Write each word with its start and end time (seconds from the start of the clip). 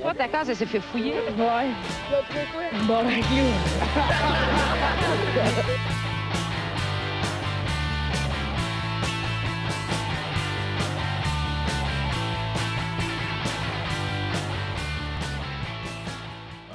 Toi, 0.00 0.14
ta 0.14 0.28
case, 0.28 0.50
elle 0.50 0.56
s'est 0.56 0.66
fait 0.66 0.80
fouiller. 0.80 1.14
Ouais. 1.36 1.70
Bon, 2.86 3.04
ben, 3.04 3.20
clou. 3.20 3.48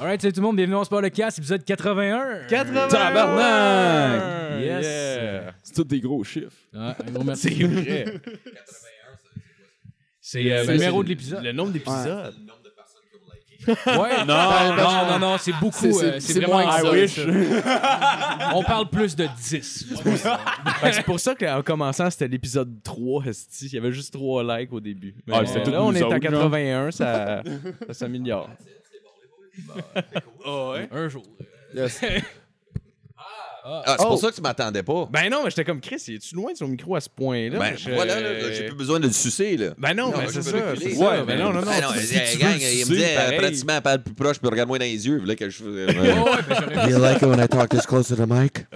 Alright, 0.02 0.22
salut 0.22 0.34
tout 0.34 0.42
le 0.42 0.48
monde, 0.48 0.58
bienvenue 0.58 0.76
le 1.02 1.10
Casse, 1.10 1.38
épisode 1.38 1.64
81. 1.64 2.48
80! 2.50 2.88
Tabarnak! 2.90 4.60
Yes. 4.60 4.86
Yeah! 4.86 5.54
C'est 5.64 5.74
tous 5.74 5.86
des 5.86 6.02
gros 6.02 6.22
chiffres. 6.26 6.52
Ah, 6.76 6.98
un 7.08 7.12
gros 7.12 7.24
merci. 7.24 7.56
C'est 7.56 7.64
vrai. 7.64 8.06
C'est 10.20 10.52
euh, 10.52 10.66
le 10.66 10.74
numéro 10.74 11.04
de 11.04 11.10
l'épisode. 11.10 11.44
Le 11.44 11.54
nombre 11.54 11.72
d'épisodes. 11.72 12.34
Ouais, 12.36 12.63
non, 13.68 13.76
non, 14.78 15.06
non, 15.12 15.20
non, 15.20 15.38
c'est 15.38 15.54
beaucoup. 15.54 15.92
C'est- 15.92 16.04
euh, 16.06 16.20
C'est 16.20 16.34
c'est 16.34 16.40
vraiment 16.40 16.54
moins 16.62 16.66
que 16.66 16.80
I 16.80 16.82
ça, 16.86 16.92
wish. 16.92 17.62
ça. 17.64 18.52
On 18.56 18.64
parle 18.64 18.90
plus 18.90 19.16
de 19.16 19.28
10. 19.42 19.86
Fait 20.82 20.90
que 20.90 20.96
c'est 20.96 21.04
pour 21.04 21.20
ça 21.20 21.36
qu'en 21.36 21.62
commençant, 21.62 22.10
c'était 22.10 22.28
l'épisode 22.28 22.82
3. 22.84 23.26
esti. 23.26 23.68
Il 23.68 23.74
y 23.74 23.78
avait 23.78 23.92
juste 23.92 24.14
3 24.14 24.44
likes 24.60 24.74
au 24.74 24.80
début. 24.80 25.16
Mais 25.28 25.34
Ah, 25.38 25.46
c'était 25.46 25.60
là, 25.60 25.66
tous 25.66 25.84
on 25.84 25.92
nous 25.92 25.98
est 25.98 26.04
à 26.04 26.08
autres, 26.08 26.18
81, 26.18 26.92
ça, 26.92 27.42
ça 27.88 27.94
s'améliore. 27.94 28.50
Un 30.92 31.10
jour. 31.10 31.24
Yes. 31.76 32.02
Ah, 33.66 33.84
c'est 33.86 33.96
Oh. 34.06 34.08
pour 34.10 34.20
ça 34.20 34.30
que 34.30 34.36
tu 34.36 34.42
m'attendais 34.42 34.84
pas. 34.84 35.08
Ben 35.10 35.30
non, 35.30 35.42
mais 35.44 35.50
j'étais 35.50 35.64
comme 35.64 35.80
Chris, 35.80 35.96
es-tu 36.10 36.36
loin 36.36 36.52
de 36.52 36.58
son 36.58 36.68
micro 36.68 36.96
à 36.98 37.02
ce 37.02 37.08
point-là? 37.10 37.58
Ben, 37.60 37.74
Je- 37.78 37.92
voilà, 37.92 38.20
là, 38.20 38.34
là, 38.34 38.52
j'ai 38.52 38.66
plus 38.66 38.76
besoin 38.76 39.00
de 39.00 39.08
le 39.08 39.14
sucer, 39.14 39.56
là. 39.56 39.68
Ben 39.78 39.94
non, 39.94 40.08
Non, 40.08 40.18
ben 40.18 40.28
c'est 40.30 40.42
ça. 40.42 40.52
reculer. 40.72 40.96
ça. 40.96 41.10
Ouais, 41.10 41.24
ben 41.24 41.40
non, 41.40 41.54
non, 41.54 41.62
non. 41.62 41.66
Ben 41.72 41.82
non, 41.82 41.94
Si 41.98 42.14
il, 42.14 42.22
tu 42.32 42.38
gang, 42.40 42.52
veux 42.52 42.62
il 42.62 42.86
me 42.86 42.94
disait, 42.96 43.16
pareil. 43.16 43.38
pratiquement, 43.40 43.82
parle 43.82 44.04
plus 44.04 44.14
proche, 44.14 44.40
puis 44.40 44.50
regarde-moi 44.50 44.80
dans 44.80 44.84
les 44.86 45.08
yeux, 45.08 45.22
là, 45.26 45.36
que 45.36 45.50
je 45.50 45.64
Ouais, 45.64 45.86
ben 45.88 46.90
You 46.90 46.98
like 47.00 47.18
it 47.22 47.24
when 47.24 47.40
I 47.40 47.48
talk 47.48 47.70
this 47.70 47.86
close 47.86 48.08
to 48.10 48.16
the 48.16 48.28
mic? 48.28 48.66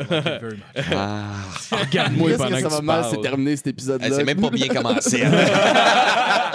Ah. 0.96 1.26
Regarde-moi 1.72 2.32
pendant 2.38 2.56
que 2.56 2.62
ça 2.62 2.70
va 2.70 2.80
tu 2.80 2.86
mal, 2.86 3.06
c'est 3.12 3.22
terminé 3.22 3.56
cet 3.58 3.68
épisode-là? 3.68 4.08
C'est 4.16 4.24
même 4.24 4.40
pas 4.40 4.50
bien 4.50 4.68
commencé. 4.70 5.22
hein. 5.24 5.32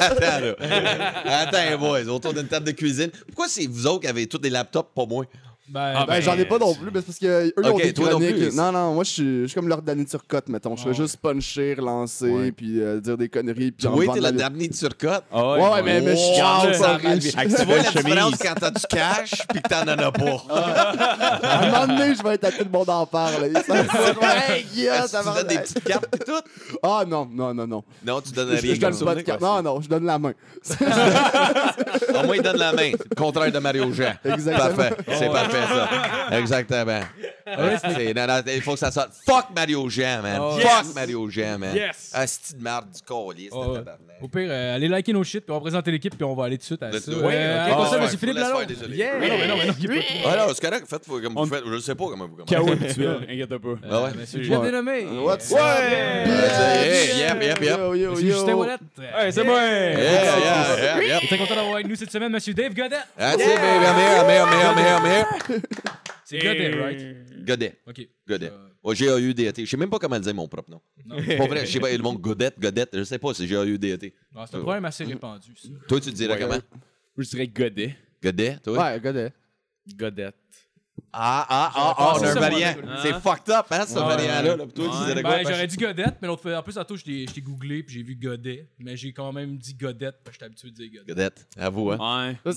Attends, 0.00 0.40
là. 0.40 0.54
Attends, 1.24 1.78
boys, 1.78 2.04
autour 2.08 2.32
d'une 2.34 2.46
table 2.48 2.66
de 2.66 2.72
cuisine. 2.72 3.10
Pourquoi 3.28 3.46
c'est 3.48 3.66
vous 3.66 3.86
autres 3.86 4.00
qui 4.00 4.08
avez 4.08 4.26
tous 4.26 4.38
des 4.38 4.50
laptops, 4.50 4.88
pas 4.94 5.06
moi? 5.06 5.24
Ben, 5.70 6.04
Ben, 6.06 6.20
j'en 6.20 6.36
ai 6.36 6.44
pas 6.44 6.58
non 6.58 6.74
plus, 6.74 6.90
mais 6.92 7.00
c'est 7.00 7.06
parce 7.06 7.18
que 7.18 7.26
eux, 7.48 7.52
ils 7.56 7.68
ont 7.70 7.76
des 7.78 7.92
non 7.92 8.08
chroniques. 8.08 8.36
plus. 8.36 8.56
Non, 8.56 8.72
non, 8.72 8.94
moi, 8.94 9.04
je 9.04 9.10
suis 9.10 9.40
je 9.42 9.46
suis 9.46 9.54
comme 9.54 9.68
leur 9.68 9.82
Danny 9.82 10.04
Turcotte, 10.04 10.48
mettons. 10.48 10.74
Je 10.76 10.82
fais 10.82 10.88
Ah, 10.90 10.94
juste 10.94 11.16
puncher, 11.18 11.74
relancer, 11.78 12.28
Ouais. 12.28 12.52
puis 12.52 12.80
euh, 12.80 13.00
dire 13.00 13.16
des 13.16 13.28
conneries. 13.28 13.70
Puis 13.70 13.86
en 13.86 13.94
Oui, 13.96 14.06
vendre 14.06 14.16
t'es 14.16 14.20
la- 14.22 14.30
le 14.32 14.36
dernier 14.36 14.68
de 14.68 14.74
surcote. 14.74 15.22
Ah 15.32 15.52
Ouais, 15.52 15.68
ouais, 15.70 15.82
mais, 15.82 16.00
mais 16.00 16.12
je 16.12 16.16
suis 16.16 16.40
Wow, 16.42 16.80
pas 16.80 16.96
riche. 16.96 17.34
Tu 17.56 17.64
vois 17.64 17.76
la 17.82 17.90
différence 18.02 18.34
quand 18.40 18.54
t'as 18.58 18.70
du 18.70 18.82
cash 18.88 19.30
puis 19.48 19.62
que 19.62 19.68
t'en 19.68 19.82
en 19.82 19.98
as 19.98 20.12
pas. 20.12 20.44
À 21.42 21.58
un 21.62 21.70
moment 21.70 21.86
donné, 21.98 22.14
je 22.14 22.22
vais 22.22 22.34
être 22.34 22.44
à 22.44 22.50
tout 22.52 22.64
le 22.64 22.70
monde 22.70 22.90
en 22.90 23.06
parle. 23.06 23.34
Ça 23.66 23.72
va 23.72 23.78
être, 23.80 24.50
hey, 24.50 24.66
yeah, 24.74 25.06
ça 25.06 25.20
tu 25.20 25.26
va 25.26 25.34
donnes 25.34 25.46
des 25.48 25.58
petites 25.58 25.84
cartes 25.84 26.08
et 26.14 26.18
tout? 26.18 26.32
Ah 26.82 27.04
non, 27.06 27.28
non, 27.32 27.54
non, 27.54 27.66
non. 27.66 27.84
Non, 28.04 28.20
tu 28.20 28.32
donnes 28.32 28.50
rien 28.50 28.74
je 28.74 28.80
donne 28.80 28.98
pas 28.98 29.14
de 29.14 29.20
carte. 29.22 29.40
Non, 29.40 29.62
non, 29.62 29.80
je 29.80 29.88
donne 29.88 30.04
la 30.04 30.18
main. 30.18 30.32
Au 32.14 32.26
moins, 32.26 32.36
il 32.36 32.42
donne 32.42 32.56
la 32.56 32.72
main. 32.72 32.92
Contraire 33.16 33.52
de 33.52 33.58
Mario 33.58 33.92
Jean. 33.92 34.12
Exactement. 34.24 34.74
Parfait. 34.76 34.94
C'est 35.18 35.28
parfait, 35.30 35.58
ça. 35.66 35.88
Exactement. 36.38 37.00
C'est- 37.80 38.14
non, 38.14 38.26
non, 38.26 38.42
il 38.46 38.62
faut 38.62 38.72
que 38.72 38.78
ça 38.78 38.90
sorte. 38.90 39.10
Fuck 39.26 39.46
Mario 39.54 39.88
Jean, 39.88 40.22
man. 40.22 40.38
Oh, 40.40 40.58
Fuck 40.58 40.84
yes. 40.84 40.94
Mario 40.94 41.28
Jean, 41.30 41.58
man. 41.58 41.74
Yes. 41.74 42.10
Asti 42.12 42.54
de 42.54 42.62
marde 42.62 42.86
du 42.90 43.02
colis, 43.02 43.48
Oh, 43.52 43.74
c'était 43.76 43.88
ouais. 43.90 43.96
Au 44.22 44.28
pire, 44.28 44.48
euh, 44.50 44.74
allez 44.76 44.88
liker 44.88 45.12
nos 45.14 45.24
shit, 45.24 45.40
puis 45.44 45.50
on 45.50 45.54
va 45.54 45.60
présenter 45.60 45.90
l'équipe, 45.90 46.14
puis 46.14 46.24
on 46.24 46.34
va 46.34 46.44
aller 46.44 46.56
tout 46.58 46.62
de 46.62 46.66
suite 46.66 46.82
à 46.82 46.90
Let's 46.90 47.04
ça. 47.04 47.10
do 47.10 47.18
it. 47.18 47.24
Euh, 47.24 47.26
Ouais, 47.26 47.34
ok. 47.36 47.60
avec 47.60 47.74
Ah, 47.74 47.86
ça, 47.90 47.96
ouais, 47.96 48.02
monsieur 48.02 48.18
Philippe 48.18 48.36
Lalonde? 48.36 48.70
Yeah. 48.90 49.12
Non, 49.14 49.20
non, 49.20 49.20
mais 49.20 49.46
non, 49.48 49.56
mais 49.56 49.66
non, 49.66 49.72
pas 50.22 50.30
Ah 50.30 50.36
non, 50.46 50.52
c'est 50.54 50.60
correct. 50.68 50.86
Faites 50.88 51.06
comme 51.06 51.34
vous 51.34 51.46
faites. 51.46 51.64
Je 51.66 51.78
sais 51.78 51.94
pas 51.94 52.04
comment 52.04 52.28
vous 52.28 52.36
commencez. 52.36 52.54
Chaos 52.54 52.70
habituel, 52.72 53.18
inquiète 53.30 53.48
pas. 53.56 53.68
Ah 53.90 54.02
ouais? 54.02 54.10
Monsieur 54.18 54.42
Jeff 54.42 54.60
Dénommé. 54.62 55.04
What's 55.22 55.50
Ouais. 55.50 55.60
up? 55.60 55.66
Hey, 56.30 57.18
yep, 57.18 57.42
yep, 57.42 57.60
yep. 57.62 57.78
Monsieur. 57.80 58.26
Justin 58.32 58.54
Wallet. 58.54 58.76
Hey, 59.18 59.32
c'est 59.32 59.44
moi! 59.44 59.60
Yeah, 59.60 59.98
yeah, 59.98 61.02
yeah. 61.02 61.18
On 61.22 61.26
très 61.26 61.38
content 61.38 61.54
d'avoir 61.54 61.74
avec 61.76 61.88
nous 61.88 61.96
cette 61.96 62.10
semaine, 62.12 62.30
monsieur 62.32 62.52
Dave 62.52 62.74
Godet. 62.74 62.96
That's 63.18 63.34
it, 63.34 63.38
baby. 63.38 63.86
I'm 63.86 63.96
here, 63.96 64.20
I'm 64.20 64.28
here, 64.28 64.42
I'm 64.42 64.52
here, 64.52 64.66
I'm 64.66 64.78
here, 64.78 64.96
I'm 64.98 65.06
here. 65.06 65.62
C'est 66.30 66.38
Godet, 66.38 66.80
right? 66.80 67.44
Godet. 67.44 67.74
OK. 67.86 68.08
Godet. 68.28 68.50
Euh, 68.50 68.66
Ouais, 68.82 68.94
G-A-U-D-E-T. 68.94 69.64
Je 69.66 69.70
sais 69.70 69.76
même 69.76 69.90
pas 69.90 69.98
comment 69.98 70.16
le 70.16 70.22
dire 70.22 70.34
mon 70.34 70.48
propre 70.48 70.70
nom. 70.70 70.80
Pas 71.08 71.16
vrai, 71.46 71.66
je 71.66 71.72
sais 71.72 71.80
pas. 71.80 71.90
Le 71.92 71.98
monde 72.02 72.18
Godet, 72.18 72.52
Godet, 72.58 72.86
je 72.94 73.02
sais 73.04 73.18
pas, 73.18 73.34
c'est 73.34 73.46
G-A-U-D-E-T. 73.46 74.14
ah, 74.34 74.46
c'est 74.48 74.56
un 74.56 74.60
problème 74.60 74.84
assez 74.86 75.04
répandu, 75.04 75.52
ça. 75.56 75.68
Toi, 75.86 76.00
tu 76.00 76.10
te 76.10 76.14
dirais 76.16 76.38
comment? 76.38 76.58
Je 77.18 77.28
dirais 77.28 77.46
Godet. 77.48 77.96
Godet, 78.22 78.56
toi? 78.62 78.78
Ouais, 78.92 79.00
godet. 79.00 79.32
Godette. 79.96 80.34
Ah, 81.12 81.46
ah, 81.48 81.72
ah, 81.74 81.94
ah, 81.98 82.14
on 82.18 82.22
a 82.22 82.30
un 82.30 82.34
variant. 82.34 82.74
C'est 83.02 83.14
fucked 83.20 83.50
up, 83.50 83.66
hein, 83.70 83.84
ce 83.86 83.94
Ouais. 83.94 84.00
variant-là. 84.00 84.56
là. 84.56 84.66
Toi, 84.66 84.88
tu 84.98 85.06
dirais 85.06 85.22
quoi? 85.22 85.36
Ben, 85.38 85.42
j'aurais 85.48 85.66
dit 85.66 85.76
Godet, 85.76 86.04
mais 86.22 86.28
l'autre 86.28 86.42
fois, 86.42 86.56
en 86.58 86.62
plus, 86.62 86.74
tantôt, 86.74 86.96
je 86.96 87.04
t'ai 87.04 87.26
je 87.26 87.32
t'ai 87.34 87.40
googlé, 87.40 87.82
puis 87.82 87.94
j'ai 87.96 88.02
vu 88.02 88.14
Godet, 88.14 88.68
mais 88.78 88.96
j'ai 88.96 89.12
quand 89.12 89.32
même 89.32 89.56
dit 89.58 89.74
Godet, 89.74 90.12
parce 90.12 90.24
que 90.26 90.32
j'étais 90.34 90.44
habitué 90.44 90.70
de 90.70 90.74
dire 90.74 90.90
Godet. 90.92 91.08
Godet, 91.12 91.34
avoue, 91.56 91.90
hein. 91.92 92.36
Ouais. 92.44 92.54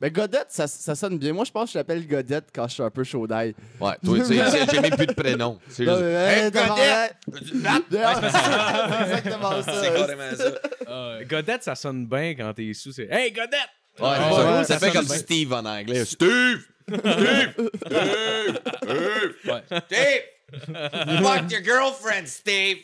Ça- 0.00 0.06
Ben, 0.08 0.12
Godette, 0.12 0.46
ça, 0.48 0.66
ça 0.66 0.94
sonne 0.94 1.18
bien. 1.18 1.32
Moi, 1.34 1.44
je 1.44 1.50
pense 1.50 1.66
que 1.68 1.72
je 1.74 1.78
l'appelle 1.78 2.06
Godette 2.06 2.46
quand 2.54 2.66
je 2.68 2.74
suis 2.74 2.82
un 2.82 2.90
peu 2.90 3.04
chaud 3.04 3.26
d'ail. 3.26 3.54
Ouais, 3.80 3.92
toi, 4.02 4.18
tu 4.18 4.24
sais, 4.24 4.66
j'ai 4.72 4.80
même 4.80 4.96
plus 4.96 5.06
de 5.06 5.12
prénom. 5.12 5.58
C'est 5.68 5.84
juste. 5.84 6.00
Hey, 6.00 6.50
Godet! 6.50 7.10
Peux-tu 7.30 7.50
te 7.50 7.56
battre? 7.58 7.84
C'est 7.90 9.02
exactement 9.04 9.62
ça. 9.62 9.82
C'est 9.82 9.92
carrément 9.94 10.36
ça. 10.36 10.52
Ah. 10.86 11.18
Godette, 11.28 11.62
ça 11.64 11.74
sonne 11.74 12.06
bien 12.06 12.34
quand 12.34 12.52
t'es 12.54 12.72
sous. 12.72 12.92
C'est 12.92 13.08
Hey, 13.10 13.30
Godette! 13.30 13.52
Ouais, 13.98 14.06
ouais, 14.08 14.16
ça, 14.16 14.28
ouais, 14.30 14.64
ça 14.64 14.78
ça 14.78 14.78
fait 14.78 14.92
comme 14.96 15.04
bien. 15.04 15.16
Steve 15.16 15.52
en 15.52 15.64
anglais. 15.66 16.04
Steve! 16.06 16.62
Steve! 16.88 17.54
Steve! 17.84 18.60
Steve! 18.82 19.82
Steve! 19.86 20.22
Fuck 21.22 21.50
your 21.52 21.62
girlfriend, 21.62 22.26
Steve! 22.26 22.78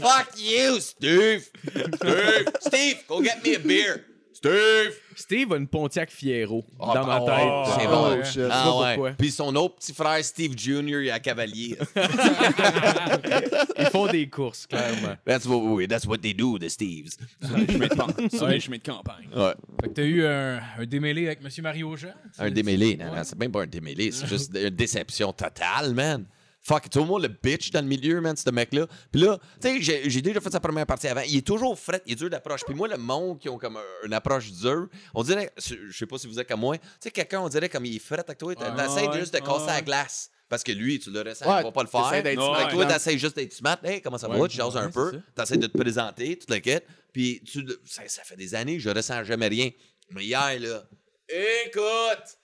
Fuck 0.00 0.28
you, 0.38 0.80
Steve! 0.80 1.48
Steve! 1.96 2.48
Steve, 2.60 2.96
go 3.06 3.22
get 3.22 3.44
me 3.44 3.54
a 3.56 3.58
beer! 3.58 4.04
Steve! 4.48 4.92
Steve 5.16 5.52
a 5.52 5.56
une 5.56 5.68
Pontiac 5.68 6.10
Fiero 6.10 6.64
Ah, 6.80 6.92
dans 6.94 7.06
ma 7.06 7.20
oh, 7.20 7.26
tête. 7.26 7.74
c'est 7.80 7.86
Oh, 7.86 7.90
bon. 7.90 8.16
Je 8.24 8.30
sais 8.30 8.48
Ah 8.50 8.62
pas 8.64 8.80
ouais. 8.80 8.94
pourquoi. 8.94 9.10
Puis 9.12 9.30
son 9.30 9.54
autre 9.56 9.76
petit 9.76 9.92
frère, 9.94 10.24
Steve 10.24 10.52
Jr., 10.56 11.00
il 11.02 11.06
est 11.06 11.10
à 11.10 11.20
Cavalier. 11.20 11.76
Ils 13.78 13.86
font 13.86 14.06
des 14.06 14.28
courses, 14.28 14.66
clairement. 14.66 15.14
That's 15.24 15.46
what, 15.46 15.58
we- 15.58 15.88
that's 15.88 16.06
what 16.06 16.18
they 16.18 16.34
do, 16.34 16.58
the 16.58 16.68
Steves. 16.68 17.16
Sur 17.42 17.56
les 17.56 17.66
chemins 17.66 17.88
de 17.88 18.58
chemins 18.58 18.76
de 18.78 18.82
campagne. 18.82 19.28
Ouais. 19.34 19.54
Fait 19.82 19.88
que 19.88 19.94
t'as 19.94 20.02
eu 20.02 20.24
un, 20.26 20.60
un 20.78 20.86
démêlé 20.86 21.26
avec 21.26 21.42
monsieur 21.42 21.62
Mario 21.62 21.96
Jean? 21.96 22.08
Un 22.38 22.50
démêlé, 22.50 22.96
non, 22.96 23.14
non, 23.14 23.22
c'est 23.24 23.38
même 23.38 23.52
pas 23.52 23.62
un 23.62 23.66
démêlé, 23.66 24.10
c'est 24.12 24.26
juste 24.26 24.52
une 24.56 24.70
déception 24.70 25.32
totale, 25.32 25.94
man. 25.94 26.24
Fuck, 26.66 26.88
tout 26.88 27.00
le 27.00 27.04
monde 27.04 27.22
le 27.22 27.28
bitch 27.28 27.70
dans 27.72 27.82
le 27.82 27.86
milieu, 27.86 28.20
man, 28.22 28.34
ce 28.34 28.48
mec-là. 28.48 28.86
Puis 29.12 29.20
là, 29.20 29.38
tu 29.60 29.68
sais, 29.68 29.82
j'ai- 29.82 30.08
j'ai 30.10 30.22
déjà 30.22 30.40
fait 30.40 30.50
sa 30.50 30.60
première 30.60 30.86
partie 30.86 31.06
avant. 31.08 31.20
Il 31.20 31.36
est 31.36 31.46
toujours 31.46 31.78
fret, 31.78 32.00
il 32.06 32.12
est 32.12 32.16
dur 32.16 32.30
d'approche. 32.30 32.62
Puis 32.64 32.74
moi, 32.74 32.88
le 32.88 32.96
monde 32.96 33.38
qui 33.38 33.50
ont 33.50 33.58
comme 33.58 33.76
un- 33.76 34.06
une 34.06 34.14
approche 34.14 34.50
dure, 34.50 34.88
on 35.14 35.22
dirait, 35.22 35.52
je 35.58 35.92
sais 35.96 36.06
pas 36.06 36.16
si 36.16 36.26
vous 36.26 36.40
êtes 36.40 36.48
comme 36.48 36.60
moi, 36.60 36.78
tu 36.78 36.84
sais, 37.00 37.10
quelqu'un, 37.10 37.40
on 37.42 37.48
dirait 37.50 37.68
comme 37.68 37.84
il 37.84 37.96
est 37.96 37.98
fret 37.98 38.18
avec 38.18 38.38
toi, 38.38 38.54
t'essayes 38.54 39.08
ouais, 39.08 39.18
juste 39.20 39.34
de 39.34 39.40
casser 39.40 39.60
ouais. 39.60 39.66
la 39.66 39.82
glace. 39.82 40.30
Parce 40.48 40.62
que 40.62 40.72
lui, 40.72 40.98
tu 41.00 41.10
le 41.10 41.20
ressens, 41.20 41.46
Ouais, 41.50 41.60
il 41.60 41.64
va 41.64 41.72
pas 41.72 41.82
le 41.82 41.88
faire. 41.88 42.22
d'être 42.22 42.34
smart, 42.34 42.56
Fait 42.58 42.64
que 42.66 42.70
toi, 42.72 42.84
ouais. 42.86 42.92
t'essayes 42.92 43.18
juste 43.18 43.36
d'être 43.36 43.52
smart. 43.52 43.78
Hey, 43.82 44.00
comment 44.00 44.18
ça 44.18 44.28
va? 44.28 44.38
Ouais. 44.38 44.48
Tu 44.48 44.56
jases 44.56 44.76
un 44.76 44.86
Ouais, 44.86 44.92
peu, 44.92 45.20
t'essayes 45.34 45.58
de 45.58 45.66
te 45.66 45.76
présenter, 45.76 46.38
tu 46.38 46.46
te 46.46 46.54
quittes. 46.54 46.84
Puis 47.12 47.42
tu, 47.44 47.66
ça, 47.84 48.02
ça 48.06 48.22
fait 48.24 48.36
des 48.36 48.54
années, 48.54 48.78
je 48.80 48.88
ressens 48.88 49.24
jamais 49.24 49.48
rien. 49.48 49.70
Mais 50.10 50.24
hier, 50.24 50.58
là, 50.60 50.82
écoute! 51.28 52.38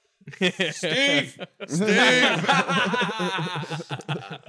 Steve! 0.72 1.36
Steve! 1.66 2.46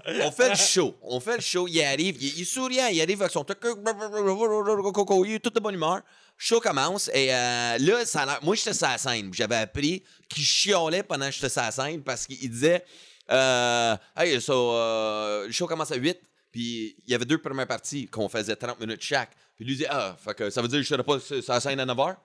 on 0.24 0.32
fait 0.32 0.50
le 0.50 0.56
show. 0.56 0.96
On 1.02 1.20
fait 1.20 1.36
le 1.38 1.42
show. 1.42 1.68
Il 1.68 1.82
arrive. 1.84 2.18
Il, 2.22 2.38
il 2.38 2.42
est 2.42 2.46
souriant. 2.46 2.88
Il 2.92 3.02
arrive 3.02 3.22
avec 3.22 3.32
son 3.32 3.44
truc. 3.44 3.60
Il 3.64 5.32
est 5.34 5.40
tout 5.40 5.50
de 5.50 5.60
bonne 5.60 5.76
humeur. 5.76 6.02
Show 6.38 6.60
commence. 6.60 7.10
Et 7.14 7.34
euh, 7.34 7.78
là, 7.80 8.06
ça 8.06 8.22
a 8.22 8.26
l'air- 8.26 8.40
moi, 8.44 8.56
j'étais 8.56 8.74
sur 8.74 8.88
la 8.88 8.98
scène. 8.98 9.32
J'avais 9.34 9.58
appris 9.58 10.04
qu'il 10.28 10.44
chiolait 10.44 11.04
pendant 11.04 11.26
que 11.28 11.32
j'étais 11.32 11.50
sur 11.50 11.62
la 11.62 11.72
scène 11.72 12.02
parce 12.04 12.26
qu'il 12.26 12.50
disait 12.50 12.84
euh, 13.32 13.96
Hey, 14.18 14.42
so, 14.42 14.74
euh, 14.74 15.46
le 15.48 15.52
show 15.52 15.68
commence 15.68 15.92
à 15.92 15.96
8. 15.96 16.18
Puis 16.52 16.96
il 17.06 17.12
y 17.12 17.16
avait 17.16 17.26
deux 17.26 17.38
premières 17.38 17.68
parties 17.68 18.08
qu'on 18.08 18.28
faisait 18.28 18.56
30 18.56 18.80
minutes 18.80 19.02
chaque. 19.02 19.32
Puis 19.56 19.64
lui 19.66 19.74
disait 19.76 19.88
Ah, 19.90 20.16
fait 20.24 20.34
que 20.34 20.50
ça 20.50 20.62
veut 20.62 20.68
dire 20.68 20.80
que 20.80 20.84
je 20.84 20.90
serais 20.90 21.04
pas 21.04 21.20
sur 21.20 21.42
sur 21.42 21.54
la 21.54 21.60
scène 21.62 21.80
à 21.80 21.86
9 21.86 21.96
h? 21.98 22.16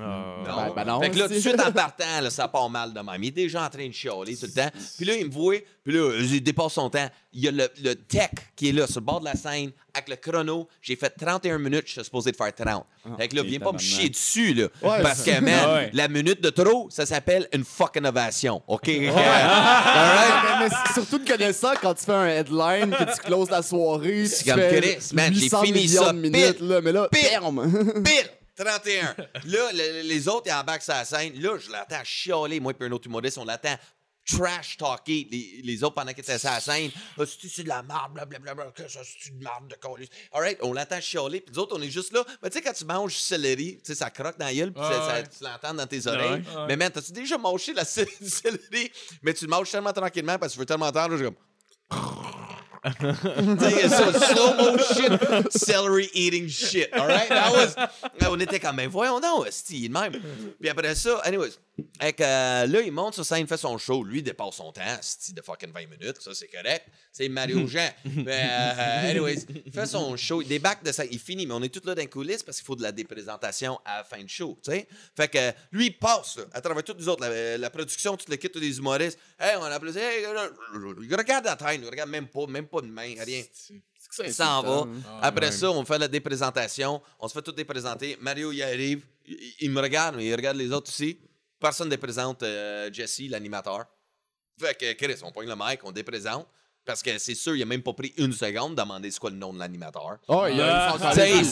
Ah. 0.00 0.42
Ben, 0.44 0.72
ben 0.74 0.84
non, 0.84 1.00
Fait 1.00 1.10
que 1.10 1.18
là, 1.18 1.28
tout 1.28 1.34
de 1.34 1.38
suite 1.38 1.60
en 1.60 1.70
partant, 1.70 2.20
là, 2.20 2.28
ça 2.30 2.48
part 2.48 2.68
mal 2.68 2.92
de 2.92 3.00
même. 3.00 3.22
Il 3.22 3.28
est 3.28 3.30
déjà 3.30 3.64
en 3.64 3.68
train 3.68 3.86
de 3.86 3.92
chialer 3.92 4.36
tout 4.36 4.46
le 4.46 4.52
temps. 4.52 4.70
Puis 4.96 5.06
là, 5.06 5.14
il 5.14 5.26
me 5.26 5.30
voit, 5.30 5.56
puis 5.84 5.92
là, 5.94 6.12
il 6.18 6.42
dépasse 6.42 6.72
son 6.72 6.90
temps. 6.90 7.08
Il 7.32 7.44
y 7.44 7.48
a 7.48 7.52
le, 7.52 7.68
le 7.82 7.94
tech 7.94 8.30
qui 8.56 8.68
est 8.68 8.72
là, 8.72 8.86
sur 8.86 9.00
le 9.00 9.06
bord 9.06 9.20
de 9.20 9.26
la 9.26 9.34
scène, 9.34 9.70
avec 9.92 10.08
le 10.08 10.16
chrono. 10.16 10.68
J'ai 10.82 10.96
fait 10.96 11.10
31 11.10 11.58
minutes, 11.58 11.84
je 11.86 11.92
suis 11.92 12.04
supposé 12.04 12.32
de 12.32 12.36
faire 12.36 12.52
30. 12.52 12.84
fait 13.18 13.28
que 13.28 13.36
là, 13.36 13.42
viens 13.44 13.60
pas 13.60 13.72
me 13.72 13.78
chier 13.78 14.08
dessus, 14.08 14.52
là. 14.54 14.64
Ouais, 14.82 15.02
parce 15.02 15.22
que, 15.22 15.40
man, 15.40 15.60
Ah 15.62 15.74
ouais. 15.74 15.90
la 15.92 16.08
minute 16.08 16.40
de 16.40 16.50
trop, 16.50 16.88
ça 16.90 17.06
s'appelle 17.06 17.48
une 17.52 17.64
fucking 17.64 18.04
ovation. 18.04 18.62
OK? 18.66 18.90
Ah, 19.16 20.58
mais, 20.60 20.68
mais 20.68 20.92
surtout 20.92 21.18
de 21.18 21.28
connaître 21.28 21.58
ça 21.58 21.74
quand 21.80 21.94
tu 21.94 22.04
fais 22.04 22.12
un 22.12 22.26
headline, 22.26 22.90
que 22.90 23.14
tu 23.14 23.20
closes 23.22 23.50
la 23.50 23.62
soirée. 23.62 24.26
C'est 24.26 24.42
tu 24.44 24.50
comme 24.50 24.60
fais 24.60 24.80
Chris, 24.80 25.08
man, 25.14 25.32
j'ai 25.32 25.42
800 25.42 25.62
fini 25.62 25.80
millions 25.82 26.02
ça 26.02 26.12
de 26.12 26.18
minutes, 26.18 26.56
pile, 26.58 26.68
là, 26.68 26.80
mais 26.80 26.92
là, 26.92 27.08
pile. 27.10 27.20
Pile! 28.04 28.30
31. 28.56 29.16
Là, 29.44 29.72
le- 29.72 30.02
les 30.02 30.28
autres, 30.28 30.44
ils 30.46 30.52
embarquent 30.52 30.82
sur 30.82 30.94
la 30.94 31.04
scène. 31.04 31.40
Là, 31.40 31.58
je 31.58 31.70
l'attends 31.70 32.04
chialer, 32.04 32.60
moi 32.60 32.72
et 32.78 32.84
un 32.84 32.92
autre 32.92 33.06
humoriste, 33.06 33.38
on 33.38 33.44
l'attend 33.44 33.76
trash 34.26 34.78
talker 34.78 35.28
les, 35.30 35.60
les 35.62 35.84
autres 35.84 35.94
pendant 35.96 36.10
qu'ils 36.12 36.20
étaient 36.22 36.38
sur 36.38 36.48
la 36.50 36.58
scène. 36.60 36.90
Ah, 37.18 37.24
c'est 37.26 37.46
c'est 37.48 37.62
de 37.62 37.68
la 37.68 37.82
marde, 37.82 38.14
blablabla, 38.14 38.70
que 38.74 38.88
ça, 38.88 39.00
c'est 39.04 39.36
de 39.38 39.42
marde 39.44 39.68
de 39.68 39.74
colis. 39.74 40.08
All 40.32 40.40
right, 40.40 40.58
on 40.62 40.72
l'attend 40.72 40.98
chialer, 41.00 41.40
puis 41.42 41.52
les 41.52 41.58
autres, 41.58 41.76
on 41.76 41.82
est 41.82 41.90
juste 41.90 42.12
là. 42.12 42.24
Mais 42.42 42.48
tu 42.48 42.56
sais, 42.56 42.62
quand 42.62 42.72
tu 42.72 42.86
manges 42.86 43.12
du 43.12 43.18
céleri, 43.18 43.76
tu 43.76 43.92
sais, 43.92 43.94
ça 43.96 44.08
croque 44.08 44.38
dans 44.38 44.46
la 44.46 44.54
gueule, 44.54 44.72
puis 44.72 44.82
Ouais, 44.82 44.88
ça- 44.88 45.06
ça- 45.08 45.14
ouais. 45.14 45.24
tu 45.24 45.44
l'entends 45.44 45.74
dans 45.74 45.86
tes 45.86 46.06
oreilles. 46.06 46.42
Ouais. 46.42 46.66
Mais 46.68 46.76
man, 46.76 46.90
t'as-tu 46.90 47.12
déjà 47.12 47.36
mangé 47.36 47.74
la 47.74 47.84
cé- 47.84 48.08
du 48.20 48.30
céleri, 48.30 48.90
mais 49.22 49.34
tu 49.34 49.44
le 49.44 49.50
manges 49.50 49.70
tellement 49.70 49.92
tranquillement 49.92 50.38
parce 50.38 50.52
que 50.52 50.54
tu 50.54 50.60
veux 50.60 50.66
tellement 50.66 50.86
entendre, 50.86 51.16
je 51.18 51.24
suis 51.24 51.24
comme. 51.26 52.43
Ça, 52.84 54.12
slow 54.12 54.54
motion 54.56 55.18
celery 55.50 56.10
eating 56.12 56.48
shit. 56.48 56.92
All 56.92 57.06
right? 57.06 57.28
That 57.28 57.52
was, 57.52 57.76
là, 58.20 58.30
on 58.30 58.38
était 58.40 58.60
comme, 58.60 58.76
ben 58.76 58.88
voyons 58.88 59.20
donc, 59.20 59.46
de 59.46 59.88
même. 59.88 60.12
Puis 60.60 60.68
après 60.68 60.94
ça, 60.94 61.18
anyways, 61.24 61.52
avec, 61.98 62.20
euh, 62.20 62.66
là, 62.66 62.80
il 62.82 62.92
monte 62.92 63.14
sur 63.14 63.24
scène, 63.24 63.40
il 63.40 63.46
fait 63.46 63.56
son 63.56 63.78
show. 63.78 64.04
Lui, 64.04 64.18
il 64.18 64.22
dépasse 64.22 64.56
son 64.56 64.70
temps, 64.70 64.82
esti, 64.98 65.32
de 65.32 65.42
fucking 65.42 65.72
20 65.72 65.80
minutes. 65.86 66.20
Ça, 66.20 66.32
c'est 66.34 66.48
correct. 66.48 66.86
C'est 67.10 67.28
Mario 67.28 67.66
Jean. 67.66 67.88
Mais, 68.04 68.46
euh, 68.48 69.10
anyways, 69.10 69.46
il 69.66 69.72
fait 69.72 69.86
son 69.86 70.16
show, 70.16 70.42
il 70.42 70.48
débarque 70.48 70.84
de 70.84 70.92
scène, 70.92 71.08
il 71.10 71.18
finit, 71.18 71.46
mais 71.46 71.54
on 71.54 71.62
est 71.62 71.68
tous 71.72 71.86
là 71.86 71.94
dans 71.94 72.02
les 72.02 72.08
coulisses 72.08 72.42
parce 72.42 72.58
qu'il 72.58 72.66
faut 72.66 72.76
de 72.76 72.82
la 72.82 72.92
déprésentation 72.92 73.80
à 73.84 73.98
la 73.98 74.04
fin 74.04 74.18
du 74.18 74.28
show, 74.28 74.58
tu 74.62 74.70
sais. 74.70 74.86
Fait 75.16 75.28
que, 75.28 75.52
lui, 75.72 75.86
il 75.86 75.98
passe, 75.98 76.36
là, 76.36 76.44
à 76.52 76.60
travers 76.60 76.84
tous 76.84 76.96
les 76.96 77.08
autres, 77.08 77.26
la, 77.26 77.58
la 77.58 77.70
production, 77.70 78.16
tout 78.16 78.26
le 78.28 78.36
kit, 78.36 78.50
tous 78.50 78.60
les 78.60 78.78
humoristes. 78.78 79.18
Hey, 79.38 79.56
on 79.58 79.64
applaudit, 79.64 79.98
hey, 79.98 80.26
regarde 80.26 81.44
la 81.44 81.74
il 81.74 81.88
regarde 81.88 82.10
même 82.10 82.28
pas, 82.28 82.46
même 82.46 82.66
pas 82.66 82.73
de 82.82 82.86
main, 82.86 83.14
rien. 83.24 83.42
Il 84.24 84.32
s'en 84.34 84.62
va. 84.62 84.86
Après 85.22 85.50
ça, 85.52 85.70
on 85.70 85.84
fait 85.84 85.98
la 85.98 86.08
déprésentation. 86.08 87.00
On 87.18 87.28
se 87.28 87.32
fait 87.34 87.42
tout 87.42 87.52
déprésenter. 87.52 88.16
Mario, 88.20 88.52
il 88.52 88.62
arrive. 88.62 89.04
Il, 89.26 89.38
il 89.60 89.70
me 89.70 89.80
regarde, 89.80 90.16
mais 90.16 90.26
il 90.26 90.34
regarde 90.34 90.56
les 90.56 90.70
autres 90.70 90.90
aussi. 90.90 91.18
Personne 91.58 91.86
ne 91.86 91.90
déprésente 91.92 92.42
euh, 92.42 92.90
Jesse, 92.92 93.22
l'animateur. 93.30 93.86
Fait 94.60 94.74
que, 94.78 94.92
Chris, 94.92 95.16
on 95.22 95.32
pogne 95.32 95.48
le 95.48 95.56
mic, 95.56 95.80
on 95.82 95.92
déprésente. 95.92 96.46
Parce 96.84 97.02
que 97.02 97.16
c'est 97.16 97.34
sûr, 97.34 97.56
il 97.56 97.62
a 97.62 97.64
même 97.64 97.82
pas 97.82 97.94
pris 97.94 98.12
une 98.18 98.32
seconde 98.32 98.74
de 98.76 98.82
demander 98.82 99.10
c'est 99.10 99.18
quoi 99.18 99.30
le 99.30 99.36
nom 99.36 99.54
de 99.54 99.58
l'animateur. 99.58 100.18
Oh, 100.28 100.44
il 100.50 100.60
a 100.60 100.90
Ah, 100.92 100.98
il 101.40 101.46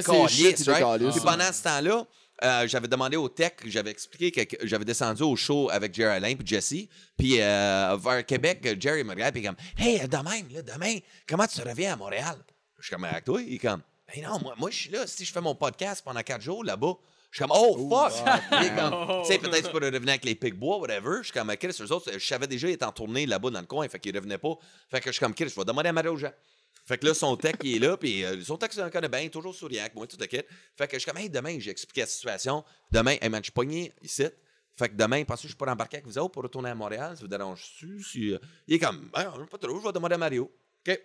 right? 0.70 0.84
Puis 1.10 1.20
pendant 1.20 1.52
ce 1.52 1.62
temps-là, 1.64 2.06
euh, 2.42 2.66
j'avais 2.66 2.88
demandé 2.88 3.16
au 3.16 3.28
tech, 3.28 3.52
j'avais 3.66 3.90
expliqué 3.90 4.46
que 4.46 4.66
j'avais 4.66 4.84
descendu 4.84 5.22
au 5.22 5.36
show 5.36 5.68
avec 5.70 5.94
Jerry 5.94 6.16
Alain 6.16 6.34
puis 6.34 6.46
Jesse. 6.46 6.88
Puis 7.16 7.40
euh, 7.40 7.96
vers 8.02 8.24
Québec, 8.26 8.76
Jerry 8.80 9.04
me 9.04 9.10
regarde 9.10 9.34
puis 9.34 9.42
comme 9.42 9.56
Hey, 9.76 10.00
demain, 10.08 10.42
là, 10.52 10.62
demain, 10.62 10.98
comment 11.28 11.46
tu 11.46 11.60
reviens 11.60 11.94
à 11.94 11.96
Montréal? 11.96 12.36
Je 12.78 12.86
suis 12.86 12.94
comme 12.94 13.04
avec 13.04 13.24
toi. 13.24 13.40
Il 13.40 13.54
est 13.54 13.58
comme 13.58 13.82
Ben 14.14 14.22
non, 14.24 14.40
moi, 14.40 14.54
moi 14.58 14.70
je 14.70 14.76
suis 14.76 14.90
là. 14.90 15.06
Si 15.06 15.24
je 15.24 15.32
fais 15.32 15.40
mon 15.40 15.54
podcast 15.54 16.02
pendant 16.04 16.22
quatre 16.22 16.42
jours 16.42 16.64
là-bas, 16.64 16.94
je 17.30 17.36
suis 17.36 17.44
comme 17.44 17.56
Oh 17.56 17.88
fuck! 17.88 18.12
Est 18.62 18.76
comme, 18.76 19.22
tu 19.22 19.32
sais, 19.32 19.38
peut-être 19.38 19.64
tu 19.64 19.70
pourrais 19.70 19.88
revenir 19.88 20.10
avec 20.10 20.24
les 20.24 20.34
Pigbois, 20.34 20.78
whatever. 20.78 21.18
Je 21.18 21.24
suis 21.24 21.32
comme 21.32 21.56
Chris, 21.56 21.74
eux 21.80 21.92
autres, 21.92 22.12
je 22.12 22.26
savais 22.26 22.46
déjà, 22.46 22.68
ils 22.68 22.72
étaient 22.72 22.84
en 22.84 22.92
tournée 22.92 23.24
là-bas 23.24 23.50
dans 23.50 23.60
le 23.60 23.66
coin, 23.66 23.88
fait 23.88 23.98
qu'ils 23.98 24.14
revenaient 24.14 24.36
pas. 24.36 24.54
Fait 24.90 25.00
que 25.00 25.06
je 25.06 25.12
suis 25.12 25.20
comme 25.20 25.34
Chris, 25.34 25.48
je 25.48 25.54
vais 25.54 25.64
demander 25.64 25.88
à 25.88 25.92
Mario 25.92 26.14
Jean. 26.16 26.30
Fait 26.84 26.99
que 26.99 27.06
là, 27.06 27.14
son 27.14 27.37
tech, 27.37 27.55
il 27.62 27.76
est 27.76 27.79
là, 27.79 27.96
puis 27.96 28.25
euh, 28.25 28.43
son 28.43 28.56
tech, 28.56 28.70
il 28.76 28.90
connaît 28.90 29.08
bien, 29.08 29.29
toujours 29.29 29.55
souriant 29.55 29.82
avec 29.82 29.94
moi, 29.94 30.06
tout 30.06 30.17
le 30.19 30.26
kit. 30.26 30.40
Fait 30.76 30.88
que 30.88 30.94
je 30.94 30.99
suis 31.00 31.11
comme, 31.11 31.20
hey, 31.20 31.31
demain, 31.31 31.58
j'ai 31.61 31.70
expliqué 31.70 32.00
la 32.00 32.06
situation. 32.06 32.64
Demain, 32.90 33.17
hey 33.20 33.29
man, 33.29 33.40
je 33.40 33.46
suis 33.46 33.52
pogné 33.52 33.93
ici. 34.02 34.25
Fait 34.76 34.88
que 34.88 34.94
demain, 34.94 35.23
pensez 35.25 35.46
que 35.46 35.52
je 35.52 35.56
pourrais 35.56 35.70
embarquer 35.70 35.99
avec 35.99 36.06
vous 36.06 36.19
autres 36.19 36.32
pour 36.32 36.43
retourner 36.43 36.70
à 36.70 36.75
Montréal? 36.75 37.17
Ça 37.17 37.23
vous 37.23 37.29
dérange-tu? 37.29 38.02
Si, 38.02 38.32
euh, 38.32 38.38
Il 38.67 38.75
est 38.75 38.79
comme, 38.79 39.11
ben, 39.14 39.46
pas 39.50 39.58
trop, 39.58 39.79
je 39.79 39.87
vais 39.87 39.93
demander 39.93 40.14
à 40.14 40.19
Mario. 40.19 40.50
OK? 40.87 41.00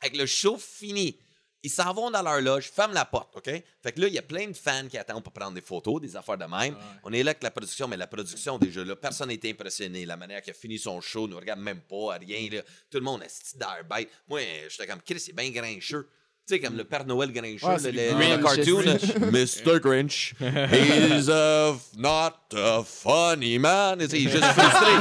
Avec 0.00 0.16
le 0.16 0.26
show 0.26 0.58
fini, 0.58 1.18
ils 1.62 1.70
s'en 1.70 1.92
vont 1.92 2.10
dans 2.10 2.22
leur 2.22 2.40
loge, 2.40 2.70
ferment 2.70 2.94
la 2.94 3.04
porte, 3.04 3.36
OK? 3.36 3.44
Fait 3.44 3.92
que 3.92 4.00
là, 4.00 4.08
il 4.08 4.14
y 4.14 4.18
a 4.18 4.22
plein 4.22 4.46
de 4.46 4.56
fans 4.56 4.86
qui 4.88 4.98
attendent 4.98 5.24
pour 5.24 5.32
prendre 5.32 5.54
des 5.54 5.60
photos, 5.60 6.00
des 6.00 6.14
affaires 6.14 6.38
de 6.38 6.44
même. 6.44 6.76
On 7.02 7.12
est 7.12 7.22
là 7.22 7.30
avec 7.30 7.42
la 7.42 7.50
production, 7.50 7.88
mais 7.88 7.96
la 7.96 8.06
production, 8.06 8.58
déjà 8.58 8.84
là, 8.84 8.94
personne 8.94 9.28
n'était 9.28 9.50
impressionné. 9.50 10.06
La 10.06 10.16
manière 10.16 10.42
qu'il 10.42 10.52
a 10.52 10.54
fini 10.54 10.78
son 10.78 11.00
show, 11.00 11.26
nous 11.26 11.36
regarde 11.36 11.60
même 11.60 11.80
pas, 11.80 12.18
rien, 12.18 12.48
là. 12.50 12.62
Tout 12.90 12.98
le 12.98 13.04
monde 13.04 13.22
est 13.22 13.28
style 13.28 13.58
d'air 13.58 13.84
bête? 13.88 14.08
Moi, 14.28 14.40
j'étais 14.68 14.86
comme, 14.86 15.02
Chris, 15.02 15.20
c'est 15.20 15.34
bien 15.34 15.50
grincheux. 15.50 16.08
Tu 16.48 16.54
sais, 16.54 16.60
comme 16.60 16.76
le 16.76 16.84
Père 16.84 17.04
Noël 17.04 17.32
grincheux, 17.32 17.66
Ouais, 17.66 17.76
le, 17.90 18.36
le- 18.36 18.42
cartoon. 18.42 18.82
Mr. 19.32 19.80
Grinch, 19.80 20.32
he's 20.40 21.28
a 21.28 21.72
f- 21.72 21.96
not 21.96 22.34
a 22.56 22.84
funny 22.84 23.58
man. 23.58 23.98
Il 24.00 24.28
est 24.28 24.30
juste 24.30 24.44
frustré. 24.54 24.92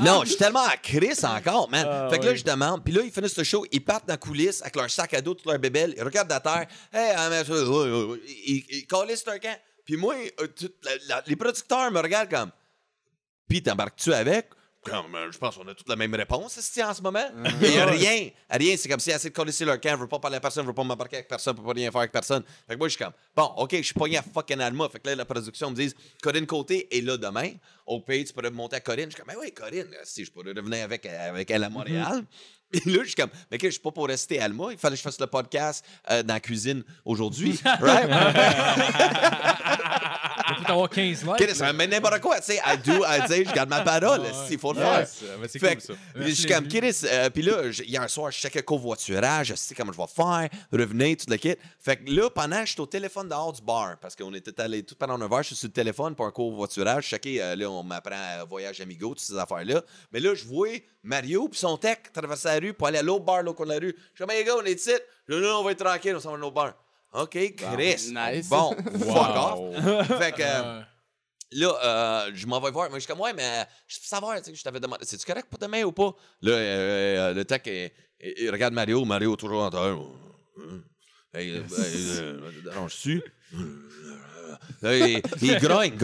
Non, 0.00 0.20
je 0.24 0.28
suis 0.30 0.36
tellement 0.36 0.64
à 0.66 0.76
Chris 0.76 1.18
encore, 1.24 1.70
man. 1.70 2.10
fait 2.10 2.18
que 2.18 2.26
là, 2.26 2.34
je 2.34 2.44
demande. 2.44 2.84
Puis 2.84 2.92
là, 2.92 3.00
ils 3.02 3.10
finissent 3.10 3.38
le 3.38 3.44
show, 3.44 3.64
ils 3.72 3.80
partent 3.82 4.06
dans 4.06 4.12
la 4.12 4.18
coulisse 4.18 4.60
avec 4.60 4.76
leur 4.76 4.90
sac 4.90 5.14
à 5.14 5.22
dos, 5.22 5.32
toute 5.32 5.46
leur 5.46 5.58
bébelle. 5.58 5.94
Ils 5.96 6.02
regardent 6.02 6.28
la 6.30 6.40
terre. 6.40 6.66
Hey, 6.92 7.14
ah, 7.16 7.28
mais 7.30 7.42
ça, 7.44 7.52
ouais, 7.54 7.62
ouais, 7.66 8.04
ouais. 8.04 8.18
ils, 8.46 8.64
ils 8.70 8.86
calissent 8.86 9.24
leur 9.26 9.40
camp. 9.40 9.56
Puis 9.86 9.96
moi, 9.96 10.14
euh, 10.40 10.46
tout- 10.48 10.70
la- 10.82 10.92
la- 11.16 11.22
les 11.26 11.36
producteurs 11.36 11.90
me 11.90 12.00
regardent 12.00 12.30
comme. 12.30 12.50
Puis 13.48 13.62
t'embarques-tu 13.62 14.12
avec? 14.12 14.48
Euh, 14.88 15.30
je 15.30 15.38
pense 15.38 15.56
qu'on 15.56 15.68
a 15.68 15.74
toutes 15.74 15.88
la 15.88 15.96
même 15.96 16.14
réponse 16.14 16.56
esti, 16.56 16.82
en 16.82 16.94
ce 16.94 17.02
moment. 17.02 17.24
Il 17.60 17.68
n'y 17.68 17.78
a 17.78 17.86
rien. 17.86 18.30
Rien, 18.48 18.76
c'est 18.78 18.88
comme 18.88 19.00
si 19.00 19.12
assez 19.12 19.28
de 19.28 19.34
coller 19.34 19.52
leur 19.60 19.78
camp, 19.78 19.90
je 19.90 20.00
veux 20.00 20.08
pas 20.08 20.18
parler 20.18 20.38
à 20.38 20.40
personne, 20.40 20.64
je 20.64 20.68
veux 20.68 20.74
pas 20.74 20.84
m'embarquer 20.84 21.16
avec 21.16 21.28
personne, 21.28 21.54
je 21.54 21.60
peux 21.60 21.66
pas 21.66 21.74
rien 21.74 21.90
faire 21.90 22.00
avec 22.00 22.12
personne. 22.12 22.42
Fait 22.66 22.74
que 22.74 22.78
moi, 22.78 22.88
je 22.88 22.94
suis 22.94 23.04
comme, 23.04 23.12
bon, 23.36 23.44
OK, 23.58 23.76
je 23.76 23.82
suis 23.82 23.94
pogné 23.94 24.16
à 24.16 24.22
fucking 24.22 24.60
Alma. 24.60 24.88
Fait 24.88 24.98
que 24.98 25.08
là, 25.08 25.16
la 25.16 25.24
production 25.26 25.70
me 25.70 25.76
dit, 25.76 25.92
Corinne 26.22 26.46
Côté 26.46 26.96
est 26.96 27.02
là 27.02 27.18
demain. 27.18 27.50
Au 27.86 28.00
pays, 28.00 28.24
tu 28.24 28.32
pourrais 28.32 28.50
monter 28.50 28.76
à 28.76 28.80
Corinne. 28.80 29.10
Je 29.10 29.16
suis 29.16 29.22
comme, 29.22 29.34
ben 29.34 29.40
oui, 29.40 29.52
Corinne, 29.52 29.88
si 30.04 30.24
je 30.24 30.30
pourrais 30.30 30.52
revenir 30.52 30.84
avec, 30.84 31.04
avec 31.04 31.50
elle 31.50 31.64
à 31.64 31.70
Montréal. 31.70 32.24
Et 32.72 32.88
là, 32.88 33.00
je 33.02 33.08
suis 33.08 33.16
comme, 33.16 33.30
mais 33.50 33.58
que 33.58 33.66
je 33.66 33.72
suis 33.72 33.82
pas 33.82 33.90
pour 33.90 34.06
rester 34.06 34.40
à 34.40 34.44
Alma. 34.44 34.68
Il 34.70 34.78
fallait 34.78 34.94
que 34.94 34.98
je 34.98 35.02
fasse 35.02 35.20
le 35.20 35.26
podcast 35.26 35.84
euh, 36.10 36.22
dans 36.22 36.34
la 36.34 36.40
cuisine 36.40 36.84
aujourd'hui. 37.04 37.60
right? 37.80 38.08
Il 40.58 40.64
faut 40.66 40.72
avoir 40.72 40.90
15 40.90 41.24
likes. 41.24 41.54
Ça 41.54 41.72
n'importe 41.72 42.20
quoi. 42.20 42.38
Tu 42.40 42.46
sais, 42.52 42.60
I 42.66 42.76
do, 42.78 43.04
I 43.04 43.20
say, 43.28 43.44
je 43.44 43.52
garde 43.52 43.68
ma 43.68 43.80
parole. 43.82 44.22
Il 44.50 44.58
faut 44.58 44.72
le 44.72 44.80
faire. 44.80 45.06
mais 45.40 45.48
c'est 45.48 45.58
cool 45.58 45.80
ça. 45.80 45.92
que, 46.14 46.22
je 46.26 46.32
suis 46.34 46.46
comme 46.46 46.68
Chris, 46.68 47.00
euh, 47.04 47.30
puis 47.30 47.42
là, 47.42 47.70
j- 47.70 47.84
hier 47.84 48.08
soir, 48.10 48.30
je 48.30 48.38
checkais 48.38 48.62
covoiturage, 48.62 49.48
je 49.48 49.54
sais 49.54 49.74
comment 49.74 49.92
je 49.92 49.96
vais 49.98 50.06
faire, 50.06 50.48
revenir, 50.72 51.16
tout 51.16 51.26
le 51.28 51.36
kit. 51.36 51.54
Fait 51.78 51.96
que 51.96 52.10
là, 52.10 52.28
pendant 52.30 52.60
que 52.60 52.66
j'étais 52.66 52.80
au 52.80 52.86
téléphone 52.86 53.28
dehors 53.28 53.52
du 53.52 53.62
bar, 53.62 53.96
parce 54.00 54.16
qu'on 54.16 54.32
était 54.34 54.60
allés 54.60 54.82
tout 54.82 54.94
pendant 54.96 55.20
un 55.20 55.28
verre, 55.28 55.42
je 55.42 55.48
suis 55.48 55.56
sur 55.56 55.68
le 55.68 55.72
téléphone 55.72 56.14
pour 56.14 56.26
un 56.26 56.30
covoiturage, 56.30 57.04
je 57.04 57.08
checkais, 57.10 57.40
euh, 57.40 57.56
là, 57.56 57.70
on 57.70 57.82
m'apprend 57.82 58.14
à 58.40 58.44
voyage 58.44 58.80
amigo, 58.80 59.08
toutes 59.10 59.20
ces 59.20 59.36
affaires-là. 59.38 59.82
Mais 60.12 60.20
là, 60.20 60.34
je 60.34 60.44
vois 60.44 60.68
Mario 61.02 61.48
puis 61.48 61.58
son 61.58 61.76
tech 61.76 61.98
traverser 62.12 62.48
la 62.48 62.58
rue 62.58 62.74
pour 62.74 62.86
aller 62.86 62.98
à 62.98 63.02
l'autre 63.02 63.24
bar, 63.24 63.42
l'autre 63.42 63.56
coin 63.56 63.66
de 63.66 63.72
la 63.72 63.78
rue. 63.78 63.94
Je 63.96 64.02
suis 64.02 64.18
comme, 64.18 64.30
hey, 64.30 64.38
les 64.38 64.44
gars, 64.44 64.54
on 64.58 64.64
est 64.64 64.72
ici. 64.72 64.90
Je 65.28 65.34
dis, 65.36 65.40
non, 65.42 65.60
on 65.60 65.64
va 65.64 65.72
être 65.72 65.84
tranquille, 65.84 66.14
on 66.16 66.20
s'en 66.20 66.30
va 66.30 66.36
à 66.36 66.40
l'autre 66.40 66.54
bar. 66.54 66.74
OK, 67.12 67.54
Chris. 67.56 68.12
Nice. 68.14 68.48
Bon, 68.48 68.74
fuck 68.74 69.36
off. 69.36 70.06
Fait 70.18 70.32
que. 70.32 70.42
euh. 70.42 70.82
Là, 71.52 71.74
euh, 71.82 72.30
je 72.32 72.46
m'en 72.46 72.60
vais 72.60 72.70
voir. 72.70 72.88
Moi, 72.90 72.98
je 72.98 73.04
suis 73.04 73.08
comme, 73.12 73.20
ouais, 73.20 73.32
mais 73.32 73.66
je 73.88 73.98
peux 73.98 74.06
savoir, 74.06 74.36
tu 74.38 74.50
sais, 74.50 74.54
je 74.54 74.62
t'avais 74.62 74.78
demandé, 74.78 75.04
c'est-tu 75.04 75.26
correct 75.26 75.48
pour 75.50 75.58
demain 75.58 75.82
ou 75.82 75.90
pas? 75.90 76.14
Là, 76.42 76.52
euh, 76.52 77.16
euh, 77.30 77.34
le 77.34 77.44
tech, 77.44 77.62
il, 77.66 78.50
regarde 78.50 78.72
Mario, 78.72 79.04
Mario 79.04 79.34
toujours 79.34 79.62
en 79.64 79.70
terre. 79.70 79.98
Euh, 81.34 81.62
euh, 81.74 82.50
dérange-tu? 82.64 83.22
Là, 84.82 84.96
il, 84.96 85.58
grogne, 85.58 85.96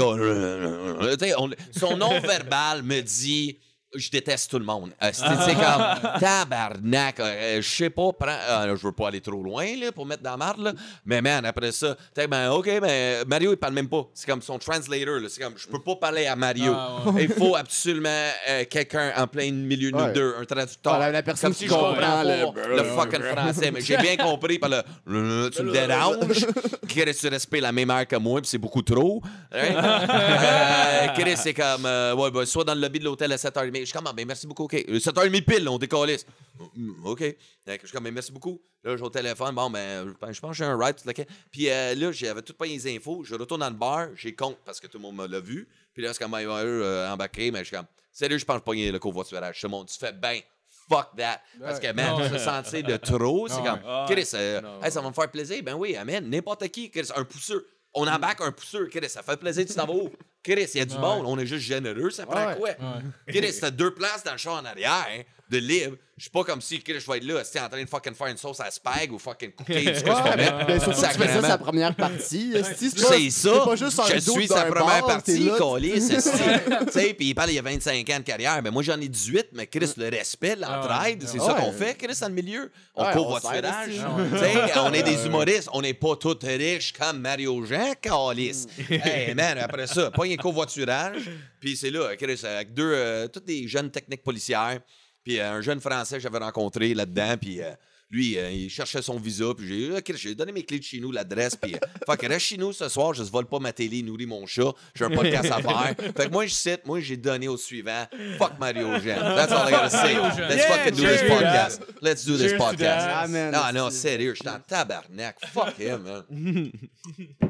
son 1.72 1.96
nom 1.96 2.18
verbal 2.20 2.82
me 2.82 3.00
dit. 3.00 3.58
Je 3.94 4.10
déteste 4.10 4.50
tout 4.50 4.58
le 4.58 4.64
monde. 4.64 4.90
Euh, 5.02 5.10
c'est 5.12 5.24
c'est 5.46 5.54
comme 5.54 6.20
tabarnak. 6.20 7.20
euh, 7.20 7.62
je 7.62 7.68
sais 7.68 7.88
pas, 7.88 8.10
prends- 8.18 8.26
euh, 8.48 8.76
je 8.76 8.84
veux 8.86 8.92
pas 8.92 9.08
aller 9.08 9.20
trop 9.20 9.42
loin 9.42 9.64
là, 9.80 9.92
pour 9.92 10.04
mettre 10.04 10.22
dans 10.22 10.32
la 10.32 10.36
marde, 10.36 10.60
là. 10.60 10.72
Mais 11.06 11.22
man, 11.22 11.44
après 11.46 11.70
ça, 11.72 11.96
t'es 12.12 12.26
ben 12.26 12.50
ok, 12.50 12.66
ben 12.80 13.24
Mario 13.26 13.52
il 13.52 13.56
parle 13.56 13.74
même 13.74 13.88
pas. 13.88 14.02
C'est 14.12 14.26
comme 14.26 14.42
son 14.42 14.58
translator. 14.58 15.20
C'est 15.30 15.40
comme 15.40 15.54
je 15.56 15.66
peux 15.68 15.78
pas 15.82 15.96
parler 15.96 16.26
à 16.26 16.34
Mario. 16.36 16.72
Ah, 16.76 16.98
Il 17.18 17.28
faut 17.28 17.54
absolument 17.56 18.08
euh, 18.48 18.64
quelqu'un 18.68 19.12
en 19.16 19.26
plein 19.28 19.50
milieu 19.52 19.92
de 19.92 19.96
nous 19.96 20.12
deux, 20.12 20.34
un 20.40 20.44
traducteur. 20.44 20.98
La- 20.98 21.10
la 21.12 21.22
personne 21.22 21.50
comme 21.50 21.54
qui 21.56 21.64
si 21.64 21.68
je 21.68 21.70
comprends 21.70 21.90
comprend 21.90 22.52
pas 22.52 22.68
le- 22.68 22.76
le 22.76 22.84
fucking 22.84 23.22
français. 23.22 23.70
Mais 23.70 23.80
j'ai 23.80 23.96
bien 23.98 24.16
compris 24.16 24.58
par 24.58 24.68
le 24.70 24.82
euh, 25.08 25.48
tu 25.50 25.62
me 25.62 25.72
déranges. 25.72 26.44
Chris, 26.88 27.14
tu 27.18 27.28
respectes 27.28 27.62
la 27.62 27.72
même 27.72 27.90
heure 27.90 28.06
que 28.06 28.16
moi, 28.16 28.40
puis 28.40 28.48
c'est 28.50 28.58
beaucoup 28.58 28.82
trop. 28.82 29.22
Hein? 29.52 30.06
Euh, 30.26 31.08
Chris, 31.18 31.36
c'est 31.36 31.54
comme 31.54 31.84
euh, 31.86 32.14
ouais, 32.14 32.30
ben, 32.30 32.44
soit 32.44 32.64
dans 32.64 32.74
le 32.74 32.80
lobby 32.80 32.98
de 32.98 33.04
l'hôtel 33.04 33.30
à 33.32 33.36
7h30. 33.36 33.75
Je 33.80 33.84
suis 33.86 33.92
comme, 33.92 34.06
ah, 34.06 34.12
ben 34.12 34.26
merci 34.26 34.46
beaucoup, 34.46 34.64
OK. 34.64 34.74
Euh, 34.74 34.98
7h30 34.98 35.44
pile, 35.44 35.64
là, 35.64 35.70
on 35.72 35.78
décalisse. 35.78 36.26
Mm, 36.74 37.06
OK. 37.06 37.20
Je 37.66 37.72
suis 37.84 37.92
comme, 37.92 38.04
ben 38.04 38.12
merci 38.14 38.32
beaucoup. 38.32 38.60
Là, 38.84 38.96
j'ai 38.96 39.02
au 39.02 39.10
téléphone, 39.10 39.54
bon, 39.54 39.68
ben, 39.70 40.06
je 40.30 40.40
pense- 40.40 40.50
que 40.50 40.56
j'ai 40.56 40.64
un 40.64 40.78
ride, 40.78 40.96
tout 40.96 41.08
le. 41.08 41.24
Puis 41.50 41.68
euh, 41.70 41.94
là, 41.94 42.12
j'avais 42.12 42.42
tout 42.42 42.54
pas 42.54 42.66
les 42.66 42.94
infos. 42.96 43.24
Je 43.24 43.34
retourne 43.34 43.60
dans 43.60 43.70
le 43.70 43.76
bar, 43.76 44.08
j'ai 44.14 44.34
compte 44.34 44.58
parce 44.64 44.78
que 44.80 44.86
tout 44.86 44.98
le 44.98 45.02
monde 45.02 45.16
me 45.16 45.26
l'a 45.26 45.40
vu. 45.40 45.68
Puis 45.92 46.02
là, 46.02 46.12
c'est 46.12 46.22
comme, 46.22 46.32
ben, 46.32 46.42
eux, 46.42 46.82
euh, 46.84 47.10
embarqué, 47.12 47.50
mais 47.50 47.60
je 47.60 47.64
suis 47.64 47.76
comme, 47.76 47.86
sérieux, 48.12 48.38
je 48.38 48.44
pense 48.44 48.60
pas 48.60 48.72
gagner 48.72 48.92
le 48.92 48.98
covoiturage. 48.98 49.60
Tout 49.60 49.66
le 49.66 49.70
monde, 49.70 49.88
tu 49.88 49.98
fais 49.98 50.12
ben. 50.12 50.40
Fuck 50.88 51.16
that. 51.16 51.40
Parce 51.60 51.80
que, 51.80 51.92
man, 51.92 52.30
se 52.30 52.38
sentir 52.38 52.84
de 52.84 52.96
trop, 52.96 53.48
c'est 53.48 53.56
comme, 53.56 53.80
Chris, 54.08 54.28
euh, 54.34 54.60
hey, 54.84 54.92
ça 54.92 55.00
va 55.00 55.08
me 55.08 55.12
faire 55.12 55.28
plaisir. 55.28 55.60
Ben 55.64 55.74
oui, 55.74 55.96
amen. 55.96 56.30
N'importe 56.30 56.68
qui, 56.68 56.92
Chris, 56.92 57.08
un 57.16 57.24
pousseux. 57.24 57.66
On 57.92 58.06
embarque 58.06 58.40
un 58.42 58.52
pousseux, 58.52 58.86
Chris, 58.86 59.08
ça 59.08 59.24
fait 59.24 59.36
plaisir, 59.36 59.66
tu 59.66 59.74
t'en 59.74 59.84
vas 59.84 59.94
où? 59.94 60.10
Chris, 60.52 60.68
il 60.74 60.78
y 60.78 60.80
a 60.80 60.84
du 60.84 60.94
Ouais. 60.94 61.00
monde, 61.00 61.24
on 61.26 61.38
est 61.38 61.46
juste 61.46 61.64
généreux, 61.66 62.10
ça 62.10 62.24
prend 62.26 62.46
Ouais. 62.46 62.54
quoi? 62.56 62.68
Ouais. 62.68 63.02
Chris, 63.40 63.54
t'as 63.60 63.70
deux 63.70 63.92
places 63.94 64.22
dans 64.24 64.32
le 64.32 64.38
char 64.38 64.54
en 64.54 64.64
arrière, 64.64 65.06
hein, 65.10 65.22
de 65.50 65.58
libre. 65.58 65.96
Je 66.18 66.22
suis 66.22 66.30
pas 66.30 66.44
comme 66.44 66.62
si, 66.62 66.80
Chris, 66.80 66.94
je 66.98 67.10
vais 67.10 67.18
être 67.18 67.24
là, 67.26 67.44
si 67.44 67.60
en 67.60 67.68
train 67.68 67.82
de 67.82 67.86
fucking 67.88 68.14
faire 68.14 68.28
une 68.28 68.38
sauce 68.38 68.58
à 68.60 68.70
spag 68.70 69.12
ou 69.12 69.18
fucking 69.18 69.52
cookie, 69.52 69.84
ce 69.84 69.90
que 69.90 69.96
je 69.98 70.02
vais 70.04 70.10
Ouais, 70.12 70.36
mettre. 70.36 70.66
ben, 70.66 70.80
surtout 70.80 70.98
que 71.02 71.12
tu 71.12 71.18
fais 71.18 71.28
ça 71.42 71.42
sa 71.42 71.58
première 71.58 71.94
partie. 71.94 72.52
C'est 72.64 72.88
C'est 72.88 73.30
ça. 73.30 73.50
C'est 73.52 73.64
pas 73.66 73.76
juste 73.76 74.00
un 74.00 74.04
je 74.14 74.18
suis 74.20 74.46
sa 74.48 74.64
première 74.64 75.02
bar, 75.02 75.06
partie. 75.06 75.50
Tu 75.50 76.90
sais, 76.90 77.12
puis 77.14 77.28
il 77.28 77.34
parle, 77.34 77.50
il 77.50 77.56
y 77.56 77.58
a 77.58 77.62
25 77.62 78.08
ans 78.08 78.18
de 78.18 78.22
carrière. 78.24 78.60
Mais 78.62 78.70
moi, 78.70 78.82
j'en 78.82 78.98
ai 78.98 79.08
18, 79.08 79.48
mais 79.52 79.66
Chris, 79.66 79.92
le 79.98 80.08
respect, 80.08 80.56
l'entraide, 80.56 81.22
c'est 81.26 81.38
ça 81.38 81.52
qu'on 81.52 81.72
fait, 81.72 81.94
Chris, 81.98 82.16
dans 82.18 82.28
le 82.28 82.34
milieu. 82.34 82.70
On 82.94 83.04
on 83.04 83.38
s'aide, 83.38 83.66
Tu 83.86 84.38
sais, 84.38 84.78
on 84.78 84.92
est 84.94 85.02
des 85.02 85.26
humoristes. 85.26 85.68
On 85.74 85.82
n'est 85.82 85.92
pas 85.92 86.16
tous 86.16 86.38
riches 86.42 86.94
comme 86.98 87.20
Mario 87.20 87.62
Jean, 87.66 87.92
câlisse. 88.00 88.66
hey, 88.88 89.34
man, 89.34 89.58
après 89.58 89.86
ça, 89.86 90.10
pas 90.10 90.24
covoiturage. 90.42 91.28
Puis 91.60 91.76
c'est 91.76 91.90
là, 91.90 92.14
Chris, 92.16 92.40
avec 92.44 92.74
deux, 92.74 92.92
euh, 92.94 93.28
toutes 93.28 93.44
des 93.46 93.66
jeunes 93.68 93.90
techniques 93.90 94.22
policières. 94.22 94.80
Puis 95.24 95.40
euh, 95.40 95.52
un 95.54 95.60
jeune 95.60 95.80
Français 95.80 96.16
que 96.16 96.22
j'avais 96.22 96.38
rencontré 96.38 96.94
là-dedans, 96.94 97.36
puis 97.40 97.60
euh, 97.60 97.72
lui, 98.10 98.38
euh, 98.38 98.48
il 98.52 98.70
cherchait 98.70 99.02
son 99.02 99.18
visa, 99.18 99.46
puis 99.56 99.66
j'ai 99.66 99.90
OK, 99.90 100.12
j'ai 100.14 100.36
donné 100.36 100.52
mes 100.52 100.62
clés 100.62 100.78
de 100.78 100.84
chez 100.84 101.00
nous, 101.00 101.10
l'adresse, 101.10 101.56
puis 101.56 101.74
euh, 101.74 101.78
fait 102.08 102.16
que 102.16 102.26
reste 102.28 102.46
chez 102.46 102.56
nous 102.56 102.72
ce 102.72 102.88
soir, 102.88 103.12
je 103.12 103.24
ne 103.24 103.26
vole 103.28 103.46
pas 103.46 103.58
ma 103.58 103.72
télé, 103.72 104.02
nourris 104.02 104.26
mon 104.26 104.46
chat, 104.46 104.72
j'ai 104.94 105.04
un 105.04 105.10
podcast 105.10 105.50
à 105.50 105.60
faire. 105.60 105.94
Fait 106.16 106.26
que 106.26 106.30
moi, 106.30 106.46
je 106.46 106.54
cite, 106.54 106.86
moi, 106.86 107.00
j'ai 107.00 107.16
donné 107.16 107.48
au 107.48 107.56
suivant, 107.56 108.06
fuck 108.38 108.52
Mario 108.60 108.86
Jean. 109.00 109.16
That's 109.34 109.50
all 109.50 109.66
I 109.68 109.72
gotta 109.72 109.90
say. 109.90 110.14
Let's 110.14 110.36
Yeah, 110.54 110.68
fucking 110.76 110.94
do 110.94 111.02
this 111.08 111.18
cheers. 111.20 111.30
podcast. 111.32 111.80
Let's 112.00 112.24
do 112.24 112.32
this 112.36 112.50
Cheers 112.50 112.52
to 112.52 112.58
podcast. 112.58 112.78
that. 112.78 113.20
Ah, 113.24 113.26
man, 113.26 113.50
non, 113.52 113.72
non, 113.74 113.90
c'est- 113.90 114.10
sérieux, 114.10 114.34
je 114.36 114.40
suis 114.42 114.48
en 114.48 114.60
tabarnak. 114.60 115.38
Fuck 115.52 115.76
him, 115.80 116.02
man. 116.04 116.70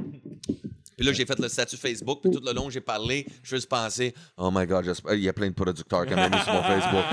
Puis 0.96 1.04
là, 1.06 1.12
j'ai 1.12 1.26
fait 1.26 1.38
le 1.38 1.48
statut 1.48 1.76
Facebook, 1.76 2.20
puis 2.22 2.30
tout 2.30 2.40
le 2.44 2.52
long, 2.52 2.70
j'ai 2.70 2.80
parlé. 2.80 3.26
Je 3.42 3.56
juste 3.56 3.68
pensé, 3.68 4.14
oh 4.38 4.50
my 4.52 4.66
God, 4.66 4.84
j'espère- 4.84 5.12
il 5.14 5.22
y 5.22 5.28
a 5.28 5.32
plein 5.34 5.48
de 5.48 5.54
producteurs 5.54 6.06
qui 6.06 6.14
m'ont 6.14 6.30
mis 6.30 6.38
sur 6.38 6.52
mon 6.54 6.62
Facebook. 6.62 7.04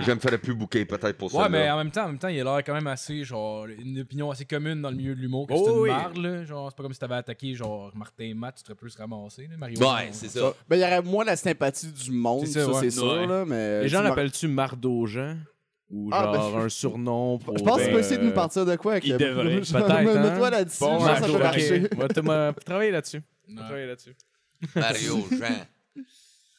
Je 0.00 0.10
me 0.12 0.18
ferais 0.18 0.38
plus 0.38 0.54
booker 0.54 0.84
peut-être 0.86 1.16
pour 1.18 1.30
ça. 1.30 1.42
Ouais, 1.42 1.48
mais 1.48 1.70
en 1.70 1.76
même 1.76 1.90
temps, 1.90 2.04
en 2.04 2.08
même 2.08 2.18
temps, 2.18 2.28
il 2.28 2.40
a 2.40 2.44
l'air 2.44 2.64
quand 2.64 2.72
même 2.74 2.86
assez, 2.86 3.22
genre, 3.24 3.66
une 3.66 4.00
opinion 4.00 4.30
assez 4.30 4.44
commune 4.46 4.80
dans 4.80 4.90
le 4.90 4.96
milieu 4.96 5.14
de 5.14 5.20
l'humour, 5.20 5.46
que 5.46 5.54
c'est 5.54 5.60
Oh 5.62 5.74
une 5.76 5.82
oui. 5.82 5.88
marde, 5.90 6.16
là. 6.16 6.44
Genre, 6.44 6.70
c'est 6.70 6.76
pas 6.76 6.82
comme 6.82 6.92
si 6.94 6.98
t'avais 6.98 7.14
attaqué, 7.16 7.54
genre, 7.54 7.90
Martin 7.94 8.24
et 8.24 8.34
Matt, 8.34 8.56
tu 8.56 8.62
serais 8.64 8.74
plus 8.74 8.94
ramassé, 8.96 9.48
là, 9.50 9.56
Mario. 9.58 9.78
Ouais, 9.80 10.08
c'est 10.12 10.28
ça. 10.28 10.54
Ben, 10.68 10.76
il 10.76 10.80
y 10.80 10.84
aurait 10.84 11.02
moins 11.02 11.24
la 11.24 11.36
sympathie 11.36 11.88
du 11.92 12.10
monde, 12.10 12.46
C'est 12.46 12.60
ça, 12.60 12.64
ça, 12.64 12.70
ouais. 12.72 12.80
c'est 12.80 12.90
sûr. 12.90 13.26
Là, 13.26 13.44
mais 13.44 13.82
Les 13.82 13.88
gens 13.88 13.98
tu 13.98 14.02
mar- 14.04 14.16
l'appellent-tu 14.16 14.48
Ou 15.90 16.10
Ah, 16.12 16.24
genre 16.34 16.52
ben, 16.56 16.60
un 16.64 16.68
surnom 16.68 17.38
pour. 17.38 17.56
Je 17.58 17.62
pense 17.64 17.80
que 17.80 17.88
peux 17.88 17.96
euh, 17.96 18.00
essayer 18.00 18.18
de 18.18 18.24
nous 18.24 18.32
partir 18.32 18.64
de 18.66 18.76
quoi 18.76 18.92
avec 18.92 19.04
il 19.06 19.12
le- 19.12 19.18
devrait. 19.18 19.60
Peut-être, 19.60 19.90
hein? 19.90 20.22
Mets-toi 20.30 20.50
là-dessus, 20.50 20.78
Bon, 20.80 20.98
je 21.00 21.04
pense 21.06 21.20
que 21.20 21.26
ça 21.26 21.32
peut 21.32 21.38
marcher. 21.42 21.78
Va 21.96 22.08
te- 22.08 22.20
m'a- 22.20 22.52
travailler 22.64 22.90
là-dessus. 22.90 23.22
Travailler 23.56 23.86
là-dessus. 23.86 24.14
Mario 24.74 25.26
Jean. 25.30 25.66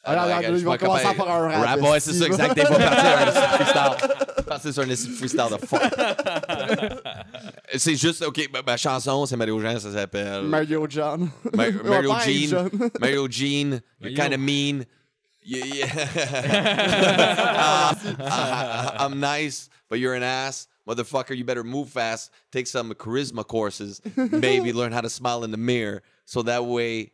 Alors, 0.08 0.22
Ah, 0.22 0.24
regarde, 0.26 0.38
regarde, 0.44 0.58
ils 0.60 0.64
vont 0.64 0.76
commencer 0.76 1.06
à 1.06 1.14
faire 1.14 1.28
un 1.28 1.48
rap, 1.48 1.66
Rap, 1.80 1.82
ouais, 1.90 1.98
c'est 2.00 2.12
ça, 2.12 2.26
exact. 2.26 2.54
T'es 2.54 2.62
pas 2.62 2.78
parti 2.78 3.06
à 3.06 3.22
un 3.22 3.32
freestyle. 3.32 4.44
Parti 4.46 4.72
sur 4.72 4.82
un 4.84 4.86
freestyle 4.86 5.42
de 5.50 5.66
fuck. 5.66 5.82
c'est 7.74 7.96
juste, 7.96 8.22
OK, 8.22 8.48
ma, 8.52 8.62
ma 8.62 8.76
chanson, 8.76 9.26
c'est 9.26 9.36
Mario 9.36 9.58
Jean, 9.60 9.78
ça 9.80 9.92
s'appelle... 9.92 10.42
Mario 10.44 10.86
John. 10.88 11.28
Ma- 11.52 11.64
Ouais, 11.64 11.72
Mario 11.84 12.12
Jean. 12.24 12.68
Mario 13.00 13.26
Jean, 13.28 13.80
you're 14.00 14.14
kind 14.14 14.32
of 14.32 14.38
mean. 14.38 14.84
You- 15.46 15.62
yeah. 15.64 15.94
Uh, 18.18 18.96
I'm 18.98 19.20
nice, 19.20 19.68
but 19.88 19.98
you're 19.98 20.14
an 20.14 20.22
ass. 20.22 20.68
Motherfucker, 20.88 21.36
you 21.36 21.44
better 21.44 21.64
move 21.64 21.88
fast. 21.88 22.30
Take 22.52 22.66
some 22.66 22.92
charisma 22.94 23.46
courses. 23.46 24.00
Maybe 24.16 24.72
learn 24.72 24.92
how 24.92 25.00
to 25.00 25.10
smile 25.10 25.44
in 25.44 25.50
the 25.50 25.56
mirror. 25.56 26.02
So 26.24 26.42
that 26.42 26.64
way 26.64 27.12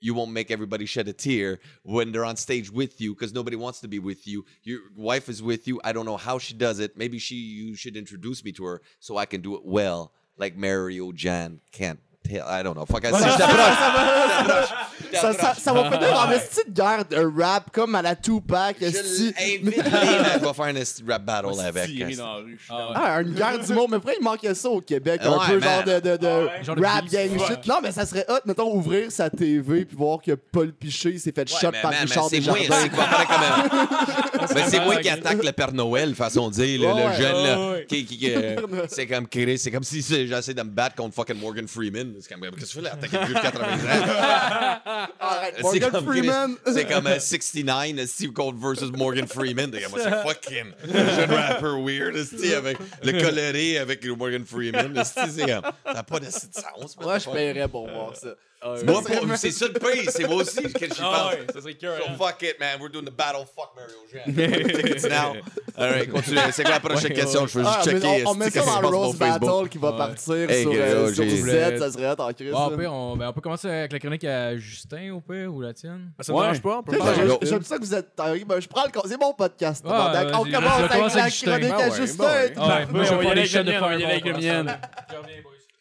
you 0.00 0.14
won't 0.14 0.32
make 0.32 0.50
everybody 0.50 0.86
shed 0.86 1.06
a 1.08 1.12
tear 1.12 1.60
when 1.84 2.10
they're 2.10 2.24
on 2.24 2.36
stage 2.36 2.70
with 2.70 3.00
you 3.00 3.14
because 3.14 3.32
nobody 3.32 3.56
wants 3.56 3.80
to 3.80 3.88
be 3.88 3.98
with 4.00 4.26
you. 4.26 4.44
Your 4.64 4.80
wife 4.96 5.28
is 5.28 5.42
with 5.42 5.68
you. 5.68 5.80
I 5.84 5.92
don't 5.92 6.06
know 6.06 6.16
how 6.16 6.38
she 6.38 6.54
does 6.54 6.80
it. 6.80 6.96
Maybe 6.96 7.18
she 7.18 7.36
you 7.36 7.74
should 7.76 7.96
introduce 7.96 8.44
me 8.44 8.50
to 8.52 8.64
her 8.64 8.82
so 8.98 9.16
I 9.16 9.26
can 9.26 9.40
do 9.40 9.54
it 9.54 9.64
well, 9.64 10.12
like 10.36 10.56
Mario 10.56 11.12
Jan 11.12 11.60
can't 11.70 12.00
I 12.30 12.62
don't 12.62 12.74
know. 12.74 12.86
Fuck, 12.86 13.04
I 13.04 13.08
je 13.08 13.36
t'approche. 13.38 14.68
Ça, 15.12 15.32
ça, 15.34 15.54
ça 15.54 15.72
va 15.74 15.90
finir 15.90 16.18
en 16.18 16.30
esti 16.30 16.60
de 16.66 16.72
guerre 16.72 17.04
de 17.04 17.42
rap 17.42 17.70
comme 17.70 17.94
à 17.94 18.00
la 18.02 18.16
Tupac. 18.16 18.76
Je 18.80 18.86
l'invite, 18.86 20.40
va 20.42 20.52
faire 20.54 20.64
un 20.66 20.76
esti 20.76 21.02
rap 21.06 21.22
battle 21.22 21.60
avec. 21.60 21.86
Tiré 21.86 22.14
dans 22.14 22.26
la 22.26 22.34
rue. 22.36 22.56
je 22.58 22.64
suis 22.64 22.72
Ah, 22.74 22.88
ouais. 22.88 22.94
Ah, 22.96 23.20
une 23.22 23.34
guerre 23.34 23.58
d'humour. 23.58 23.88
Mais 23.90 23.96
après, 23.98 24.14
il 24.18 24.24
manquait 24.24 24.54
ça 24.54 24.70
au 24.70 24.80
Québec? 24.80 25.20
Un 25.24 25.30
Ouais, 25.32 25.46
peu 25.48 25.58
man. 25.58 25.68
genre 25.68 25.84
de, 25.84 26.00
de, 26.00 26.16
de 26.16 26.48
Genre 26.64 26.76
de 26.76 26.82
rap 26.84 27.02
beef. 27.04 27.12
gang 27.12 27.30
Ouais. 27.38 27.46
shit. 27.46 27.66
Non, 27.66 27.78
mais 27.82 27.92
ça 27.92 28.06
serait 28.06 28.24
hot, 28.28 28.38
mettons, 28.46 28.72
ouvrir 28.74 29.12
sa 29.12 29.28
TV 29.28 29.84
puis 29.84 29.96
voir 29.96 30.18
que 30.24 30.32
Paul 30.32 30.72
Piché 30.72 31.18
s'est 31.18 31.32
fait 31.32 31.50
Ouais, 31.52 31.60
shot 31.60 31.70
mais 31.72 31.82
par 31.82 31.90
man, 31.90 32.00
mais 32.04 32.06
Richard 32.08 32.28
c'est 32.30 32.40
moi, 32.40 32.58
Desjardins. 32.58 32.82
c'est 32.84 32.88
quoi, 32.90 33.04
pareil 33.04 33.26
comme 33.26 33.42
un- 34.31 34.31
Mais 34.54 34.62
c'est 34.68 34.80
moi 34.84 34.96
qui 34.96 35.08
attaque 35.08 35.42
le 35.42 35.52
Père 35.52 35.72
Noël, 35.72 36.14
façon 36.14 36.48
de 36.48 36.54
dire, 36.54 36.80
le, 36.80 37.12
jeune, 37.14 37.42
là, 37.44 37.74
qui, 37.88 38.04
qui- 38.04 38.18
qui, 38.18 38.30
euh, 38.34 38.56
c'est 38.88 39.06
comme 39.06 39.26
Chris, 39.28 39.58
c'est 39.58 39.70
comme 39.70 39.84
si 39.84 40.02
c'est- 40.02 40.26
j'essaie 40.26 40.54
de 40.54 40.62
me 40.62 40.70
battre 40.70 40.96
contre 40.96 41.14
fucking 41.14 41.36
Morgan 41.38 41.66
Freeman. 41.68 42.14
C'est 42.20 42.32
comme, 42.34 42.42
qu'est-ce 42.50 42.56
que 42.56 42.64
tu 42.66 42.74
fais 42.76 42.80
là, 42.82 42.92
attaquer 42.94 43.18
le 43.18 43.24
vieux 43.26 43.34
de 43.34 43.40
80 43.40 43.66
ans? 43.66 45.08
Arrête, 45.20 45.54
C'est 45.56 45.62
Morgan 45.62 45.90
comme 45.90 46.06
Chris, 46.06 46.18
Freeman. 46.18 46.56
C'est 46.66 46.84
comme 46.86 47.06
euh, 47.06 47.18
69, 47.20 47.98
euh, 47.98 48.06
Steve 48.06 48.32
Cold 48.32 48.56
versus 48.60 48.90
Morgan 48.96 49.26
Freeman. 49.26 49.70
T'es 49.70 49.82
comme, 49.82 49.92
Moi, 49.92 50.00
c'est 50.02 50.22
fucking 50.22 50.72
le 50.84 50.92
jeune 50.92 51.30
rapper 51.30 51.82
weird, 51.82 52.16
esti, 52.16 52.54
avec 52.54 52.78
le 53.02 53.12
coloré 53.12 53.78
avec 53.78 54.04
le 54.04 54.14
Morgan 54.14 54.44
Freeman. 54.44 54.96
esti, 54.96 55.20
C'est 55.34 55.46
comme, 55.46 55.62
ça 55.86 55.92
n'a 55.94 56.02
pas 56.02 56.20
de 56.20 56.26
sens. 56.26 56.96
Moi, 57.00 57.18
je 57.18 57.30
paierais 57.30 57.68
pour 57.68 57.88
voir 57.88 58.16
ça. 58.16 58.28
Moi, 58.64 59.02
pour- 59.02 59.36
c'est 59.36 59.50
ça 59.50 59.66
le 59.66 59.72
prix, 59.72 60.06
c'est 60.08 60.26
moi 60.26 60.36
aussi 60.36 60.62
que 60.72 60.86
j'y 60.86 60.92
Ah 61.00 61.10
pense. 61.24 61.32
ouais, 61.32 61.46
ça 61.52 61.60
serait 61.60 61.74
cœur. 61.74 61.96
So 61.98 62.12
fuck 62.24 62.42
it, 62.42 62.60
man. 62.60 62.78
We're 62.80 62.90
doing 62.90 63.04
the 63.04 63.10
battle. 63.16 63.44
Fuck 63.56 63.72
Mario 63.74 63.96
Jean. 64.12 64.72
Tickets 64.72 65.04
now. 65.08 65.34
All 65.76 65.90
right, 65.90 66.08
continue. 66.10 66.38
C'est 66.52 66.62
quoi 66.62 66.72
la 66.74 66.80
prochaine 66.80 67.10
Ouais, 67.10 67.16
question? 67.16 67.42
ouais. 67.42 67.48
Je 67.48 67.58
veux 67.58 67.64
juste 67.64 67.76
Ah, 67.78 67.82
checker. 67.84 68.24
on, 68.26 68.30
on 68.30 68.34
met 68.34 68.50
ça 68.50 68.64
dans 68.64 68.80
le 68.80 68.86
Rose. 68.96 69.16
Battle 69.16 69.68
qui 69.68 69.78
va 69.78 69.90
Ouais. 69.90 69.98
partir 69.98 70.50
Hey, 70.50 70.62
sur, 70.62 70.72
euh, 70.74 71.12
sur 71.12 71.24
Z. 71.28 71.78
Ça 71.78 71.90
serait 71.92 72.10
en 72.10 72.32
crise. 72.32 72.52
Ouais, 72.52 72.58
au 72.66 72.70
ça. 72.70 72.76
pire, 72.78 72.92
on, 72.92 73.16
ben, 73.16 73.28
on 73.28 73.32
peut 73.32 73.40
commencer 73.40 73.68
avec 73.68 73.92
la 73.92 73.98
chronique 73.98 74.24
à 74.24 74.56
Justin, 74.56 75.10
au 75.12 75.20
pire, 75.20 75.52
ou 75.52 75.60
la 75.60 75.72
tienne? 75.72 76.12
Ça 76.20 76.32
Ouais. 76.32 76.40
dérange 76.42 76.62
pas, 76.62 76.78
on 76.78 76.82
peut 76.82 76.98
j'aime- 77.42 77.62
ça 77.62 77.78
que 77.78 77.82
vous 77.84 77.94
êtes. 77.94 78.08
euh, 78.20 78.38
ben, 78.46 78.60
je 78.60 78.68
prends 78.68 78.84
le. 78.84 78.90
C'est 79.08 79.20
mon 79.20 79.32
podcast. 79.34 79.84
Ouais, 79.84 79.90
vas-y, 79.90 80.26
on 80.34 80.44
commence 80.44 80.56
avec 80.78 80.90
la 81.14 81.22
avec 81.22 81.32
Justin. 81.32 81.50
chronique 81.50 81.72
à 81.72 81.88
ouais, 81.88 81.96
Justin. 81.96 82.24
ouais. 82.24 82.52
Ah 82.56 82.60
ouais, 82.78 82.86
moi, 82.86 83.04
je 83.04 83.08
vais 83.10 83.14
on 83.14 83.18
va 83.18 83.22
y 83.22 83.26
faire 83.26 83.30
aller 83.30 83.40
avec 83.40 83.50
shots 83.50 83.58
le 83.58 83.64
de 83.64 83.70
mien, 83.72 84.78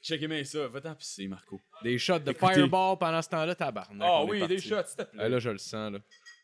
Checkez 0.01 0.27
bien 0.27 0.43
ça. 0.43 0.67
Va-t'en 0.67 0.95
pisser, 0.95 1.27
Marco. 1.27 1.59
Des 1.83 1.97
shots 1.97 2.19
de 2.19 2.31
Écoutez. 2.31 2.53
fireball 2.53 2.97
pendant 2.97 3.21
ce 3.21 3.29
temps-là, 3.29 3.53
tabarnak. 3.55 4.07
Ah 4.09 4.21
on 4.23 4.27
est 4.27 4.31
oui, 4.31 4.39
parti. 4.39 4.55
des 4.55 4.61
shots, 4.61 4.75
s'il 4.87 4.97
te 4.97 5.03
plaît. 5.11 5.21
Ah, 5.23 5.29
là, 5.29 5.39
je 5.39 5.49
le 5.49 5.57
sens, 5.57 5.91
là. 5.93 5.99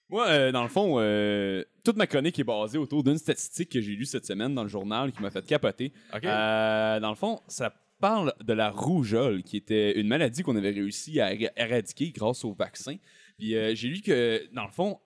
Moi, 0.10 0.26
euh, 0.28 0.52
dans 0.54 0.64
le 0.64 0.70
fond, 0.70 0.96
euh, 1.00 1.64
toute 1.84 1.98
ma 1.98 2.08
chronique 2.08 2.40
est 2.40 2.44
basée 2.46 2.78
autour 2.78 3.04
d'une 3.04 3.18
statistique 3.18 3.70
que 3.74 3.82
j'ai 3.82 3.92
lue 3.94 4.06
cette 4.06 4.26
semaine 4.26 4.56
dans 4.56 4.64
le 4.64 4.70
journal 4.70 5.12
qui 5.12 5.22
m'a 5.22 5.30
fait 5.32 5.46
capoter. 5.46 5.92
OK. 6.16 6.24
Euh, 6.24 7.00
dans 7.02 7.10
le 7.10 7.16
fond, 7.16 7.42
ça 7.50 7.74
parle 8.00 8.34
de 8.42 8.54
la 8.54 8.70
rougeole, 8.70 9.44
qui 9.44 9.58
était 9.58 10.00
une 10.00 10.08
maladie 10.08 10.44
qu'on 10.44 10.56
avait 10.56 10.70
réussi 10.70 11.20
à 11.20 11.34
éra- 11.34 11.52
éradiquer 11.58 12.12
grâce 12.12 12.46
au 12.46 12.54
vaccin. 12.54 12.96
Puis 13.38 13.50
j'ai 13.76 13.88
lu 13.90 14.02
que, 14.02 14.48
dans 14.54 14.64
le 14.66 14.72
fond, 14.72 15.00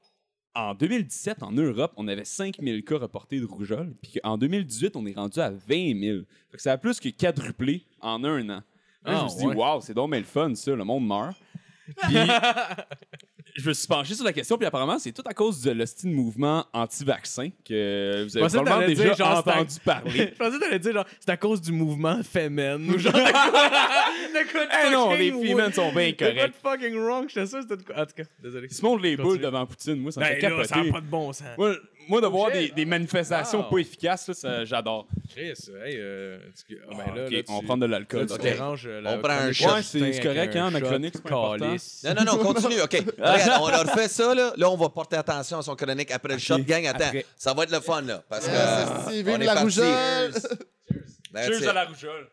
en 0.55 0.73
2017, 0.73 1.43
en 1.43 1.51
Europe, 1.51 1.93
on 1.97 2.07
avait 2.07 2.25
5000 2.25 2.83
cas 2.83 2.97
reportés 2.97 3.39
de 3.39 3.45
rougeole. 3.45 3.93
Puis 4.01 4.19
qu'en 4.21 4.37
2018, 4.37 4.95
on 4.95 5.05
est 5.05 5.15
rendu 5.15 5.39
à 5.39 5.49
20 5.49 5.99
000. 5.99 6.19
Fait 6.49 6.57
que 6.57 6.61
ça 6.61 6.73
a 6.73 6.77
plus 6.77 6.99
que 6.99 7.09
quadruplé 7.09 7.85
en 8.01 8.23
un 8.23 8.43
an. 8.49 8.61
Là, 9.03 9.05
je 9.05 9.11
Ah, 9.11 9.23
me 9.23 9.29
suis 9.29 9.39
dit, 9.39 9.45
waouh, 9.47 9.81
c'est 9.81 9.93
donc 9.93 10.11
bien 10.11 10.19
le 10.19 10.25
fun, 10.25 10.53
ça, 10.55 10.75
le 10.75 10.83
monde 10.83 11.07
meurt. 11.07 11.35
Puis, 12.03 12.15
je 13.55 13.67
me 13.69 13.73
suis 13.73 13.87
penché 13.87 14.13
sur 14.13 14.23
la 14.25 14.33
question, 14.33 14.57
puis 14.57 14.65
apparemment, 14.65 14.97
c'est 14.99 15.11
tout 15.11 15.23
à 15.25 15.33
cause 15.33 15.61
de 15.61 15.71
l'hostie 15.71 16.07
de 16.07 16.13
mouvement 16.13 16.65
anti-vaccin 16.73 17.49
que 17.67 18.23
vous 18.23 18.37
avez 18.37 18.47
probablement 18.47 18.87
déjà 18.87 19.03
dire, 19.03 19.15
genre, 19.15 19.37
entendu 19.39 19.75
parler. 19.83 20.11
Je 20.33 20.37
pensais 20.37 20.57
que 20.57 20.59
t'allais 20.63 20.79
dire, 20.79 20.93
genre, 20.93 21.05
c'est 21.19 21.29
à 21.31 21.37
cause 21.37 21.61
du 21.61 21.71
mouvement 21.71 22.21
féminin 22.23 22.79
ou 22.79 22.97
genre. 22.97 23.13
de 23.13 24.51
quoi 24.51 24.65
de 24.65 24.87
Eh 24.87 24.91
non, 24.91 25.13
les 25.13 25.55
femmes 25.55 25.73
sont 25.73 25.91
bien 25.93 26.11
de 26.11 26.15
correctes. 26.15 26.55
fucking 26.63 26.95
wrong, 26.95 27.25
j'étais 27.27 27.45
sûr 27.47 27.61
c'était 27.61 27.77
de 27.77 27.83
quoi. 27.83 27.95
En 28.01 28.05
tout 28.05 28.13
cas, 28.15 28.23
désolé. 28.41 28.67
Ils 28.69 28.75
se 28.75 28.81
montrent 28.83 29.03
les 29.03 29.17
boules 29.17 29.39
devant 29.39 29.65
Poutine, 29.65 29.95
moi, 29.95 30.11
ça 30.11 30.21
me 30.21 30.25
fait 30.25 30.41
Ben 30.41 30.49
là, 30.57 30.63
ça 30.65 30.75
n'a 30.75 30.81
capoter. 30.83 30.91
pas 30.91 31.01
de 31.01 31.05
bon 31.07 31.33
sens. 31.33 31.47
Moi, 31.57 31.75
moi, 32.07 32.21
de 32.21 32.27
voir 32.27 32.51
des, 32.51 32.85
manifestations 32.85 33.59
Wow. 33.63 33.69
pas 33.69 33.77
efficaces, 33.77 34.27
là, 34.27 34.33
ça, 34.33 34.65
j'adore. 34.65 35.07
Chris, 35.29 35.53
hey, 35.85 35.95
euh, 35.97 36.39
tu- 36.67 36.77
ah, 36.83 36.93
ben 36.95 37.03
Ah, 37.07 37.15
là, 37.15 37.25
ok, 37.25 37.31
là, 37.31 37.41
on 37.49 37.61
prend 37.63 37.77
de 37.77 37.85
l'alcool. 37.85 38.25
Tu 38.27 38.33
ok. 38.33 38.41
déranges 38.41 38.87
euh, 38.87 39.01
la 39.01 39.13
On 39.13 39.19
prend 39.21 39.31
un 39.31 39.51
chronique 39.51 39.55
shot. 39.55 39.81
c'est- 39.83 40.19
correct, 40.21 40.55
hein, 40.55 40.69
ma 40.71 40.81
chronique, 40.81 41.13
c'est 41.15 41.23
pas 41.23 41.29
important. 41.29 41.65
calice. 41.67 42.03
Non, 42.03 42.13
non, 42.13 42.23
non, 42.23 42.37
continue. 42.43 42.81
OK. 42.81 42.93
Regarde, 43.17 43.61
on 43.63 43.67
a 43.67 43.77
refait 43.83 44.07
ça, 44.07 44.35
là. 44.35 44.53
Là, 44.57 44.69
on 44.69 44.77
va 44.77 44.89
porter 44.89 45.15
attention 45.17 45.59
à 45.59 45.61
son 45.61 45.75
chronique 45.75 46.11
après 46.11 46.33
le 46.33 46.39
shot. 46.39 46.59
Gang, 46.59 46.85
attends. 46.87 47.05
Après. 47.05 47.25
Ça 47.37 47.53
va 47.53 47.63
être 47.63 47.71
le 47.71 47.79
fun, 47.79 48.01
là. 48.01 48.23
Parce 48.29 48.45
que. 48.47 48.51
Euh, 48.51 49.23
on 49.27 49.41
est 49.41 49.45
la 49.45 49.53
parti. 49.53 49.63
rougeole. 49.79 50.31
That's 51.33 51.47
Cheers 51.47 51.61
it. 51.61 51.67
à 51.69 51.73
la 51.73 51.85
rougeole. 51.85 52.27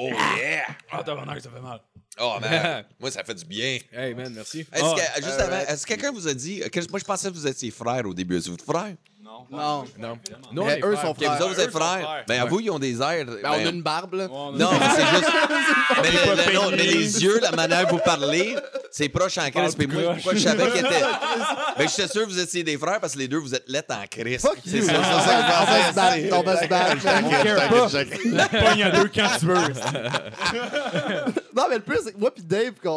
Oh, 0.00 0.10
yeah! 0.38 0.62
Ah, 0.92 1.02
tabarnak, 1.02 1.40
ça 1.40 1.50
fait 1.50 1.60
mal. 1.60 1.80
Oh, 2.20 2.34
man. 2.40 2.84
Moi, 3.00 3.10
ça 3.10 3.22
fait 3.24 3.34
du 3.34 3.44
bien. 3.44 3.78
Hey, 3.92 4.14
man, 4.14 4.32
merci. 4.34 4.60
Est-ce 4.72 4.82
Ah, 4.84 4.94
que, 5.16 5.24
juste 5.24 5.40
avant, 5.40 5.58
est-ce 5.58 5.82
que 5.86 5.88
quelqu'un 5.94 6.12
vous 6.12 6.26
a 6.28 6.34
dit. 6.34 6.60
que- 6.70 6.90
moi, 6.90 6.98
je 6.98 7.04
pensais 7.04 7.28
que 7.28 7.34
vous 7.34 7.46
étiez 7.46 7.70
frères 7.70 8.06
au 8.06 8.14
début. 8.14 8.36
Est-ce 8.38 8.46
que 8.46 8.50
vous 8.50 8.56
êtes 8.56 8.62
frères? 8.62 8.94
Non. 9.22 9.46
Non. 9.50 9.84
Non. 9.98 10.18
Non, 10.52 10.64
Mais 10.64 10.80
on 10.82 10.88
eux 10.88 10.96
sont 10.96 11.12
vous 11.12 11.14
frères. 11.22 11.32
autres, 11.40 11.54
vous 11.54 11.60
êtes 11.60 11.70
frères. 11.70 12.00
frères. 12.00 12.24
Ben, 12.26 12.40
avoue, 12.40 12.60
ils 12.60 12.70
ont 12.70 12.78
des 12.78 13.00
airs. 13.00 13.26
Ben, 13.26 13.38
on 13.44 13.46
a 13.52 13.58
ben, 13.58 13.74
une 13.74 13.82
barbe, 13.82 14.14
là. 14.14 14.26
Non, 14.26 14.52
mais 14.54 14.86
c'est 14.96 15.06
juste. 15.16 15.30
mais, 16.02 16.10
le- 16.10 16.46
le- 16.48 16.54
non, 16.54 16.70
mais 16.70 16.76
les 16.78 17.22
yeux, 17.22 17.38
la 17.40 17.52
manière 17.52 17.86
que 17.86 17.92
vous 17.92 17.98
parlez, 17.98 18.56
C'est 18.90 19.08
proche 19.10 19.36
en 19.38 19.48
crise. 19.50 19.74
Puis 19.76 19.86
moi, 19.86 20.14
pourquoi 20.14 20.34
je 20.34 20.38
savais 20.40 20.70
qu'il 20.70 20.80
était. 20.80 20.88
Ben, 21.78 21.86
j'étais 21.88 22.08
sûr 22.08 22.22
que 22.24 22.30
vous 22.30 22.40
étiez 22.40 22.64
des 22.64 22.76
frères 22.78 22.98
parce 23.00 23.12
que 23.12 23.18
les 23.20 23.28
deux, 23.28 23.36
vous 23.36 23.54
êtes 23.54 23.68
lettres 23.68 23.94
en 23.94 24.04
crise. 24.10 24.40
Fuck 24.40 24.56
C'est 24.66 24.82
ça, 24.82 24.92
On 24.98 25.20
c'est 25.20 25.28
ça 25.28 25.34
que 25.36 25.42
je 25.42 25.72
va 25.72 25.88
se 25.88 25.94
battre, 25.94 26.36
on 26.38 26.42
va 26.42 26.62
se 27.88 27.96
battre. 27.96 28.50
Pogne 28.50 28.82
à 28.82 28.90
deux 28.90 29.10
quand 29.14 29.28
tu 29.38 29.46
veux. 29.46 29.58
Non, 31.58 31.64
mais 31.68 31.76
le 31.76 31.82
plus, 31.82 31.98
c'est 32.04 32.12
que 32.12 32.18
moi 32.18 32.30
pis 32.32 32.42
Dave, 32.42 32.72
qu'on 32.82 32.88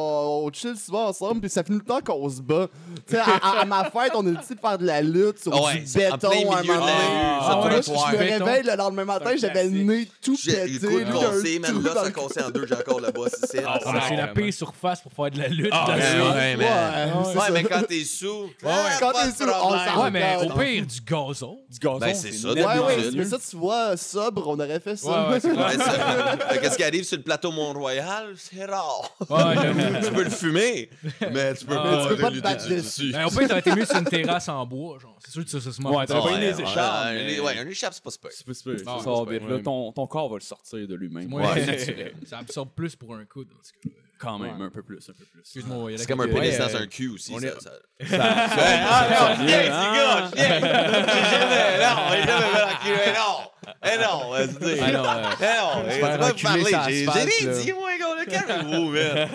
on 0.46 0.51
chill 0.53 0.75
souvent 0.77 1.08
ensemble, 1.08 1.41
puis 1.41 1.50
ça 1.50 1.63
finit 1.63 1.80
le 1.80 1.84
temps 1.84 2.00
qu'on 2.00 2.30
se 2.30 2.41
bat. 2.41 2.68
Tu 3.08 3.15
sais, 3.15 3.20
à, 3.20 3.25
à- 3.41 3.60
à 3.62 3.65
ma 3.65 3.86
fête, 3.86 4.12
on 4.15 4.25
a 4.27 4.32
décidé 4.32 4.56
de 4.56 4.60
faire 4.60 4.77
de 4.77 4.86
la 4.86 5.01
lutte 5.01 5.39
sur 5.41 5.51
Ouais, 5.63 5.80
du 5.80 5.88
c'est 5.88 6.08
en 6.12 6.15
béton 6.15 6.30
plein 6.30 6.51
à 6.51 6.58
un 6.58 6.62
milieu 6.62 6.74
de 6.74 6.80
moment 6.80 6.86
la 6.86 6.91
donné. 6.94 7.08
rue, 7.08 7.41
Ah 7.41 7.60
ouais, 7.62 7.70
le 7.70 7.75
là, 7.75 7.82
je 7.82 7.91
me 7.91 8.18
réveille 8.46 8.63
le 8.63 8.75
lendemain 8.77 9.06
matin, 9.06 9.32
j'avais 9.38 9.63
le 9.63 9.70
nez 9.72 10.08
tout 10.22 10.38
J'ai 10.41 10.51
pété. 10.53 10.68
le 10.74 10.80
coup 10.80 10.98
lui, 10.98 11.06
de 11.06 11.10
il 11.10 11.15
a 11.15 11.20
un 11.27 11.32
cassé, 11.32 11.60
man. 11.60 11.72
trou 11.72 11.82
Là, 11.82 11.94
dans 11.94 12.00
ça 12.01 12.06
le- 12.06 12.12
cassé 12.12 12.44
en 12.44 12.50
deux, 12.51 12.68
j'ai 12.68 12.75
encore 12.75 13.00
le 13.00 13.12
boss 13.12 13.32
ici. 13.44 13.58
Ah, 13.65 13.80
c'est 14.08 14.15
la 14.15 14.27
pire 14.27 14.53
surface 14.53 15.01
pour 15.01 15.12
faire 15.12 15.32
de 15.32 15.39
la 15.39 15.48
lutte. 15.48 15.70
Ah, 15.72 15.86
dans 15.88 15.94
Ouais, 15.94 16.15
le- 16.15 16.24
ouais, 16.24 16.56
man. 16.58 16.60
Ouais, 17.18 17.24
c'est 17.32 17.38
Ouais, 17.39 17.46
ça. 17.48 17.51
mais 17.51 17.63
quand 17.63 17.82
t'es 17.88 18.03
sous. 18.03 18.27
ouais. 18.44 18.50
ah, 18.68 18.89
Quand 19.00 19.12
pas 19.12 19.22
t'es 19.25 19.32
de 19.32 19.36
sous, 19.38 19.44
on 19.44 19.51
problème. 19.60 19.80
s'en 19.96 20.03
Ouais, 20.03 20.12
mais 20.12 20.36
au 20.38 20.50
pire, 20.60 20.86
du 20.86 21.01
gazon. 21.01 21.58
Du 21.70 21.80
gazon, 21.80 21.98
Ben, 22.00 22.13
c'est 22.13 22.32
ça. 22.32 22.50
Ouais, 22.50 22.63
ouais, 22.63 23.12
mais 23.15 23.25
ça, 23.25 23.38
tu 23.50 23.56
vois, 23.58 23.98
sobre, 23.98 24.48
on 24.48 24.60
aurait 24.60 24.80
fait 24.80 24.96
ça. 24.96 25.08
Ouais, 25.30 25.34
ouais, 25.34 25.39
c'est 25.39 25.51
Ouais, 25.62 25.77
ça- 25.77 26.38
Fait 26.50 26.60
Qu'est-ce 26.60 26.77
qui 26.77 26.84
arrive 26.84 27.03
sur 27.03 27.18
le 27.18 27.24
plateau 27.24 27.51
Mont-Royal? 27.51 28.34
C'est 28.53 28.65
rare. 28.65 29.15
Ouais, 29.29 30.01
tu 30.03 30.12
peux 30.12 30.24
le 30.24 30.29
fumer, 30.29 30.89
mais 31.31 31.53
tu 31.55 31.65
peux 31.65 31.75
Ah, 31.77 31.84
pas, 31.84 32.03
tu 32.03 32.15
peux 32.15 32.22
pas 32.22 32.31
te 32.31 32.39
battre 32.39 32.67
dessus. 32.70 33.12
Ben, 33.12 33.25
au 33.25 33.29
pire, 33.29 33.48
t'aurais 33.48 33.60
été 33.60 33.75
mieux 33.75 33.86
sur 33.86 33.96
une 33.98 34.05
terrasse 34.05 34.50
en 34.50 34.65
bois, 34.65 35.00
genre. 35.00 35.17
C'est 35.24 35.31
sûr 35.31 35.43
que 35.46 35.50
ça, 35.50 35.62
ça 35.62 35.72
se 35.72 35.81
mange. 35.81 35.96
Ouais, 35.96 36.05
t'aurais 36.05 36.31
pas 36.34 36.38
eu 36.38 36.41
les 36.41 36.62
écharpes, 36.62 37.05
ouais, 37.05 37.24
mais- 37.25 37.39
Ouais, 37.39 37.58
un 37.58 37.67
écharpe, 37.67 37.93
c'est 37.93 38.03
pas 38.03 38.12
super. 38.12 38.31
C'est 38.34 38.46
pas 38.46 38.53
super. 38.53 38.74
Non, 38.86 39.00
Ça 39.25 39.31
vite. 39.31 39.48
Là, 39.50 39.60
ton, 39.60 39.91
ton 39.93 40.08
corps 40.08 40.29
va 40.29 40.36
le 40.36 40.41
sortir 40.41 40.88
de 40.88 40.96
lui-même. 40.96 41.31
Ouais, 41.34 41.43
Ouais. 41.46 41.65
naturel. 41.65 42.13
Ça 42.25 42.39
absorbe 42.39 42.70
plus 42.75 42.96
pour 42.96 43.15
un 43.15 43.25
coude. 43.25 43.48
en 43.53 43.58
tout 43.63 43.89
cas. 43.89 43.96
Quand 44.22 44.38
même, 44.38 44.62
un 44.62 44.70
peu 44.70 44.84
plus, 44.84 44.98
un 45.10 45.13
peu 45.13 45.25
plus. 45.32 45.40
Excuse-moi, 45.42 45.90
il 45.90 45.94
y 45.94 45.96
a 45.96 45.98
C'est 45.98 46.06
comme 46.08 46.22
un 46.22 46.28
pénis 46.28 46.51
Ouais, 46.51 46.58
dans 46.60 46.75
euh, 46.75 46.82
un 46.84 46.88
cul 46.88 47.10
aussi. 47.10 47.34
on 47.34 47.40
ça- 47.40 47.48
est- 47.48 47.60
ça- 48.08 48.20
Ah, 48.22 49.08
non, 49.40 49.46
gars. 49.48 50.32
J'ai 50.36 50.44
jamais, 50.46 50.72
non, 51.82 51.98
j'ai 52.12 52.24
jamais 52.28 52.46
fait 52.46 52.60
la 52.60 52.75
cul, 52.84 52.96
mais 53.06 53.13
non. 53.13 53.38
Eh 53.84 53.98
non, 53.98 54.30
vas-y. 54.32 54.80
Ah 54.80 54.92
non, 54.92 55.04
Eh 55.40 56.01
non, 56.01 56.08
parler. 56.42 56.62
sur 56.66 57.13
J'ai 57.40 57.63
dit, 57.63 57.74
moi, 57.74 57.92
gars, 57.98 58.25
calmez-vous, 58.48 58.90
man. 58.90 59.30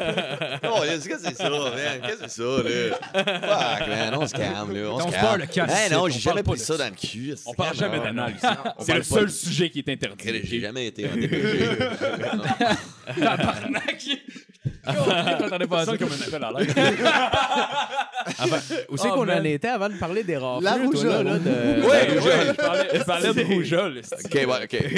Non, 0.62 0.80
qu'est-ce 0.82 1.08
que 1.08 1.18
c'est 1.18 1.34
ça, 1.36 1.48
man? 1.50 1.72
Qu'est-ce 2.02 2.16
que 2.22 2.28
c'est 2.28 2.42
ça, 2.42 2.62
là? 2.62 3.78
Fuck, 3.78 3.88
man, 3.88 4.14
on 4.14 4.26
se 4.26 4.32
calme, 4.34 4.72
là, 4.72 4.88
on 4.90 4.98
se 4.98 5.12
calme. 5.12 5.68
Eh 5.86 5.92
non, 5.92 6.02
on 6.02 6.08
j'ai 6.08 6.18
jamais 6.20 6.42
pas 6.42 6.52
pris 6.52 6.60
ça 6.60 6.76
ça. 6.76 6.78
dans 6.78 6.90
le 6.90 6.96
cul. 6.96 7.34
On 7.46 7.54
parle 7.54 7.76
jamais 7.76 7.98
d'anal 8.00 8.34
ici. 8.36 8.46
C'est 8.80 8.94
le 8.94 8.98
pas 9.00 9.04
seul 9.04 9.30
sujet 9.30 9.70
qui 9.70 9.78
est 9.80 9.88
interdit. 9.88 10.40
J'ai 10.44 10.60
jamais 10.60 10.86
été 10.86 11.08
en 11.08 11.14
DPG. 11.16 11.78
Tabarnak! 13.20 14.04
Je 14.86 15.42
m'attendais 15.42 15.66
pas 15.66 15.80
à 15.80 15.84
ça. 15.84 15.98
Comme 15.98 16.08
un 16.08 16.26
appel 16.26 16.44
à 16.44 16.52
l'aide. 16.52 16.74
Où 18.90 18.96
c'est 18.96 19.08
Oh, 19.10 19.14
qu'on 19.14 19.28
en 19.28 19.44
était 19.44 19.68
avant 19.68 19.88
de 19.88 19.94
parler 19.98 20.24
des 20.24 20.36
rafles? 20.36 20.64
La 20.64 20.74
rougeole. 20.74 21.28
rougeole. 21.28 22.48
Je 22.48 22.52
parlais, 22.54 22.88
je 22.94 23.02
parlais 23.04 23.34
de 23.34 23.42
rougeole. 23.44 24.00
OK. 24.24 24.34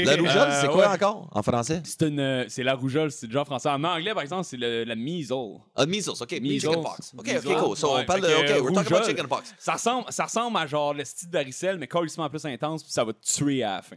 La 0.05 0.17
rougeole, 0.17 0.49
c'est 0.53 0.67
Euh, 0.67 0.71
quoi 0.71 0.89
encore 0.93 1.29
en 1.33 1.43
français? 1.43 1.83
C'est 1.85 2.03
euh, 2.03 2.45
la 2.59 2.75
rougeole, 2.75 3.11
c'est 3.11 3.27
déjà 3.27 3.45
français. 3.45 3.69
En 3.69 3.83
anglais, 3.85 4.15
par 4.15 4.23
exemple, 4.23 4.45
c'est 4.45 4.57
la 4.57 4.95
measle. 4.95 5.59
Ah, 5.77 5.85
measles, 5.87 6.11
OK. 6.21 6.31
Measles. 6.41 6.61
Chickenpox. 6.71 7.13
OK, 7.19 7.27
Measles. 7.27 7.49
OK, 7.49 7.59
cool. 7.59 7.77
So, 7.77 7.97
on 7.97 8.05
parle 8.05 8.23
de... 8.23 8.27
OK, 8.29 8.63
we're 8.63 8.73
talking 8.73 8.95
about 8.95 9.07
chickenpox. 9.07 9.55
Ça 9.59 9.73
ressemble, 9.75 10.05
ça 10.11 10.25
ressemble 10.25 10.57
à 10.57 10.67
genre 10.67 10.95
le 10.95 11.05
style 11.05 11.29
de 11.29 11.35
varicelle, 11.37 11.79
mais 11.79 11.87
carrément 11.87 12.29
plus 12.31 12.45
intense, 12.47 12.83
puis 12.83 12.93
ça 12.93 13.05
va 13.05 13.13
te 13.13 13.19
tuer 13.25 13.63
à 13.63 13.77
la 13.77 13.83
fin. 13.83 13.97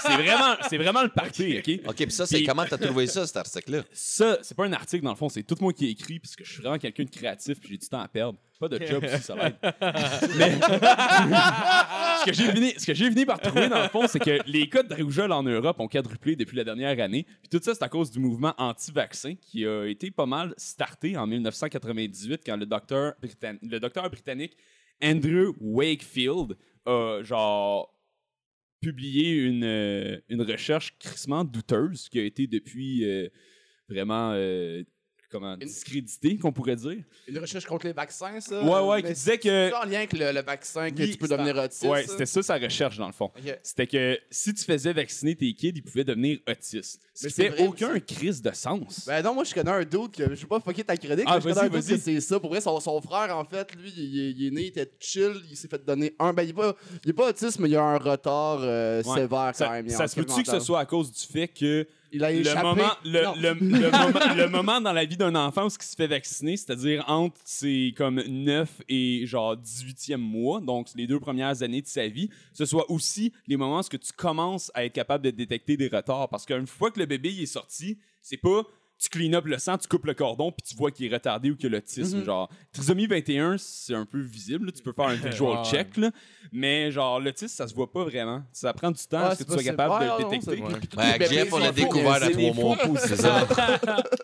C'est 0.00 0.12
vraiment, 0.14 0.54
vraiment 0.72 1.02
le 1.02 1.08
party, 1.08 1.58
OK? 1.58 1.80
OK, 1.88 1.96
puis 1.96 2.10
ça, 2.10 2.26
c'est 2.26 2.42
comment 2.44 2.64
t'as 2.68 2.78
trouvé 2.78 3.06
ça, 3.06 3.26
cet 3.26 3.36
article-là? 3.38 3.82
Ça, 3.92 4.38
c'est 4.42 4.56
pas 4.56 4.64
un 4.66 4.72
article 4.72 5.04
dans 5.04 5.10
le 5.10 5.16
fond, 5.16 5.25
c'est 5.28 5.42
tout 5.42 5.56
moi 5.60 5.72
qui 5.72 5.86
ai 5.86 5.90
écrit, 5.90 6.18
parce 6.18 6.34
que 6.36 6.44
je 6.44 6.52
suis 6.52 6.62
vraiment 6.62 6.78
quelqu'un 6.78 7.04
de 7.04 7.10
créatif, 7.10 7.58
puis 7.60 7.70
j'ai 7.70 7.78
du 7.78 7.88
temps 7.88 8.00
à 8.00 8.08
perdre. 8.08 8.38
Pas 8.58 8.68
de 8.68 8.84
job 8.84 9.04
aussi, 9.04 9.22
ça 9.22 9.34
l'aide. 9.36 9.56
Mais 10.38 10.50
ce 10.60 12.24
que 12.24 12.32
j'ai 12.32 12.50
fini, 12.52 12.72
ce 12.78 12.86
que 12.86 12.94
j'ai 12.94 13.08
fini 13.10 13.26
par 13.26 13.38
trouver 13.40 13.68
dans 13.68 13.82
le 13.82 13.88
fond, 13.88 14.06
c'est 14.06 14.18
que 14.18 14.38
les 14.50 14.68
cas 14.68 14.82
de 14.82 14.94
rougeole 14.94 15.32
en 15.32 15.42
Europe 15.42 15.78
ont 15.78 15.88
quadruplé 15.88 16.36
depuis 16.36 16.56
la 16.56 16.64
dernière 16.64 16.98
année. 17.04 17.24
Puis 17.42 17.48
tout 17.50 17.60
ça, 17.62 17.74
c'est 17.74 17.82
à 17.84 17.88
cause 17.88 18.10
du 18.10 18.18
mouvement 18.18 18.54
anti-vaccin 18.58 19.34
qui 19.34 19.66
a 19.66 19.84
été 19.86 20.10
pas 20.10 20.26
mal 20.26 20.54
starté 20.56 21.16
en 21.16 21.26
1998 21.26 22.42
quand 22.46 22.56
le 22.56 22.66
docteur, 22.66 23.14
britann- 23.20 23.58
le 23.62 23.78
docteur 23.78 24.08
britannique 24.10 24.56
Andrew 25.02 25.52
Wakefield 25.60 26.56
a 26.86 27.20
genre 27.22 27.92
publié 28.80 29.32
une, 29.34 29.64
euh, 29.64 30.18
une 30.28 30.42
recherche 30.42 30.96
crissement 30.98 31.44
douteuse 31.44 32.08
qui 32.08 32.18
a 32.20 32.24
été 32.24 32.46
depuis 32.46 33.04
euh, 33.04 33.28
vraiment 33.88 34.32
euh, 34.32 34.82
comment 35.38 35.56
discréditée, 35.56 36.36
qu'on 36.38 36.52
pourrait 36.52 36.76
dire. 36.76 36.98
Une 37.28 37.38
recherche 37.38 37.64
contre 37.66 37.86
les 37.86 37.92
vaccins, 37.92 38.40
ça? 38.40 38.62
Ouais, 38.62 38.80
ouais, 38.88 39.02
qui 39.02 39.12
disait 39.12 39.38
que 39.38 39.68
C'est 39.70 39.74
en 39.74 39.84
lien 39.84 39.98
avec 39.98 40.12
le, 40.12 40.32
le 40.32 40.42
vaccin 40.42 40.90
que 40.90 41.02
Oui, 41.02 41.10
tu 41.12 41.16
peux 41.18 41.28
devenir 41.28 41.56
en- 41.56 41.64
autiste. 41.64 41.84
Ouais, 41.84 42.06
c'était 42.06 42.26
ça 42.26 42.42
sa 42.42 42.56
recherche 42.56 42.96
dans 42.98 43.06
le 43.06 43.12
fond. 43.12 43.30
C'était 43.62 43.86
que 43.86 44.18
si 44.30 44.54
tu 44.54 44.64
faisais 44.64 44.92
vacciner 44.92 45.34
tes 45.34 45.52
kids, 45.52 45.72
ils 45.76 45.82
pouvaient 45.82 46.04
devenir 46.04 46.38
autistes. 46.48 47.00
Ce 47.14 47.26
Mais 47.26 47.32
qui 47.32 47.48
vrai, 47.48 47.66
aucun 47.66 47.98
crise 48.00 48.42
de 48.42 48.50
sens. 48.52 49.04
Ben 49.06 49.22
non, 49.22 49.34
moi 49.34 49.44
je 49.44 49.54
connais 49.54 49.70
un 49.70 49.84
doute 49.84 50.16
que 50.16 50.24
je 50.34 50.40
vais 50.40 50.46
pas 50.46 50.60
fucker 50.60 50.84
ta 50.84 50.96
chronique, 50.96 51.24
Ah, 51.26 51.36
mais 51.36 51.40
je 51.40 51.48
connais 51.54 51.66
un 51.66 51.68
doute 51.70 51.86
que 51.86 51.96
c'est 51.96 52.20
ça. 52.20 52.38
Pour 52.40 52.50
vrai, 52.50 52.60
son, 52.60 52.78
son 52.80 53.00
frère, 53.00 53.36
en 53.36 53.44
fait, 53.44 53.74
lui, 53.74 53.92
il, 53.96 54.20
est- 54.20 54.30
il 54.32 54.46
est 54.46 54.50
né, 54.50 54.60
il 54.62 54.66
était 54.68 54.90
chill, 55.00 55.32
il 55.50 55.56
s'est 55.56 55.68
fait 55.68 55.84
donner 55.84 56.14
un. 56.18 56.32
Ben 56.32 56.42
il 56.42 56.50
est 56.50 56.52
pas, 56.52 56.74
il 57.04 57.10
est 57.10 57.14
pas 57.14 57.28
autiste, 57.30 57.58
mais 57.58 57.68
il 57.70 57.76
a 57.76 57.82
un 57.82 57.98
retard 57.98 58.58
euh, 58.62 59.02
Ouais. 59.02 59.14
sévère 59.20 59.52
quand 59.56 59.70
même. 59.70 59.88
ça 59.88 60.06
se 60.08 60.14
peut-tu 60.16 60.42
que 60.42 60.50
ce 60.50 60.60
soit 60.60 60.80
à 60.80 60.84
cause 60.86 61.10
du 61.10 61.20
fait 61.20 61.48
que 61.48 61.86
Il 62.12 62.24
a 62.24 62.32
le 62.32 62.62
moment, 62.62 62.90
le, 63.04 63.20
le- 63.40 63.54
le 63.54 63.90
moment, 63.90 64.34
le 64.36 64.48
moment 64.48 64.80
dans 64.80 64.92
la 64.92 65.04
vie 65.04 65.16
d'un 65.16 65.34
enfant 65.34 65.64
où 65.64 65.68
il 65.68 65.82
se 65.84 65.94
fait 65.96 66.06
vacciner, 66.06 66.56
c'est-à-dire 66.56 67.04
entre 67.08 67.36
ses 67.44 67.92
comme 67.96 68.22
9 68.26 68.82
et 68.88 69.26
genre 69.26 69.56
18e 69.56 70.16
mois, 70.16 70.60
donc 70.60 70.88
les 70.94 71.06
deux 71.06 71.20
premières 71.20 71.62
années 71.62 71.82
de 71.82 71.86
sa 71.86 72.06
vie, 72.08 72.30
ce 72.52 72.64
soit 72.64 72.90
aussi 72.90 73.32
les 73.46 73.56
moments 73.56 73.78
où 73.80 73.82
ce 73.82 73.90
que 73.90 73.96
tu 73.96 74.12
commences 74.12 74.70
à 74.74 74.84
être 74.84 74.92
capable 74.92 75.24
de 75.24 75.30
détecter 75.30 75.76
des 75.76 75.88
retards. 75.88 76.28
Parce 76.28 76.44
qu'une 76.46 76.66
fois 76.66 76.90
que 76.90 77.00
le 77.00 77.06
bébé 77.06 77.32
il 77.32 77.42
est 77.42 77.46
sorti, 77.46 77.98
c'est 78.22 78.36
pas 78.36 78.62
tu 78.98 79.08
clean 79.10 79.32
up 79.34 79.44
le 79.46 79.58
sang, 79.58 79.76
tu 79.78 79.88
coupes 79.88 80.06
le 80.06 80.14
cordon, 80.14 80.50
puis 80.52 80.66
tu 80.68 80.74
vois 80.76 80.90
qu'il 80.90 81.10
est 81.10 81.14
retardé 81.14 81.50
ou 81.50 81.56
qu'il 81.56 81.66
a 81.66 81.70
l'autisme. 81.76 82.24
Genre, 82.24 82.48
trisomie 82.72 83.06
21, 83.06 83.56
c'est 83.58 83.94
un 83.94 84.06
peu 84.06 84.20
visible. 84.20 84.66
là. 84.66 84.72
Tu 84.72 84.82
peux 84.82 84.92
faire 84.92 85.06
un 85.06 85.14
visual 85.30 85.58
Ouais. 85.58 85.64
check, 85.64 85.96
là. 85.96 86.10
mais 86.52 86.90
genre, 86.90 87.20
l'autisme, 87.20 87.54
ça 87.54 87.68
se 87.68 87.74
voit 87.74 87.90
pas 87.92 88.04
vraiment. 88.04 88.42
Ça 88.52 88.72
prend 88.72 88.90
du 88.90 89.02
temps 89.06 89.18
Ouais, 89.18 89.24
à 89.26 89.34
ce 89.34 89.42
que 89.44 89.48
tu 89.48 89.52
sois 89.52 89.62
capable 89.62 89.92
Ouais, 89.94 90.00
de 90.00 90.06
non, 90.06 90.16
le 90.18 90.22
non, 90.22 90.28
détecter. 90.30 90.96
Ouais, 90.96 91.18
bébés 91.18 91.34
Jeff, 91.34 91.52
on 91.52 91.58
l'a 91.58 91.72
découvert 91.72 92.22
à 92.22 92.30
trois 92.30 92.52
mois. 92.54 92.76
C'est 92.98 93.16
ça. 93.16 93.46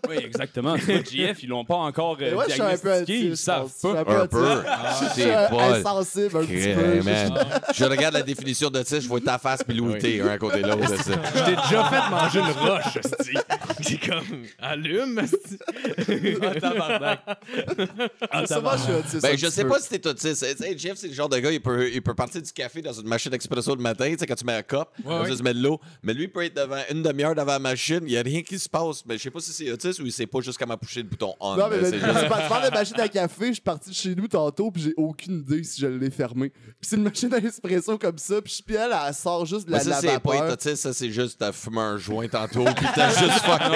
Oui, 0.09 0.17
exactement. 0.25 0.77
Tu 0.77 0.85
vois, 0.85 1.03
GF, 1.03 1.43
ils 1.43 1.49
l'ont 1.49 1.65
pas 1.65 1.77
encore 1.77 2.19
euh, 2.21 2.35
ouais, 2.35 2.45
je 2.49 2.53
suis 2.53 2.61
un 2.61 2.71
peu 2.77 2.77
diagnostiqué, 3.05 3.19
ils 3.29 3.37
savent 3.37 3.73
pas. 3.81 4.01
Un 4.01 4.27
peu. 4.27 4.63
Je 4.91 4.97
suis 5.07 5.23
C'est 5.23 5.33
pas... 5.33 5.77
insensible 5.77 6.37
un 6.37 6.45
petit 6.45 6.75
peu. 6.75 7.73
Je 7.75 7.85
regarde 7.85 8.15
la 8.15 8.23
définition 8.23 8.69
de 8.69 8.83
ça, 8.83 9.01
je 9.01 9.09
vois 9.09 9.21
ta 9.21 9.39
face 9.39 9.61
T, 10.01 10.21
un 10.21 10.27
à 10.29 10.39
côté 10.39 10.61
de 10.61 10.69
l'autre. 10.69 10.83
Je 11.35 11.45
t'ai 11.45 11.57
déjà 11.57 11.85
fait 11.85 12.11
manger 12.11 12.39
une 12.41 12.69
roche, 12.69 12.99
C'est 13.83 13.99
comme 13.99 14.45
allume. 14.59 15.21
Ah, 16.43 16.61
tabarnak. 16.61 17.21
Ah, 18.31 18.47
Ça 18.47 18.61
va, 18.61 18.77
je 18.77 18.83
suis 18.83 18.93
autiste. 18.93 19.15
un 19.17 19.29
Ben, 19.31 19.39
je 19.39 19.47
sais 19.49 19.63
peu. 19.65 19.69
pas 19.71 19.81
si 19.81 19.89
t'es 19.89 20.07
autiste. 20.07 20.47
Jeff, 20.79 20.95
c'est 20.97 21.09
le 21.09 21.15
genre 21.15 21.29
de 21.29 21.39
gars, 21.39 21.51
il 21.51 21.61
peut, 21.61 21.91
il 21.91 22.03
peut 22.03 22.15
partir 22.15 22.41
du 22.43 22.53
café 22.53 22.83
dans 22.83 22.93
une 22.93 23.07
machine 23.09 23.33
expresso 23.35 23.75
le 23.75 23.83
matin, 23.83 24.11
tu 24.11 24.19
sais, 24.19 24.27
quand 24.27 24.35
tu 24.35 24.45
mets 24.45 24.55
un 24.55 24.63
comme 24.63 24.85
ouais. 25.05 25.29
ça, 25.29 25.37
tu 25.37 25.43
mets 25.43 25.55
de 25.55 25.61
l'eau. 25.63 25.81
Mais 26.03 26.15
lui, 26.15 26.25
il 26.25 26.33
peut 26.33 26.45
être 26.45 26.57
devant 26.57 26.81
une 26.91 27.03
demi-heure 27.03 27.35
devant 27.35 27.47
la 27.53 27.59
machine, 27.59 28.01
il 28.05 28.13
y 28.13 28.19
a 28.19 28.23
rien 28.23 28.43
qui 28.43 28.59
se 28.59 28.69
passe. 28.69 29.05
Mais 29.07 29.19
je 29.19 29.23
sais 29.23 29.31
pas 29.31 29.41
si 29.41 29.53
c'est 29.53 29.71
autiste 29.71 30.01
ou 30.01 30.07
il 30.07 30.13
sait 30.13 30.27
pas 30.27 30.41
juste 30.41 30.59
comment 30.59 30.77
pusher 30.77 31.03
le 31.03 31.09
bouton 31.09 31.35
on. 31.41 31.57
Non, 31.57 31.69
mais, 31.69 31.77
c'est 31.85 31.91
mais 31.93 31.99
juste- 32.13 32.29
parles 32.29 32.71
de 32.71 32.75
machine 32.75 33.01
à 33.01 33.09
café, 33.09 33.47
je 33.49 33.53
suis 33.55 33.63
parti 33.63 33.91
de 33.91 33.95
chez 33.95 34.15
nous 34.15 34.29
tantôt, 34.29 34.71
puis 34.71 34.83
j'ai 34.83 34.95
aucune 34.97 35.41
idée 35.41 35.63
si 35.65 35.81
je 35.81 35.87
l'ai 35.87 36.11
fermé. 36.11 36.51
Puis 36.51 36.63
c'est 36.83 36.97
une 36.97 37.03
machine 37.05 37.33
à 37.35 37.39
espresso 37.39 37.99
comme 37.99 38.19
ça, 38.19 38.41
puis 38.43 38.55
je- 38.59 38.63
puis 38.63 38.75
elle, 38.77 38.91
elle 39.07 39.15
sort 39.15 39.47
juste 39.47 39.67
de 39.67 39.73
la, 39.73 39.79
Mais 39.79 39.85
ça, 39.85 39.91
la 39.91 39.97
c'est 40.01 40.07
pas 40.21 40.31
vapeur. 40.33 40.47
être 40.47 40.53
autiste, 40.55 40.77
ça, 40.83 40.93
c'est 40.93 41.11
juste 41.11 41.39
t'as 41.39 41.53
fumé 41.53 41.81
un 41.81 41.97
joint 41.97 42.29
tantôt, 42.29 42.65
puis 42.65 42.87
t'as 42.95 43.09
juste 43.11 43.33
fucké. 43.45 43.72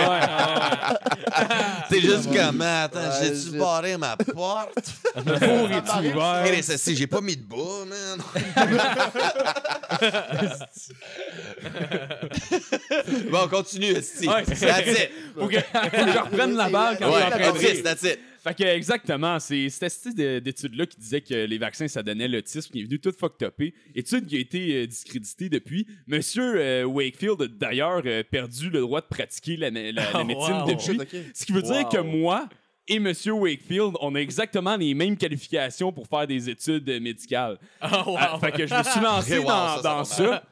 T'es 1.89 2.01
juste 2.09 2.33
comme, 2.35 2.61
attends, 2.63 2.99
Ouais, 3.01 3.07
j'ai-tu 3.23 3.53
j'ai- 3.53 3.59
barré 3.59 3.97
ma 3.97 4.17
porte? 4.17 4.93
Le 5.17 5.23
four 5.39 5.71
est 5.71 6.13
ouvert. 6.13 6.65
Ça, 6.65 6.77
c'est- 6.79 6.95
j'ai 6.95 7.07
pas 7.07 7.21
mis 7.21 7.37
de 7.37 7.43
bas, 7.43 7.85
man. 7.87 8.21
bon, 13.31 13.39
on 13.45 13.49
continue, 13.49 13.93
esti. 13.93 14.29
Ouais, 14.29 14.45
c'est- 14.47 14.67
That's 14.67 14.87
it. 14.89 15.11
Faut 15.39 15.47
que, 15.49 15.55
je 15.57 16.19
reprenne 16.19 16.57
la 16.57 16.69
balle 16.69 16.97
quand 16.99 17.11
Ouais, 17.13 17.21
je 17.21 17.27
suis 17.27 17.27
en 17.27 17.31
train 17.31 17.39
de 17.39 17.45
that's 17.45 17.63
it, 17.63 17.71
rire. 17.75 17.83
that's 17.85 18.03
it. 18.03 18.19
Fait 18.47 18.55
que, 18.55 18.63
exactement, 18.65 19.39
c'est 19.41 19.69
cette 19.71 19.83
astuce 19.85 20.15
de- 20.15 20.39
d'étude-là 20.39 20.87
qui 20.87 20.99
disait 21.01 21.21
que 21.21 21.35
les 21.35 21.59
vaccins, 21.59 21.89
ça 21.89 22.03
donnait 22.03 22.29
l'autisme, 22.29 22.71
qui 22.71 22.81
est 22.81 22.85
venu 22.85 23.01
tout 23.01 23.13
fuck 23.19 23.37
topé. 23.39 23.75
Étude 23.95 24.27
qui 24.27 24.37
a 24.37 24.41
été 24.41 24.75
euh, 24.83 24.87
discréditée 24.87 25.49
depuis. 25.49 25.87
Monsieur 26.07 26.55
euh, 26.57 26.85
Wakefield 26.85 27.43
a 27.43 27.47
d'ailleurs 27.49 28.03
euh, 28.07 28.23
perdu 28.23 28.71
le 28.71 28.81
droit 28.81 29.01
de 29.01 29.07
pratiquer 29.07 29.57
la, 29.57 29.71
la- 29.71 29.93
la 29.93 30.11
Oh, 30.15 30.25
médecine 30.25 30.55
wow. 30.63 30.67
depuis. 30.69 31.01
Ok. 31.01 31.17
Ce 31.35 31.45
qui 31.45 31.53
veut 31.53 31.63
dire 31.63 31.83
Wow. 31.85 31.89
que 31.89 31.99
moi 31.99 32.49
et 32.89 33.01
Monsieur 33.01 33.33
Wakefield, 33.33 33.95
on 34.01 34.15
a 34.15 34.21
exactement 34.21 34.77
les 34.77 34.95
mêmes 34.95 35.17
qualifications 35.17 35.91
pour 35.91 36.07
faire 36.07 36.27
des 36.29 36.49
études 36.49 36.89
euh, 36.89 37.01
médicales. 37.01 37.59
Ah, 37.81 38.05
wow. 38.09 38.17
Ah, 38.17 38.39
fait 38.41 38.53
que 38.53 38.65
je 38.67 38.73
me 38.75 38.83
suis 38.85 39.01
lancé 39.01 39.39
Wow, 39.39 39.45
dans, 39.47 39.49
ça, 39.49 39.77
ça 39.77 39.83
dans 39.83 39.97
va 39.99 40.05
ça. 40.05 40.45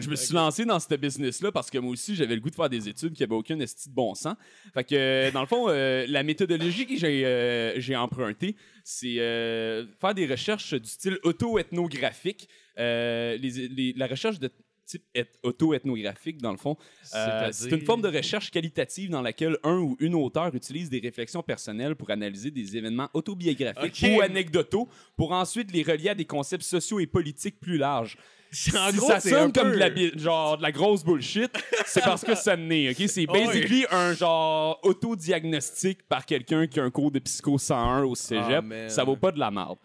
Je 0.00 0.08
me 0.10 0.16
suis 0.16 0.34
lancé 0.34 0.64
dans 0.64 0.78
ce 0.78 0.94
business-là 0.94 1.50
parce 1.52 1.70
que 1.70 1.78
moi 1.78 1.92
aussi, 1.92 2.14
j'avais 2.14 2.34
le 2.34 2.40
goût 2.40 2.50
de 2.50 2.54
faire 2.54 2.68
des 2.68 2.88
études 2.88 3.14
qui 3.14 3.22
n'avaient 3.22 3.34
aucun 3.34 3.58
esti 3.60 3.88
de 3.88 3.94
bon 3.94 4.14
sens. 4.14 4.36
Fait 4.74 4.84
que, 4.84 4.94
euh, 4.94 5.30
dans 5.30 5.40
le 5.40 5.46
fond, 5.46 5.66
euh, 5.68 6.04
la 6.08 6.22
méthodologie 6.22 6.86
que 6.86 6.96
j'ai 6.96 7.24
euh, 7.24 7.80
j'ai 7.80 7.96
empruntée, 7.96 8.56
c'est 8.84 9.18
euh, 9.18 9.86
faire 10.00 10.14
des 10.14 10.26
recherches 10.26 10.74
du 10.74 10.88
style 10.88 11.18
auto-ethnographique. 11.22 12.48
Les- 12.76 13.36
les- 13.38 13.92
la 13.96 14.06
recherche 14.06 14.38
de 14.38 14.50
type 14.84 15.04
eth- 15.14 15.38
auto-ethnographique, 15.42 16.38
dans 16.42 16.50
le 16.50 16.58
fond, 16.58 16.76
euh, 17.14 17.48
c'est 17.52 17.70
une 17.70 17.84
forme 17.86 18.02
de 18.02 18.08
recherche 18.08 18.50
qualitative 18.50 19.10
dans 19.10 19.22
laquelle 19.22 19.56
un 19.62 19.78
ou 19.78 19.96
une 20.00 20.14
auteur 20.14 20.54
utilise 20.54 20.90
des 20.90 20.98
réflexions 20.98 21.42
personnelles 21.42 21.94
pour 21.94 22.10
analyser 22.10 22.50
des 22.50 22.76
événements 22.76 23.08
autobiographiques 23.14 23.94
ou 24.16 24.20
anecdotaux 24.20 24.88
pour 25.16 25.32
ensuite 25.32 25.72
les 25.72 25.82
relier 25.82 26.10
à 26.10 26.14
des 26.14 26.24
concepts 26.26 26.64
sociaux 26.64 26.98
et 27.00 27.06
politiques 27.06 27.58
plus 27.60 27.78
larges. 27.78 28.16
En 28.52 28.90
si 28.90 28.96
gros, 28.98 29.08
ça 29.08 29.20
sonne 29.20 29.52
comme 29.52 29.70
peu- 29.70 29.76
de 29.76 29.78
la, 29.78 30.18
genre, 30.18 30.58
de 30.58 30.62
la 30.62 30.72
grosse 30.72 31.02
bullshit, 31.04 31.50
c'est 31.86 32.02
parce 32.04 32.22
que 32.22 32.34
ça 32.34 32.54
n'est, 32.56 32.90
OK? 32.90 32.96
C'est 33.08 33.26
basically 33.26 33.86
un 33.90 34.12
genre 34.12 34.78
autodiagnostic 34.82 36.06
par 36.08 36.26
quelqu'un 36.26 36.66
qui 36.66 36.78
a 36.80 36.84
un 36.84 36.90
cours 36.90 37.10
de 37.10 37.18
psycho 37.18 37.56
101 37.58 38.02
au 38.04 38.14
cégep. 38.14 38.64
Ah, 38.70 38.88
ça 38.88 39.04
vaut 39.04 39.16
pas 39.16 39.32
de 39.32 39.38
la 39.38 39.50
merde. 39.50 39.78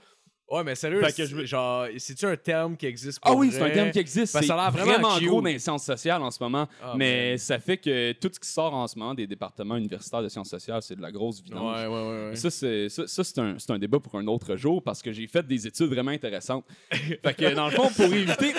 Ouais, 0.50 0.64
mais 0.64 0.76
sérieux, 0.76 1.02
Fait 1.02 1.08
que 1.10 1.14
c'est- 1.14 1.28
je- 1.28 1.46
genre, 1.46 1.88
c'est-tu 1.98 2.26
un 2.26 2.38
terme 2.38 2.78
qui 2.78 2.86
existe 2.86 3.20
pour 3.20 3.32
Ah 3.32 3.36
oui, 3.36 3.50
c'est 3.52 3.62
un 3.62 3.70
terme 3.70 3.92
qui 3.92 4.00
existe. 4.00 4.32
C'est 4.40 4.46
ça 4.46 4.54
a 4.54 4.58
l'air 4.58 4.72
vraiment 4.72 5.10
vraiment 5.10 5.20
gros 5.20 5.42
dans 5.42 5.48
les 5.50 5.60
sciences 5.60 5.84
sociales 5.84 6.22
en 6.22 6.32
ce 6.32 6.42
moment. 6.42 6.70
Ah, 6.82 6.94
mais 6.96 7.38
ça 7.38 7.60
fait 7.60 7.76
que 7.78 8.14
tout 8.14 8.30
ce 8.34 8.40
qui 8.40 8.48
sort 8.50 8.74
en 8.74 8.88
ce 8.88 8.98
moment 8.98 9.14
des 9.14 9.28
départements 9.28 9.76
universitaires 9.76 10.24
de 10.24 10.30
sciences 10.30 10.50
sociales, 10.50 10.82
c'est 10.82 10.96
de 10.96 11.02
la 11.02 11.12
grosse 11.12 11.42
vidange. 11.44 11.76
ouais, 11.76 11.88
ouais. 11.88 12.30
ouais. 12.30 12.36
Ça, 12.38 12.50
c'est, 12.50 12.88
ça, 12.88 13.06
ça, 13.08 13.24
c'est, 13.26 13.40
un, 13.40 13.56
c'est 13.60 13.72
un 13.72 13.78
débat 13.80 14.00
pour 14.00 14.16
un 14.16 14.26
autre 14.28 14.56
jour 14.56 14.82
parce 14.82 15.02
que 15.02 15.12
j'ai 15.12 15.28
fait 15.28 15.46
des 15.46 15.68
études 15.68 15.88
vraiment 15.88 16.12
intéressantes. 16.12 16.64
fait 16.92 17.34
que, 17.38 17.54
dans 17.54 17.66
le 17.66 17.72
fond, 17.72 17.90
pour 17.90 18.06
éviter, 18.14 18.54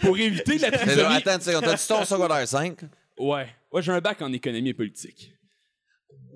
pour 0.00 0.18
éviter 0.18 0.58
la 0.58 0.70
Mais 0.70 0.76
là, 0.76 0.84
trisomie... 0.84 1.14
attends 1.14 1.34
une 1.36 1.40
seconde. 1.40 1.64
T'as-tu 1.64 1.86
ton 1.86 2.04
secondaire 2.04 2.48
5? 2.48 2.78
Ouais. 3.18 3.46
Ouais, 3.70 3.82
j'ai 3.82 3.92
un 3.92 4.00
bac 4.00 4.20
en 4.22 4.32
économie 4.32 4.70
et 4.70 4.74
politique. 4.74 5.32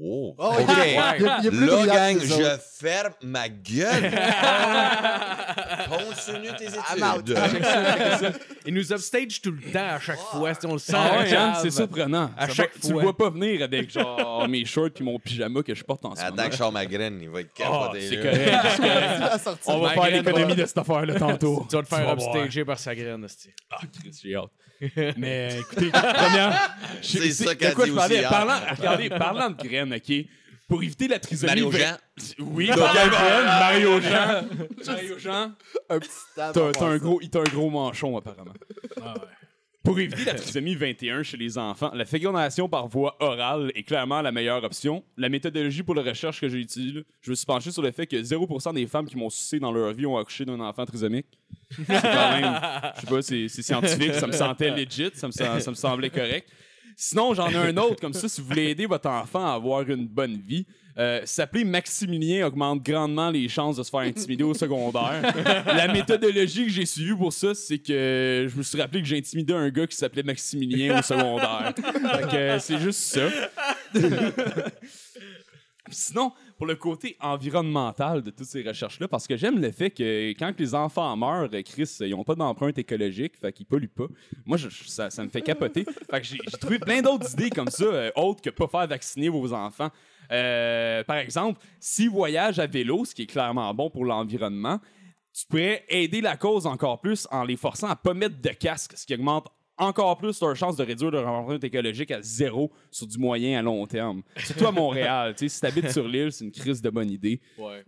Oh. 0.00 0.35
Oh, 0.38 0.52
OK. 0.59 0.61
il, 0.61 0.94
y 0.94 0.96
a, 0.96 1.16
il 1.16 1.22
y 1.22 1.26
a 1.28 1.50
plus 1.50 1.66
Là, 1.66 1.87
gang, 1.87 2.18
je 2.20 2.57
ferme 2.81 3.12
ma 3.22 3.48
gueule. 3.48 4.11
Continue 5.88 6.48
tes 6.57 6.66
études. 6.66 7.38
Il 8.66 8.74
nous 8.74 8.92
upstage 8.92 9.40
tout 9.40 9.50
le 9.52 9.61
temps 9.72 9.88
à 9.90 10.00
chaque 10.00 10.18
fois. 10.18 10.52
On 10.64 10.72
le 10.72 10.78
sent. 10.78 10.94
Ah 10.96 11.59
c'est 11.62 11.70
surprenant. 11.70 12.31
À 12.37 12.48
Ça 12.48 12.55
chaque 12.55 12.74
va- 12.74 12.81
Tu 12.81 12.87
le 12.88 12.92
fois. 12.94 13.02
vois 13.02 13.16
pas 13.16 13.31
venir 13.31 13.62
avec 13.62 13.90
genre 13.90 14.48
mes 14.48 14.64
shorts 14.64 14.90
puis 14.94 15.05
mon 15.05 15.18
pyjama 15.18 15.62
que 15.62 15.74
je 15.74 15.85
porte 15.85 16.05
en 16.05 16.14
ce 16.14 16.22
moment. 16.22 16.35
Attends 16.35 16.46
que 16.46 16.52
je 16.52 16.59
sors 16.59 16.72
ma 16.72 16.87
graine, 16.87 17.18
il 17.20 17.28
va 17.31 17.40
être 17.40 17.50
Ah, 17.61 17.62
capoté. 17.62 18.16
correct. 18.16 18.48
c'est 18.76 18.83
correct. 18.83 19.61
On 19.66 19.78
va 19.81 19.90
faire 19.90 20.11
l'économie 20.11 20.55
de 20.55 20.64
cette 20.66 20.78
affaire-là 20.78 21.18
tantôt. 21.18 21.66
Tu 21.68 21.76
vas 21.76 21.83
te 21.83 21.88
faire 21.88 22.09
upstager 22.11 22.64
par 22.64 22.78
sa 22.78 22.94
graine. 22.94 23.26
Ah, 23.70 23.76
Chris, 24.00 24.20
j'ai 24.22 24.35
hâte. 24.37 24.50
Mais 25.16 25.59
écoutez, 25.61 25.90
première. 25.90 26.77
C'est 27.03 27.31
ça 27.33 27.55
quoi 27.55 27.85
dit 27.85 27.90
je 27.90 27.95
parlais? 27.97 28.16
aussi, 28.16 28.25
hein. 28.25 28.29
Parlant, 28.31 28.61
regardez, 28.77 29.09
parlant 29.11 29.51
de 29.51 29.57
graines, 29.68 29.95
OK? 29.95 30.12
Pour 30.68 30.83
éviter 30.83 31.07
la 31.09 31.18
trisomie. 31.18 31.51
Mario 31.51 31.71
vingt- 31.71 31.79
Jean. 31.79 32.35
Oui, 32.40 32.66
parlant 32.68 33.05
de 33.07 33.11
graines, 33.11 33.45
Mario 33.45 34.01
Jean. 34.01 34.42
Mario 34.87 35.18
Jean. 35.18 35.53
Un 35.90 35.99
petit 35.99 36.09
tab. 36.35 36.55
T'as 36.73 36.87
un, 36.87 36.97
gros, 36.99 37.21
il 37.21 37.29
t'a 37.31 37.40
un 37.40 37.45
gros 37.45 37.68
manchon, 37.71 38.16
apparemment. 38.16 38.55
Ah 39.03 39.14
ouais. 39.14 39.21
Pour 39.85 39.99
éviter 39.99 40.25
la 40.25 40.35
trisomie 40.35 40.77
21 40.77 41.25
chez 41.25 41.37
les 41.37 41.59
enfants, 41.59 41.90
la 41.92 42.05
fécondation 42.05 42.68
par 42.68 42.87
voie 42.87 43.16
orale 43.18 43.73
est 43.75 43.83
clairement 43.83 44.23
la 44.23 44.31
meilleure 44.31 44.62
option. 44.62 45.03
La 45.16 45.29
méthodologie 45.29 45.83
pour 45.83 45.97
la 45.97 46.03
recherche 46.03 46.40
que 46.40 46.49
j'ai 46.49 46.59
utilisée, 46.59 47.05
je 47.21 47.31
me 47.31 47.35
suis 47.35 47.45
penché 47.45 47.73
sur 47.73 47.83
le 47.83 47.90
fait 47.90 48.07
que 48.07 48.14
0% 48.16 48.75
des 48.75 48.87
femmes 48.87 49.07
qui 49.07 49.16
m'ont 49.16 49.29
sucé 49.29 49.59
dans 49.59 49.73
leur 49.73 49.92
vie 49.92 50.07
ont 50.07 50.16
accouché 50.16 50.45
d'un 50.45 50.61
enfant 50.61 50.87
trisomique. 50.87 51.27
C'est 51.76 52.02
quand 52.02 52.40
même, 52.40 52.61
je 52.96 53.00
sais 53.00 53.06
pas, 53.06 53.22
c'est 53.22 53.62
scientifique, 53.62 54.14
ça 54.14 54.26
me 54.26 54.32
sentait 54.44 54.70
legit, 54.70 55.11
ça 55.14 55.26
me, 55.26 55.32
sem- 55.32 55.61
ça 55.61 55.70
me 55.70 55.76
semblait 55.76 56.11
correct. 56.11 56.48
Sinon, 56.96 57.32
j'en 57.35 57.48
ai 57.48 57.56
un 57.56 57.76
autre, 57.78 58.00
comme 58.00 58.12
ça, 58.12 58.28
si 58.28 58.40
vous 58.40 58.48
voulez 58.48 58.70
aider 58.70 58.87
votre 58.87 59.08
enfant 59.08 59.44
à 59.50 59.54
avoir 59.54 59.82
une 59.88 60.06
bonne 60.06 60.37
vie. 60.37 60.66
Euh, 60.98 61.22
S'appeler 61.24 61.64
Maximilien 61.64 62.46
augmente 62.46 62.82
grandement 62.82 63.30
les 63.30 63.48
chances 63.48 63.76
de 63.76 63.82
se 63.82 63.88
faire 63.88 64.00
intimider 64.00 64.44
au 64.44 64.52
secondaire. 64.52 65.22
La 65.66 65.88
méthodologie 65.90 66.66
que 66.66 66.70
j'ai 66.70 66.85
suivie 66.85 67.16
pour 67.16 67.32
ça, 67.32 67.54
c'est 67.54 67.78
que 67.78 68.46
je 68.52 68.54
me 68.58 68.62
suis 68.62 68.78
rappelé 68.78 69.00
que 69.00 69.08
j'ai 69.08 69.16
intimidé 69.16 69.54
un 69.54 69.70
gars 69.70 69.87
qui 69.87 69.96
s'appelait 69.96 70.22
Maximilien 70.22 70.98
au 70.98 71.02
secondaire. 71.02 71.72
Que 72.30 72.37
euh, 72.37 72.58
c'est 72.58 72.78
juste 72.78 73.00
ça. 73.00 73.26
Sinon, 75.90 76.32
pour 76.62 76.68
le 76.68 76.77
côté 76.77 77.16
environnemental 77.18 78.22
de 78.22 78.31
toutes 78.31 78.46
ces 78.46 78.62
recherches-là, 78.62 79.09
parce 79.09 79.27
que 79.27 79.37
j'aime 79.37 79.61
le 79.61 79.72
fait 79.72 79.90
que 79.90 80.31
quand 80.38 80.53
les 80.61 80.77
enfants 80.77 81.16
meurent, 81.16 81.48
Chris, 81.64 81.90
ils 81.98 82.11
n'ont 82.11 82.22
pas 82.22 82.37
d'empreinte 82.37 82.79
écologique, 82.79 83.37
fait 83.37 83.53
qu'ils 83.53 83.66
polluent 83.66 83.88
pas. 83.88 84.07
Moi, 84.46 84.57
je- 84.59 84.68
ça, 84.68 85.11
ça 85.11 85.25
me 85.25 85.29
fait 85.29 85.42
capoter. 85.42 85.85
Fait 86.09 86.20
que 86.20 86.27
j'ai 86.29 86.38
trouvé 86.61 86.79
plein 86.79 87.03
d'autres 87.03 87.33
idées 87.33 87.51
comme 87.51 87.66
ça, 87.66 87.83
euh, 87.83 88.11
autres 88.14 88.40
que 88.42 88.51
pas 88.51 88.68
faire 88.68 88.87
vacciner 88.87 89.29
vos 89.29 89.53
enfants. 89.53 89.90
Euh, 90.31 91.03
par 91.03 91.16
exemple, 91.16 91.59
s'ils 91.81 92.11
voyagent 92.11 92.61
à 92.61 92.66
vélo, 92.68 93.05
ce 93.05 93.12
qui 93.12 93.22
est 93.22 93.27
clairement 93.27 93.75
bon 93.75 93.90
pour 93.90 94.05
l'environnement, 94.05 94.79
tu 95.35 95.44
pourrais 95.46 95.85
aider 95.88 96.20
la 96.20 96.37
cause 96.37 96.66
encore 96.68 97.01
plus 97.01 97.27
en 97.33 97.42
les 97.42 97.57
forçant 97.57 97.88
à 97.88 97.96
pas 97.96 98.14
mettre 98.14 98.40
de 98.40 98.51
casque, 98.51 98.92
ce 98.96 99.05
qui 99.05 99.14
augmente 99.14 99.48
encore 99.78 100.16
plus 100.16 100.40
leur 100.40 100.54
chance 100.56 100.76
de 100.76 100.85
réduire 100.85 101.11
leur 101.11 101.26
empreinte 101.26 101.64
écologique 101.64 102.11
à 102.11 102.22
zéro 102.22 102.72
sur 102.90 103.06
du 103.06 103.18
moyen 103.18 103.58
à 103.58 103.62
long 103.62 103.87
terme. 103.87 104.22
Surtout 104.37 104.66
à 104.66 104.72
Montréal. 104.72 105.35
tu 105.35 105.48
sais, 105.48 105.54
si 105.54 105.61
tu 105.61 105.66
habites 105.66 105.90
sur 105.90 106.06
l'île, 106.06 106.32
c'est 106.32 106.44
une 106.44 106.52
crise 106.52 106.80
de 106.80 106.90
bonne 106.90 107.11
idée. 107.11 107.40
Ouais. 107.58 107.85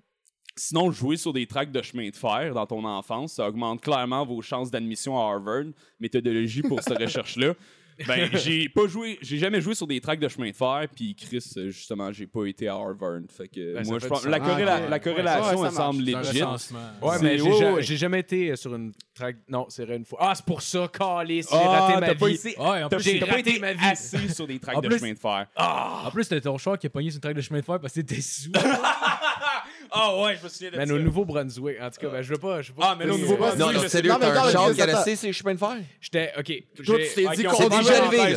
Sinon, 0.57 0.92
jouer 0.92 1.16
sur 1.16 1.33
des 1.33 1.47
tracks 1.47 1.73
de 1.73 1.83
chemin 1.83 2.09
de 2.11 2.16
fer 2.16 2.55
dans 2.55 2.66
ton 2.66 2.85
enfance, 2.85 3.35
ça 3.35 3.49
augmente 3.49 3.81
clairement 3.81 4.25
vos 4.25 4.40
chances 4.40 4.70
d'admission 4.70 5.18
à 5.18 5.33
Harvard. 5.33 5.64
Méthodologie 5.99 6.62
pour 6.62 6.81
cette 6.81 6.99
recherche-là. 7.01 7.55
Ben, 8.07 8.31
j'ai 8.35 8.69
pas 8.69 8.87
joué, 8.87 9.19
j'ai 9.23 9.39
jamais 9.39 9.61
joué 9.61 9.75
sur 9.75 9.87
des 9.87 10.01
tracks 10.01 10.19
de 10.19 10.29
chemin 10.29 10.51
de 10.51 10.57
fer, 10.57 10.87
puis 10.95 11.15
Chris, 11.15 11.45
euh, 11.57 11.71
justement, 11.71 12.13
j'ai 12.13 12.27
pas 12.27 12.45
été 12.47 12.69
à 12.69 12.75
Harvard. 12.75 13.21
Fait 13.29 13.49
que 13.49 13.75
Ben, 13.75 13.85
ça 13.85 13.91
moi, 13.91 13.99
je 14.01 14.07
pense, 14.07 14.25
la, 14.27 14.39
corréla- 14.41 14.89
Ah, 14.91 14.99
corrélation, 14.99 15.61
Ouais, 15.61 15.63
ça 15.63 15.67
elle 15.69 15.73
semble 15.75 16.03
legit. 16.03 16.43
Ouais, 17.03 17.17
mais 17.23 17.39
j'ai 17.39 17.95
ja- 17.95 17.97
jamais 17.97 18.21
été 18.21 18.57
sur 18.57 18.75
une 18.75 18.93
track. 19.15 19.37
Non, 19.49 19.67
c'est 19.69 19.85
vrai 19.85 19.97
une 19.97 20.05
fois. 20.05 20.19
Ah, 20.21 20.33
c'est 20.35 20.45
pour 20.45 20.63
ça, 20.63 20.89
calice. 20.93 21.47
J'ai 21.51 21.57
Ah, 21.57 21.69
raté 21.81 22.01
ma 22.01 22.07
t'as 22.09 22.15
pas 22.15 22.27
vie. 22.27 22.35
été- 22.35 22.57
Ouais, 22.59 22.83
en 22.83 22.89
T'as 22.89 22.99
t'as 22.99 23.27
pas 23.27 23.27
raté 23.27 23.51
été 23.51 23.59
ma 23.61 23.73
vie. 23.73 23.85
assis 23.85 24.35
sur 24.35 24.47
des 24.47 24.59
tracks 24.59 24.83
de 24.83 24.97
chemin 24.97 25.13
de 25.13 25.19
fer. 25.19 25.47
En 25.57 26.11
plus, 26.11 26.25
c'était 26.25 26.41
ton 26.41 26.59
choix 26.59 26.77
qui 26.79 26.87
a 26.87 26.91
pogné 26.91 27.11
sur 27.11 27.17
une 27.19 27.23
traque 27.23 27.37
de 27.37 27.41
chemin 27.43 27.61
de 27.61 27.65
fer 27.65 27.79
parce 27.81 27.93
que 27.95 28.01
t'étais 28.01 28.21
sous. 28.21 28.51
Ah 29.97 30.21
ouais, 30.23 30.37
je 30.37 30.45
me 30.45 30.49
souviens 30.49 30.71
de 30.73 30.77
Man, 30.77 30.89
ça. 30.89 30.95
au 30.95 30.99
Nouveau-Brunswick. 30.99 31.77
En 31.81 31.91
tout 31.91 32.01
cas, 32.01 32.09
ben, 32.11 32.23
je 32.23 32.29
veux 32.31 32.39
pas. 32.39 32.63
Je 32.63 32.73
veux 32.73 32.75
pas 32.79 32.89
Ah, 32.91 32.97
mais 32.99 33.05
au 33.09 33.17
Nouveau-Brunswick, 33.17 33.61
Non, 33.61 33.73
non, 33.73 33.81
je- 33.83 33.89
sérieux, 33.89 34.11
non, 34.11 34.19
mais 34.21 34.27
t'as 34.27 34.47
un 34.47 34.51
char 34.51 34.75
qui 34.75 34.83
a 34.83 35.17
sur 35.17 35.27
les 35.29 35.33
chemins 35.33 35.55
de 35.55 35.59
fer? 35.59 35.77
J'étais. 36.01 36.33
Ok. 36.39 36.45
Tu 36.47 36.63
t'es 36.83 37.27
dit 37.37 37.47
on 37.47 37.51
qu'on 37.51 37.69
déjà 37.79 38.05
levé, 38.07 38.37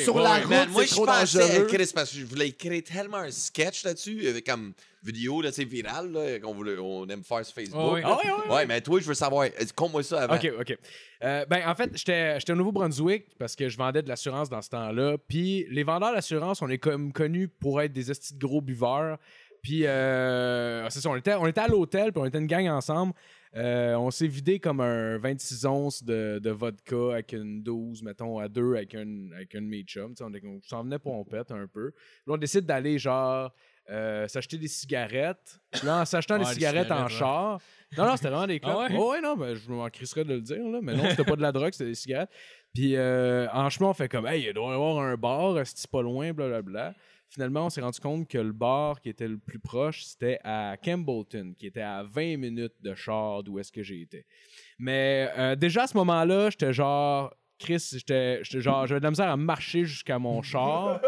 sur, 0.00 0.18
la 0.18 0.36
route, 0.38 0.48
moi, 0.70 0.82
c'est 0.82 0.86
je 0.86 0.90
trop 0.92 1.06
pensais, 1.06 1.66
parce 1.94 2.10
que 2.10 2.18
je 2.18 2.24
voulais 2.24 2.50
créer 2.52 2.82
tellement 2.82 3.18
un 3.18 3.30
sketch 3.30 3.84
là-dessus, 3.84 4.24
comme 4.46 4.72
vidéo, 5.02 5.42
là, 5.42 5.50
tu 5.50 5.56
sais, 5.56 5.64
viral, 5.64 6.10
là, 6.12 6.40
qu'on 6.40 6.54
voulait- 6.54 6.78
on 6.78 7.06
aime 7.08 7.22
faire 7.22 7.44
sur 7.44 7.54
Facebook. 7.54 7.78
Ah 7.78 7.92
oui. 7.92 8.00
Ah, 8.02 8.16
ouais, 8.16 8.22
ouais, 8.30 8.48
ouais. 8.48 8.54
Ouais, 8.54 8.66
mais 8.66 8.80
toi, 8.80 8.98
je 9.00 9.04
veux 9.06 9.12
savoir, 9.14 9.44
euh, 9.44 9.64
conte-moi 9.76 10.02
ça 10.02 10.22
avant. 10.22 10.34
OK, 10.36 10.50
OK. 10.58 10.78
Euh, 11.22 11.44
ben, 11.46 11.60
en 11.68 11.74
fait, 11.74 11.90
j'étais 11.94 12.38
j'étais 12.40 12.52
au 12.52 12.56
Nouveau-Brunswick 12.56 13.26
parce 13.38 13.54
que 13.54 13.68
je 13.68 13.76
vendais 13.76 14.02
de 14.02 14.08
l'assurance 14.08 14.48
dans 14.48 14.62
ce 14.62 14.70
temps-là. 14.70 15.16
Puis 15.28 15.66
les 15.70 15.82
vendeurs 15.82 16.14
d'assurance, 16.14 16.62
on 16.62 16.68
est 16.68 16.78
comme 16.78 17.12
connus 17.12 17.48
pour 17.48 17.80
être 17.82 17.92
des 17.92 18.10
estis 18.10 18.34
de 18.34 18.38
gros 18.46 18.60
buveurs. 18.62 19.18
Puis, 19.64 19.86
euh, 19.86 20.86
c'est 20.90 21.00
ça, 21.00 21.08
on 21.08 21.16
était, 21.16 21.34
on 21.34 21.46
était 21.46 21.62
à 21.62 21.68
l'hôtel, 21.68 22.12
puis 22.12 22.20
on 22.20 22.26
était 22.26 22.38
une 22.38 22.46
gang 22.46 22.68
ensemble. 22.68 23.14
Euh, 23.56 23.94
on 23.94 24.10
s'est 24.10 24.26
vidé 24.26 24.60
comme 24.60 24.80
un 24.80 25.16
26 25.16 25.64
onces 25.64 26.04
de, 26.04 26.38
de 26.42 26.50
vodka 26.50 27.12
avec 27.12 27.32
une 27.32 27.62
12, 27.62 28.02
mettons, 28.02 28.38
à 28.38 28.48
deux 28.48 28.74
avec 28.74 28.94
un, 28.94 29.30
avec 29.34 29.54
un 29.54 29.62
de 29.62 29.66
mes 29.66 29.82
chums. 29.82 30.14
Tu 30.14 30.22
sais, 30.22 30.42
On, 30.44 30.60
s'en 30.62 30.84
venait 30.84 30.98
pompette 30.98 31.50
un 31.50 31.66
peu. 31.66 31.92
Puis 31.92 32.22
là, 32.26 32.34
on 32.34 32.36
décide 32.36 32.66
d'aller, 32.66 32.98
genre, 32.98 33.54
euh, 33.88 34.28
s'acheter 34.28 34.58
des 34.58 34.68
cigarettes. 34.68 35.58
Puis 35.70 35.86
là, 35.86 36.02
en 36.02 36.04
s'achetant 36.04 36.36
des 36.36 36.44
Ouais, 36.44 36.50
des 36.50 36.54
cigarettes 36.56 36.90
en 36.90 37.04
ouais. 37.04 37.08
char. 37.08 37.58
Non, 37.96 38.04
non, 38.04 38.16
c'était 38.16 38.28
vraiment 38.28 38.46
des 38.46 38.60
clopes. 38.60 38.76
Ah 38.76 38.92
ouais? 38.92 38.96
Oh, 38.98 39.12
ouais, 39.12 39.20
non, 39.22 39.34
ben, 39.34 39.54
je 39.54 39.70
m'en 39.70 39.88
crisserais 39.88 40.24
de 40.24 40.34
le 40.34 40.40
dire, 40.42 40.68
là, 40.68 40.80
mais 40.82 40.94
non, 40.94 41.08
c'était 41.08 41.24
pas 41.24 41.36
de 41.36 41.42
la 41.42 41.52
drogue, 41.52 41.72
c'était 41.72 41.86
des 41.86 41.94
cigarettes. 41.94 42.30
Puis 42.74 42.96
euh, 42.96 43.46
en 43.52 43.70
chemin, 43.70 43.90
on 43.90 43.94
fait 43.94 44.08
comme, 44.08 44.26
hey, 44.26 44.46
il 44.48 44.52
doit 44.52 44.72
y 44.72 44.74
avoir 44.74 44.98
un 44.98 45.14
bar, 45.16 45.56
c'est 45.64 45.90
pas 45.90 46.02
loin, 46.02 46.32
blablabla. 46.32 46.94
Finalement, 47.34 47.66
on 47.66 47.70
s'est 47.70 47.80
rendu 47.80 47.98
compte 47.98 48.28
que 48.28 48.38
le 48.38 48.52
bar 48.52 49.00
qui 49.00 49.08
était 49.08 49.26
le 49.26 49.38
plus 49.38 49.58
proche, 49.58 50.04
c'était 50.04 50.38
à 50.44 50.76
Campbellton, 50.80 51.54
qui 51.58 51.66
était 51.66 51.80
à 51.80 52.04
20 52.04 52.36
minutes 52.36 52.74
de 52.80 52.94
char 52.94 53.42
d'où 53.42 53.58
est-ce 53.58 53.72
que 53.72 53.82
j'ai 53.82 54.02
été. 54.02 54.24
Mais 54.78 55.28
euh, 55.36 55.56
déjà 55.56 55.82
à 55.82 55.86
ce 55.88 55.96
moment-là, 55.96 56.50
j'étais 56.50 56.72
genre, 56.72 57.34
Chris, 57.58 57.84
j'étais 57.92 58.44
genre, 58.44 58.86
j'avais 58.86 59.00
de 59.00 59.04
la 59.04 59.10
misère 59.10 59.28
à 59.28 59.36
marcher 59.36 59.84
jusqu'à 59.84 60.20
mon 60.20 60.42
char. 60.42 61.00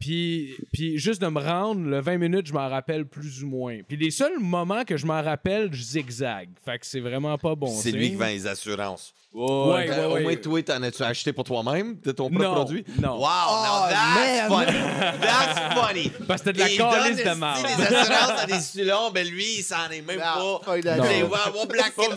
Puis, 0.00 0.56
puis 0.72 0.96
juste 0.98 1.20
de 1.20 1.26
me 1.28 1.38
rendre, 1.40 1.82
le 1.86 2.00
20 2.00 2.16
minutes, 2.16 2.46
je 2.46 2.54
m'en 2.54 2.68
rappelle 2.70 3.04
plus 3.04 3.44
ou 3.44 3.48
moins. 3.48 3.80
Puis 3.86 3.98
les 3.98 4.10
seuls 4.10 4.38
moments 4.40 4.82
que 4.84 4.96
je 4.96 5.04
m'en 5.04 5.20
rappelle, 5.22 5.68
je 5.72 5.82
zigzag. 5.82 6.48
Fait 6.64 6.78
que 6.78 6.86
c'est 6.86 7.00
vraiment 7.00 7.36
pas 7.36 7.54
bon. 7.54 7.66
C'est 7.68 7.92
lui 7.92 8.08
qui 8.10 8.14
vend 8.16 8.24
les 8.26 8.46
assurances. 8.46 9.12
Ouais, 9.32 9.44
ouais, 9.44 9.90
Euh, 9.90 10.08
Au 10.08 10.14
ouais. 10.14 10.22
moins, 10.22 10.34
toi, 10.36 10.60
t'en 10.62 10.82
as-tu 10.82 11.02
acheté 11.04 11.32
pour 11.32 11.44
toi-même 11.44 12.00
de 12.00 12.10
ton 12.12 12.28
propre 12.30 12.42
Non, 12.44 12.54
produit? 12.54 12.84
non. 13.00 13.12
Wow, 13.18 13.20
now 13.20 13.88
that's 13.90 14.48
funny. 14.48 14.72
That's 15.20 15.74
funny. 15.74 16.10
Parce 16.26 16.42
que 16.42 16.48
c'était 16.52 16.74
de 16.74 16.78
la 16.80 16.90
calice 16.90 17.18
de 17.24 17.34
merde. 17.38 17.62
des 17.62 17.82
assurances 17.96 18.40
à 18.40 18.46
des 18.46 18.60
sulons, 18.60 19.10
ben 19.14 19.28
lui, 19.28 19.58
il 19.58 19.62
s'en 19.62 19.88
est 19.90 20.02
même 20.02 20.18
Non, 20.18 20.58
pas. 20.58 20.64
pas 20.64 20.76
une 20.78 20.82
C'est 20.82 20.98
ouais, 20.98 21.22
ouais, 21.22 21.66
Black 21.68 21.94
quoi 21.94 22.08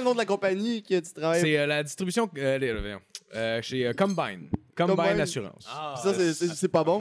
le 0.00 0.04
nom 0.04 0.12
de 0.12 0.18
la 0.18 0.26
compagnie 0.26 0.82
que 0.82 1.00
tu 1.00 1.12
travailles? 1.14 1.40
C'est 1.40 1.56
euh, 1.56 1.66
la 1.66 1.82
distribution 1.82 2.28
euh, 2.36 2.98
euh, 3.34 3.62
chez 3.62 3.86
euh, 3.86 3.92
Combine. 3.94 4.48
Combine. 4.76 4.96
Combine. 4.96 5.20
Assurance. 5.20 5.66
Ça, 6.02 6.14
c'est- 6.14 6.34
c'est 6.34 6.48
c'est 6.54 6.68
pas 6.68 6.84
bon. 6.84 7.00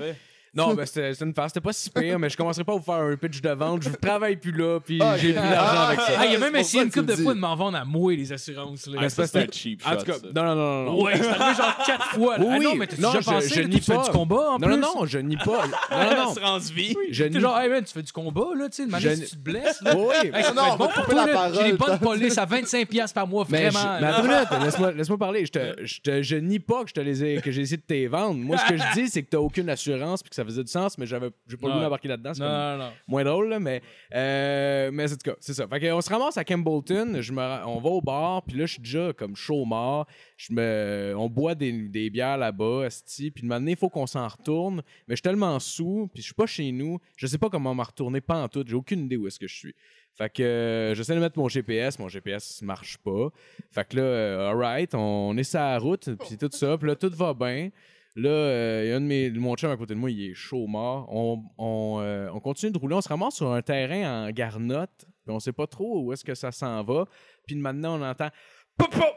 Non, 0.56 0.74
ben 0.76 0.86
c'était 0.86 1.14
c'était 1.14 1.26
une 1.26 1.34
farce. 1.34 1.50
C'était 1.54 1.62
pas 1.64 1.74
si 1.74 1.90
pire, 1.90 2.20
mais 2.20 2.30
je 2.30 2.38
commencerai 2.38 2.64
pas 2.64 2.74
à 2.74 2.76
vous 2.76 2.84
faire 2.84 2.96
un 2.96 3.16
pitch 3.16 3.42
de 3.42 3.50
vente. 3.50 3.82
Je 3.84 3.90
travaille 3.90 4.36
plus 4.36 4.52
là, 4.52 4.80
puis 4.80 5.00
Ah, 5.02 5.18
j'ai 5.18 5.34
plus 5.34 5.42
d'argent 5.42 5.82
avec 5.82 6.00
ça. 6.02 6.08
Ah, 6.20 6.26
il 6.26 6.30
a 6.30 6.32
c'est 6.34 6.40
même 6.40 6.52
pour 6.52 6.60
essayé 6.60 6.80
ça 6.80 6.86
une 6.86 6.92
couple 6.92 7.06
de 7.06 7.16
fois 7.16 7.34
de 7.34 7.40
m'en 7.40 7.56
vendre 7.56 7.78
à 7.78 7.86
moi, 7.86 8.14
les 8.14 8.32
assurances. 8.32 8.86
Là. 8.88 9.10
Ça, 9.10 9.26
c'est 9.26 9.28
c'est 9.28 9.34
parce 9.40 9.46
que- 9.48 9.56
cheap 9.56 9.82
En 9.86 9.96
tout 9.98 10.06
cas, 10.06 10.14
ça. 10.14 10.28
non, 10.36 10.44
non, 10.44 10.56
non, 10.56 10.84
non. 10.92 11.04
Ouais, 11.04 11.14
c'est 11.18 11.28
arrivé 11.28 11.56
genre 11.58 11.78
quatre 11.86 12.06
fois. 12.16 12.38
Là. 12.38 12.46
Oui, 12.48 12.56
ah 12.56 12.60
non, 12.64 12.76
mais 12.76 12.88
t'as 12.88 12.98
Non, 13.02 13.08
déjà 13.14 13.20
je- 13.22 13.26
pensé, 13.26 13.50
je 13.50 13.62
nie 13.68 13.76
tu 13.80 13.82
fais 13.84 13.96
pas. 13.96 14.04
du 14.04 14.10
combat 14.12 14.36
en 14.52 14.60
Non, 14.60 14.68
plus? 14.68 14.78
non, 14.78 14.96
non, 15.00 15.06
je 15.06 15.18
nie 15.20 15.38
pas. 15.38 15.46
Non, 15.46 15.98
non, 16.12 16.16
non. 16.24 16.30
Assurance 16.32 16.70
vie. 16.70 16.96
Je 17.10 17.24
T'es 17.24 17.30
nie 17.32 17.40
genre, 17.40 17.58
hey 17.60 17.70
man, 17.70 17.84
tu 17.84 17.92
fais 17.94 18.04
du 18.04 18.12
combat, 18.12 18.46
là, 18.56 18.70
tu 18.70 18.76
sais, 18.76 18.84
de 18.86 18.88
Je 18.88 18.92
manière 18.92 19.16
si 19.16 19.24
tu 19.24 19.30
te 19.38 19.42
blesses, 19.42 19.82
là. 19.82 19.96
Oui, 19.98 20.14
ça 20.44 20.54
non, 20.54 20.76
bon 20.78 20.86
va 20.86 20.88
pour 20.90 21.14
la 21.16 21.26
là. 21.26 21.52
J'ai 21.54 21.72
des 21.72 21.78
parole, 21.78 21.98
bonnes 22.00 22.00
polices 22.10 22.38
à 22.38 22.46
25$ 22.46 22.86
piastres 22.86 23.16
par 23.16 23.28
mois, 23.28 23.44
vraiment. 23.44 23.80
une 23.80 24.64
laisse-moi 24.66 24.92
laisse 24.94 25.10
parler. 25.20 25.46
Je, 25.46 25.52
te, 25.52 25.60
je, 25.60 25.74
te, 25.74 25.86
je, 25.86 26.02
te- 26.02 26.22
je 26.22 26.36
nie 26.36 26.60
pas 26.60 26.84
que, 26.84 26.90
je 26.90 26.94
te 26.94 27.00
les 27.02 27.24
ai, 27.24 27.42
que 27.42 27.52
j'ai 27.52 27.62
essayé 27.62 27.78
de 27.78 27.82
te 27.82 28.08
vendre. 28.08 28.36
Moi, 28.36 28.58
ce 28.58 28.66
que 28.72 28.78
je 28.78 28.84
dis, 28.94 29.10
c'est 29.10 29.24
que 29.24 29.30
t'as 29.30 29.38
aucune 29.40 29.70
assurance 29.70 30.22
puis 30.22 30.30
que 30.30 30.36
ça 30.44 30.50
faisait 30.52 30.64
du 30.64 30.72
sens, 30.72 30.98
mais 30.98 31.06
j'avais 31.06 31.30
j'ai 31.48 31.58
pas 31.58 31.68
le 31.68 31.74
goût 31.74 31.80
d'embarquer 31.80 32.08
là-dedans. 32.08 32.34
c'est 32.34 32.44
Non, 32.44 32.50
non, 32.50 32.78
non. 32.86 32.92
moins 33.08 33.24
drôle, 33.24 33.50
là, 33.50 33.60
mais, 33.60 33.82
euh, 34.14 34.92
mais 34.94 35.06
en 35.12 35.16
tout 35.16 35.22
cas, 35.24 35.36
c'est 35.40 35.54
ça. 35.54 35.68
Fait 35.68 35.92
on 35.92 36.02
se 36.02 36.10
ramasse 36.10 36.38
à 36.38 36.44
Campbellton, 36.44 37.18
je 37.22 37.32
me, 37.34 37.40
ra- 37.42 37.64
on 37.68 37.80
va 37.80 37.90
au 37.90 38.02
bar, 38.02 38.44
puis 38.44 38.58
là, 38.58 38.66
je 38.66 38.74
suis 38.74 38.82
déjà 38.82 39.14
comme 39.14 39.36
chaud 39.36 39.66
mort. 39.66 40.06
Je 40.38 40.54
me, 40.54 41.14
on 41.18 41.30
boit 41.30 41.56
des, 41.56 41.72
des 41.90 42.10
bières 42.10 42.38
là-bas, 42.38 42.88
puis 42.90 43.32
de 43.32 43.42
moment 43.48 43.60
donné, 43.60 43.72
il 43.72 43.78
faut 43.78 43.90
qu'on 43.90 44.08
s'en 44.08 44.28
retourne, 44.28 44.78
mais 45.08 45.14
je 45.14 45.16
suis 45.16 45.22
tellement 45.22 45.60
sous, 45.60 46.10
puis 46.14 46.22
je 46.22 46.28
suis 46.28 46.34
pas 46.36 46.46
chez 46.46 46.72
nous, 46.72 47.00
je 47.18 47.28
sais 47.28 47.38
pas 47.38 47.50
comment 47.50 47.74
m'en 47.74 47.84
retourner, 47.84 48.22
pas 48.22 48.42
en 48.42 48.48
tout, 48.48 48.64
j'ai 48.68 48.76
aucune 48.76 49.06
idée 49.06 49.18
où 49.18 49.28
est-ce 49.28 49.40
que 49.40 49.48
je 49.48 49.56
suis. 49.56 49.76
Fait 50.16 50.30
que 50.32 50.44
euh, 50.44 50.94
j'essaie 50.94 51.16
de 51.16 51.20
mettre 51.20 51.40
mon 51.40 51.48
GPS, 51.50 51.98
mon 51.98 52.08
GPS 52.08 52.62
marche 52.62 52.98
pas. 53.00 53.30
Fait 53.72 53.88
que 53.88 53.96
là, 53.98 54.04
euh, 54.04 54.50
alright, 54.52 54.94
on 54.94 55.36
est 55.38 55.44
sur 55.44 55.60
la 55.60 55.80
route, 55.80 56.08
puis 56.28 56.38
tout 56.38 56.50
ça, 56.52 56.78
puis 56.78 56.88
là, 56.88 56.96
tout 56.96 57.10
va 57.16 57.34
bien. 57.34 57.70
Là, 58.16 58.30
euh, 58.30 58.82
il 58.86 58.90
y 58.90 58.92
a 58.92 58.98
un 58.98 59.02
de 59.02 59.06
mes, 59.06 59.32
mon 59.32 59.56
chum 59.56 59.72
à 59.72 59.78
côté 59.78 59.96
de 59.96 60.00
moi, 60.00 60.12
il 60.12 60.30
est 60.30 60.34
chaud 60.36 60.68
mort. 60.68 61.08
On, 61.12 61.44
on, 61.58 62.00
euh, 62.02 62.30
on 62.32 62.40
continue 62.40 62.72
de 62.72 62.78
rouler, 62.78 62.96
on 62.96 63.02
se 63.02 63.10
ramasse 63.10 63.36
sur 63.36 63.52
un 63.52 63.62
terrain 63.62 64.28
en 64.28 64.32
garnotte, 64.32 65.06
puis 65.26 65.34
on 65.34 65.40
sait 65.40 65.52
pas 65.52 65.66
trop 65.66 66.02
où 66.04 66.14
est-ce 66.14 66.24
que 66.24 66.36
ça 66.36 66.52
s'en 66.52 66.84
va. 66.84 67.06
Puis 67.48 67.56
maintenant, 67.56 68.00
on 68.00 68.04
entend 68.04 68.30
pop 68.78 68.92
pop, 68.92 69.16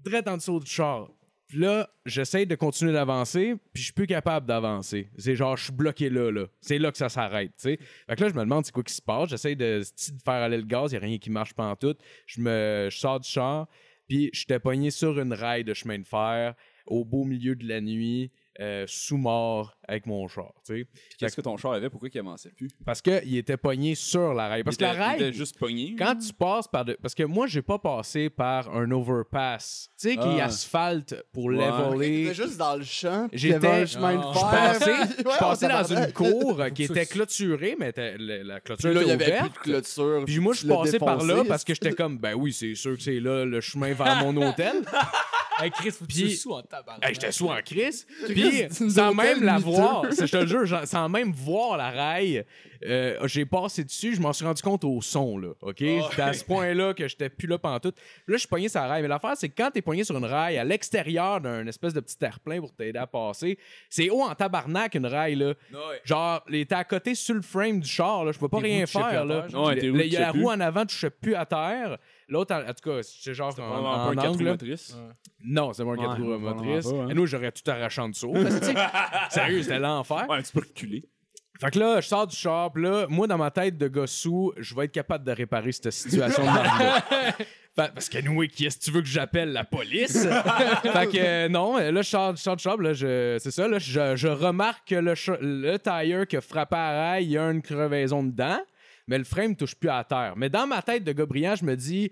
direct 0.00 0.26
en 0.26 0.36
dessous 0.36 0.58
du 0.58 0.70
char. 0.70 1.08
Puis 1.46 1.60
là, 1.60 1.88
j'essaie 2.06 2.46
de 2.46 2.54
continuer 2.54 2.94
d'avancer, 2.94 3.54
puis 3.72 3.82
je 3.82 3.84
suis 3.84 3.92
plus 3.92 4.06
capable 4.06 4.46
d'avancer. 4.46 5.10
C'est 5.18 5.36
genre, 5.36 5.56
je 5.56 5.64
suis 5.64 5.72
bloqué 5.72 6.08
là, 6.08 6.32
là. 6.32 6.46
C'est 6.62 6.78
là 6.78 6.90
que 6.90 6.96
ça 6.96 7.10
s'arrête, 7.10 7.50
tu 7.58 7.68
sais. 7.68 7.78
Fait 8.08 8.16
que 8.16 8.22
là, 8.22 8.28
je 8.30 8.34
me 8.34 8.40
demande 8.40 8.64
c'est 8.64 8.72
quoi 8.72 8.82
qui 8.82 8.94
se 8.94 9.02
passe? 9.02 9.28
J'essaie 9.28 9.54
de, 9.54 9.80
de 9.80 10.22
faire 10.24 10.34
aller 10.34 10.56
le 10.56 10.64
gaz, 10.64 10.90
il 10.90 10.94
n'y 10.94 11.04
a 11.04 11.06
rien 11.06 11.18
qui 11.18 11.30
marche 11.30 11.52
pas 11.52 11.66
en 11.66 11.76
tout. 11.76 11.94
Je, 12.26 12.40
me, 12.40 12.88
sors 12.90 13.20
du 13.20 13.28
char, 13.28 13.68
puis 14.08 14.30
j'étais 14.32 14.58
pogné 14.58 14.90
sur 14.90 15.20
une 15.20 15.34
rail 15.34 15.62
de 15.62 15.74
chemin 15.74 15.98
de 15.98 16.06
fer 16.06 16.54
au 16.86 17.04
beau 17.04 17.24
milieu 17.24 17.54
de 17.54 17.66
la 17.66 17.80
nuit, 17.80 18.30
euh, 18.60 18.84
sous-mort 18.86 19.78
avec 19.88 20.04
mon 20.06 20.28
char, 20.28 20.52
tu 20.66 20.74
sais. 20.82 20.86
Qu'est-ce 21.18 21.34
que 21.36 21.40
ton 21.40 21.56
char 21.56 21.72
avait? 21.72 21.88
Pourquoi 21.88 22.10
il 22.12 22.18
avançait 22.18 22.50
plus? 22.50 22.68
Parce 22.84 23.00
qu'il 23.00 23.36
était 23.36 23.56
pogné 23.56 23.94
sur 23.94 24.34
la 24.34 24.48
rail. 24.48 24.62
Parce 24.62 24.76
Il 24.76 24.80
que 24.80 24.84
la 24.84 24.90
était- 24.92 24.98
il 25.00 25.04
rail, 25.04 25.16
était 25.22 25.32
juste 25.32 25.58
pogné. 25.58 25.96
quand 25.98 26.14
tu 26.16 26.32
passes 26.34 26.68
par... 26.68 26.84
de- 26.84 26.98
Parce 27.00 27.14
que 27.14 27.22
moi, 27.22 27.46
j'ai 27.46 27.62
pas 27.62 27.78
passé 27.78 28.28
par 28.28 28.74
un 28.76 28.90
overpass, 28.90 29.88
tu 29.98 30.10
sais, 30.10 30.16
qui 30.16 30.40
Ah. 30.40 30.44
asphalte 30.44 31.16
pour 31.32 31.46
Ouais. 31.46 31.56
leveler... 31.56 32.24
T'étais 32.24 32.34
juste 32.34 32.58
dans 32.58 32.76
le 32.76 32.84
champ. 32.84 33.28
J'étais- 33.32 33.56
il 33.58 33.66
un 33.66 33.86
chemin 33.86 34.16
de 34.16 34.22
Je 34.34 34.40
passais, 34.40 34.92
Ouais, 35.66 35.68
dans 35.72 35.84
une 36.06 36.12
cour 36.12 36.60
euh, 36.60 36.68
qui 36.74 36.82
était 36.84 37.06
clôturée, 37.06 37.74
mais 37.78 37.88
était- 37.88 38.18
la, 38.18 38.42
la 38.44 38.60
clôture 38.60 38.90
Puis 38.90 38.94
là, 38.98 39.02
il 39.02 39.08
y 39.08 39.12
était 39.12 39.22
avait 39.24 39.32
plus 39.32 39.40
ouverte. 39.40 39.54
de 39.54 39.60
clôture. 39.60 40.22
Puis 40.26 40.38
moi, 40.40 40.52
je 40.54 40.66
passais 40.66 40.98
par 40.98 41.24
là 41.24 41.42
parce 41.48 41.64
que 41.64 41.72
j'étais 41.74 41.92
comme, 41.92 42.18
ben 42.18 42.34
oui, 42.34 42.52
c'est 42.52 42.74
sûr 42.74 42.96
que 42.96 43.02
c'est 43.02 43.18
là 43.20 43.44
le 43.46 43.60
chemin 43.62 43.94
vers 43.94 44.16
mon 44.24 44.36
hôtel. 44.46 44.82
Hey, 45.64 45.70
Chris, 45.70 45.90
faut 45.90 46.04
que 46.04 46.12
tu 46.12 46.22
Puis- 46.24 46.36
sois 46.36 46.52
sous 46.56 46.58
en 46.58 46.62
tabarnak. 46.62 47.08
Hey, 47.08 47.14
j'étais 47.14 47.32
sous 47.32 47.48
en. 47.48 47.56
Chris, 47.64 48.04
Puis, 48.26 48.68
tu 48.76 48.90
sans 48.90 49.14
même 49.14 49.42
la 49.42 49.58
voir, 49.58 50.04
je 50.10 50.24
te 50.26 50.36
le 50.36 50.46
jure, 50.46 50.64
genre, 50.66 50.86
sans 50.86 51.08
même 51.08 51.32
voir 51.32 51.76
la 51.76 51.90
rail, 51.90 52.44
euh, 52.84 53.16
j'ai 53.28 53.46
passé 53.46 53.84
dessus, 53.84 54.14
je 54.16 54.20
m'en 54.20 54.32
suis 54.32 54.44
rendu 54.44 54.60
compte 54.60 54.82
au 54.84 55.00
son, 55.00 55.38
là. 55.38 55.50
OK? 55.60 55.76
C'était 55.78 56.22
à 56.22 56.32
ce 56.32 56.44
point-là 56.44 56.94
que 56.94 57.06
j'étais 57.06 57.28
plus 57.28 57.46
là 57.46 57.56
pantoute. 57.58 57.96
Là, 58.26 58.34
je 58.34 58.38
suis 58.38 58.48
pogné 58.48 58.68
sur 58.68 58.80
la 58.80 58.88
rail. 58.88 59.02
Mais 59.02 59.08
l'affaire, 59.08 59.34
c'est 59.36 59.48
que 59.48 59.54
quand 59.56 59.70
t'es 59.70 59.82
pogné 59.82 60.02
sur 60.02 60.16
une 60.16 60.24
rail 60.24 60.58
à 60.58 60.64
l'extérieur 60.64 61.40
d'un 61.40 61.64
espèce 61.68 61.94
de 61.94 62.00
petit 62.00 62.18
terre-plein 62.18 62.58
pour 62.60 62.72
t'aider 62.72 62.98
à 62.98 63.06
passer, 63.06 63.56
c'est 63.88 64.10
haut 64.10 64.22
en 64.22 64.34
tabarnak, 64.34 64.94
une 64.96 65.06
rail, 65.06 65.36
là. 65.36 65.54
Genre, 66.04 66.42
il 66.48 66.56
était 66.56 66.74
à 66.74 66.84
côté 66.84 67.14
sur 67.14 67.34
le 67.36 67.42
frame 67.42 67.78
du 67.80 67.88
char, 67.88 68.24
là. 68.24 68.32
Je 68.32 68.38
peux 68.38 68.48
pas 68.48 68.58
Tes 68.58 68.64
rien 68.64 68.86
faire, 68.86 69.24
là. 69.24 69.46
genre? 69.48 69.72
Tes 69.74 69.86
Il 69.86 70.06
y 70.12 70.16
a 70.16 70.20
la 70.20 70.32
roue 70.32 70.50
en 70.50 70.58
avant, 70.60 70.84
touchait 70.84 71.10
plus 71.10 71.34
à 71.36 71.46
terre. 71.46 71.98
L'autre, 72.28 72.54
en 72.54 72.60
en 72.68 72.72
tout 72.74 72.90
cas, 72.90 73.00
c'est 73.02 73.34
genre 73.34 73.54
en, 73.58 73.62
en 73.62 73.82
pas 73.82 74.10
un 74.10 74.14
4 74.14 74.26
roues 74.28 74.32
angle. 74.34 74.44
là. 74.44 74.50
motrices. 74.52 74.96
Non, 75.44 75.72
c'est 75.72 75.82
ai 75.82 75.86
Ouais, 75.86 75.96
trouvé 75.96 76.36
vraiment 76.36 76.54
motrice. 76.54 76.90
pas, 76.90 76.96
hein. 76.96 77.08
Et 77.10 77.14
nous, 77.14 77.26
j'aurais 77.26 77.52
tout 77.52 77.70
arraché 77.70 78.00
en 78.00 78.08
dessous. 78.08 78.32
parce 78.32 78.60
que, 78.60 78.66
tu 78.70 78.76
Sérieux, 79.30 79.62
c'était 79.62 79.78
l'enfer. 79.78 80.26
Ouais, 80.28 80.36
un 80.38 80.42
petit 80.42 80.52
peu 80.52 80.60
reculé. 80.60 81.04
Fait 81.60 81.70
que 81.70 81.78
là, 81.78 82.00
je 82.00 82.08
sors 82.08 82.26
du 82.26 82.34
char, 82.34 82.72
puis 82.72 82.82
là, 82.82 83.06
moi, 83.08 83.26
dans 83.28 83.38
ma 83.38 83.50
tête 83.52 83.76
de 83.78 83.86
gars 83.86 84.06
sous, 84.06 84.52
je 84.56 84.74
vais 84.74 84.86
être 84.86 84.92
capable 84.92 85.24
de 85.24 85.30
réparer 85.32 85.70
cette 85.70 85.92
situation 85.92 86.42
de 86.42 86.48
parce 87.76 88.08
que 88.08 88.18
nous, 88.20 88.40
qui 88.48 88.66
est-ce 88.66 88.78
que 88.78 88.84
tu 88.84 88.90
veux 88.90 89.00
que 89.00 89.06
j'appelle 89.06 89.52
la 89.52 89.62
police? 89.64 90.26
fait 90.82 91.06
que 91.06 91.16
euh, 91.18 91.48
non, 91.48 91.76
là, 91.78 92.02
je 92.02 92.08
sors, 92.08 92.34
je 92.36 92.42
sors 92.42 92.56
du 92.56 92.62
char, 92.62 92.76
puis 92.76 92.86
là, 92.86 92.92
je- 92.94 93.38
c'est 93.40 93.50
ça, 93.52 93.68
là, 93.68 93.78
je, 93.78 94.16
je 94.16 94.28
remarque 94.28 94.88
que 94.88 94.94
le, 94.96 95.14
le 95.40 95.76
tire 95.78 96.26
qui 96.26 96.36
a 96.36 96.40
frappé 96.40 96.74
à 96.76 96.90
rail, 97.10 97.24
il 97.26 97.30
y 97.32 97.38
a 97.38 97.48
une 97.50 97.62
crevaison 97.62 98.24
dedans, 98.24 98.58
mais 99.06 99.18
le 99.18 99.24
frame 99.24 99.56
touche 99.56 99.74
plus 99.74 99.90
à 99.90 100.04
terre. 100.04 100.34
Mais 100.36 100.48
dans 100.48 100.66
ma 100.66 100.82
tête 100.82 101.04
de 101.04 101.12
gars 101.12 101.26
brillant, 101.26 101.54
je 101.56 101.64
me 101.64 101.76
dis, 101.76 102.10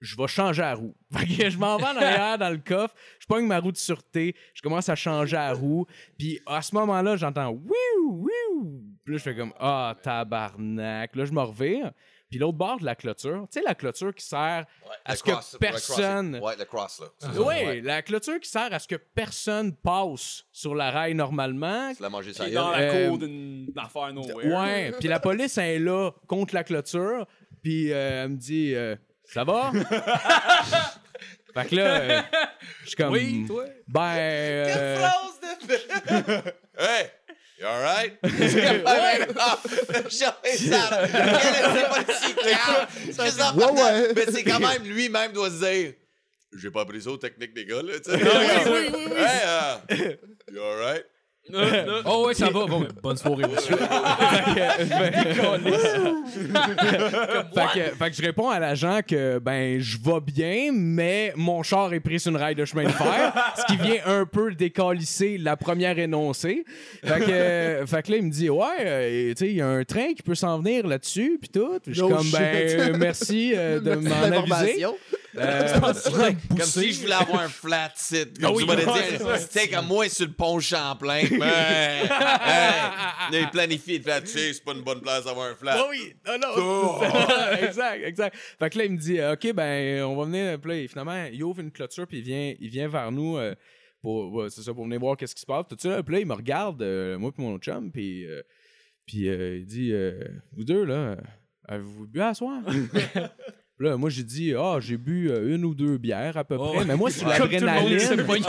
je 0.00 0.16
vais 0.16 0.26
changer 0.26 0.62
la 0.62 0.74
roue. 0.74 0.94
Je 1.12 1.58
m'en 1.58 1.76
vais 1.76 1.84
en 1.84 1.96
arrière 1.96 2.38
dans 2.38 2.50
le 2.50 2.58
coffre, 2.58 2.94
je 3.18 3.26
pogne 3.26 3.46
ma 3.46 3.58
roue 3.58 3.72
de 3.72 3.76
sûreté, 3.76 4.34
je 4.54 4.62
commence 4.62 4.88
à 4.88 4.94
changer 4.94 5.36
la 5.36 5.52
roue, 5.52 5.86
puis 6.18 6.40
à 6.46 6.62
ce 6.62 6.74
moment-là, 6.74 7.16
j'entends 7.16 7.50
wiou, 7.50 8.24
wiou. 8.24 8.82
Puis 9.04 9.14
là, 9.14 9.18
je 9.18 9.22
fais 9.22 9.36
comme 9.36 9.52
ah 9.58 9.94
tabarnak. 10.02 11.14
Là, 11.14 11.24
je 11.24 11.32
me 11.32 11.40
revire. 11.40 11.92
Puis 12.30 12.38
l'autre 12.38 12.56
bord 12.58 12.78
de 12.78 12.84
la 12.84 12.94
clôture, 12.94 13.46
tu 13.50 13.58
sais 13.58 13.64
la 13.66 13.74
clôture 13.74 14.14
qui 14.14 14.24
sert 14.24 14.64
à 15.04 15.16
ce 15.16 15.22
que 15.24 15.32
cross- 15.32 15.56
personne 15.60 16.38
Ouais, 16.40 16.54
le 16.56 16.64
cross, 16.64 17.00
là. 17.00 17.06
C'est 17.18 17.38
oui, 17.38 17.44
ouais. 17.44 17.80
la 17.80 18.02
clôture 18.02 18.38
qui 18.38 18.48
sert 18.48 18.72
à 18.72 18.78
ce 18.78 18.86
que 18.86 18.94
personne 18.94 19.74
passe 19.74 20.44
sur 20.52 20.76
la 20.76 20.92
rail 20.92 21.14
normalement. 21.14 21.92
Tu 21.92 22.00
l'as 22.02 22.08
mangé 22.08 22.32
ça 22.32 22.48
dans 22.48 22.70
la 22.70 22.78
Euh, 22.78 23.08
cour 23.08 23.18
d'une 23.18 23.66
affaire 23.76 24.12
nowhere. 24.12 24.46
Ouais, 24.46 24.92
puis 25.00 25.08
la 25.08 25.18
police 25.18 25.58
elle 25.58 25.70
est 25.70 25.78
là 25.80 26.12
contre 26.28 26.54
la 26.54 26.62
clôture, 26.62 27.26
puis 27.62 27.92
euh, 27.92 28.22
elle 28.24 28.28
me 28.30 28.36
dit 28.36 28.74
euh, 28.76 28.94
ça 29.24 29.42
va? 29.42 29.72
Fait 31.52 31.66
que 31.68 31.74
là 31.74 31.82
euh, 32.00 32.20
je 32.84 32.86
suis 32.90 32.96
comme 32.96 33.12
Oui, 33.12 33.44
toi. 33.48 33.64
ben 33.88 34.14
euh, 34.16 35.06
Hey! 36.78 37.06
You 37.60 37.66
partant, 43.36 43.74
ouais. 43.74 44.14
Mais 44.16 44.24
c'est 44.32 44.44
quand 44.44 44.60
même 44.66 44.82
lui-même 44.84 45.32
doit 45.32 45.50
se 45.50 45.62
dire 45.62 45.92
J'ai 46.56 46.70
pas 46.70 46.80
appris 46.80 47.02
ça 47.02 47.10
aux 47.10 47.18
techniques 47.18 47.52
des 47.52 47.66
gars, 47.66 47.82
là, 47.82 48.00
tu 48.00 48.10
sais. 48.10 48.16
oui, 48.16 48.22
oui, 48.66 48.88
oui. 48.94 49.12
Hey, 49.14 49.42
euh, 49.44 49.76
you 50.50 50.62
alright? 50.62 51.04
Oh, 52.06 52.26
ouais, 52.26 52.34
ça 52.34 52.50
va. 52.50 52.66
Bon, 52.66 52.86
bonne 53.02 53.16
soirée, 53.16 53.44
monsieur. 53.50 53.76
fait, 53.76 53.86
que, 57.74 57.96
fait 57.96 58.10
que 58.10 58.16
je 58.16 58.22
réponds 58.22 58.48
à 58.48 58.58
l'agent 58.58 59.00
que 59.06 59.38
ben 59.38 59.80
je 59.80 59.98
vais 59.98 60.20
bien, 60.20 60.70
mais 60.72 61.32
mon 61.36 61.62
char 61.62 61.92
est 61.92 62.00
pris 62.00 62.20
sur 62.20 62.30
une 62.30 62.36
rail 62.36 62.54
de 62.54 62.64
chemin 62.64 62.84
de 62.84 62.90
fer, 62.90 63.32
ce 63.56 63.64
qui 63.66 63.76
vient 63.76 64.00
un 64.06 64.24
peu 64.26 64.52
décalisser 64.54 65.38
la 65.38 65.56
première 65.56 65.98
énoncée. 65.98 66.64
Fait 67.04 67.20
que, 67.20 67.30
euh, 67.30 67.86
fait 67.86 68.02
que 68.02 68.12
là, 68.12 68.16
il 68.18 68.24
me 68.24 68.30
dit 68.30 68.50
Ouais, 68.50 68.66
euh, 68.80 69.30
tu 69.30 69.36
sais, 69.36 69.50
il 69.50 69.56
y 69.56 69.60
a 69.60 69.68
un 69.68 69.84
train 69.84 70.12
qui 70.14 70.22
peut 70.22 70.34
s'en 70.34 70.58
venir 70.58 70.86
là-dessus, 70.86 71.38
puis 71.40 71.50
tout. 71.50 71.78
Puis 71.82 71.94
je 71.94 72.00
suis 72.00 72.08
No 72.08 72.16
comme 72.16 72.24
shit. 72.24 72.32
Ben, 72.32 72.80
euh, 72.80 72.96
merci 72.98 73.52
euh, 73.54 73.80
de 73.80 73.94
m'en 73.94 74.22
aviser. 74.22 74.86
Euh, 75.36 75.80
Comme 76.48 76.60
si 76.62 76.92
je 76.92 77.00
voulais 77.02 77.12
avoir 77.14 77.42
un 77.42 77.48
flat 77.48 77.92
sit. 77.94 78.40
Comme 78.40 78.52
Ah 78.56 78.58
tu 78.58 78.64
ouais, 78.68 78.76
dit, 78.76 79.18
tu 79.18 79.58
sais, 79.58 79.68
comme 79.68 79.86
moi 79.86 80.08
sur 80.08 80.26
le 80.26 80.32
pont 80.32 80.58
Champlain. 80.58 81.22
Ben, 81.30 82.08
hey, 83.32 83.42
il 83.42 83.48
planifie 83.50 83.98
le 83.98 84.02
flat 84.02 84.26
sit, 84.26 84.54
c'est 84.54 84.64
pas 84.64 84.72
une 84.72 84.82
bonne 84.82 85.00
place 85.00 85.24
d'avoir 85.24 85.50
un 85.50 85.54
flat. 85.54 85.76
Ah 85.78 85.86
oui, 85.88 86.14
non, 86.26 86.38
non. 86.38 87.02
exact, 87.62 88.04
exact. 88.04 88.36
Fait 88.58 88.70
que 88.70 88.78
là, 88.78 88.84
il 88.84 88.92
me 88.92 88.98
dit, 88.98 89.18
euh, 89.20 89.34
OK, 89.34 89.52
ben, 89.52 90.02
on 90.02 90.16
va 90.16 90.24
venir. 90.24 90.60
Puis 90.60 90.82
là, 90.82 90.88
finalement, 90.88 91.24
il 91.32 91.42
ouvre 91.44 91.60
une 91.60 91.70
clôture, 91.70 92.06
puis 92.06 92.18
il 92.18 92.24
vient, 92.24 92.54
il 92.58 92.68
vient 92.68 92.88
vers 92.88 93.12
nous. 93.12 93.36
euh, 93.36 93.54
pour, 94.02 94.46
c'est 94.50 94.62
ça, 94.62 94.72
pour 94.72 94.84
venir 94.84 94.98
voir 94.98 95.16
qu'est-ce 95.16 95.34
qui 95.34 95.42
se 95.42 95.46
passe. 95.46 95.66
Tout 95.68 95.76
ça. 95.78 96.02
Puis 96.02 96.14
là, 96.14 96.20
il 96.20 96.26
me 96.26 96.34
regarde, 96.34 96.80
euh, 96.82 97.18
moi 97.18 97.30
et 97.38 97.42
mon 97.42 97.54
autre 97.54 97.64
chum, 97.64 97.92
puis, 97.92 98.26
puis 99.06 99.26
il 99.26 99.66
dit 99.66 99.92
Vous 100.52 100.64
deux, 100.64 100.84
là, 100.84 101.16
avez-vous 101.68 102.06
bu 102.06 102.20
à 102.20 102.34
soir? 102.34 102.62
Puis 102.66 102.88
Là, 103.80 103.96
moi, 103.96 104.10
j'ai 104.10 104.22
dit, 104.22 104.52
ah, 104.54 104.76
j'ai 104.78 104.98
bu 104.98 105.30
euh, 105.30 105.54
une 105.56 105.64
ou 105.64 105.74
deux 105.74 105.96
bières 105.96 106.36
à 106.36 106.44
peu 106.44 106.56
Oh, 106.58 106.68
près. 106.68 106.78
ouais. 106.80 106.84
Mais 106.84 106.96
moi, 106.96 107.10
c'est 107.10 107.24
Comme 107.24 107.32
tout 107.34 107.42
le 107.48 107.60
monde 107.60 107.98
s'est 107.98 108.14
l'adrénaline. 108.14 108.26
pogné. 108.26 108.44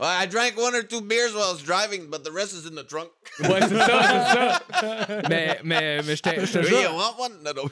Well, 0.00 0.08
I 0.22 0.26
drank 0.28 0.58
one 0.58 0.74
or 0.74 0.82
two 0.88 1.00
beers 1.00 1.32
while 1.32 1.44
I 1.48 1.52
was 1.54 1.62
driving, 1.64 2.10
but 2.10 2.24
the 2.24 2.32
rest 2.34 2.52
is 2.54 2.66
in 2.66 2.74
the 2.74 2.84
trunk. 2.84 3.08
Ouais, 3.38 3.60
c'est 3.68 3.76
ça, 3.78 4.00
c'est 4.02 4.80
ça. 4.80 5.22
mais, 5.30 5.58
mais, 5.62 6.02
mais 6.02 6.16
j'étais- 6.16 6.38
want 6.88 7.14
one? 7.18 7.32
No, 7.44 7.52
no. 7.52 7.70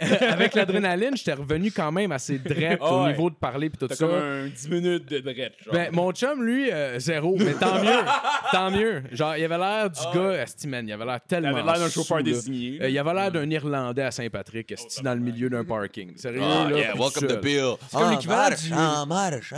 avec 0.26 0.54
l'adrénaline, 0.54 1.16
j'étais 1.16 1.34
revenu 1.34 1.70
quand 1.70 1.92
même 1.92 2.12
assez 2.12 2.38
drette 2.38 2.78
Ah 2.80 2.94
au 2.94 3.02
ouais. 3.04 3.08
niveau 3.10 3.28
de 3.30 3.34
parler 3.36 3.68
puis 3.68 3.78
tout 3.86 3.94
ça. 3.94 4.06
comme 4.06 4.14
un 4.14 4.46
10 4.46 4.68
minutes 4.70 5.06
de 5.10 5.18
drette, 5.20 5.52
genre. 5.64 5.74
Ben, 5.74 5.90
mon 5.92 6.12
chum, 6.12 6.42
lui, 6.42 6.70
euh, 6.72 6.98
zéro. 6.98 7.36
Mais 7.38 7.52
tant 7.54 7.82
mieux. 7.82 8.00
tant 8.52 8.70
mieux. 8.70 9.02
Genre, 9.12 9.36
il 9.36 9.44
avait 9.44 9.58
l'air 9.58 9.90
du 9.90 10.00
Ah 10.02 10.10
gars, 10.14 10.20
ouais. 10.28 10.36
esti, 10.38 10.66
man, 10.66 10.86
Il 10.88 10.92
avait 10.92 11.04
l'air 11.04 11.20
tellement. 11.28 11.50
T'avais 11.52 11.62
l'air 11.72 11.78
d'un 11.78 11.90
chauffeur 11.90 12.22
désigné. 12.22 12.78
Euh, 12.80 12.88
il 12.88 12.98
avait 12.98 13.12
l'air 13.14 13.30
d'un 13.32 13.50
Irlandais 13.50 14.02
à 14.02 14.10
Saint-Patrick, 14.10 14.72
esti, 14.72 15.02
dans 15.02 15.14
le 15.14 15.20
milieu 15.20 15.50
d'un 15.50 15.64
parking. 15.64 16.16
Sérieux, 16.16 16.37
Ah, 16.42 16.68
là. 16.70 16.76
yeah, 16.78 16.94
welcome 16.94 17.28
to. 17.28 17.36
Bill. 17.38 17.74
comme 17.92 18.10
l'équivalent 18.10 18.48
marche, 18.50 18.62
du- 18.62 18.70
marche, 18.70 19.52
marche. 19.52 19.54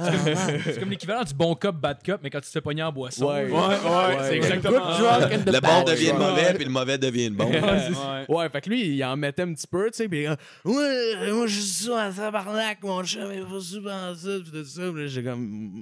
C'est 0.64 0.80
comme 0.80 0.90
l'équivalent 0.90 1.24
du 1.24 1.34
bon 1.34 1.54
cop, 1.54 1.76
bad 1.76 1.98
cop, 2.04 2.20
mais 2.22 2.30
quand 2.30 2.40
tu 2.40 2.46
te 2.46 2.52
fais 2.52 2.60
pogner 2.60 2.82
en 2.82 2.92
boisson. 2.92 3.26
Ouais. 3.26 3.44
Ouais, 3.44 3.58
ouais, 3.58 4.16
c'est 4.22 4.36
exactement 4.36 4.92
ça. 4.96 5.28
Le 5.28 5.60
bon 5.60 5.82
devient 5.84 6.12
mauvais, 6.12 6.54
puis 6.54 6.64
le 6.64 6.70
mauvais 6.70 6.98
devient 6.98 7.30
bon. 7.30 7.50
Ouais. 7.60 8.24
Ouais, 8.28 8.48
fait 8.48 8.60
que 8.60 8.70
lui, 8.70 8.96
il 8.96 9.04
en 9.04 9.16
mettait 9.16 9.42
un 9.42 9.52
petit 9.52 9.66
peu, 9.66 9.90
tu 9.90 9.96
sais, 9.98 10.08
pis 10.08 10.26
euh, 10.26 10.34
ouais, 10.64 11.32
moi, 11.32 11.46
je 11.46 11.60
suis 11.60 11.84
ça 11.84 12.04
à 12.04 12.12
tabarnak, 12.12 12.82
mon 12.82 13.02
chum, 13.04 13.30
il 13.34 13.44
faut 13.46 13.60
souvent 13.60 14.14
ça, 14.14 14.28
pis 14.44 14.50
tout 14.50 14.64
ça, 14.64 14.82
pis 14.92 15.00
là, 15.00 15.06
j'ai 15.06 15.22
comme, 15.22 15.72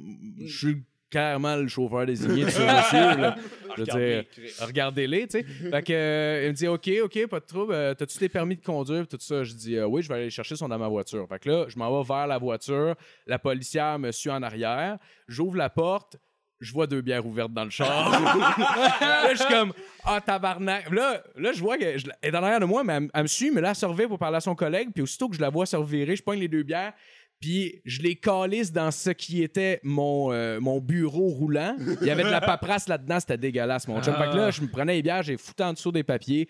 je 0.45 0.57
suis 0.57 0.83
clairement 1.11 1.57
le 1.57 1.68
chauffeur 1.68 2.07
désigné 2.07 2.44
de 2.44 2.51
ce 2.51 2.61
monsieur, 2.61 3.21
là. 3.21 3.37
Je 3.77 3.83
veux 3.83 3.87
dire, 3.87 4.25
regardez-les, 4.61 5.29
tu 5.29 5.38
sais. 5.38 5.42
Fait 5.44 5.83
que, 5.83 5.92
euh, 5.92 6.42
il 6.44 6.49
me 6.51 6.55
dit, 6.55 6.68
OK, 6.68 6.90
OK, 7.05 7.27
pas 7.29 7.40
de 7.40 7.44
trouble, 7.44 7.73
euh, 7.73 7.94
t'as-tu 7.94 8.18
tes 8.18 8.29
permis 8.29 8.57
de 8.57 8.64
conduire, 8.64 9.07
tout 9.07 9.18
ça? 9.21 9.44
Je 9.44 9.55
dis, 9.55 9.77
euh, 9.77 9.87
oui, 9.87 10.03
je 10.03 10.09
vais 10.09 10.16
aller 10.16 10.31
chercher 10.31 10.57
son 10.57 10.68
dans 10.68 10.79
ma 10.79 10.88
voiture. 10.88 11.27
Fait 11.29 11.38
que 11.38 11.49
là, 11.49 11.64
je 11.68 11.79
m'en 11.79 11.97
vais 11.97 12.07
vers 12.07 12.27
la 12.27 12.38
voiture, 12.38 12.94
la 13.27 13.38
policière 13.38 13.99
me 13.99 14.11
suit 14.11 14.31
en 14.31 14.42
arrière, 14.42 14.99
j'ouvre 15.29 15.57
la 15.57 15.71
porte, 15.71 16.16
je 16.61 16.73
vois 16.73 16.87
deux 16.87 17.01
bières 17.01 17.25
ouvertes 17.25 17.53
dans 17.53 17.64
le 17.64 17.71
char. 17.71 18.11
là, 19.01 19.29
je 19.31 19.37
suis 19.37 19.49
comme, 19.49 19.73
ah, 20.05 20.21
tabarnak. 20.21 20.90
Là, 20.90 21.23
là 21.37 21.53
je 21.53 21.61
vois 21.61 21.79
qu'elle 21.79 22.01
est 22.23 22.35
en 22.35 22.42
arrière 22.42 22.61
de 22.61 22.64
moi, 22.64 22.83
mais 22.83 22.99
elle, 23.14 23.23
me 23.23 23.29
suit, 23.29 23.51
mais 23.51 23.61
là, 23.61 23.71
elle 23.71 23.77
se 23.77 24.07
pour 24.07 24.18
parler 24.18 24.38
à 24.38 24.40
son 24.40 24.55
collègue. 24.55 24.90
Puis 24.92 25.03
aussitôt 25.03 25.29
que 25.29 25.37
je 25.37 25.40
la 25.40 25.51
vois 25.51 25.66
se 25.66 25.77
revirer, 25.77 26.16
je 26.16 26.23
pogne 26.23 26.40
les 26.40 26.49
deux 26.49 26.64
bières. 26.64 26.94
Puis 27.40 27.81
je 27.85 28.03
les 28.03 28.16
calisse 28.16 28.72
dans 28.72 28.90
ce 28.90 29.11
qui 29.11 29.42
était 29.42 29.81
mon, 29.83 30.33
euh, 30.33 30.59
mon 30.61 30.81
bureau 30.81 31.29
roulant. 31.29 31.77
Il 32.01 32.07
y 32.07 32.11
avait 32.11 32.24
de 32.24 32.31
la 32.31 32.40
paperasse 32.42 32.88
là-dedans, 32.88 33.20
c'était 33.20 33.38
dégueulasse, 33.38 33.87
mon 33.87 34.03
chum. 34.03 34.14
Fait 34.14 34.31
que 34.31 34.37
là, 34.37 34.51
je 34.51 34.61
me 34.62 34.68
prenais 34.68 34.94
les 34.94 35.03
bières, 35.03 35.22
j'ai 35.22 35.37
foutu 35.37 35.62
en 35.62 35.72
dessous 35.72 35.92
des 35.92 36.03
papiers. 36.03 36.48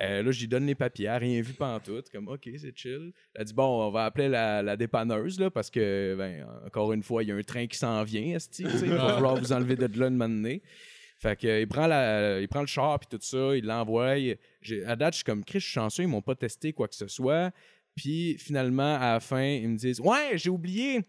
Euh, 0.00 0.22
là, 0.22 0.30
je 0.30 0.40
lui 0.40 0.48
donne 0.48 0.66
les 0.66 0.74
papiers, 0.74 1.10
rien 1.10 1.42
vu 1.42 1.52
pantoute. 1.52 2.08
Comme, 2.10 2.28
OK, 2.28 2.48
c'est 2.56 2.76
chill. 2.76 3.12
Elle 3.34 3.42
a 3.42 3.44
dit, 3.44 3.52
bon, 3.52 3.86
on 3.86 3.90
va 3.90 4.06
appeler 4.06 4.28
la, 4.28 4.62
la 4.62 4.76
dépanneuse, 4.76 5.38
là, 5.38 5.50
parce 5.50 5.70
que, 5.70 6.14
ben, 6.16 6.46
encore 6.66 6.92
une 6.92 7.02
fois, 7.02 7.22
il 7.22 7.28
y 7.28 7.32
a 7.32 7.36
un 7.36 7.42
train 7.42 7.66
qui 7.66 7.76
s'en 7.76 8.02
vient, 8.02 8.36
esti. 8.36 8.62
Il 8.62 8.90
va 8.90 9.14
falloir 9.14 9.36
vous 9.36 9.52
enlever 9.52 9.76
de 9.76 9.82
là 9.82 10.08
de 10.08 10.16
donné. 10.16 10.62
Fait 11.18 11.38
que, 11.38 11.46
euh, 11.46 11.60
il, 11.60 11.68
prend 11.68 11.86
la, 11.86 12.40
il 12.40 12.48
prend 12.48 12.62
le 12.62 12.66
char, 12.66 12.98
puis 12.98 13.08
tout 13.10 13.22
ça, 13.22 13.54
il 13.54 13.66
l'envoie. 13.66 14.16
À 14.86 14.96
date, 14.96 15.12
je 15.12 15.16
suis 15.18 15.24
comme, 15.24 15.44
Chris, 15.44 15.60
je 15.60 15.66
suis 15.66 15.74
chanceux, 15.74 16.04
ils 16.04 16.08
m'ont 16.08 16.22
pas 16.22 16.34
testé 16.34 16.72
quoi 16.72 16.88
que 16.88 16.94
ce 16.94 17.06
soit. 17.06 17.52
Puis, 17.94 18.36
finalement, 18.38 18.96
à 18.96 19.14
la 19.14 19.20
fin, 19.20 19.42
ils 19.42 19.68
me 19.68 19.76
disent, 19.76 20.00
ouais, 20.00 20.32
j'ai 20.34 20.50
oublié. 20.50 21.00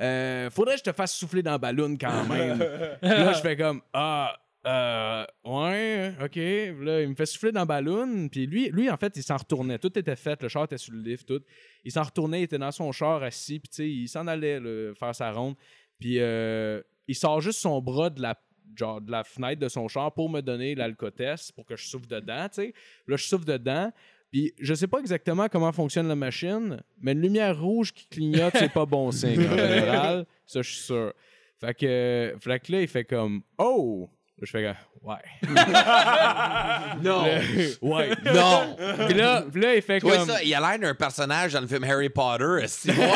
Euh, 0.00 0.50
faudrait 0.50 0.74
que 0.74 0.80
je 0.80 0.90
te 0.90 0.92
fasse 0.92 1.14
souffler 1.14 1.42
dans 1.42 1.52
le 1.52 1.58
ballon 1.58 1.96
quand 2.00 2.24
même. 2.26 2.58
Puis 3.00 3.10
là, 3.10 3.32
je 3.32 3.40
fais 3.40 3.56
comme, 3.56 3.80
ah, 3.92 4.36
euh, 4.64 5.24
ouais, 5.44 6.14
ok. 6.22 6.36
Là, 6.84 7.02
il 7.02 7.08
me 7.08 7.14
fait 7.14 7.26
souffler 7.26 7.52
dans 7.52 7.60
le 7.60 7.66
ballon. 7.66 8.28
Puis 8.28 8.46
lui, 8.46 8.68
lui, 8.70 8.90
en 8.90 8.96
fait, 8.96 9.16
il 9.16 9.22
s'en 9.22 9.36
retournait. 9.36 9.78
Tout 9.78 9.96
était 9.98 10.16
fait. 10.16 10.40
Le 10.42 10.48
char 10.48 10.64
était 10.64 10.78
sur 10.78 10.92
le 10.92 11.00
lift, 11.00 11.26
tout. 11.26 11.42
Il 11.84 11.90
s'en 11.90 12.02
retournait, 12.02 12.40
il 12.40 12.44
était 12.44 12.58
dans 12.58 12.70
son 12.70 12.92
char 12.92 13.22
assis. 13.22 13.58
Puis 13.58 13.68
tu 13.68 13.76
sais, 13.76 13.90
il 13.90 14.08
s'en 14.08 14.26
allait 14.26 14.60
là, 14.60 14.94
faire 14.94 15.14
sa 15.14 15.32
ronde. 15.32 15.56
Puis 15.98 16.18
euh, 16.20 16.80
il 17.08 17.14
sort 17.14 17.40
juste 17.40 17.60
son 17.60 17.80
bras 17.80 18.10
de 18.10 18.22
la, 18.22 18.40
genre, 18.76 19.00
de 19.00 19.10
la 19.10 19.24
fenêtre 19.24 19.60
de 19.60 19.68
son 19.68 19.88
char 19.88 20.12
pour 20.14 20.30
me 20.30 20.40
donner 20.40 20.74
l'alcotest 20.74 21.52
pour 21.52 21.66
que 21.66 21.76
je 21.76 21.86
souffle 21.86 22.06
dedans, 22.06 22.48
tu 22.48 22.62
sais. 22.62 22.74
Là, 23.08 23.16
je 23.16 23.24
souffle 23.24 23.44
dedans. 23.44 23.92
Puis 24.32 24.54
je 24.58 24.72
sais 24.72 24.86
pas 24.86 24.98
exactement 24.98 25.46
comment 25.48 25.72
fonctionne 25.72 26.08
la 26.08 26.16
machine, 26.16 26.82
mais 27.00 27.12
une 27.12 27.20
lumière 27.20 27.60
rouge 27.60 27.92
qui 27.92 28.06
clignote, 28.06 28.54
c'est 28.56 28.72
pas 28.72 28.86
bon 28.86 29.12
signe 29.12 29.46
en 29.46 29.56
général. 29.56 30.26
Ça, 30.46 30.62
je 30.62 30.70
suis 30.70 30.82
sûr. 30.82 31.12
Fait 31.60 31.74
que, 31.74 32.34
fait 32.40 32.60
que 32.60 32.72
là, 32.72 32.80
il 32.80 32.88
fait 32.88 33.04
comme 33.04 33.42
Oh! 33.58 34.08
Je 34.40 34.50
fais 34.50 34.62
comme 34.64 34.74
Ouais. 35.02 35.16
Non. 37.02 37.24
ouais. 37.24 38.10
Non. 38.32 38.76
Puis 39.06 39.14
là, 39.14 39.44
puis 39.52 39.60
là, 39.60 39.74
il 39.74 39.82
fait 39.82 39.98
Toi, 39.98 40.18
comme. 40.18 40.28
ça, 40.28 40.42
il 40.44 40.54
a 40.54 40.60
l'air 40.60 40.78
d'un 40.78 40.94
personnage 40.94 41.52
dans 41.52 41.60
le 41.60 41.66
film 41.66 41.82
Harry 41.84 42.08
Potter. 42.08 42.44
C'est 42.68 42.96
ouais, 42.96 43.06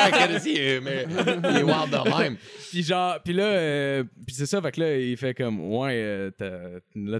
est, 0.57 0.81
mais 0.81 1.07
il 1.09 1.57
est 1.59 1.63
wild 1.63 1.91
de 1.91 2.19
même. 2.19 2.37
Puis 2.71 2.83
genre, 2.83 3.19
puis 3.25 3.33
là, 3.33 3.45
euh, 3.45 4.05
puis 4.27 4.35
c'est 4.35 4.47
ça, 4.47 4.61
fait 4.61 4.73
que 4.73 4.81
là, 4.81 4.97
il 4.97 5.17
fait 5.17 5.35
comme, 5.35 5.61
ouais, 5.73 5.95
euh, 5.95 6.31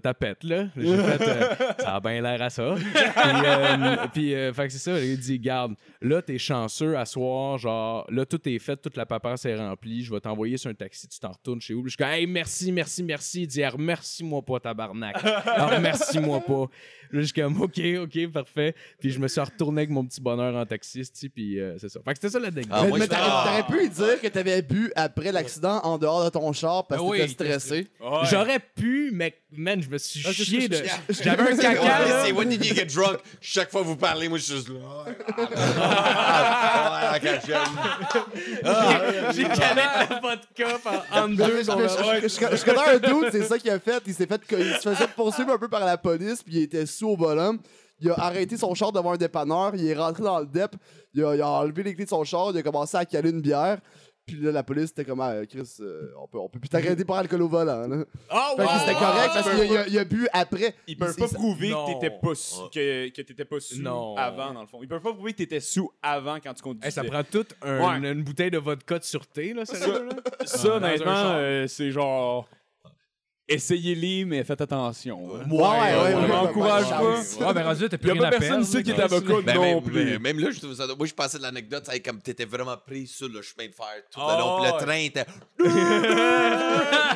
t'as 0.01 0.15
pète, 0.15 0.43
là. 0.45 0.67
J'ai 0.77 0.97
fait, 0.97 1.23
euh, 1.23 1.55
ça 1.79 1.95
a 1.97 2.01
bien 2.01 2.21
l'air 2.21 2.43
à 2.43 2.51
ça. 2.51 2.75
Puis, 2.75 3.45
euh, 3.45 3.97
puis 4.13 4.55
fait 4.55 4.67
que 4.67 4.73
c'est 4.73 4.79
ça, 4.79 4.99
il 4.99 5.19
dit, 5.19 5.39
garde, 5.39 5.75
là, 6.03 6.21
t'es 6.21 6.39
chanceux 6.39 6.99
à 6.99 7.05
soir, 7.05 7.59
genre, 7.59 8.05
là, 8.11 8.27
tout 8.27 8.41
est 8.49 8.59
fait, 8.59 8.77
toute 8.77 8.97
la 8.97 9.07
paperasse 9.07 9.45
est 9.45 9.57
remplie, 9.57 10.03
je 10.03 10.13
vais 10.13 10.21
t'envoyer 10.21 10.57
sur 10.57 10.71
un 10.71 10.75
taxi, 10.75 11.09
tu 11.09 11.19
t'en 11.21 11.31
retournes 11.31 11.61
chez 11.61 11.75
où. 11.75 11.85
Je 11.85 11.91
suis 11.91 11.97
comme, 11.97 12.09
hey, 12.09 12.27
merci, 12.27 12.73
merci, 12.73 13.03
merci. 13.03 13.43
Il 13.43 13.47
dit, 13.47 13.63
remercie-moi 13.87 14.43
pas, 14.43 14.61
tabarnak. 14.61 15.17
Remercie-moi 15.47 16.41
pas. 16.41 16.67
Là, 17.13 17.21
je 17.21 17.27
suis 17.27 17.33
comme, 17.41 17.61
ok, 17.63 17.81
ok, 18.03 18.33
parfait. 18.33 18.75
Puis 18.99 19.11
je 19.13 19.21
me 19.21 19.29
suis 19.29 19.41
retourné 19.41 19.83
avec 19.83 19.91
mon 19.91 20.05
petit 20.05 20.21
bonheur 20.21 20.55
en 20.57 20.67
taxi, 20.67 21.03
puis 21.33 21.61
euh, 21.61 21.77
c'est 21.79 21.89
ça. 21.89 22.01
Fait 22.05 22.13
que 22.15 22.19
c'était 22.21 22.31
ça 22.31 22.41
la 22.41 22.51
dégueulasse. 22.51 22.81
Ah, 22.83 22.87
mais 22.93 22.99
mais 22.99 23.07
t'aurais 23.07 23.21
t'aurais 23.61 23.63
pu 23.69 23.79
lui 23.85 23.89
dire 23.91 24.21
que 24.21 24.27
t'avais 24.27 24.61
bu 24.63 24.93
après 24.97 25.31
l'accident 25.31 25.79
en 25.85 25.99
dehors 25.99 26.25
de 26.25 26.31
ton 26.31 26.53
char 26.53 26.85
parce 26.89 27.01
que 27.01 27.07
oui, 27.07 27.19
t'étais 27.19 27.33
stressé. 27.59 27.87
J'aurais 28.25 28.59
pu, 28.59 29.11
mais 29.13 29.35
man, 29.53 29.81
je 29.81 29.89
me 29.89 29.99
suis 29.99 30.25
Ah, 30.27 30.33
chié 30.33 30.69
de. 30.69 30.83
J'avais 31.11 31.53
un 31.53 31.57
caca, 31.57 31.81
Ouais, 31.81 31.87
là. 32.09 32.25
c'est 32.27 32.33
when 32.33 32.49
did 32.49 32.65
you 32.65 32.75
get 32.75 32.87
drunk? 32.87 33.19
Chaque 33.41 33.71
fois 33.71 33.83
que 33.83 33.87
vous 33.87 33.97
parlez, 33.97 34.29
moi, 34.29 34.39
je 34.39 34.43
suis 34.43 34.55
juste 34.57 34.69
là. 34.71 35.05
Ah, 37.09 37.19
cachette. 37.21 37.57
Ah, 38.65 39.01
J'ai 39.33 39.45
calé 39.45 39.83
la 40.11 40.21
vodka 40.21 40.67
en- 41.13 41.29
deux. 41.29 41.63
je, 41.63 42.65
connais 42.65 42.79
un 42.89 42.99
dude, 42.99 43.29
c'est 43.33 43.43
ça 43.45 43.59
qu'il 43.59 43.71
a 43.71 43.76
fait. 43.79 44.03
Il 44.07 44.15
s'est 44.15 44.27
fait, 44.27 44.41
il 44.51 44.75
se 44.75 44.89
faisait 44.89 45.09
poursuivre 45.15 45.53
un 45.53 45.59
peu 45.59 45.69
par 45.69 45.85
la 45.85 45.97
police, 45.99 46.43
puis 46.43 46.55
il 46.57 46.63
était 46.63 46.87
sous 46.87 47.09
au 47.09 47.17
volant. 47.17 47.57
Il 48.01 48.11
a 48.11 48.15
arrêté 48.21 48.57
son 48.59 48.75
char 48.75 48.93
devant 48.93 49.13
un 49.13 49.17
dépanneur, 49.17 49.75
il 49.75 49.87
est 49.87 49.95
rentré 49.95 50.23
dans 50.23 50.41
le 50.41 50.47
dep, 50.47 50.73
il 51.15 51.25
a, 51.25 51.35
il 51.35 51.41
a 51.41 51.49
enlevé 51.49 51.83
les 51.83 51.95
clés 51.95 52.05
de 52.05 52.11
son 52.11 52.25
char, 52.25 52.51
il 52.53 52.59
a 52.59 52.63
commencé 52.63 52.95
à 52.97 53.05
caler 53.07 53.31
une 53.31 53.41
bière. 53.41 53.79
Puis 54.27 54.37
là, 54.41 54.51
la 54.51 54.65
police 54.65 54.91
était 54.91 55.05
comme, 55.05 55.21
ah, 55.21 55.47
Chris, 55.49 55.77
euh, 55.81 56.11
on, 56.21 56.27
peut, 56.27 56.39
on 56.39 56.49
peut 56.49 56.59
plus 56.59 56.69
t'arrêter 56.69 57.05
par 57.05 57.19
alcool 57.19 57.41
au 57.43 57.49
volant. 57.49 57.87
Là. 57.87 58.05
Ah 58.29 58.51
Fait 58.57 58.63
que 58.65 58.69
ouais! 58.69 58.75
c'était 58.81 58.99
correct 58.99 59.31
parce 59.33 59.87
qu'il 59.89 59.99
a, 59.99 60.05
bu 60.05 60.29
après. 60.33 60.75
Ils 60.89 60.97
peuvent 60.99 61.17
pas 61.17 61.29
prouver 61.29 61.71
Non. 61.71 61.87
que 61.87 61.93
t'étais 61.93 62.11
pas, 62.21 62.35
sous- 62.35 62.69
que, 62.69 63.09
que 63.11 63.23
t'étais 63.23 63.45
pas 63.45 63.61
sous 63.61 63.81
Non. 63.81 64.17
avant, 64.17 64.53
dans 64.53 64.63
le 64.63 64.67
fond. 64.67 64.81
Ils 64.83 64.89
peuvent 64.89 65.01
pas 65.01 65.13
prouver 65.13 65.31
que 65.33 65.39
t'étais 65.39 65.61
sous 65.61 65.89
avant 66.03 66.39
quand 66.43 66.53
tu 66.55 66.63
conduisais. 66.63 66.87
Hey, 66.89 66.93
ça 66.93 67.05
prend 67.05 67.23
toute 67.23 67.55
un- 67.63 67.79
Ouais. 67.89 67.99
une, 67.99 68.05
une 68.19 68.25
bouteille 68.25 68.51
de 68.51 68.59
vodka 68.59 68.99
de 68.99 69.05
sûreté, 69.05 69.55
là, 69.55 69.65
sérieux, 69.65 70.07
là? 70.09 70.17
Ça, 70.45 70.75
honnêtement, 70.75 71.13
euh, 71.15 71.67
c'est 71.69 71.93
genre. 71.93 72.49
Essayez-les, 73.49 74.25
mais 74.25 74.43
faites 74.43 74.61
attention. 74.61 75.21
hein. 75.37 75.49
Ouais, 75.49 75.57
ouais, 75.61 75.69
ouais. 75.69 76.15
on 76.17 76.23
ouais, 76.23 76.27
m'encourage 76.29 76.85
ouais, 76.87 76.91
pas. 76.91 77.03
ouais. 77.03 77.47
Ouais, 77.47 77.55
ben 77.55 77.63
rendu 77.65 77.83
là, 77.83 77.89
t'as 77.89 77.97
Il 77.97 77.99
plus 78.01 78.09
y 78.09 78.11
a 78.11 78.13
rien 78.15 78.23
pas 78.23 78.27
à 78.27 78.31
personne 78.31 78.49
perdre, 78.49 78.65
ici 78.65 78.83
qui 78.83 78.91
est 78.91 78.97
là, 78.97 79.05
avocat 79.05 79.35
Ben, 79.45 79.55
non 79.55 79.63
même, 79.63 79.83
plus. 79.83 80.19
même 80.19 80.39
là, 80.41 80.49
je 80.51 80.75
ça. 80.75 80.87
Moi, 80.99 81.07
je 81.07 81.15
pensais 81.15 81.39
de 81.39 81.43
l'anecdote, 81.45 81.85
c'est 81.89 82.01
comme 82.01 82.21
t'étais 82.21 82.45
vraiment 82.45 82.77
pris 82.77 83.07
sur 83.07 83.29
le 83.29 83.41
chemin 83.43 83.69
de 83.69 83.73
fer 83.75 83.87
tout 84.11 84.21
Ah, 84.21 84.35
le 84.37 84.41
long. 84.43 84.57
Puis 84.57 84.67
le 84.67 84.73
ouais. 84.73 84.85
train 84.85 84.97
était. 84.97 85.27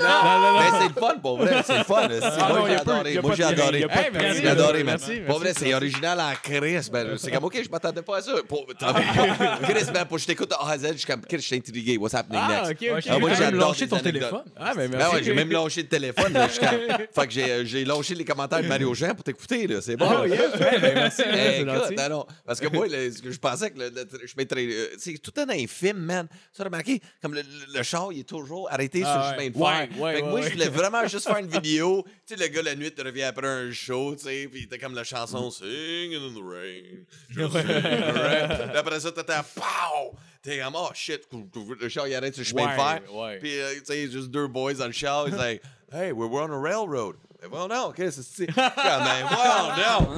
Mais 0.00 0.78
c'est 0.80 0.88
le 0.88 1.00
fun, 1.00 1.14
pour 1.20 1.38
vrai. 1.38 1.62
C'est 1.64 1.78
le 1.78 1.84
fun. 1.84 2.08
c'est- 2.08 2.20
Ah 2.22 2.48
moi, 2.48 2.58
non, 2.60 2.66
j'ai 2.66 2.72
y 2.72 2.76
a 2.76 2.84
pas- 2.84 2.92
adoré. 2.94 3.16
a 3.16 3.22
Moi, 3.22 3.30
pas 3.30 3.36
j'ai 3.36 3.42
de 3.42 3.48
adoré. 3.60 3.80
y 3.80 3.84
a 3.84 3.88
pas 3.88 3.94
de 3.94 4.00
Hey, 4.00 4.10
merci, 4.12 4.40
J'ai 4.42 4.48
adoré, 4.48 4.84
man. 4.84 4.96
merci, 4.98 5.20
Pour 5.20 5.40
merci. 5.40 5.40
vrai, 5.40 5.52
c'est 5.68 5.74
original 5.74 6.20
en 6.20 6.32
Chris. 6.42 6.88
Ben, 6.92 7.16
c'est 7.18 7.30
comme, 7.30 7.44
OK, 7.44 7.60
je 7.64 7.68
m'attendais 7.70 8.02
pas 8.02 8.18
à 8.18 8.22
ça. 8.22 8.32
Pour, 8.48 8.66
Chris, 9.62 9.84
ben, 9.92 10.04
pour 10.04 10.16
que 10.16 10.22
je 10.22 10.26
t'écoute 10.26 10.50
de 10.50 10.54
A 10.54 10.70
à 10.70 10.78
Z, 10.78 10.92
je 10.92 10.96
suis 10.98 11.06
comme, 11.06 11.20
Chris, 11.22 11.38
je 11.38 11.42
suis 11.46 11.56
intrigué. 11.56 11.96
What's 11.98 12.14
happening 12.14 12.40
Ah, 12.42 12.62
next? 12.68 12.70
ok, 12.70 12.78
Ouais, 12.82 12.90
ok. 12.92 13.00
j'ai 13.02 13.10
Ah, 13.10 13.18
moi, 13.18 13.30
même 13.30 13.38
j'adore 13.38 13.68
lâché 13.68 13.80
les 13.84 13.88
ton 13.88 13.96
anecdotes. 13.96 14.12
téléphone. 14.20 14.44
Ah, 14.56 14.72
ben 14.74 14.88
Ben 14.90 14.96
merci. 14.98 15.14
ouais, 15.16 15.22
j'ai 15.24 15.34
même 15.34 15.50
lâché 15.50 15.82
le 15.82 15.88
téléphone. 15.88 16.19
Fun. 16.22 16.28
là, 16.30 16.48
jusqu'à- 16.48 16.70
fait 17.12 17.26
que 17.26 17.32
j'ai, 17.32 17.50
euh, 17.50 17.64
j'ai 17.64 17.84
lâché 17.84 18.14
les 18.14 18.24
commentaires 18.24 18.62
de 18.62 18.68
Mario 18.68 18.92
Jean 18.94 19.14
pour 19.14 19.24
t'écouter, 19.24 19.66
là. 19.66 19.80
C'est 19.80 19.96
bon. 19.96 20.08
Ouais, 20.20 20.28
ben, 20.58 20.94
merci, 20.94 21.22
c'est 21.24 21.60
écoute, 21.60 21.74
gentil. 21.74 21.94
non, 21.96 22.08
non, 22.08 22.26
parce 22.46 22.60
que 22.60 22.68
moi, 22.68 22.86
le- 22.88 23.10
ce 23.10 23.22
que 23.22 23.30
je 23.30 23.38
pensais 23.38 23.70
que 23.70 23.78
le, 23.78 23.88
le- 23.90 24.26
je 24.26 24.34
mettrais. 24.36 24.66
euh, 24.66 24.86
C'est 24.98 25.18
tout 25.18 25.32
un 25.38 25.48
infime, 25.50 25.98
man. 25.98 26.28
Ça, 26.52 26.64
remarqué, 26.64 27.00
comme 27.22 27.34
le, 27.34 27.42
le- 27.42 27.78
le 27.78 27.82
char, 27.82 28.08
il 28.12 28.20
est 28.20 28.28
toujours 28.28 28.70
arrêté 28.72 29.02
Ah, 29.04 29.12
sur 29.12 29.18
le 29.20 29.36
chemin 29.36 29.50
de 29.50 29.56
Ouais, 29.58 29.88
fer. 29.88 30.00
ouais, 30.02 30.14
fait 30.14 30.20
que 30.20 30.26
moi, 30.26 30.34
ouais. 30.40 30.46
je 30.46 30.52
voulais 30.52 30.68
vraiment 30.68 31.06
juste 31.06 31.26
faire 31.26 31.36
une 31.38 31.46
vidéo. 31.62 32.04
Tu 32.26 32.34
sais, 32.36 32.40
le 32.40 32.48
gars, 32.48 32.62
la 32.62 32.74
nuit, 32.74 32.92
il 32.96 33.02
revient 33.04 33.22
après 33.24 33.46
un 33.48 33.70
show, 33.72 34.14
tu 34.16 34.24
sais, 34.24 34.48
puis 34.50 34.64
était 34.64 34.78
comme 34.78 34.94
la 34.94 35.04
chanson 35.04 35.50
Sing 35.50 36.14
in 36.14 36.32
the 36.34 36.42
rain. 36.42 37.04
Je 37.28 37.40
sing 37.40 37.56
in 37.56 38.12
the 38.12 38.16
rain. 38.16 38.68
Puis 38.68 38.76
après 38.78 39.00
ça, 39.00 39.12
t'étais 39.12 39.32
pow! 39.54 40.14
T'es 40.42 40.58
comme, 40.60 40.74
oh 40.74 40.88
shit, 40.94 41.20
le 41.80 41.88
char, 41.90 42.08
il 42.08 42.14
arrête 42.14 42.32
sur 42.34 42.40
le 42.42 42.46
chemin 42.48 42.70
de 42.70 42.80
fer. 42.80 43.00
Ouais, 43.12 43.20
ouais. 43.24 43.38
Puis, 43.40 43.60
euh, 43.60 43.74
tu 43.74 43.80
sais, 43.84 44.10
juste 44.10 44.28
deux 44.30 44.46
boys 44.46 44.72
dans 44.72 44.86
le 44.86 44.92
char. 44.92 45.26
Hey, 45.90 46.12
we're, 46.12 46.26
we're 46.28 46.42
on 46.42 46.50
a 46.50 46.58
railroad. 46.58 47.16
Mais 47.42 47.48
bon, 47.48 47.66
non, 47.68 47.86
OK, 47.86 47.94
c'est. 47.96 48.12
c'est- 48.22 48.46
Comme, 48.46 48.54
ben, 48.54 49.24
wow, 49.30 49.72
non. 49.76 50.08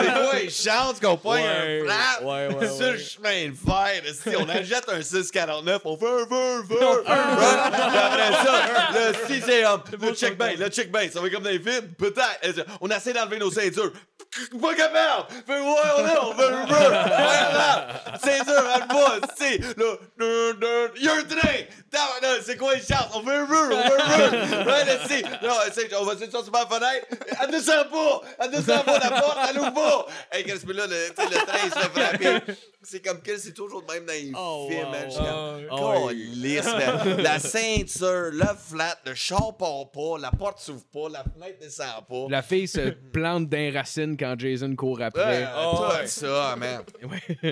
C'est 0.00 0.12
quoi, 0.12 0.40
ils 0.42 0.50
chantent 0.50 1.00
qu'on 1.00 1.16
pogne 1.18 1.42
Ouais, 1.42 1.82
un 1.82 1.84
flap 1.84 2.22
ouais, 2.22 2.48
ouais, 2.54 2.66
sur 2.68 2.86
ouais. 2.86 2.92
le 2.92 2.98
chemin 2.98 3.48
de 3.50 3.54
fer. 3.54 4.02
esti, 4.06 4.30
on 4.38 4.48
achète 4.48 4.88
un 4.88 5.02
649, 5.02 5.82
on 5.84 5.96
fait 5.98 6.06
un 6.06 6.26
feu, 6.26 6.64
feu. 6.68 7.04
Right? 7.06 7.72
Puis 7.72 7.98
après 7.98 8.32
ça, 8.32 8.54
le 8.94 9.14
si 9.34 9.42
c'est 9.42 9.64
um, 9.66 9.82
le 10.00 10.14
check 10.14 10.38
bien, 10.38 10.54
le 10.58 10.68
check 10.68 10.90
bien, 10.90 11.10
ça 11.12 11.20
va 11.20 11.26
être 11.26 11.34
comme 11.34 11.42
dans 11.42 11.50
les 11.50 11.60
films. 11.60 11.88
Peut-être. 11.98 12.38
Esti, 12.40 12.62
On 12.80 12.88
essaie 12.88 13.12
d'enlever 13.12 13.38
nos 13.38 13.50
ceintures. 13.50 13.92
Pas 14.62 14.74
capable! 14.74 15.26
Fait 15.46 15.60
ouais, 15.60 15.76
on 15.98 16.06
est, 16.06 16.18
on 16.22 16.34
fait 16.34 16.46
un 16.46 16.66
feu! 16.66 16.90
Ouais, 16.90 18.18
Ceinture, 18.24 18.64
elle 18.74 18.86
pas, 18.88 19.16
tu 19.36 19.44
sais, 19.44 19.58
là, 19.76 19.94
dun, 20.18 20.54
dun, 20.58 20.88
il 20.96 21.04
y 21.04 21.08
a 21.08 21.12
un 21.12 21.24
train! 21.24 21.58
Attends, 21.92 22.12
là, 22.22 22.28
C'est 22.42 22.56
quoi 22.56 22.74
les 22.74 22.80
chances? 22.80 23.08
On 23.14 23.22
fait 23.22 23.34
un 23.34 23.46
feu, 23.46 23.70
on 23.74 23.82
fait 23.82 24.00
un 24.00 24.30
feu! 24.30 24.56
Ouais, 24.70 24.84
là, 24.86 24.96
tu 25.02 25.08
sais, 25.08 25.22
non, 25.42 25.52
c'est- 25.74 25.94
on 25.96 26.04
va 26.04 26.16
se 26.16 26.30
sortir 26.30 26.50
par 26.50 26.61
la 26.70 26.76
fenêtre, 26.78 27.06
elle 27.42 27.50
descend 27.50 27.88
pas! 27.90 28.20
Elle 28.40 28.50
descend 28.50 28.84
pas, 28.84 28.98
la 28.98 29.10
porte, 29.20 29.38
elle 29.50 29.58
ouvre 29.58 29.72
pas! 29.72 30.06
Hey, 30.32 30.44
qu'est-ce 30.44 30.64
que 30.66 30.72
là, 30.72 30.86
le, 30.86 31.08
le 31.08 31.12
train, 31.46 31.58
il 31.64 31.70
se 31.72 31.78
fait 31.78 32.00
frapper. 32.00 32.54
C'est 32.82 33.00
comme 33.04 33.20
que 33.22 33.36
c'est 33.38 33.52
toujours 33.52 33.84
le 33.88 33.94
même 33.94 34.04
dans 34.06 34.12
les 34.12 34.32
Oh, 34.36 34.66
films, 34.68 34.84
wow, 34.86 34.90
man. 34.90 35.04
Je 35.06 35.10
suis 35.10 35.20
wow. 35.20 35.68
comme, 35.68 36.98
Oh, 36.98 37.06
man. 37.06 37.22
La 37.22 37.38
ceinture, 37.38 38.30
le 38.32 38.46
flat, 38.58 38.98
le 39.06 39.14
char 39.14 39.56
part 39.56 39.90
pas, 39.92 40.18
la 40.20 40.30
porte 40.32 40.58
s'ouvre 40.58 40.84
pas, 40.92 41.08
la 41.08 41.22
fenêtre 41.24 41.58
descend 41.60 42.04
pas. 42.08 42.26
La 42.28 42.42
fille 42.42 42.66
se 42.66 42.90
plante 42.90 43.48
d'un 43.48 43.72
racine 43.72 44.16
quand 44.16 44.34
Jason 44.38 44.74
court 44.74 45.00
après. 45.02 45.42
Ouais, 45.42 45.48
Oh, 45.56 45.76
tout 45.76 45.96
ouais. 46.00 46.06
ça, 46.06 46.56
man. 46.56 46.82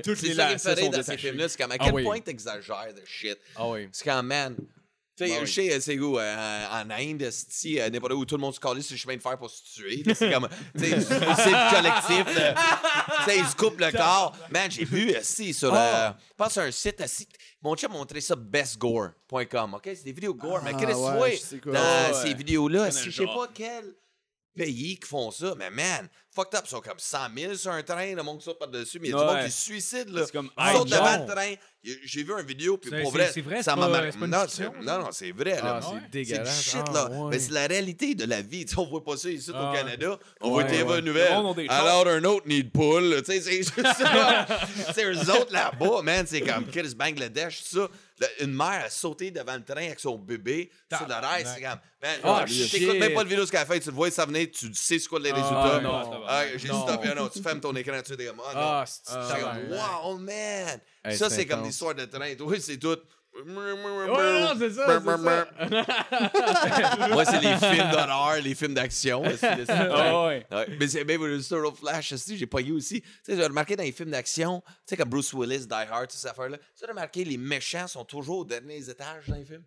Toutes 0.03 0.17
C'est 0.17 0.27
les 0.29 0.59
ça 0.59 0.75
dans 0.75 1.03
ces 1.03 1.17
films-là. 1.17 1.49
C'est 1.49 1.61
comme 1.61 1.73
à 1.73 1.77
Ah 1.79 1.85
quel 1.85 1.95
oui. 1.95 2.03
point 2.05 2.21
t'exagères 2.21 2.93
de 2.95 3.03
shit. 3.07 3.39
Ah 3.57 3.69
oui. 3.69 3.89
C'est 3.93 4.05
quand, 4.05 4.23
man. 4.23 4.57
Tu 5.25 5.29
sais, 5.29 5.39
Ah 5.43 5.47
sais, 5.47 5.81
c'est 5.81 5.99
où, 5.99 6.19
euh, 6.19 6.67
en 6.71 6.89
Inde, 6.91 7.23
esti, 7.23 7.79
euh, 7.81 7.91
n'importe 7.91 8.13
où 8.15 8.25
tout 8.25 8.37
le 8.37 8.41
monde 8.41 8.55
se 8.55 8.61
calait 8.61 8.81
sur 8.81 8.95
le 8.95 8.99
chemin 8.99 9.17
de 9.17 9.21
fer 9.23 9.37
pour 9.37 9.51
se 9.51 9.63
tuer. 9.75 10.03
là, 10.05 10.15
C'est 10.15 10.33
comme, 10.33 10.49
tu 10.79 10.85
sais, 10.85 10.97
le 10.97 11.75
collectif. 11.75 12.37
là. 12.37 12.55
Tu 13.19 13.31
sais, 13.31 13.39
ils 13.39 13.47
se 13.47 13.55
coupent 13.57 13.81
le 13.81 13.91
corps. 13.93 14.35
Man, 14.51 14.71
j'ai 14.71 14.85
vu, 14.85 15.11
esti, 15.11 15.53
sur, 15.53 15.75
Ah. 15.75 16.17
euh, 16.41 16.49
sur 16.49 16.63
un 16.63 16.71
site, 16.71 17.01
esti, 17.01 17.29
mon 17.63 17.77
chum 17.77 17.93
m'a 17.93 17.99
montré 17.99 18.21
ça, 18.21 18.35
bestgore.com, 18.37 19.75
OK? 19.75 19.83
C'est 19.85 20.05
des 20.05 20.13
vidéos 20.13 20.35
gore, 20.35 20.63
mais 20.65 20.73
Ah, 20.75 20.79
qu'est-ce 20.79 20.91
que 21.57 21.57
tu 21.57 21.69
vois 21.71 21.75
dans 21.75 22.15
ces 22.23 22.35
vidéos-là? 22.35 22.79
Connais 22.89 22.91
Si 22.93 23.11
je 23.11 23.23
sais 23.23 23.27
pas 23.27 23.49
quel 23.55 23.95
pays 24.57 24.99
qui 24.99 25.07
font 25.09 25.31
ça, 25.31 25.55
mais 25.57 25.71
man, 25.71 26.09
fucked 26.41 26.55
up, 26.59 26.65
ils 26.67 26.71
sont 26.71 26.81
comme 26.81 26.99
100 26.99 27.19
000 27.37 27.55
sur 27.55 27.71
un 27.73 27.83
train, 27.83 28.15
le 28.15 28.23
monde 28.23 28.39
qui 28.39 28.45
saute 28.45 28.59
par-dessus, 28.59 28.99
mais 29.01 29.09
il 29.09 29.11
y 29.11 29.15
a 29.15 29.19
du 29.19 29.25
Ouais. 29.25 29.35
monde 29.35 29.45
qui 29.45 29.51
se 29.51 29.63
suicide, 29.63 30.09
là. 30.11 30.23
C'est 30.25 30.33
comme, 30.33 30.51
Ils 30.59 30.67
hey, 30.69 30.77
sautent 30.77 30.89
devant 30.91 31.17
le 31.19 31.27
train. 31.27 31.55
J'ai 31.83 32.23
vu 32.25 32.33
une 32.39 32.47
vidéo, 32.47 32.77
puis 32.77 32.91
C'est- 32.91 33.01
pour 33.03 33.11
c'est- 33.13 33.19
vrai, 33.19 33.31
c'est 33.33 33.41
vrai, 33.41 33.63
ça 33.63 33.73
c'est 33.73 33.81
m'a 33.81 33.87
pas- 33.87 33.93
marqué. 33.93 34.13
c'est 34.13 34.19
pas 34.19 34.25
une 34.27 34.31
Non, 34.33 34.41
fiction, 34.43 34.73
c'est- 34.79 34.85
non, 34.87 34.99
non, 34.99 35.09
c'est 35.13 35.31
vrai, 35.33 35.51
là. 35.57 35.61
Ah, 35.63 35.81
c'est 35.81 35.89
ouais. 35.89 35.95
C'est 35.95 36.05
du 36.05 36.25
dégueulasse. 36.25 36.63
shit, 36.63 36.81
Ah, 36.89 36.93
là. 36.93 37.09
ouais. 37.11 37.31
Mais 37.31 37.39
c'est 37.39 37.53
la 37.53 37.67
réalité 37.67 38.15
de 38.15 38.25
la 38.27 38.43
vie. 38.43 38.65
Tu 38.71 38.75
sais, 38.75 38.79
on 38.81 38.87
voit 38.87 39.03
pas 39.03 39.17
ça 39.17 39.31
ici 39.31 39.51
Ah, 39.55 39.63
au 39.63 39.71
ouais. 39.73 39.79
Canada. 39.79 40.19
On 40.43 40.49
Ouais, 40.49 40.53
voit 40.53 40.65
TV 40.65 40.83
ouais. 40.83 41.01
Nouvelles. 41.01 41.29
Le 41.31 41.37
monde 41.37 41.47
ont 41.47 41.55
des 41.55 41.67
chars. 41.69 41.81
Alors, 41.87 42.07
un 42.09 42.23
autre 42.25 42.47
nid 42.47 42.65
de 42.65 42.69
poule. 42.71 43.23
Tu 43.23 43.33
sais, 43.33 43.41
c'est 43.41 43.57
juste 43.63 43.73
ça. 43.83 44.47
Sais, 44.95 45.05
eux 45.07 45.31
autres 45.31 45.53
là-bas, 45.55 46.03
man, 46.03 46.27
c'est 46.29 46.43
comme 46.43 46.67
Chris 46.67 46.95
Bangladesh, 46.95 47.63
tout 47.63 47.77
ça. 47.79 47.89
Là, 48.21 48.27
une 48.41 48.53
mère 48.53 48.85
a 48.85 48.91
sauté 48.91 49.31
devant 49.31 49.55
le 49.55 49.65
train 49.65 49.87
avec 49.87 49.99
son 49.99 50.19
bébé 50.19 50.71
sur 50.95 51.09
le 51.09 51.15
rail. 51.15 51.47
C'est 51.47 51.63
comme, 51.63 51.79
man, 52.03 52.19
Ah, 52.23 52.45
shit. 52.47 52.71
t'écoutes 52.71 52.99
même 52.99 53.15
pas 53.15 53.23
le 53.23 53.29
vidéo 53.31 53.47
ce 53.47 53.51
qu'elle 53.51 53.61
a 53.63 53.65
fait. 53.65 53.81
Tu 53.81 53.89
le 53.89 53.95
vois, 53.95 54.11
ça 54.11 54.27
venait, 54.27 54.47
tu 54.49 54.69
sais 54.75 54.99
c'est 54.99 55.09
quoi 55.09 55.19
les 55.21 55.33
résultats. 55.33 55.77
Ah, 55.77 55.81
non. 55.81 56.23
Ah, 56.33 56.45
j'ai 56.53 56.59
dit 56.59 56.67
stop, 56.69 57.05
non, 57.17 57.29
tu 57.29 57.43
fermes 57.43 57.59
ton 57.61 57.75
écran, 57.75 58.01
tu 58.05 58.13
es 58.13 58.27
comme, 58.27 58.41
ah, 58.47 58.55
non. 58.55 58.61
Ah, 58.61 58.85
c'est 58.87 59.13
ouais, 59.13 59.41
comme, 59.41 59.73
ouais. 59.73 59.79
wow, 60.05 60.17
man! 60.19 60.81
Hey, 61.05 61.17
ça, 61.17 61.29
c'est 61.29 61.45
comme 61.45 61.65
l'histoire 61.65 61.93
de 61.95 62.05
train. 62.05 62.33
Toi, 62.37 62.55
c'est 62.61 62.77
tout. 62.77 62.97
non, 63.47 64.53
c'est 64.59 64.71
ça. 64.71 65.01
Moi, 65.01 67.25
c'est 67.25 67.41
les 67.41 67.57
films 67.57 67.91
d'horreur, 67.91 68.37
les 68.43 68.55
films 68.55 68.75
d'action. 68.75 69.23
Ah 69.69 70.27
ouais. 70.27 70.47
Ouais, 70.51 70.67
Mais 70.79 70.89
c'est 70.89 71.05
même 71.05 71.25
le 71.25 71.41
Star 71.41 71.65
of 71.65 71.79
Flash 71.79 72.13
aussi, 72.13 72.37
j'ai 72.37 72.47
pas 72.47 72.61
eu 72.61 72.73
aussi. 72.73 73.01
Tu 73.03 73.09
sais, 73.23 73.37
j'ai 73.37 73.45
remarqué 73.45 73.75
dans 73.75 73.83
les 73.83 73.93
films 73.93 74.11
d'action, 74.11 74.63
tu 74.67 74.73
sais, 74.87 74.97
comme 74.97 75.09
Bruce 75.09 75.33
Willis, 75.33 75.67
Die 75.67 75.75
Hard, 75.75 76.09
toutes 76.09 76.19
ces 76.19 76.29
affaires-là. 76.29 76.59
Tu 76.79 76.85
as 76.85 76.89
remarqué, 76.89 77.25
les 77.25 77.39
méchants 77.39 77.89
sont 77.89 78.05
toujours 78.05 78.39
aux 78.39 78.45
derniers 78.45 78.89
étages 78.89 79.27
dans 79.27 79.37
les 79.37 79.45
films? 79.45 79.65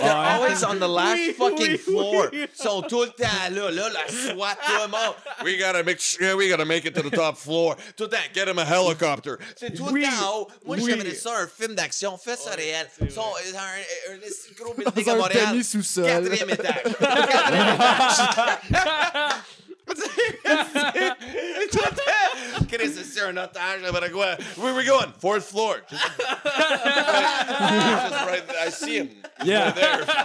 They're 0.00 0.12
always 0.12 0.62
on 0.64 0.78
the 0.78 0.88
last 0.88 1.32
fucking 1.36 1.78
floor. 1.78 2.30
Ils 2.32 2.48
sont 2.54 2.82
tout 2.82 3.02
le 3.02 3.08
temps 3.10 3.50
là, 3.50 3.70
là, 3.70 3.88
la 3.90 4.08
SWAT, 4.08 4.56
tout 4.64 4.72
le 4.82 4.88
monde. 4.88 5.14
We 5.44 5.58
gotta 5.58 5.82
make 5.82 6.00
sure, 6.00 6.36
we 6.36 6.48
gotta 6.48 6.64
make 6.64 6.84
it 6.86 6.94
to 6.94 7.02
the 7.02 7.10
top 7.14 7.36
floor. 7.36 7.76
Tout 7.96 8.04
le 8.04 8.08
temps, 8.10 8.18
get 8.34 8.48
him 8.48 8.58
a 8.58 8.64
helicopter. 8.64 9.36
C'est 9.56 9.74
tout 9.74 9.88
Oui. 9.90 10.00
le 10.02 10.06
temps 10.06 10.26
en 10.34 10.38
haut. 10.40 10.48
Moi, 10.64 10.76
Oui. 10.80 10.84
j'aimerais 10.90 11.14
ça, 11.14 11.32
un 11.36 11.46
film 11.48 11.74
d'action. 11.74 12.16
Fais 12.16 12.36
ça 12.36 12.50
réel. 12.52 12.88
Ils 13.00 13.10
sont 13.10 13.20
un, 13.20 13.58
un, 13.58 14.14
un 14.14 14.18
gros 14.58 14.74
building 14.74 15.04
Dans 15.04 15.12
à 15.12 15.14
un 15.14 15.18
Montréal. 15.18 15.48
demi-sous-sol. 15.50 16.04
Quatrième 16.06 16.50
étage. 16.50 16.82
Quatrième 16.98 17.74
étage. 17.74 18.16
Tout 21.70 21.78
le 21.78 21.90
temps. 21.90 22.02
Chris, 22.72 22.90
c'est 23.12 23.20
un 23.20 23.36
otage, 23.36 23.82
n'importe 23.82 24.10
quoi. 24.12 24.36
Where 24.56 24.74
we 24.74 24.84
going? 24.86 25.12
Fourth 25.20 25.44
floor. 25.44 25.76
Just, 25.90 26.02
just 26.18 26.26
right, 28.26 28.42
I 28.66 28.70
see 28.70 28.96
him. 28.98 29.10
Yeah. 29.44 29.72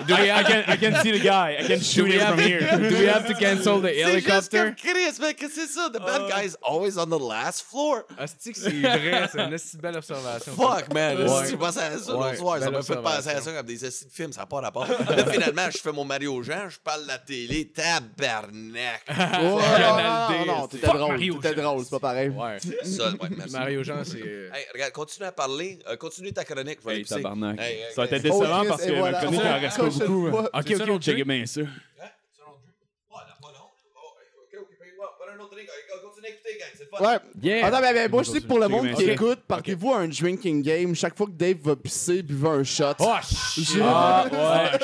I, 0.09 0.31
I 0.31 0.43
can 0.43 0.63
I 0.67 0.77
can 0.77 0.95
see 1.01 1.11
the 1.11 1.19
guy. 1.19 1.57
I 1.59 1.63
can 1.67 1.79
shoot 1.79 2.05
we 2.05 2.13
him 2.19 2.27
from 2.27 2.39
here. 2.39 2.59
Do 2.61 2.97
we 2.99 3.05
have 3.07 3.25
to 3.27 3.33
cancel 3.33 3.79
the 3.81 3.89
C'est 3.89 4.21
juste 4.21 4.51
helicopter? 4.51 4.57
comme 4.57 4.75
Chris, 4.75 5.19
mais 5.19 5.33
que 5.33 5.49
c'est 5.49 5.67
ça? 5.67 5.89
The 5.91 5.99
bad 5.99 6.29
guy 6.29 6.43
is 6.45 6.55
always 6.61 6.97
on 6.97 7.09
the 7.09 7.19
last 7.19 7.63
floor. 7.63 8.05
Asti 8.17 8.53
que 8.53 8.59
c'est 8.59 8.69
vrai, 8.69 9.27
c'est 9.31 9.39
une 9.41 9.53
esti 9.53 9.77
belle 9.77 9.97
observation. 9.97 10.53
Fuck, 10.53 10.93
man. 10.93 11.17
Ouais. 11.17 11.45
Si 11.45 11.51
tu 11.51 11.57
penses 11.57 11.77
à 11.77 11.97
ça 11.97 12.15
Ouais, 12.15 12.27
l'autre 12.29 12.37
soir, 12.37 12.59
ça 12.59 12.65
belle 12.65 12.73
m'a 12.73 12.81
fait 12.83 12.95
penser 12.95 13.07
à 13.07 13.17
observation. 13.17 13.51
ça 13.51 13.57
comme 13.57 13.65
des 13.65 13.85
estis 13.85 14.05
de 14.05 14.11
films, 14.11 14.33
ça 14.33 14.41
n'a 14.41 14.45
pas 14.45 14.61
rapport. 14.61 14.87
Là, 14.87 15.25
finalement, 15.31 15.69
je 15.71 15.77
fais 15.79 15.91
mon 15.91 16.05
Mario 16.05 16.41
Jean, 16.43 16.69
je 16.69 16.77
parle 16.79 17.03
de 17.03 17.07
la 17.07 17.17
télé, 17.17 17.67
tabarnak. 17.69 19.03
Ouais, 19.37 19.41
non, 19.41 19.97
non, 19.97 20.29
D, 20.29 20.45
non, 20.45 20.67
t'étais 20.67 20.85
Fuck 20.87 20.97
drôle. 20.97 21.11
Mario 21.11 21.33
T'étais 21.35 21.55
Jean. 21.55 21.63
drôle, 21.73 21.83
c'est 21.83 21.89
pas 21.91 21.99
pareil. 21.99 22.29
Ouais. 22.38 22.59
Ça, 22.83 23.09
ouais, 23.11 23.29
merci. 23.35 23.53
Mario 23.53 23.83
Jean, 23.83 24.03
c'est. 24.03 24.21
euh, 24.21 24.49
Hey, 24.53 24.65
regarde, 24.73 24.91
continue 24.93 25.25
à 25.27 25.31
parler. 25.31 25.79
Euh, 25.88 25.95
continue 25.97 26.31
ta 26.33 26.43
chronique. 26.45 26.79
Je 26.81 26.88
vais 26.88 26.93
Hey, 26.95 26.99
écouter. 27.01 27.15
tabarnak. 27.15 27.59
Hey, 27.59 27.75
hey, 27.77 27.93
Ça 27.93 28.01
va 28.03 28.07
hey. 28.07 28.13
être 28.15 28.21
décevant 28.23 28.59
Chris, 28.59 28.67
parce 28.69 28.83
et 28.83 28.88
que 28.88 28.93
voilà. 28.97 29.11
ma 29.17 29.23
chronique 29.23 29.41
en 29.45 29.59
reste 29.59 29.77
pas 29.77 29.83
beaucoup. 29.89 30.29
fois. 30.29 30.43
Ok, 30.53 30.71
ok, 30.79 30.89
ok. 30.89 31.01
Checkez 31.01 31.23
bien 31.23 31.45
ça. 31.45 31.61
Ouais, 31.61 31.67
n'a 31.67 33.38
pas 33.41 33.51
long. 33.51 33.67
Oh, 33.95 33.99
ok, 33.99 34.59
ok, 34.61 34.67
ben, 34.79 34.85
ouais, 34.88 34.93
voilà 34.95 34.95
un 34.95 34.95
autre 34.95 34.95
drink. 34.95 34.95
Hey, 34.95 34.95
Continue 34.95 34.95
à 34.95 34.95
écouter, 34.95 34.95
gang. 34.97 35.15
C'est 35.17 35.25
le 35.26 35.26
fun. 35.38 37.03
Ouais. 37.05 37.17
Yeah! 37.41 37.65
Attends, 37.67 37.81
mais, 37.81 37.93
mais 37.93 38.07
moi, 38.07 38.23
je 38.23 38.31
dis 38.31 38.41
que 38.41 38.47
pour 38.47 38.59
le 38.59 38.67
monde 38.67 38.88
qui 38.95 39.03
Ok. 39.03 39.09
écoute, 39.09 39.39
partez-vous 39.47 39.91
à 39.93 39.99
un 39.99 40.07
drinking 40.07 40.61
game. 40.61 40.95
Chaque 40.95 41.15
fois 41.17 41.27
que 41.27 41.31
Dave 41.31 41.57
va 41.63 41.75
pisser, 41.75 42.23
buvez 42.23 42.49
un 42.49 42.63
shot. 42.63 42.93
Oh, 42.99 43.13
shit! 43.23 43.79
Ah, 43.81 44.25
ouais, 44.31 44.38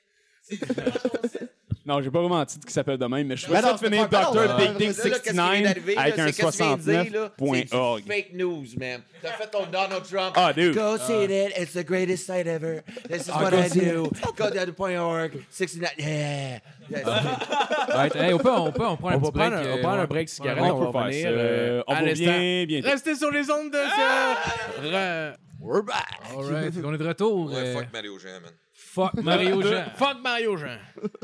Non, 1.85 2.01
j'ai 2.01 2.09
pas 2.09 2.19
vraiment 2.21 2.39
un 2.39 2.45
titre 2.45 2.65
qui 2.65 2.71
s'appelle 2.71 2.97
de 2.97 3.05
même, 3.05 3.27
mais 3.27 3.35
je 3.35 3.45
ça 3.45 3.73
de 3.73 3.77
finir 3.77 4.07
grave. 4.07 4.33
Dr. 4.33 4.55
Big 4.57 4.77
Dick 4.77 4.97
Là, 4.97 5.09
là, 5.09 5.19
qu'est-ce 5.19 5.19
qui 5.19 5.33
vient 5.33 5.43
69 5.43 5.63
d'arriver, 5.65 5.95
là, 5.95 6.01
avec 6.01 6.19
un 6.19 6.27
c'est 6.27 6.33
qu'est-ce 6.33 6.45
que 6.45 6.51
tu 6.51 6.63
viens 6.63 7.03
de 7.03 7.09
dire, 7.09 7.21
là? 7.21 7.31
69.org. 7.37 8.03
C'est 8.07 8.13
fake 8.13 8.33
news, 8.33 8.65
man. 8.79 9.01
T'as 9.21 9.31
fait 9.31 9.47
ton 9.51 9.65
Donald 9.65 10.03
Trump. 10.03 10.33
Ah, 10.35 10.53
dude. 10.53 10.75
Go 10.75 10.97
see 10.97 11.23
it. 11.25 11.53
It's 11.57 11.73
the 11.73 11.85
greatest 11.85 12.25
site 12.25 12.47
ever. 12.47 12.83
This 13.09 13.27
is 13.27 13.31
what 13.31 13.53
I 13.53 13.67
do. 13.67 14.09
Go 14.37 14.49
to 14.49 14.99
.org. 15.01 15.31
69. 15.49 15.91
Yeah. 15.97 16.59
Right, 16.89 18.15
on, 18.15 18.37
peut, 18.37 18.49
on, 18.51 18.71
peut, 18.71 18.85
on 18.85 18.97
prend 18.97 19.09
un 19.09 19.15
On 19.15 19.19
va 19.19 19.31
petit 19.31 19.49
break. 19.49 19.53
on 19.73 19.77
prend 19.81 19.91
un 19.93 20.05
break 20.05 20.29
cigarette, 20.29 20.63
on, 20.63 20.91
va 20.91 21.01
revenir. 21.01 21.27
euh, 21.31 21.83
On 21.87 21.93
va 21.95 22.01
bien. 22.01 22.81
Restez 22.83 23.15
sur 23.15 23.31
les 23.31 23.49
ondes 23.51 23.71
de 23.71 23.77
ce... 23.77 25.33
We're 25.61 25.81
back. 25.83 26.19
Alright, 26.35 26.73
on 26.83 26.93
est 26.93 26.97
de 26.97 27.07
retour. 27.07 27.49
Euh, 27.53 27.73
fuck 27.73 27.87
Mario 27.93 28.17
Jean, 28.19 28.41
man. 28.41 28.51
Fuck 28.93 29.13
Mario 29.23 29.61
Jean. 29.61 29.85
Fuck 29.95 30.21
Mario 30.21 30.57
Jean. 30.57 30.77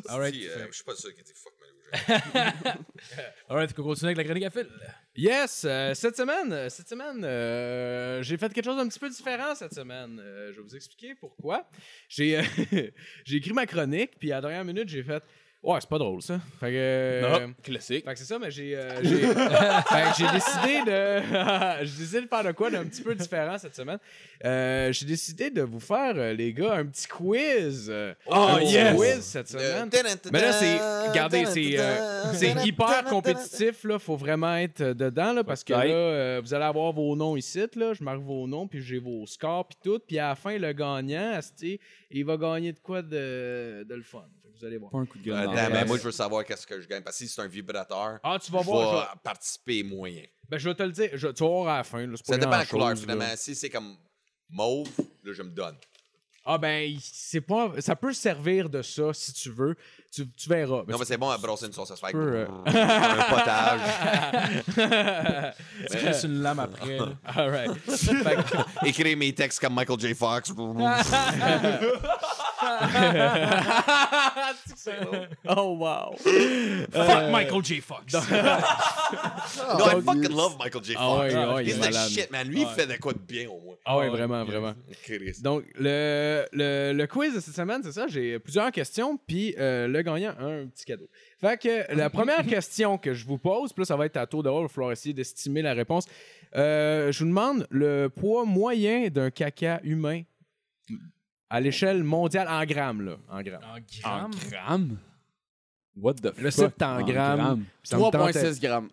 Alright, 0.07 0.34
Si, 0.34 0.47
euh, 0.47 0.67
Je 0.70 0.76
suis 0.76 0.84
pas 0.84 0.95
sûr 0.95 1.13
qu'il 1.13 1.24
dit 1.24 1.34
fuck 1.36 1.53
Mario 1.59 1.76
Jean. 2.63 2.74
alright, 3.49 3.72
on 3.78 3.84
continue 3.84 4.07
avec 4.07 4.17
la 4.17 4.24
chronique 4.24 4.43
à 4.45 4.49
fil. 4.49 4.67
Yes, 5.15 5.65
euh, 5.65 5.93
cette 5.93 6.15
semaine, 6.15 6.53
euh, 6.53 6.70
cette 6.70 6.88
semaine, 6.88 7.24
euh, 7.24 8.22
j'ai 8.24 8.38
fait 8.38 8.51
quelque 8.53 8.65
chose 8.65 8.78
d'un 8.78 8.88
petit 8.88 8.99
peu 8.99 9.09
différent 9.09 9.55
cette 9.55 9.74
semaine. 9.74 10.20
Euh, 10.24 10.51
je 10.53 10.57
vais 10.57 10.63
vous 10.63 10.76
expliquer 10.76 11.15
pourquoi. 11.15 11.67
J'ai 12.07 12.38
euh, 12.39 12.43
j'ai 13.26 13.38
écrit 13.38 13.53
ma 13.53 13.65
chronique, 13.65 14.11
puis 14.20 14.32
à 14.32 14.36
la 14.36 14.41
dernière 14.41 14.65
minute, 14.65 14.88
j'ai 14.88 15.03
fait 15.03 15.24
Ouais, 15.62 15.78
c'est 15.82 15.89
pas 15.89 15.97
drôle 15.97 16.22
ça. 16.22 16.39
Fait 16.60 16.68
que. 16.68 16.72
euh, 16.76 17.47
Non, 17.47 17.53
classique. 17.62 18.05
Fait 18.05 18.14
que 18.14 18.20
c'est 18.20 18.26
ça, 18.26 18.39
mais 18.39 18.49
j'ai 18.49 18.78
euh, 18.78 19.03
j'ai 19.03 19.18
fait 19.18 19.34
que 19.34 20.18
j'ai 20.18 20.32
décidé 20.32 20.82
de 20.86 21.84
j'ai 21.86 21.97
décidé 21.99 22.22
de 22.22 22.28
faire 22.28 22.43
de 22.45 22.51
quoi 22.53 22.70
d'un 22.72 22.86
petit 22.86 23.01
peu 23.01 23.14
différent 23.14 23.57
cette 23.57 23.76
semaine. 23.76 23.97
Euh, 24.45 24.93
j'ai 24.93 25.05
décidé 25.05 25.49
de 25.49 25.62
vous 25.62 25.82
faire 25.82 26.14
euh, 26.16 26.32
les 26.34 26.53
gars 26.53 26.76
un 26.76 26.86
petit 26.86 27.07
quiz. 27.07 27.88
euh, 27.89 28.14
un 28.32 28.62
yes! 28.62 28.95
quiz 28.95 29.20
cette 29.22 29.49
semaine. 29.49 29.89
Mais 30.32 30.39
là 30.41 30.53
c'est 30.53 31.10
regardez, 31.10 31.45
c'est 31.45 31.78
euh, 31.78 32.34
c'est 32.34 32.66
hyper 32.66 33.03
compétitif 33.05 33.84
là, 33.84 33.99
faut 33.99 34.16
vraiment 34.16 34.55
être 34.55 34.82
dedans 34.93 35.34
là 35.34 35.43
parce 35.43 35.66
que 35.66 35.74
là 35.74 35.84
euh, 35.84 36.41
vous 36.41 36.53
allez 36.53 36.64
avoir 36.66 36.93
vos 36.93 37.16
noms 37.18 37.36
ici 37.36 37.60
là, 37.76 37.93
je 37.93 38.01
marque 38.01 38.22
vos 38.22 38.47
noms 38.47 38.66
puis 38.68 38.82
j'ai 38.82 38.99
vos 38.99 39.26
scores 39.28 39.68
puis 39.68 39.78
tout, 39.84 39.99
puis 40.07 40.18
à 40.20 40.30
la 40.30 40.36
fin 40.36 40.57
le 40.57 40.72
gagnant, 40.72 41.38
il 42.12 42.24
va 42.26 42.38
gagner 42.38 42.72
de 42.72 42.80
quoi 42.80 43.01
de, 43.01 43.84
de 43.84 43.95
le 43.95 44.03
fun. 44.03 44.24
Fait 44.41 44.49
que 44.49 44.60
vous 44.60 44.66
allez 44.66 44.78
voir. 44.78 44.91
Pas 44.91 44.97
un 44.99 45.05
coup 45.05 45.18
de 45.18 45.24
gueule. 45.24 45.48
Mais 45.53 45.85
moi, 45.85 45.97
je 45.97 46.03
veux 46.03 46.11
savoir 46.11 46.43
qu'est-ce 46.45 46.65
que 46.67 46.79
je 46.81 46.87
gagne. 46.87 47.03
Parce 47.03 47.17
que 47.17 47.25
si 47.25 47.29
c'est 47.33 47.41
un 47.41 47.47
vibrateur, 47.47 48.19
Ah, 48.23 48.37
tu 48.43 48.51
vas 48.51 48.59
je 48.61 48.65
voir. 48.65 49.01
vais 49.13 49.19
participer 49.23 49.83
moyen. 49.83 50.23
Ben, 50.49 50.57
je 50.57 50.67
vais 50.69 50.75
te 50.75 50.83
le 50.83 50.91
dire. 50.91 51.09
Je, 51.13 51.27
tu 51.29 51.43
vas 51.43 51.49
voir 51.49 51.67
à 51.73 51.77
la 51.77 51.83
fin. 51.83 51.99
Là, 52.05 52.13
c'est 52.15 52.25
pas 52.25 52.33
Ça 52.33 52.37
dépend 52.39 52.51
de 52.51 52.57
la 52.57 52.65
couleur, 52.65 52.89
là. 52.89 52.95
finalement. 52.95 53.25
Si 53.35 53.55
c'est 53.55 53.69
comme 53.69 53.95
mauve, 54.49 54.89
là, 55.23 55.33
je 55.33 55.43
me 55.43 55.49
donne. 55.51 55.75
Ah, 56.45 56.57
ben, 56.57 56.97
c'est 56.99 57.41
pas. 57.41 57.73
Ça 57.79 57.95
peut 57.95 58.13
servir 58.13 58.69
de 58.69 58.81
ça 58.81 59.13
si 59.13 59.33
tu 59.33 59.51
veux. 59.51 59.75
Tu, 60.11 60.27
tu 60.31 60.49
verras. 60.49 60.83
Non, 60.87 60.97
mais 60.97 61.05
c'est 61.05 61.17
bon 61.17 61.29
à 61.29 61.37
brosser 61.37 61.67
une 61.67 61.73
sauce 61.73 61.91
à 61.91 61.95
se 61.95 61.99
faire. 61.99 62.09
euh, 62.15 62.47
Un 62.65 63.23
potage. 63.29 63.81
Tu 65.91 65.97
crisses 65.97 66.23
une 66.23 66.41
lame 66.41 66.59
après. 66.59 66.97
là. 66.97 67.09
All 67.25 67.49
right. 67.51 67.71
Fait 67.91 68.35
que- 68.35 68.87
Écrire 68.87 69.17
mes 69.17 69.33
textes 69.35 69.59
comme 69.59 69.75
Michael 69.75 69.99
J. 69.99 70.15
Fox. 70.15 70.51
oh, 75.47 75.74
wow. 75.78 76.16
Fuck 76.91 77.32
Michael 77.32 77.62
J. 77.64 77.80
Fox. 77.82 78.14
No, 79.80 79.86
I 79.86 80.01
fucking 80.01 80.32
love 80.36 80.57
Michael 80.60 80.82
J. 80.84 80.93
Fox. 80.93 81.03
Ah 81.03 81.20
ouais, 81.20 81.34
ouais, 81.53 81.64
il 81.64 81.70
est 81.70 81.74
He's 81.74 81.80
malade. 81.80 82.10
shit, 82.10 82.32
man. 82.32 82.47
Lui, 82.47 82.62
il 82.62 82.68
fait 82.68 82.86
de 82.88 82.95
quoi 82.97 83.14
de 83.14 83.20
bien, 83.20 83.49
au 83.49 83.60
moins? 83.60 83.76
Ah, 83.86 83.97
ouais, 83.97 84.10
vraiment, 84.10 84.43
vraiment. 84.45 84.74
Donc, 85.41 85.64
le, 85.76 86.45
le, 86.53 86.93
le 86.93 87.07
quiz 87.07 87.34
de 87.34 87.39
cette 87.39 87.55
semaine, 87.55 87.82
c'est 87.84 87.91
ça? 87.91 88.07
J'ai 88.07 88.38
plusieurs 88.39 88.72
questions, 88.72 89.18
puis 89.28 89.55
euh, 89.57 89.88
le 89.88 90.01
gagnant 90.01 90.34
a 90.39 90.43
un 90.43 90.68
petit 90.68 90.86
cadeau. 90.86 91.07
Fait 91.39 91.60
que 91.60 91.93
la 91.95 92.10
première 92.12 92.45
question 92.45 92.97
que 92.97 93.14
je 93.14 93.26
vous 93.26 93.38
pose, 93.38 93.74
puis 93.74 93.82
là, 93.82 93.86
ça 93.86 93.95
va 93.95 94.05
être 94.05 94.18
à 94.18 94.28
tour 94.28 94.43
de 94.43 94.49
rôle, 94.49 94.62
il 94.64 94.68
va 94.68 94.74
falloir 94.74 94.91
essayer 94.91 95.14
d'estimer 95.14 95.62
la 95.62 95.74
réponse. 95.74 96.05
Euh, 96.55 97.12
je 97.12 97.20
vous 97.20 97.30
demande 97.30 97.68
le 97.70 98.07
poids 98.10 98.45
moyen 98.45 99.10
d'un 99.10 99.32
caca 99.32 99.80
humain 99.84 100.22
à 101.49 101.59
l'échelle 101.59 102.03
mondiale 102.03 102.47
en 102.47 102.63
grammes, 102.65 103.01
là. 103.01 103.17
En 103.29 103.41
grammes. 103.41 103.61
En 103.63 103.75
En 103.77 103.79
grammes? 104.29 104.31
grammes? 104.49 104.97
What 105.95 106.13
the 106.15 106.31
Le 106.39 106.51
fuck? 106.51 106.71
site 106.71 106.81
en 106.83 107.01
grammes. 107.03 107.65
Ça 107.83 107.97
me 107.97 108.03
3,6 108.03 108.59
grammes. 108.61 108.89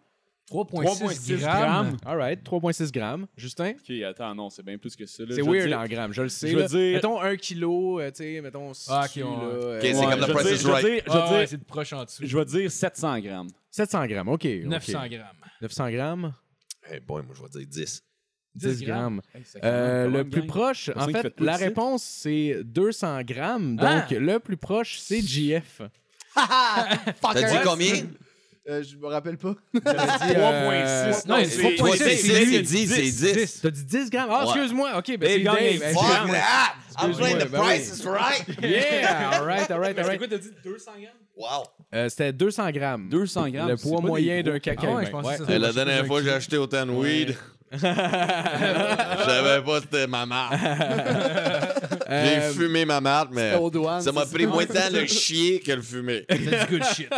3,6 0.49 0.85
3,6 0.85 1.39
grammes? 1.41 1.61
grammes. 1.61 1.97
All 2.07 2.17
right, 2.19 2.43
3,6 2.45 2.93
grammes. 2.93 3.27
Justin? 3.37 3.73
Ok, 3.73 3.91
attends, 4.05 4.35
non, 4.35 4.49
c'est 4.49 4.63
bien 4.65 4.79
plus 4.79 4.95
que 4.95 5.05
ça. 5.05 5.25
là. 5.25 5.35
C'est 5.35 5.43
veux 5.43 5.51
weird 5.53 5.67
dire- 5.69 5.79
en 5.79 5.85
grammes, 5.87 6.13
je 6.13 6.23
le 6.23 6.29
sais. 6.29 6.49
je 6.49 6.55
veux 6.55 6.63
là. 6.63 6.69
dire- 6.69 6.95
Mettons 6.95 7.21
1 7.21 7.37
kilo, 7.37 8.01
euh, 8.01 8.11
tu 8.11 8.17
sais, 8.19 8.41
mettons. 8.41 8.71
Ah, 8.89 9.07
ok, 9.09 9.17
là, 9.17 9.25
euh, 9.27 9.77
Ok, 9.79 9.83
c'est 9.83 9.95
Ouais, 9.97 10.05
comme 10.05 10.11
je 10.13 10.25
The 10.25 10.29
veux 10.29 10.35
Price 10.35 10.47
dire- 10.47 10.55
is 10.55 10.59
je 10.59 10.67
veux 10.67 10.73
Right. 10.73 10.87
dire- 10.87 11.03
je 11.07 11.13
veux 11.13 11.19
Ah, 11.19 11.31
ouais, 11.33 11.39
dire- 11.41 11.49
c'est 11.49 11.57
de 11.59 11.65
proche 11.65 11.93
en 11.93 12.05
dessous. 12.05 12.23
Je 12.27 12.39
vais 12.39 12.45
dire 12.45 12.71
700 12.71 13.19
grammes. 13.21 13.49
700 13.71 14.07
grammes, 14.07 14.29
ok. 14.29 14.45
ok. 14.47 14.65
900 14.67 15.07
grammes. 15.09 15.37
900 15.61 15.91
grammes? 15.91 16.33
Hey 16.89 17.01
boy, 17.01 17.23
moi, 17.25 17.35
je 17.37 17.43
vais 17.43 17.49
dire 17.65 17.67
10. 17.69 18.03
10 18.57 18.83
grammes. 18.85 19.21
Hey, 19.35 19.43
Euh, 19.65 20.09
le 20.09 20.29
plus 20.29 20.47
proche, 20.47 20.91
en 20.97 21.09
fait, 21.09 21.35
la 21.41 21.57
réponse 21.57 22.03
c'est 22.03 22.59
200 22.65 23.23
grammes. 23.23 23.77
Donc, 23.77 23.87
Ah! 23.89 24.07
le 24.11 24.39
plus 24.39 24.57
proche, 24.57 24.99
c'est 25.01 25.21
JF. 25.21 25.83
T'as 26.37 27.35
dit 27.35 27.57
combien? 27.65 27.95
Euh, 28.69 28.83
je 28.83 28.97
me 28.97 29.07
rappelle 29.07 29.37
pas. 29.39 29.55
J'avais 29.75 30.35
dit, 30.35 30.41
3,6. 30.41 31.29
non, 31.29 31.37
Non, 31.37 31.45
c'est 31.45 31.51
c'est 31.51 31.63
3,6, 31.63 31.77
Toi, 31.77 31.97
c'est 31.97 32.17
c'est 32.17 32.17
c'est 32.17 32.45
lui. 32.45 32.63
10, 32.63 32.87
c'est 32.89 33.33
10. 33.35 33.61
T'as 33.63 33.71
dit 33.71 33.85
10 33.85 34.11
grammes? 34.11 34.29
Ah, 34.33 34.41
Ouais. 34.45 34.51
excuse-moi. 34.51 34.99
OK, 34.99 35.19
ben 35.19 35.29
c'est 35.31 35.39
Dave. 35.39 35.55
avec 35.55 35.63
Hey, 35.63 35.79
10 35.79 35.85
Fuck 35.95 36.31
that! 36.33 36.75
I'm 37.01 37.13
playing 37.13 37.39
the 37.39 37.49
ben 37.49 37.61
price 37.61 37.93
is 38.01 38.05
right! 38.09 38.45
Yeah! 38.63 39.39
All 39.41 39.47
right, 39.47 39.71
all 39.71 39.79
right, 39.79 39.97
all 39.97 40.05
right. 40.07 40.19
t'as 40.29 40.39
dit 40.39 40.51
200 40.65 40.91
grammes? 41.01 41.13
Wow! 41.37 41.65
Euh, 41.95 42.09
C'était 42.09 42.33
200 42.33 42.71
grammes. 42.73 43.09
200 43.09 43.51
grammes. 43.51 43.69
Le 43.69 43.77
poids 43.77 44.01
moyen 44.01 44.43
d'un 44.43 44.59
caca 44.59 44.89
Ah 44.91 44.95
ouais, 44.97 45.13
Ouais. 45.47 45.59
la 45.61 45.73
dernière 45.73 46.05
fois 46.07 46.21
j'ai 46.25 46.33
acheté 46.33 46.57
autant 46.59 46.85
de 46.87 46.91
weed, 46.91 47.37
je 47.73 47.79
savais 49.25 49.63
pas 49.65 49.81
c'était 49.81 50.07
ma 50.07 50.25
marque. 50.27 50.55
J'ai 52.09 52.37
Euh, 52.39 52.53
fumé 52.53 52.85
ma 52.85 53.01
marque, 53.01 53.31
mais 53.33 53.55
Aux 53.57 53.69
douanes. 53.69 54.01
ça 54.01 54.13
m'a 54.13 54.25
c'est 54.25 54.33
pris 54.35 54.47
moins 54.47 54.65
de 54.65 54.73
temps 54.73 54.79
le 54.93 55.07
chier 55.07 55.59
que 55.59 55.73
le 55.73 55.83
fumer. 55.83 56.25
C'est 56.31 56.39
du 56.39 56.67
good 56.77 56.85
shit. 56.85 57.09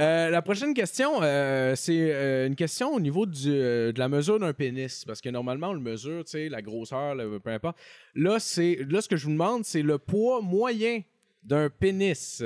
Euh, 0.00 0.30
la 0.30 0.42
prochaine 0.42 0.74
question, 0.74 1.20
euh, 1.22 1.74
c'est 1.76 2.10
euh, 2.12 2.48
une 2.48 2.56
question 2.56 2.92
au 2.92 2.98
niveau 2.98 3.24
du, 3.24 3.52
euh, 3.52 3.92
de 3.92 3.98
la 4.00 4.08
mesure 4.08 4.40
d'un 4.40 4.52
pénis. 4.52 5.04
Parce 5.04 5.20
que 5.20 5.28
normalement, 5.28 5.68
on 5.68 5.74
le 5.74 5.80
mesure, 5.80 6.24
tu 6.24 6.32
sais, 6.32 6.48
la 6.48 6.60
grosseur, 6.60 7.14
le- 7.14 7.38
peu 7.38 7.50
importe. 7.50 7.76
Là, 8.16 8.38
c'est, 8.40 8.78
là, 8.90 9.00
ce 9.00 9.08
que 9.08 9.16
je 9.16 9.26
vous 9.26 9.32
demande, 9.32 9.64
c'est 9.64 9.82
le 9.82 9.98
poids 9.98 10.40
moyen 10.42 11.02
d'un 11.44 11.70
pénis 11.70 12.42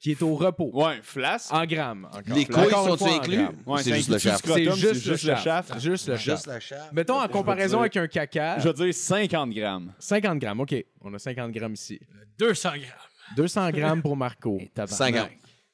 qui 0.00 0.10
est 0.12 0.22
au 0.22 0.34
repos. 0.34 0.70
Ouais, 0.72 0.98
flasque. 1.02 1.52
En 1.52 1.64
grammes. 1.66 2.06
encore. 2.10 2.22
Les 2.36 2.44
couilles 2.44 2.66
Encore 2.66 2.84
une 2.86 2.90
sont 2.92 2.96
fois, 3.04 3.12
en 3.14 3.16
inclus? 3.20 3.36
grammes. 3.36 3.56
Ouais, 3.66 3.82
c'est 3.82 3.94
juste 3.94 4.08
le 4.10 4.18
shaft. 4.18 4.46
C'est 4.46 4.64
juste, 4.64 5.06
le 5.26 5.36
shaft. 5.36 5.78
Juste 5.80 6.08
le 6.08 6.14
Juste 6.16 6.26
shaft. 6.26 6.46
la 6.46 6.60
chair. 6.60 6.88
Mettons 6.92 7.20
en 7.20 7.28
comparaison 7.28 7.76
dire- 7.76 7.80
avec 7.80 7.96
un 7.96 8.06
caca, 8.06 8.58
Je 8.58 8.68
vais 8.68 8.74
dire 8.74 8.94
50 8.94 9.50
grammes. 9.50 9.92
50 9.98 10.38
grammes. 10.38 10.60
OK, 10.60 10.74
on 11.00 11.12
a 11.14 11.18
50 11.18 11.50
grammes 11.52 11.74
ici. 11.74 11.98
200 12.38 12.70
grammes. 12.70 13.36
200 13.36 13.70
grammes 13.70 14.02
pour 14.02 14.16
Marco. 14.16 14.60
50. 14.86 15.28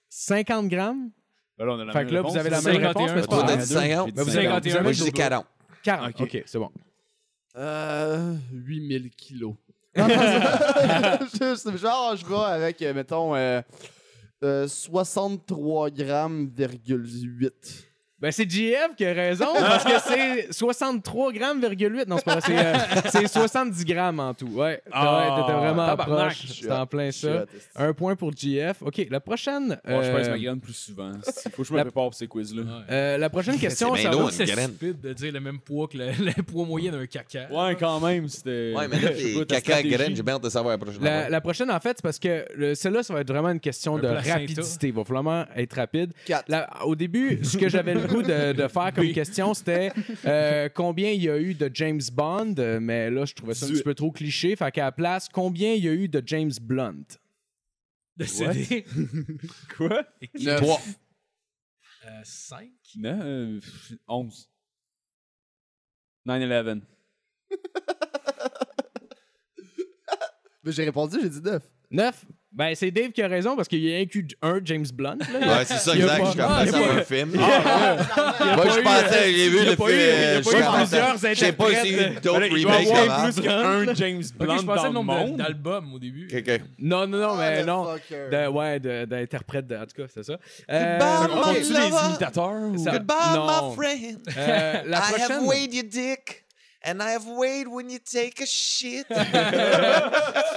50 0.09 0.69
grammes? 0.69 1.11
Ben 1.59 1.67
là, 1.67 1.73
on 1.75 1.81
a 1.81 1.85
la 1.85 1.93
Fait 1.93 1.99
même 2.01 2.09
que 2.09 2.15
là, 2.15 2.21
vous 2.23 2.29
réponse. 2.29 2.41
avez 2.41 2.51
la 2.51 2.57
même 2.63 2.65
51. 2.75 2.89
réponse, 2.89 3.11
mais 3.15 3.21
c'est 3.23 3.27
Toi, 3.29 3.37
pas 3.41 3.47
t'as 3.47 3.53
grave. 3.57 3.67
dit 3.67 3.73
50? 3.75 4.07
Mais 4.17 4.23
vous 4.23 4.37
avez- 4.37 4.47
51, 4.47 4.83
Moi, 4.83 4.93
je 4.93 5.05
dis 5.05 5.13
40. 5.13 5.47
40. 5.83 6.09
Ok. 6.09 6.21
OK, 6.23 6.43
c'est 6.47 6.59
bon. 6.59 6.71
Euh, 7.57 8.35
8000 8.53 9.11
kilos. 9.11 9.55
Non, 9.95 10.09
non, 10.09 10.15
c'est- 11.31 11.45
Juste, 11.55 11.77
genre, 11.77 12.17
je 12.17 12.25
vais 12.25 12.35
avec, 12.35 12.81
euh, 12.81 12.95
mettons, 12.95 13.35
euh, 13.37 13.61
euh, 14.43 14.67
63 14.67 15.91
grammes, 15.91 16.51
virgule 16.55 17.07
8. 17.07 17.92
Ben, 18.23 18.31
c'est 18.31 18.49
JF 18.49 18.95
qui 18.97 19.05
a 19.05 19.13
raison, 19.13 19.47
parce 19.59 19.83
que 19.85 19.91
c'est 20.07 20.53
63 20.53 21.33
grammes, 21.33 21.61
virgule 21.61 21.97
8. 21.99 22.09
Non, 22.09 22.17
c'est 22.19 22.25
pas 22.25 22.37
vrai, 22.37 22.43
c'est, 22.47 22.57
euh, 22.57 23.11
c'est 23.11 23.27
70 23.27 23.85
grammes 23.85 24.21
en 24.21 24.33
tout. 24.33 24.47
Ouais, 24.47 24.81
Ah, 24.93 25.37
ouais, 25.37 25.43
t'étais 25.43 25.59
vraiment 25.59 25.97
proche. 25.97 26.47
C'est 26.61 26.71
en 26.71 26.87
plein 26.87 27.11
ça. 27.11 27.45
Un 27.77 27.93
point 27.93 28.15
pour 28.15 28.31
JF. 28.37 28.77
OK, 28.81 29.07
la 29.11 29.19
prochaine... 29.21 29.79
Bon, 29.87 30.03
je 30.03 30.11
pèse 30.13 30.29
euh, 30.29 30.31
ma 30.31 30.39
graine 30.39 30.61
plus 30.61 30.73
souvent. 30.73 31.11
Faut 31.53 31.63
que 31.63 31.69
je 31.69 31.73
me 31.73 31.79
la- 31.79 31.85
prépare 31.85 32.05
pour 32.05 32.15
ces 32.15 32.29
quiz-là. 32.29 32.63
euh, 32.91 33.19
la 33.19 33.29
prochaine 33.29 33.59
question, 33.59 33.95
ça 33.97 34.11
va... 34.11 34.31
C'est 34.31 34.45
graine. 34.45 34.69
stupide 34.71 35.01
de 35.01 35.13
dire 35.13 35.33
le 35.33 35.41
même 35.41 35.59
poids 35.59 35.89
que 35.89 35.99
le, 35.99 36.11
le 36.37 36.43
poids 36.45 36.65
moyen 36.65 36.93
d'un 36.93 37.07
caca. 37.07 37.49
Ouais, 37.51 37.77
quand 37.79 37.99
même, 38.01 38.29
c'était. 38.29 38.73
Ouais, 38.77 38.87
mais 38.89 39.01
là, 39.01 39.45
ta 39.49 39.61
caca 39.61 39.83
graines, 39.83 40.15
j'ai 40.15 40.23
bien 40.23 40.35
hâte 40.35 40.45
de 40.45 40.49
savoir 40.49 40.73
la 40.75 40.79
prochaine 40.79 41.03
La, 41.03 41.41
prochaine, 41.41 41.71
en 41.73 41.81
fait, 41.81 41.97
c'est 41.97 42.03
parce 42.03 42.19
que 42.21 42.45
le- 42.55 42.75
celle-là, 42.77 43.03
ça 43.03 43.13
va 43.15 43.21
être 43.21 43.29
vraiment 43.33 43.51
une 43.51 43.59
question 43.61 43.97
Un 43.97 44.01
de 44.01 44.09
placenta. 44.09 44.35
rapidité. 44.39 44.87
Il 44.89 44.93
va 44.95 45.03
vraiment 45.03 45.45
être 45.57 45.75
rapide. 45.75 46.13
4. 46.27 46.45
La- 46.49 46.69
au 46.87 46.95
début, 46.95 47.41
ce 47.43 47.57
que 47.59 47.69
j'avais 47.69 47.95
le 47.95 48.12
goût 48.13 48.23
de, 48.23 48.53
de 48.53 48.69
faire 48.69 48.93
comme 48.95 49.11
question, 49.13 49.55
c'était 49.55 49.93
euh, 50.27 50.69
combien 50.69 51.11
il 51.11 51.23
y 51.23 51.31
a 51.31 51.39
eu 51.39 51.55
de 51.55 51.71
James 51.73 52.01
Bond, 52.13 52.55
euh, 52.59 52.81
mais 52.81 53.11
là, 53.11 53.25
je 53.25 53.35
trouvais 53.35 53.55
ça 53.55 53.67
un 53.67 53.71
petit 53.71 53.83
peu 53.83 53.95
trop 53.95 54.11
cliché. 54.13 54.55
Fait 54.57 54.71
qu'à 54.73 54.85
la 54.85 54.93
place, 54.93 55.29
combien 55.29 55.73
il 55.75 55.85
y 55.85 55.89
a 55.89 55.93
eu 55.93 56.09
de 56.09 56.23
James 56.25 56.53
Blunt? 56.61 57.05
De 58.17 58.25
CD. 58.25 58.85
Quoi? 59.77 60.05
Neuf. 60.39 60.61
Trois. 60.61 60.81
5. 62.25 62.69
Non, 62.97 63.21
euh, 63.23 63.61
11. 64.09 64.51
9-11. 66.27 66.83
Mais 70.65 70.73
j'ai 70.73 70.85
répondu, 70.85 71.19
j'ai 71.21 71.29
dit 71.29 71.41
9. 71.43 71.63
9? 71.91 72.25
Ben, 72.55 72.75
c'est 72.75 72.91
Dave 72.91 73.13
qui 73.13 73.23
a 73.23 73.29
raison 73.29 73.57
parce 73.57 73.67
qu'il 73.67 73.79
y 73.81 73.95
a 73.95 73.99
inclus 73.99 74.29
un 74.43 74.61
James 74.63 74.85
Blunt. 74.93 75.17
Là. 75.33 75.39
Ouais, 75.59 75.65
c'est 75.65 75.79
ça, 75.79 75.93
Il 75.95 76.01
y 76.01 76.03
a 76.03 76.19
exact. 76.19 76.19
pas- 76.19 76.25
Je 76.27 76.31
suis 76.31 76.39
comme 76.41 76.51
Ah, 76.51 76.65
il 76.67 76.75
a 76.75 77.01
un 77.01 77.03
film. 77.03 77.31
Il 77.35 77.41
y 77.41 77.43
a 77.43 78.57
Moi, 78.57 78.65
pas 78.65 78.71
je 78.75 78.81
eu, 78.81 78.83
pensais, 78.83 79.33
j'ai 79.33 79.49
vu 79.49 79.57
il 79.57 79.65
y 79.65 79.67
a 79.67 79.71
le 79.71 79.77
pas 79.77 79.91
eu- 79.91 79.95
il 79.95 79.99
y 79.99 80.03
a 80.03 80.43
film. 80.43 80.43
pas 80.45 80.51
je 80.51 80.57
eu 80.57 80.61
pensais- 80.61 80.79
plusieurs 81.01 81.35
Je 81.35 81.35
sais 81.39 81.53
pas 81.53 81.75
s'il 81.83 81.93
y 81.97 81.99
a 81.99 82.09
eu 82.11 82.15
d'autres 82.21 82.41
Ben, 82.41 82.53
il 82.55 82.63
doit 82.63 82.73
remakes 82.73 82.89
y 82.89 82.93
avant. 82.93 83.23
plus 83.25 83.41
qu'un 83.41 83.95
James 83.95 84.23
Blunt 84.39 84.57
pensais 84.67 84.83
dans 84.93 85.01
le 85.01 85.07
monde. 85.07 85.37
d'albums 85.39 85.95
au 85.95 85.99
début. 85.99 86.29
Ok, 86.31 86.43
ok. 86.47 86.61
Non, 86.79 87.07
non, 87.07 87.19
non, 87.19 87.37
mais 87.37 87.65
non. 87.65 87.87
De, 88.11 88.47
ouais, 88.49 88.81
de- 88.81 89.05
d'interprète, 89.07 89.67
de, 89.67 89.77
en 89.77 89.87
tout 89.87 90.03
cas, 90.03 90.09
c'est 90.13 90.23
ça. 90.23 90.37
Euh, 90.71 90.99
Goodbye, 90.99 91.35
my 91.37 91.43
Comptes-tu 91.43 91.73
les 91.73 91.79
lover. 91.79 91.97
imitateurs? 92.09 92.93
Goodbye, 92.93 93.39
my 93.39 93.75
friend. 93.75 94.19
Euh, 94.37 94.83
I 94.89 95.21
have 95.23 95.43
weighed 95.47 95.73
your 95.73 95.85
dick. 95.85 96.45
And 96.85 97.01
I 97.01 97.13
have 97.13 97.27
weighed 97.27 97.69
when 97.69 97.89
you 97.91 97.99
take 98.01 98.41
a 98.43 98.47
shit. 98.47 99.07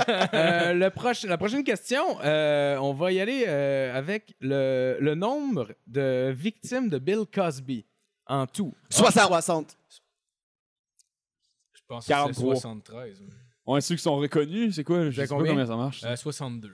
Euh, 0.07 0.73
le 0.73 0.89
proche- 0.89 1.25
la 1.25 1.37
prochaine 1.37 1.63
question, 1.63 2.19
euh, 2.23 2.77
on 2.77 2.93
va 2.93 3.11
y 3.11 3.19
aller 3.19 3.45
euh, 3.47 3.95
avec 3.97 4.35
le, 4.39 4.97
le 4.99 5.15
nombre 5.15 5.69
de 5.87 6.31
victimes 6.35 6.89
de 6.89 6.99
Bill 6.99 7.25
Cosby 7.33 7.85
en 8.27 8.45
tout. 8.45 8.73
60. 8.89 9.27
60. 9.27 9.77
Je 11.73 11.79
pense 11.87 12.03
que 12.03 12.05
c'est 12.07 12.13
43. 12.13 12.55
73. 12.55 13.21
ouais. 13.21 13.27
Ouais, 13.65 13.81
ceux 13.81 13.95
qui 13.95 14.01
sont 14.01 14.15
reconnus, 14.17 14.75
c'est 14.75 14.83
quoi? 14.83 15.05
Je 15.05 15.09
J'ai 15.11 15.23
sais 15.23 15.27
pas 15.27 15.35
combien? 15.35 15.53
combien 15.53 15.65
ça 15.65 15.75
marche. 15.75 16.03
Euh, 16.03 16.15
62. 16.15 16.71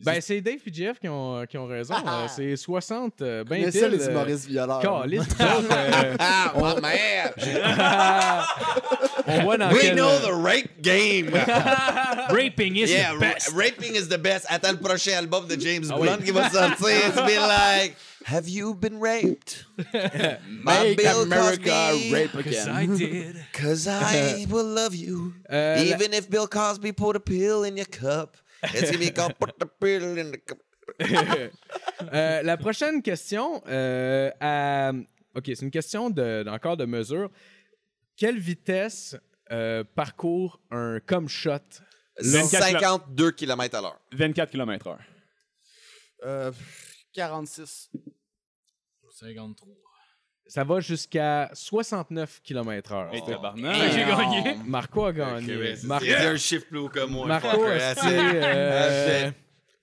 Ben, 0.00 0.20
c'est 0.20 0.40
Dave 0.40 0.58
et 0.66 0.72
Jeff 0.72 0.98
qui 0.98 1.08
ont, 1.08 1.46
qui 1.48 1.56
ont 1.56 1.66
raison. 1.66 1.94
Euh, 1.94 2.26
c'est 2.34 2.56
60. 2.56 3.22
Euh, 3.22 3.44
ben 3.44 3.70
ça, 3.70 3.88
les 3.88 4.04
humoristes 4.06 4.46
violeurs. 4.48 4.80
Euh, 4.84 6.16
Ah, 6.18 6.52
my 6.56 6.80
man. 6.80 7.32
on 9.26 9.42
voit 9.44 9.56
dans 9.56 9.70
We 9.70 9.80
quel... 9.82 9.94
know 9.96 10.18
the 10.18 10.32
rape 10.32 10.82
game. 10.82 11.30
Raping 12.30 12.76
is 12.76 12.90
yeah, 12.90 13.14
the 13.14 13.20
best. 13.20 13.48
ra- 13.50 13.56
raping 13.58 13.94
is 13.94 14.08
the 14.08 14.18
best. 14.18 14.46
Attends 14.50 14.72
le 14.72 14.78
prochain 14.80 15.12
album 15.16 15.46
de 15.46 15.58
James 15.58 15.84
Ah 15.90 15.96
oui. 15.98 16.08
Blunt 16.08 16.22
qui 16.24 16.30
va 16.32 16.50
sortir. 16.50 16.88
It's 17.08 17.16
be 17.16 17.38
like, 17.38 17.96
have 18.24 18.48
you 18.48 18.74
been 18.74 18.98
raped? 19.00 19.64
My 19.94 20.38
Make 20.64 20.96
Bill 20.98 21.22
America 21.22 21.70
Cosby? 21.92 22.12
rape 22.12 22.32
Cause 22.32 22.46
again. 22.46 22.68
I 22.68 22.86
did. 22.86 23.36
Cause 23.52 23.86
I 23.88 24.46
will 24.50 24.66
love 24.66 24.94
you. 24.94 25.32
Euh, 25.50 25.76
la- 25.76 25.82
Even 25.96 26.12
if 26.12 26.28
Bill 26.28 26.46
Cosby 26.48 26.92
put 26.92 27.16
a 27.16 27.20
pill 27.20 27.62
in 27.64 27.76
your 27.76 27.86
cup. 27.86 28.36
Euh, 32.12 32.42
la 32.42 32.56
prochaine 32.56 33.02
question, 33.02 33.62
euh, 33.68 34.30
à- 34.40 34.92
OK, 35.34 35.44
c'est 35.46 35.62
une 35.62 35.70
question 35.70 36.10
de, 36.10 36.44
encore 36.48 36.76
de 36.76 36.84
mesure. 36.84 37.30
Quelle 38.16 38.38
vitesse 38.38 39.16
euh, 39.50 39.82
parcourt 39.94 40.60
un 40.70 41.00
comme 41.00 41.28
shot? 41.28 41.58
24 42.20 42.62
52 42.80 43.30
km 43.32 43.74
à 43.76 43.80
l'heure. 43.80 44.00
24 44.12 44.50
km/h. 44.50 44.98
Euh, 46.24 46.52
46. 47.12 47.90
53. 49.10 49.74
Ça 50.46 50.62
va 50.62 50.80
jusqu'à 50.80 51.50
69 51.54 52.40
km/h. 52.44 53.14
Hey, 53.14 53.22
tabarnak. 53.24 53.76
J'ai 53.92 54.04
gagné. 54.04 54.56
Marco 54.66 55.04
a 55.06 55.12
gagné. 55.12 55.74
Marco, 55.84 56.04
C'est 56.04 56.26
un 56.26 56.36
chiffre 56.36 56.66
plus 56.66 56.78
haut 56.78 56.88
que 56.88 57.04
moi. 57.06 57.26
Marco, 57.26 57.64
c'est, 57.66 57.94
euh, 58.06 59.30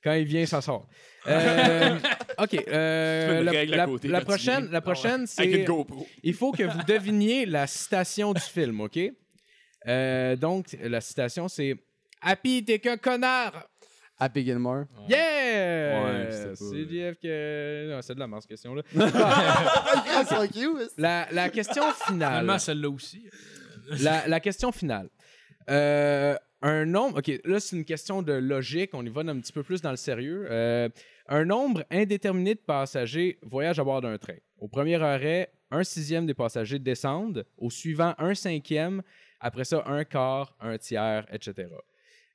quand 0.04 0.14
il 0.14 0.26
vient, 0.26 0.46
ça 0.46 0.62
sort. 0.62 0.88
Euh, 1.28 2.00
OK. 2.40 2.56
euh, 2.68 3.44
la, 3.44 3.86
côté 3.86 4.10
prochaine, 4.10 4.72
la 4.72 4.82
prochaine 4.82 5.28
Avec 5.38 5.56
une 5.56 5.66
c'est... 5.68 6.08
Il 6.24 6.34
faut 6.34 6.52
que 6.52 6.64
vous 6.64 6.82
deviniez 6.88 7.46
la 7.46 7.68
citation 7.68 8.34
du 8.34 8.42
film, 8.42 8.82
OK? 8.82 9.00
Euh, 9.88 10.36
donc, 10.36 10.76
la 10.82 11.00
citation, 11.00 11.48
c'est 11.48 11.76
«Happy, 12.22 12.66
t'es 12.66 12.80
qu'un 12.80 12.98
connard! 12.98 13.68
Happy 14.22 14.46
Gilmore. 14.46 14.84
Yeah! 15.10 16.04
Ouais, 16.04 16.30
c'est 16.54 16.88
Jeff 16.88 17.18
que... 17.20 17.92
Non, 17.92 18.02
c'est 18.04 18.14
de 18.14 18.20
la 18.20 18.28
merde, 18.28 18.44
cette 18.44 18.50
question-là. 18.50 18.84
La, 20.98 21.28
la 21.32 21.50
question 21.50 21.82
finale. 21.94 22.30
Finalement, 22.30 22.60
celle-là 22.60 22.90
aussi. 22.90 23.28
la, 24.00 24.28
la 24.28 24.40
question 24.40 24.72
finale. 24.72 25.10
Euh, 25.72 26.36
un 26.62 26.86
nombre. 26.86 27.18
OK, 27.18 27.32
là, 27.46 27.60
c'est 27.60 27.76
une 27.76 27.84
question 27.84 28.22
de 28.22 28.34
logique. 28.34 28.92
On 28.94 29.04
y 29.04 29.10
va 29.10 29.22
un 29.22 29.40
petit 29.40 29.52
peu 29.54 29.64
plus 29.64 29.82
dans 29.82 29.90
le 29.90 29.98
sérieux. 29.98 30.46
Euh, 30.52 30.88
un 31.28 31.44
nombre 31.44 31.84
indéterminé 31.90 32.54
de 32.54 32.60
passagers 32.60 33.40
voyagent 33.42 33.80
à 33.80 33.84
bord 33.84 34.02
d'un 34.02 34.20
train. 34.20 34.38
Au 34.60 34.68
premier 34.68 35.02
arrêt, 35.02 35.52
un 35.72 35.84
sixième 35.84 36.28
des 36.28 36.36
passagers 36.36 36.78
descendent. 36.78 37.44
Au 37.58 37.72
suivant, 37.72 38.14
un 38.20 38.36
cinquième. 38.36 39.02
Après 39.40 39.64
ça, 39.64 39.82
un 39.88 40.04
quart, 40.04 40.56
un 40.60 40.78
tiers, 40.78 41.26
etc. 41.32 41.70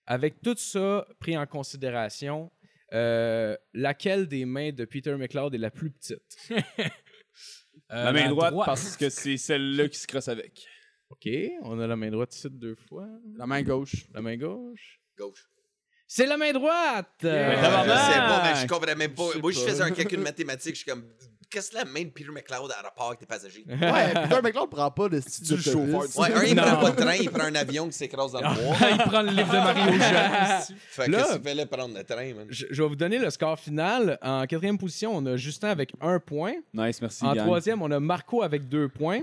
Avec 0.07 0.41
tout 0.41 0.57
ça 0.57 1.07
pris 1.19 1.37
en 1.37 1.47
considération, 1.47 2.51
euh, 2.93 3.57
laquelle 3.75 4.29
des 4.29 4.45
mains 4.45 4.71
de 4.73 4.85
Peter 4.85 5.15
McLeod 5.17 5.55
est 5.55 5.59
la 5.59 5.71
plus 5.71 5.91
petite? 5.91 6.23
Euh, 7.93 8.05
La 8.05 8.13
main 8.13 8.29
droite, 8.31 8.55
parce 8.65 8.97
que 8.97 9.09
c'est 9.11 9.37
celle-là 9.37 9.89
qui 9.89 9.97
se 9.97 10.09
crosse 10.09 10.27
avec. 10.27 10.67
OK, 11.11 11.29
on 11.63 11.79
a 11.79 11.87
la 11.87 11.95
main 11.95 12.11
droite 12.11 12.35
ici 12.35 12.49
deux 12.51 12.75
fois. 12.75 13.07
La 13.37 13.47
main 13.47 13.63
gauche. 13.63 14.07
La 14.13 14.21
main 14.23 14.37
gauche. 14.37 14.99
Gauche. 15.17 15.47
C'est 16.09 16.27
la 16.27 16.37
main 16.37 16.53
droite! 16.53 17.21
Euh, 17.23 17.55
tabarnak! 17.55 18.13
C'est 18.13 18.21
bon, 18.21 18.43
mais 18.43 18.61
je 18.63 18.67
comprends 18.67 18.97
même 18.97 19.15
pas. 19.15 19.39
Moi, 19.41 19.53
je 19.53 19.61
faisais 19.61 19.83
un 19.83 19.91
calcul 19.93 20.19
mathématique. 20.31 20.75
Je 20.75 20.81
suis 20.81 20.91
comme, 20.91 21.05
qu'est-ce 21.57 21.71
que 21.71 21.77
la 21.77 21.85
main 21.87 22.03
de 22.03 22.11
Peter 22.11 22.31
McLeod 22.31 22.71
a 22.71 22.83
rapport 22.83 23.07
avec 23.09 23.21
tes 23.21 23.25
passagers? 23.27 23.65
Ouais, 23.67 23.77
Peter 24.29 24.43
McLeod 24.43 24.69
prend 24.69 24.91
pas 24.91 25.09
le 25.09 25.21
style 25.23 25.49
de 25.49 25.57
le 25.57 25.63
chauffeur. 25.63 26.21
Ouais, 26.21 26.35
un, 26.35 26.45
il 26.45 26.55
prend 26.55 26.77
pas 26.77 26.91
de 26.91 26.97
train, 26.97 27.15
il 27.15 27.31
prend 27.31 27.45
un 27.45 27.55
avion 27.55 27.87
qui 27.87 27.95
s'écrase 27.95 28.33
dans 28.33 28.41
le 28.41 28.55
bois. 28.55 28.77
il 28.91 28.99
prend 28.99 29.23
le 29.23 29.31
livre 29.31 29.51
de 29.51 29.57
Mario 29.57 29.93
Jean. 29.99 30.75
Fait 30.91 31.07
que 31.07 31.33
qu'il 31.33 31.43
fallait 31.43 31.65
prendre 31.67 31.97
le 31.97 32.05
train, 32.05 32.35
man? 32.35 32.47
je, 32.51 32.67
je 32.71 32.83
vais 32.83 32.89
vous 32.89 32.97
donner 32.97 33.19
le 33.19 33.31
score 33.31 33.59
final. 33.59 34.19
En 34.21 34.47
quatrième 34.47 34.77
position, 34.77 35.17
on 35.17 35.25
a 35.25 35.37
Justin 35.37 35.69
avec 35.69 35.93
un 36.03 36.21
point. 36.21 36.57
Nice, 36.75 37.01
merci. 37.01 37.25
en 37.25 37.33
gang. 37.33 37.47
troisième, 37.47 37.81
on 37.81 37.91
a 37.91 38.01
Marco 38.01 38.43
avec 38.43 38.69
deux 38.69 38.89
points. 38.89 39.21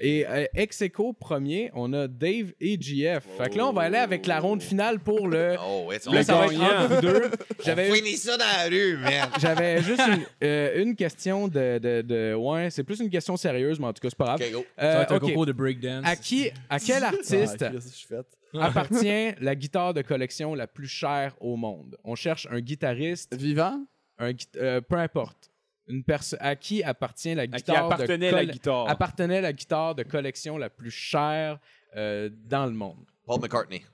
Et 0.00 0.26
euh, 0.26 0.44
ex 0.54 0.82
aequo 0.82 1.12
premier, 1.14 1.70
on 1.74 1.92
a 1.92 2.06
Dave 2.08 2.52
et 2.60 2.76
JF. 2.80 3.24
Fait 3.38 3.50
que 3.50 3.56
là, 3.56 3.66
on 3.66 3.72
va 3.72 3.82
aller 3.82 3.96
avec 3.98 4.26
la 4.26 4.40
ronde 4.40 4.62
finale 4.62 4.98
pour 5.00 5.28
le. 5.28 5.54
Oh, 5.68 5.84
ouais, 5.88 5.98
c'est 6.00 6.10
Là, 6.10 6.22
ça 6.22 6.36
va 6.36 6.44
être 6.46 6.52
gagnant. 6.52 6.64
entre 6.84 6.94
vous 6.96 7.00
deux. 7.00 7.30
J'avais 7.64 7.94
ça 8.16 8.36
dans 8.36 8.44
la 8.44 8.64
rue, 8.68 8.96
man. 8.98 9.28
j'avais 9.40 9.82
juste 9.82 10.02
une, 10.06 10.26
euh, 10.44 10.82
une 10.82 10.94
question 10.96 11.48
de, 11.48 11.78
de, 11.78 12.02
de- 12.02 12.34
Ouais, 12.34 12.68
c'est 12.70 12.84
plus 12.84 13.00
une 13.00 13.10
question 13.10 13.36
sérieuse, 13.36 13.80
mais 13.80 13.86
en 13.86 13.92
tout 13.92 14.00
cas, 14.00 14.08
c'est 14.10 14.18
pas 14.18 14.36
grave. 14.36 14.40
OK, 14.42 14.52
go. 14.52 14.64
Ça 14.78 14.84
va 14.86 14.98
Euh, 14.98 15.02
être 15.02 15.12
un 15.12 15.16
ok. 15.16 15.22
concours 15.22 15.46
de 15.46 15.52
breakdance. 15.52 16.04
À 16.06 16.16
qui, 16.16 16.50
à 16.68 16.78
quel 16.78 17.02
artiste 17.02 17.62
Ah, 17.62 17.68
Chris, 17.70 17.78
je 17.82 17.88
suis 17.96 18.06
fait. 18.06 18.26
appartient 18.60 19.34
la 19.40 19.54
guitare 19.54 19.94
de 19.94 20.02
collection 20.02 20.54
la 20.54 20.66
plus 20.66 20.88
chère 20.88 21.34
au 21.40 21.56
monde? 21.56 21.96
On 22.04 22.14
cherche 22.14 22.46
un 22.50 22.60
guitariste, 22.60 23.34
Vivant? 23.34 23.80
un 24.18 24.32
gui- 24.32 24.46
euh, 24.56 24.80
peu 24.80 24.96
importe. 24.96 25.50
Une 25.88 26.02
perso- 26.02 26.36
à 26.40 26.56
qui 26.56 26.82
appartient 26.82 27.34
la 27.34 27.42
À 27.42 27.46
qui 27.46 27.52
guitare 27.52 27.84
appartenait 27.86 28.30
de 28.30 28.34
la 28.36 28.44
guitare. 28.46 28.88
appartenait 28.88 29.40
la 29.40 29.52
guitare 29.52 29.94
de 29.94 30.02
collection 30.02 30.58
la 30.58 30.68
plus 30.68 30.90
chère 30.90 31.58
euh, 31.96 32.28
dans 32.48 32.66
le 32.66 32.72
monde? 32.72 33.04
Paul 33.24 33.40
McCartney. 33.40 33.84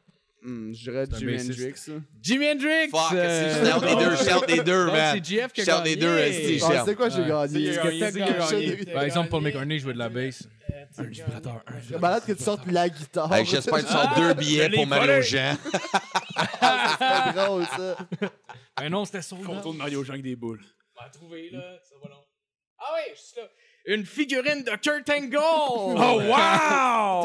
Hmm, 0.45 0.73
je 0.73 0.91
dirais 0.91 1.05
C'est 1.09 1.15
un 1.15 1.19
Jimi. 1.19 1.35
Hendrix. 1.41 1.75
Jimi 2.21 2.47
Hendrix! 2.51 2.89
Fuck, 2.91 3.13
euh, 3.13 3.65
shout 3.73 3.85
les 3.85 3.95
deux, 3.95 4.17
shout 4.17 4.45
les 4.49 4.63
deux, 4.65 4.87
man. 4.87 5.15
c'est 5.15 5.25
JF 5.25 5.53
qui 5.53 5.61
a 5.61 5.65
Shout 5.65 5.85
les 5.85 5.97
gagné. 5.97 6.57
deux, 6.57 6.65
Ah, 6.65 6.83
c'est 6.85 6.95
quoi, 6.97 7.09
j'ai 7.11 7.25
gagné? 7.25 7.73
C'est 7.73 8.85
c'est. 8.85 8.93
Par 8.93 9.03
exemple, 9.05 9.29
Paul 9.29 9.43
McCartney 9.43 9.79
jouait 9.79 9.93
de 9.93 9.99
la 9.99 10.09
bass. 10.09 10.49
Je 10.99 11.13
suis 11.13 11.23
malade 12.01 12.25
que 12.27 12.33
tu 12.33 12.43
sortes 12.43 12.67
la 12.67 12.89
guitare. 12.89 13.33
Hey, 13.33 13.45
J'espère 13.47 13.75
que 13.75 13.87
tu 13.87 13.93
sors 13.93 14.15
deux 14.17 14.35
billets 14.35 14.71
pour 14.71 14.87
Mario 14.87 15.21
Jean. 15.23 15.57
C'est 15.65 16.99
pas 16.99 17.33
drôle, 17.37 17.65
ça. 17.67 17.97
Un 18.79 18.89
non, 18.91 19.05
c'était 19.05 19.23
son 19.23 19.37
Contour 19.37 19.75
de 19.75 19.79
Mario 19.79 20.03
Jean 20.03 20.15
avec 20.15 20.25
des 20.25 20.35
boules. 20.37 20.61
Va 21.03 21.11
trouver, 21.11 21.51
là. 21.51 21.81
Ça 21.83 21.97
va 21.99 22.09
long. 22.11 22.25
Ah 22.79 22.95
oui, 22.95 23.13
je 23.15 23.21
suis 23.21 23.41
là. 23.41 23.49
Une 23.85 24.07
figurine 24.07 24.63
de 24.63 24.71
Kurt 24.81 25.11
Angle! 25.11 25.37
Oh, 25.41 25.95
wow! 25.97 27.25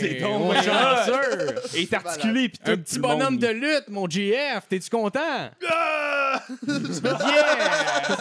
C'est 0.00 0.18
bien 0.20 0.62
chanceux! 0.62 1.56
Et 1.74 1.82
est 1.82 1.92
articulé, 1.94 2.48
pis 2.48 2.58
tout 2.64 2.70
Un 2.70 2.76
petit 2.76 2.98
bonhomme 3.00 3.32
monde. 3.34 3.38
de 3.40 3.48
lutte, 3.48 3.88
mon 3.88 4.08
GF. 4.08 4.68
T'es-tu 4.68 4.88
content? 4.88 5.50
Ah! 5.68 6.42
Yes! 6.62 8.16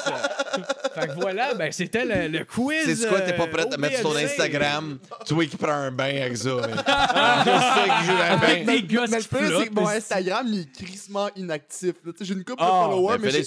Fait 0.96 1.08
que 1.08 1.14
voilà, 1.22 1.54
ben 1.54 1.72
c'était 1.72 2.04
le, 2.04 2.28
le 2.40 2.44
quiz. 2.44 3.00
C'est 3.00 3.08
quoi, 3.08 3.22
t'es 3.22 3.34
pas 3.34 3.44
euh, 3.44 3.48
prête 3.48 3.74
à 3.74 3.78
mettre 3.78 4.00
sur 4.00 4.12
ton. 4.12 4.18
Instagram? 4.18 4.98
Toi 5.28 5.46
qui 5.46 5.56
prends 5.58 5.70
un 5.72 5.92
bain 5.92 6.06
avec 6.22 6.36
ça, 6.38 6.50
ça 6.62 6.68
qui 6.68 8.06
joue 8.06 8.18
dans 8.18 8.34
le 8.34 8.42
bain. 8.42 8.64
Mais 8.66 8.78
le 8.78 8.88
pire, 8.88 9.04
c'est 9.08 9.30
que 9.70 9.74
mon 9.74 9.88
Instagram, 9.88 10.46
il 10.50 10.62
est 10.62 10.72
crissement 10.86 11.30
inactif. 11.36 11.94
Tu 12.04 12.12
sais, 12.18 12.26
J'ai 12.26 12.34
une 12.34 12.44
couple 12.44 12.62
de 12.62 12.68
Ah, 12.68 12.88
followers, 12.90 13.18
Ben, 13.20 13.26
mais 13.26 13.32
j'ai 13.32 13.44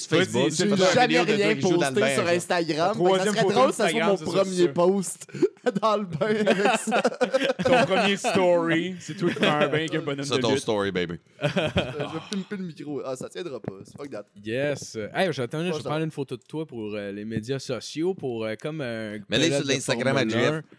j'ai 0.50 0.76
jamais 0.94 1.20
rien 1.20 1.56
posté 1.56 2.14
sur. 2.14 2.28
Instagram. 2.28 2.96
Que 2.96 3.18
Ça 3.18 3.24
serait 3.24 3.52
drôle 3.52 3.70
que 3.70 3.74
ça 3.76 3.88
soit 3.88 4.11
Ça, 4.16 4.24
premier 4.24 4.68
post 4.68 5.26
dans 5.80 5.96
le 5.96 6.04
bain 6.04 6.26
avec 6.26 6.48
ça. 6.78 7.02
Ton 7.64 7.84
premier 7.86 8.16
story, 8.16 8.96
c'est 9.00 9.16
toi 9.16 9.30
qui 9.30 9.36
prends 9.36 9.48
un 9.56 9.68
bain 9.68 9.74
avec 9.74 9.94
un 9.94 10.00
bonhomme 10.00 10.24
C'est 10.24 10.38
ton 10.40 10.50
lutte. 10.50 10.58
story, 10.60 10.90
baby. 10.92 11.18
Je 11.42 11.46
vais 11.48 12.20
pimper 12.30 12.56
le 12.56 12.64
micro. 12.64 13.02
Ah, 13.04 13.16
ça 13.16 13.28
tiendra 13.28 13.60
pas. 13.60 13.72
C'est 13.84 13.96
fuck 13.96 14.10
that. 14.10 14.24
Yes. 14.44 14.96
Hey, 15.14 15.32
j'attends, 15.32 15.64
je 15.64 15.72
vais 15.72 15.78
prendre 15.82 16.04
une 16.04 16.10
photo 16.10 16.36
de 16.36 16.42
toi 16.42 16.66
pour 16.66 16.94
euh, 16.94 17.12
les 17.12 17.24
médias 17.24 17.58
sociaux, 17.58 18.14
pour 18.14 18.44
euh, 18.44 18.54
comme 18.60 18.80
un. 18.80 19.18
Mets-les 19.28 19.46
pilote 19.48 19.62
sur 19.64 19.68
l'Instagram 19.72 20.16
à 20.16 20.28
Jeff. 20.28 20.52
1, 20.52 20.62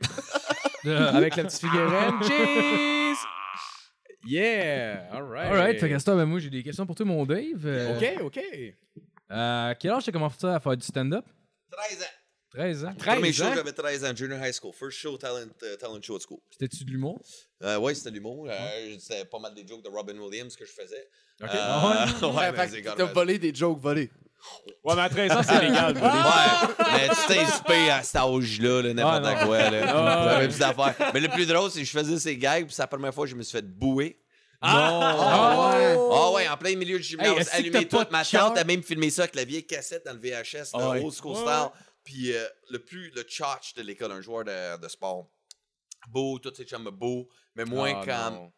Euh, 0.85 1.13
Avec 1.13 1.37
la 1.37 1.45
petite 1.45 1.61
figurine. 1.61 2.21
Cheese! 2.23 3.17
Yeah! 4.25 5.07
Alright. 5.13 5.49
Alright, 5.51 5.79
fait 5.79 5.89
qu'à 5.89 5.99
ce 5.99 6.05
temps, 6.05 6.15
ben 6.15 6.25
moi 6.25 6.39
j'ai 6.39 6.49
des 6.49 6.61
questions 6.63 6.85
pour 6.85 6.95
toi, 6.95 7.05
mon 7.05 7.25
Dave. 7.25 7.65
Euh, 7.65 7.97
Ok, 7.97 8.21
ok. 8.25 8.39
À 9.29 9.73
quel 9.79 9.91
âge 9.91 10.03
t'as 10.05 10.11
commencé 10.11 10.45
à 10.45 10.59
faire 10.59 10.75
du 10.77 10.85
stand-up? 10.85 11.25
13 11.71 12.01
ans. 12.01 12.05
13 12.53 12.85
ans. 12.85 12.93
13 12.97 13.15
Premier 13.15 13.33
show, 13.33 13.43
ans? 13.45 13.51
j'avais 13.55 13.71
13 13.71 14.05
ans, 14.05 14.15
junior 14.15 14.39
high 14.45 14.53
school. 14.53 14.71
First 14.73 14.97
show, 14.97 15.17
talent, 15.17 15.47
euh, 15.63 15.75
talent 15.77 15.99
show 16.01 16.15
at 16.17 16.19
school. 16.19 16.39
C'était-tu 16.51 16.83
de 16.85 16.91
l'humour? 16.91 17.19
Euh, 17.63 17.77
ouais, 17.77 17.95
c'était 17.95 18.11
l'humour. 18.11 18.47
Euh, 18.49 18.95
c'était 18.99 19.25
pas 19.25 19.39
mal 19.39 19.53
des 19.55 19.65
jokes 19.67 19.83
de 19.83 19.89
Robin 19.89 20.17
Williams 20.19 20.55
que 20.55 20.65
je 20.65 20.71
faisais. 20.71 21.07
Ok. 21.41 21.49
Euh, 21.49 21.57
Ah 21.57 22.05
ouais, 22.21 22.27
Ouais, 22.35 22.51
mais 22.51 22.67
c'est 22.67 22.81
quand 22.83 22.93
T'as 22.95 23.05
même- 23.05 23.13
volé 23.13 23.39
des 23.39 23.53
jokes 23.55 23.79
volés. 23.79 24.11
Ouais, 24.83 24.93
mais 24.95 25.01
à 25.01 25.09
13 25.09 25.31
ans, 25.31 25.41
c'est 25.41 25.61
légal. 25.67 25.93
de 25.93 25.99
voler. 25.99 26.11
Ouais, 26.11 26.75
mais 26.93 27.09
tu 27.09 27.27
t'es 27.27 27.39
inspiré 27.39 27.89
à 27.89 28.03
cet 28.03 28.17
âge-là, 28.17 28.81
là, 28.81 28.93
n'importe 28.93 29.23
Ah, 29.25 29.39
non. 29.41 29.47
quoi. 29.47 29.69
Là. 29.69 29.81
Ah, 29.87 30.23
J'avais 30.29 30.41
ouais. 30.41 30.47
plus 30.49 30.59
d'affaires. 30.59 31.11
Mais 31.13 31.19
le 31.21 31.29
plus 31.29 31.45
drôle, 31.47 31.71
c'est 31.71 31.79
que 31.79 31.85
je 31.85 31.91
faisais 31.91 32.19
ces 32.19 32.37
gags, 32.37 32.65
puis 32.65 32.73
c'est 32.75 32.81
la 32.83 32.87
première 32.87 33.13
fois 33.13 33.25
que 33.25 33.31
je 33.31 33.35
me 33.35 33.41
suis 33.41 33.53
fait 33.57 33.65
bouer. 33.65 34.19
Ah, 34.61 35.71
ouais. 35.77 35.97
Ah 36.13 36.31
ouais, 36.31 36.47
en 36.47 36.57
plein 36.57 36.75
milieu 36.75 36.97
du 36.97 37.03
gymnase, 37.03 37.27
Hey, 37.31 37.37
est-ce 37.39 37.49
que 37.51 37.55
allumé 37.57 37.71
t'as 37.87 37.97
pas 37.97 38.03
tout. 38.05 38.09
de 38.11 38.11
Ma 38.17 38.23
cœur? 38.23 38.47
tante 38.49 38.57
a 38.57 38.63
même 38.63 38.83
filmé 38.83 39.09
ça 39.09 39.23
avec 39.23 39.35
la 39.35 39.43
vieille 39.43 39.65
cassette 39.65 40.05
dans 40.05 40.13
le 40.13 40.19
VHS, 40.19 40.69
Ah 40.73 40.77
le 40.79 40.85
ouais. 40.89 41.03
old 41.03 41.13
school 41.13 41.33
Ouais, 41.35 41.41
style. 41.41 41.69
Puis 42.03 42.33
euh, 42.33 42.45
le 42.69 42.79
plus, 42.79 43.09
le 43.11 43.23
tchatch 43.23 43.73
de 43.75 43.81
l'école, 43.81 44.11
un 44.11 44.21
joueur 44.21 44.43
de, 44.45 44.77
de 44.81 44.87
sport. 44.87 45.29
Beau, 46.09 46.37
tous 46.39 46.53
ces 46.53 46.65
chums 46.65 46.89
beau, 46.89 47.29
mais 47.55 47.63
moins 47.65 47.93
Ah, 47.95 48.05
comme 48.05 48.35
non. 48.35 48.53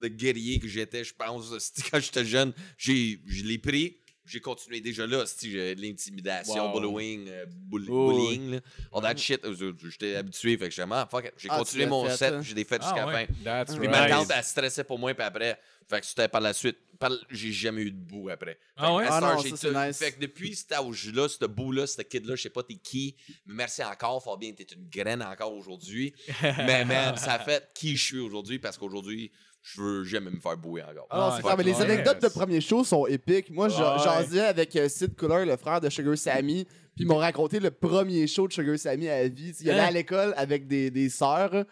le 0.00 0.08
guerrier 0.08 0.60
que 0.60 0.68
j'étais, 0.68 1.02
je 1.02 1.12
pense. 1.14 1.50
Quand 1.90 1.98
j'étais 2.00 2.24
jeune, 2.24 2.52
je 2.76 3.42
l'ai 3.44 3.58
pris. 3.58 3.98
J'ai 4.26 4.40
continué 4.40 4.80
déjà 4.80 5.06
là, 5.06 5.22
de 5.24 5.80
l'intimidation, 5.80 6.72
Wow. 6.72 6.80
bullying, 6.80 7.28
euh, 7.28 7.44
bull- 7.48 7.86
Oh, 7.90 8.10
bullying, 8.10 8.52
là. 8.52 8.60
all 8.92 9.02
that 9.02 9.16
shit. 9.16 9.44
euh, 9.44 9.72
J'étais 9.90 10.16
habitué, 10.16 10.56
fait 10.56 10.68
que 10.68 10.74
j'aimais, 10.74 10.94
ah, 10.96 11.08
fuck 11.10 11.26
it. 11.26 11.32
J'ai 11.36 11.48
Ah, 11.50 11.58
continué 11.58 11.86
mon 11.86 12.06
fait, 12.06 12.16
set, 12.16 12.32
hein? 12.32 12.40
j'ai 12.42 12.54
des 12.54 12.64
fait 12.64 12.78
Ah, 12.80 12.84
jusqu'à 12.84 13.06
la 13.06 13.12
ouais. 13.12 13.26
fin. 13.26 13.32
That's 13.44 13.76
Puis 13.76 13.86
right. 13.86 13.90
ma 13.90 14.08
tante, 14.08 14.30
elle 14.34 14.44
stressait 14.44 14.84
pour 14.84 14.98
moi, 14.98 15.12
puis 15.14 15.22
après, 15.24 15.58
fait 15.88 16.00
que 16.00 16.06
c'était 16.06 16.28
par 16.28 16.40
la 16.40 16.52
suite. 16.52 16.78
par- 16.98 17.10
J'ai 17.28 17.50
jamais 17.52 17.82
eu 17.82 17.90
de 17.90 17.96
bout 17.98 18.30
après. 18.30 18.52
Fait 18.52 18.58
Ah 18.76 18.86
que 18.86 18.92
ouais? 18.94 19.04
Ah 19.10 19.20
non, 19.20 19.42
ça, 19.42 19.56
c'est 19.56 19.68
tout- 19.68 19.76
nice. 19.76 19.98
Fait 19.98 20.12
que 20.12 20.20
depuis 20.20 20.54
cet 20.54 20.72
âge-là, 20.72 21.28
ce 21.28 21.44
bout-là, 21.44 21.86
ce 21.88 22.00
kid-là, 22.02 22.36
je 22.36 22.42
sais 22.42 22.50
pas 22.50 22.62
t'es 22.62 22.76
qui, 22.76 23.16
mais 23.46 23.54
merci 23.54 23.82
encore, 23.82 24.22
Fabien, 24.22 24.52
t'es 24.52 24.62
une 24.74 24.88
graine 24.88 25.20
encore 25.22 25.52
aujourd'hui. 25.52 26.14
mais 26.70 26.84
man, 26.84 27.16
ça 27.16 27.32
a 27.34 27.38
fait 27.40 27.68
qui 27.74 27.96
je 27.96 28.02
suis 28.02 28.18
aujourd'hui 28.20 28.58
parce 28.60 28.78
qu'aujourd'hui, 28.78 29.32
je 29.66 29.80
veux 29.80 30.04
jamais 30.04 30.30
me 30.30 30.38
faire 30.38 30.58
bouer 30.58 30.82
encore. 30.82 31.06
Ah 31.10 31.38
non, 31.42 31.48
Ah, 31.50 31.54
mais 31.56 31.64
les 31.64 31.80
anecdotes 31.80 32.20
de 32.22 32.28
premier 32.28 32.60
show 32.60 32.84
sont 32.84 33.06
épiques. 33.06 33.50
Moi, 33.50 33.68
j'en 33.70 34.22
disais 34.22 34.44
avec 34.44 34.76
euh, 34.76 34.88
Sid 34.90 35.16
Cooler, 35.16 35.46
le 35.46 35.56
frère 35.56 35.80
de 35.80 35.88
Sugar 35.88 36.16
Sammy, 36.18 36.64
puis 36.94 37.04
ils 37.04 37.06
m'ont 37.06 37.16
raconté 37.16 37.58
le 37.60 37.70
premier 37.70 38.26
show 38.26 38.46
de 38.46 38.52
Sugar 38.52 38.78
Sammy 38.78 39.08
à 39.08 39.22
la 39.22 39.28
vie. 39.28 39.54
Il 39.60 39.70
allait 39.70 39.80
à 39.80 39.90
l'école 39.90 40.34
avec 40.36 40.66
des, 40.68 40.90
des 40.90 41.08
sœurs. 41.08 41.64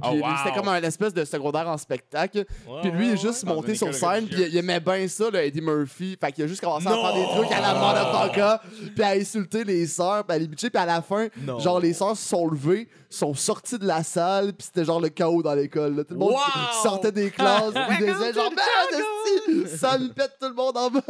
Puis 0.00 0.10
Oh, 0.12 0.16
wow. 0.24 0.30
c'était 0.42 0.56
comme 0.56 0.68
un 0.68 0.80
espèce 0.82 1.12
de 1.12 1.24
secondaire 1.24 1.68
en 1.68 1.76
spectacle. 1.76 2.44
puis 2.82 2.90
lui, 2.90 3.08
il 3.08 3.12
est 3.14 3.16
juste 3.20 3.44
monté 3.44 3.74
sur 3.74 3.92
scène, 3.94 4.26
puis 4.26 4.42
il, 4.42 4.48
il 4.48 4.56
aimait 4.56 4.80
bien 4.80 5.06
ça, 5.08 5.28
le 5.30 5.40
Eddie 5.40 5.60
Murphy. 5.60 6.16
Fait 6.18 6.32
qu'il 6.32 6.44
a 6.44 6.46
juste 6.46 6.60
commencé 6.62 6.86
à 6.86 6.90
faire 6.92 7.14
des 7.14 7.24
trucs 7.24 7.52
à 7.52 7.60
la 7.60 7.74
motherfucker, 7.74 8.56
puis 8.94 9.04
à 9.04 9.08
insulter 9.10 9.64
les 9.64 9.86
sœurs, 9.86 10.24
puis 10.24 10.36
à 10.36 10.38
les 10.38 10.46
bitcher. 10.48 10.70
Puis 10.70 10.82
à 10.82 10.86
la 10.86 11.02
fin, 11.02 11.28
Non. 11.42 11.58
genre, 11.58 11.80
les 11.80 11.92
sœurs 11.92 12.16
se 12.16 12.28
sont 12.28 12.46
levées, 12.48 12.88
sont 13.10 13.34
sorties 13.34 13.78
de 13.78 13.86
la 13.86 14.02
salle, 14.02 14.52
puis 14.54 14.66
c'était 14.66 14.84
genre 14.84 15.00
le 15.00 15.08
chaos 15.10 15.42
dans 15.42 15.54
l'école. 15.54 15.96
là. 15.96 16.04
Tout 16.04 16.14
le 16.14 16.20
monde 16.20 16.32
Wow! 16.32 16.38
sortait 16.82 17.12
des 17.12 17.30
classes, 17.30 17.72
puis 17.74 17.96
ils 18.06 18.12
disaient 18.14 18.32
genre, 18.32 18.50
esti, 18.92 19.76
ça 19.76 19.98
me 19.98 20.08
pète 20.12 20.36
tout 20.40 20.48
le 20.48 20.54
monde 20.54 20.76
en 20.76 20.90
bas. 20.90 21.00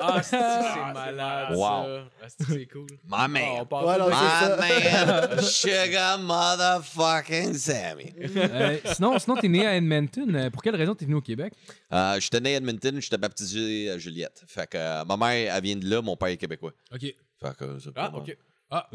Ah, 0.00 0.20
c'est 0.22 0.30
c'est 0.40 0.92
malade. 0.94 1.54
Ça. 1.56 1.84
Ah, 2.24 2.26
c'est- 2.26 2.66
cool. 2.72 2.86
My 3.06 3.12
Ah, 3.12 3.28
man. 3.28 3.42
ça. 3.70 4.56
My 4.60 4.84
man, 4.84 5.40
Sugar 5.42 6.18
motherfucking 6.18 7.54
Sammy. 7.54 8.12
Euh, 8.36 8.78
sinon, 8.94 9.18
sinon 9.18 9.36
t'es 9.36 9.48
né 9.48 9.66
à 9.66 9.76
Edmonton. 9.76 10.34
Euh, 10.36 10.50
Pour 10.50 10.62
quelle 10.62 10.76
raison 10.76 10.94
t'es 10.94 11.04
venu 11.04 11.16
au 11.16 11.20
Québec? 11.20 11.52
Euh, 11.92 12.18
j'étais 12.20 12.40
né 12.40 12.54
à 12.54 12.56
Edmonton, 12.58 13.00
j'étais 13.00 13.18
baptisé 13.18 13.90
à 13.90 13.98
Juliette. 13.98 14.42
Fait 14.46 14.68
que 14.68 14.76
euh, 14.78 15.04
ma 15.04 15.16
mère, 15.16 15.54
elle 15.56 15.62
vient 15.62 15.76
de 15.76 15.88
là, 15.88 16.00
mon 16.02 16.16
père 16.16 16.28
est 16.28 16.36
québécois. 16.36 16.72
Ok. 16.92 17.00
Fait 17.00 17.16
que, 17.58 17.64
euh, 17.64 17.78
c'est 17.80 17.90
Ah, 17.96 18.10
pas 18.10 18.18
ok. 18.18 18.36
Ah, 18.70 18.88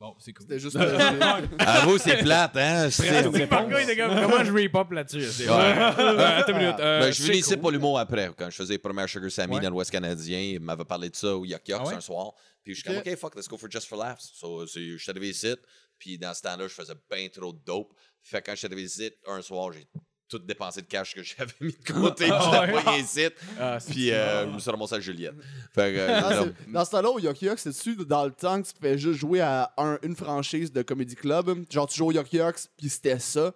bon, 0.00 0.14
c'est 0.18 0.32
cool. 0.32 0.42
C'était 0.46 0.58
juste. 0.58 0.76
Avoue, 1.58 1.98
c'est 1.98 2.18
plate, 2.18 2.56
hein? 2.56 2.90
C'est- 2.90 3.22
C'est 3.32 3.46
par 3.46 3.64
contre, 3.64 3.78
il 3.80 3.84
était 3.90 3.96
comme, 3.96 4.14
comment 4.20 4.44
je 4.44 4.52
re-pop 4.52 4.90
là-dessus? 4.92 5.24
C'est- 5.30 5.48
Ouais. 5.48 5.54
Euh, 5.54 6.38
attends 6.38 6.52
une 6.52 6.58
minute. 6.58 6.74
euh, 6.80 7.00
Ben, 7.00 7.06
je 7.06 7.12
suis 7.12 7.22
venu 7.24 7.34
c'est 7.34 7.38
ici 7.40 7.50
cool. 7.50 7.60
pour 7.60 7.70
l'humour 7.70 7.98
après. 7.98 8.30
Quand 8.36 8.50
je 8.50 8.56
faisais 8.56 8.74
les 8.74 8.78
premières 8.78 9.08
Sugar 9.08 9.30
Sammy 9.30 9.54
Ouais. 9.56 9.60
dans 9.62 9.70
l'Ouest 9.70 9.90
canadien, 9.90 10.38
il 10.40 10.60
m'avait 10.60 10.84
parlé 10.84 11.08
de 11.08 11.16
ça 11.16 11.36
au 11.36 11.44
Yuck 11.44 11.66
Yucks 11.68 11.78
Ah 11.80 11.86
ouais? 11.88 11.94
un 11.94 12.00
soir. 12.00 12.32
Puis 12.64 12.74
je 12.74 12.80
suis 12.80 12.88
comme, 12.88 12.98
OK, 12.98 13.16
fuck, 13.16 13.34
let's 13.36 13.48
go 13.48 13.56
for 13.56 13.70
Just 13.70 13.88
for 13.88 13.98
Laughs. 13.98 14.30
So, 14.34 14.66
je 14.66 14.96
suis 14.98 15.10
arrivé 15.10 15.30
ici. 15.30 15.54
Puis 15.98 16.18
dans 16.18 16.34
ce 16.34 16.42
temps-là, 16.42 16.66
je 16.68 16.74
faisais 16.74 16.94
bien 17.10 17.28
trop 17.28 17.52
de 17.52 17.58
dope. 17.64 17.92
Fait 18.22 18.40
que 18.40 18.46
quand 18.50 18.56
je 18.56 18.66
arrivé 18.66 18.82
ici, 18.84 19.10
un 19.26 19.42
soir, 19.42 19.72
j'ai 19.72 19.86
tout 20.28 20.38
dépensé 20.38 20.80
de 20.80 20.86
cash 20.86 21.14
que 21.14 21.22
j'avais 21.22 21.52
mis 21.60 21.72
de 21.72 21.92
côté. 21.92 22.24
puis 22.24 22.32
Ah 22.34 22.64
j'étais 22.66 22.82
pas 22.84 22.96
ici. 22.98 23.26
Ah, 23.60 23.78
c'est- 23.80 23.92
Puis 23.92 24.10
euh, 24.12 24.46
je 24.48 24.54
me 24.54 24.58
suis 24.58 24.70
ramassé 24.70 24.94
à 24.94 25.00
Juliette. 25.00 25.34
Fait 25.74 25.92
que, 25.92 25.98
euh, 25.98 26.20
Ah, 26.24 26.42
c'est- 26.44 26.70
dans 26.72 26.84
ce 26.84 26.90
temps-là, 26.92 27.10
au 27.10 27.18
Yuck 27.18 27.42
Yucks, 27.42 27.58
c'est-tu 27.58 27.96
dans 28.06 28.24
le 28.24 28.30
temps 28.32 28.62
que 28.62 28.66
tu 28.68 28.74
pouvais 28.74 28.96
juste 28.96 29.18
jouer 29.20 29.40
à 29.40 29.72
un- 29.76 29.98
une 30.02 30.16
franchise 30.16 30.72
de 30.72 30.82
Comedy 30.82 31.14
Club? 31.16 31.64
Genre, 31.70 31.86
tu 31.86 31.98
joues 31.98 32.06
au 32.06 32.12
Yuck 32.12 32.32
Yucks, 32.32 32.60
puis 32.78 32.88
c'était 32.88 33.18
ça. 33.18 33.52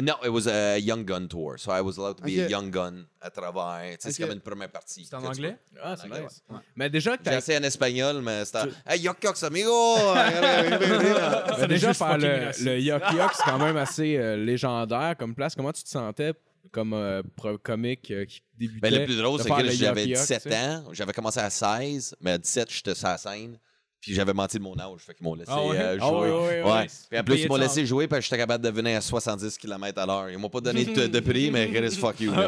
No, 0.00 0.14
it 0.24 0.28
was 0.30 0.46
a 0.46 0.78
Young 0.78 1.04
Gun 1.04 1.26
tour. 1.28 1.58
So 1.58 1.72
I 1.72 1.80
was 1.80 1.96
allowed 1.98 2.18
to 2.18 2.22
be 2.22 2.38
a. 2.40 2.48
Young 2.48 2.70
Gun 2.70 3.04
à 3.20 3.30
travers. 3.30 3.80
Tu 3.92 3.96
sais, 4.00 4.12
C'est 4.12 4.22
comme 4.22 4.32
une 4.32 4.40
première 4.40 4.68
partie. 4.70 5.04
C'est 5.04 5.16
en 5.16 5.24
anglais? 5.24 5.56
Ah, 5.82 5.96
c'est 5.96 6.04
Anglais, 6.04 6.22
nice. 6.22 6.42
Mais 6.76 6.88
déjà, 6.88 7.16
que 7.16 7.24
J'ai 7.24 7.30
t'as 7.30 7.38
essayé 7.38 7.58
en 7.58 7.62
espagnol, 7.64 8.20
mais 8.22 8.44
c'était. 8.44 8.68
Hey, 8.86 9.00
Yuck 9.00 9.16
Yucks, 9.24 9.42
amigo! 9.42 9.70
Déjà, 11.68 11.94
faire 11.94 12.18
le, 12.18 12.64
le 12.64 12.78
Yuck 12.80 13.02
Yuck, 13.12 13.30
c'est 13.34 13.42
quand 13.44 13.58
même 13.58 13.76
assez 13.76 14.16
euh, 14.16 14.36
légendaire 14.36 15.16
comme 15.18 15.34
place. 15.34 15.54
Comment 15.54 15.72
tu 15.72 15.82
te 15.82 15.88
sentais 15.88 16.32
comme 16.72 16.92
euh, 16.92 17.22
pro- 17.36 17.58
comique 17.58 18.10
euh, 18.10 18.24
qui 18.24 18.40
débutait? 18.56 18.80
Ben, 18.90 19.00
le 19.00 19.04
plus 19.04 19.16
drôle, 19.18 19.40
c'est 19.40 19.48
que 19.50 19.70
j'avais 19.70 20.02
Yuck 20.06 20.10
Yuck, 20.18 20.20
17 20.20 20.42
tu 20.42 20.50
sais? 20.50 20.56
ans. 20.56 20.84
J'avais 20.92 21.12
commencé 21.12 21.40
à 21.40 21.50
16, 21.50 22.16
mais 22.20 22.32
à 22.32 22.38
17, 22.38 22.70
j'étais 22.72 22.94
sur 22.94 23.08
la 23.08 23.18
scène. 23.18 23.58
Puis 24.00 24.14
j'avais 24.14 24.32
menti 24.32 24.58
de 24.58 24.62
mon 24.62 24.78
âge, 24.78 25.00
fait 25.00 25.12
qu'ils 25.14 25.24
m'ont 25.26 25.34
laissé 25.34 25.50
Ah 25.52 25.64
ouais? 25.66 25.76
euh, 25.76 25.98
Ah 26.00 26.06
jouer. 26.06 26.18
ouais, 26.18 26.30
ouais, 26.30 26.62
Ouais. 26.62 26.70
ouais. 26.72 26.86
Puis 27.10 27.18
en 27.18 27.24
plus, 27.24 27.36
ils 27.42 27.48
m'ont 27.48 27.56
laissé 27.56 27.84
jouer 27.84 28.06
parce 28.06 28.20
que 28.20 28.24
j'étais 28.26 28.36
capable 28.38 28.62
de 28.64 28.70
venir 28.70 28.96
à 28.96 29.00
70 29.00 29.58
km 29.58 30.00
à 30.00 30.06
l'heure. 30.06 30.30
Ils 30.30 30.38
m'ont 30.38 30.48
pas 30.48 30.60
donné 30.60 30.84
de, 30.84 31.06
de 31.08 31.20
prix, 31.20 31.50
mais 31.50 31.68
Chris, 31.70 31.90
fuck 31.96 32.20
you. 32.20 32.30
man. 32.32 32.46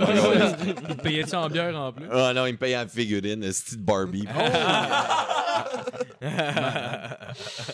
Il 0.65 0.75
te 0.97 1.03
payait-tu 1.03 1.35
en 1.35 1.49
bière 1.49 1.77
en 1.77 1.93
plus 1.93 2.07
Ah 2.11 2.33
non, 2.35 2.47
ils 2.47 2.53
me 2.53 2.57
payaient 2.59 2.79
en 2.79 2.87
figurine, 2.87 3.43
un 3.45 3.53
style 3.53 3.79
Barbie. 3.83 4.27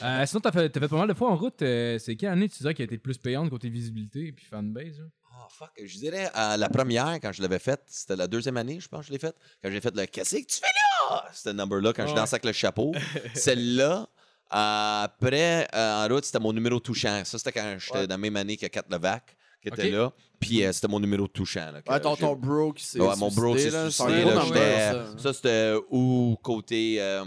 Euh, 0.03 0.27
Sinon, 0.27 0.41
t'as 0.41 0.53
fait, 0.53 0.73
fait 0.79 0.89
pas 0.89 0.97
mal 0.97 1.09
de 1.09 1.15
fois 1.15 1.31
en 1.31 1.37
route. 1.37 1.61
euh, 1.63 1.99
c'est 1.99 2.15
quelle 2.17 2.31
année 2.31 2.49
tu 2.49 2.59
dirais 2.59 2.75
qui 2.75 2.83
a 2.83 2.85
été 2.85 2.95
le 2.95 3.01
plus 3.01 3.19
payante 3.19 3.51
côté 3.51 3.69
visibilité 3.69 4.27
et 4.29 4.33
puis 4.33 4.45
fanbase 4.45 4.99
là? 4.99 5.05
Ah, 5.39 5.49
fuck. 5.51 5.71
Je 5.83 5.99
dirais, 5.99 6.31
euh, 6.35 6.57
la 6.57 6.69
première, 6.69 7.15
quand 7.21 7.31
je 7.33 7.43
l'avais 7.43 7.59
faite, 7.59 7.83
c'était 7.89 8.17
la 8.17 8.27
deuxième 8.27 8.57
année, 8.57 8.81
je 8.81 8.89
pense 8.89 9.01
que 9.01 9.07
je 9.09 9.13
l'ai 9.13 9.19
faite. 9.19 9.37
Quand 9.63 9.71
j'ai 9.71 9.81
fait 9.81 9.95
le 9.95 10.07
Qu'est-ce 10.07 10.37
que 10.37 10.45
tu 10.47 10.57
fais 10.57 10.67
là? 11.11 11.25
C'était 11.33 11.51
le 11.51 11.57
number-là 11.57 11.93
quand 11.93 12.07
je 12.07 12.15
dansais 12.15 12.35
avec 12.37 12.45
le 12.47 12.53
chapeau. 12.53 12.93
Celle-là, 13.35 14.09
euh, 14.55 15.03
après, 15.05 15.69
euh, 15.75 16.05
en 16.05 16.09
route, 16.09 16.25
c'était 16.25 16.39
mon 16.39 16.53
numéro 16.53 16.81
touchant. 16.81 17.23
Ça, 17.25 17.37
c'était 17.39 17.53
quand 17.53 17.77
j'étais 17.79 17.99
Ouais. 17.99 18.07
dans 18.07 18.15
la 18.15 18.19
même 18.19 18.37
année 18.37 18.57
que 18.57 18.67
Kat 18.67 18.85
Levac, 18.89 19.37
qui 19.61 19.69
était 19.69 19.91
là. 19.91 20.13
Puis 20.41 20.65
euh, 20.65 20.73
c'était 20.73 20.89
mon 20.89 21.01
numéro 21.01 21.27
touchant. 21.29 21.71
Là, 21.73 21.83
que 21.83 21.91
Ouais, 21.93 22.01
ton, 22.01 22.17
ton 22.17 22.35
bro 22.35 22.73
qui 22.73 22.85
s'est. 22.85 23.01
Ouais, 23.01 23.17
mon 23.17 23.31
bro 23.31 23.55
qui 23.55 23.63
s'est 23.63 23.91
suicidé, 23.91 24.25
là, 24.25 24.35
là, 24.35 24.93
ça. 25.15 25.19
Ça, 25.19 25.33
c'était 25.35 25.75
ou 25.91 26.37
côté 26.43 26.97
euh, 27.01 27.25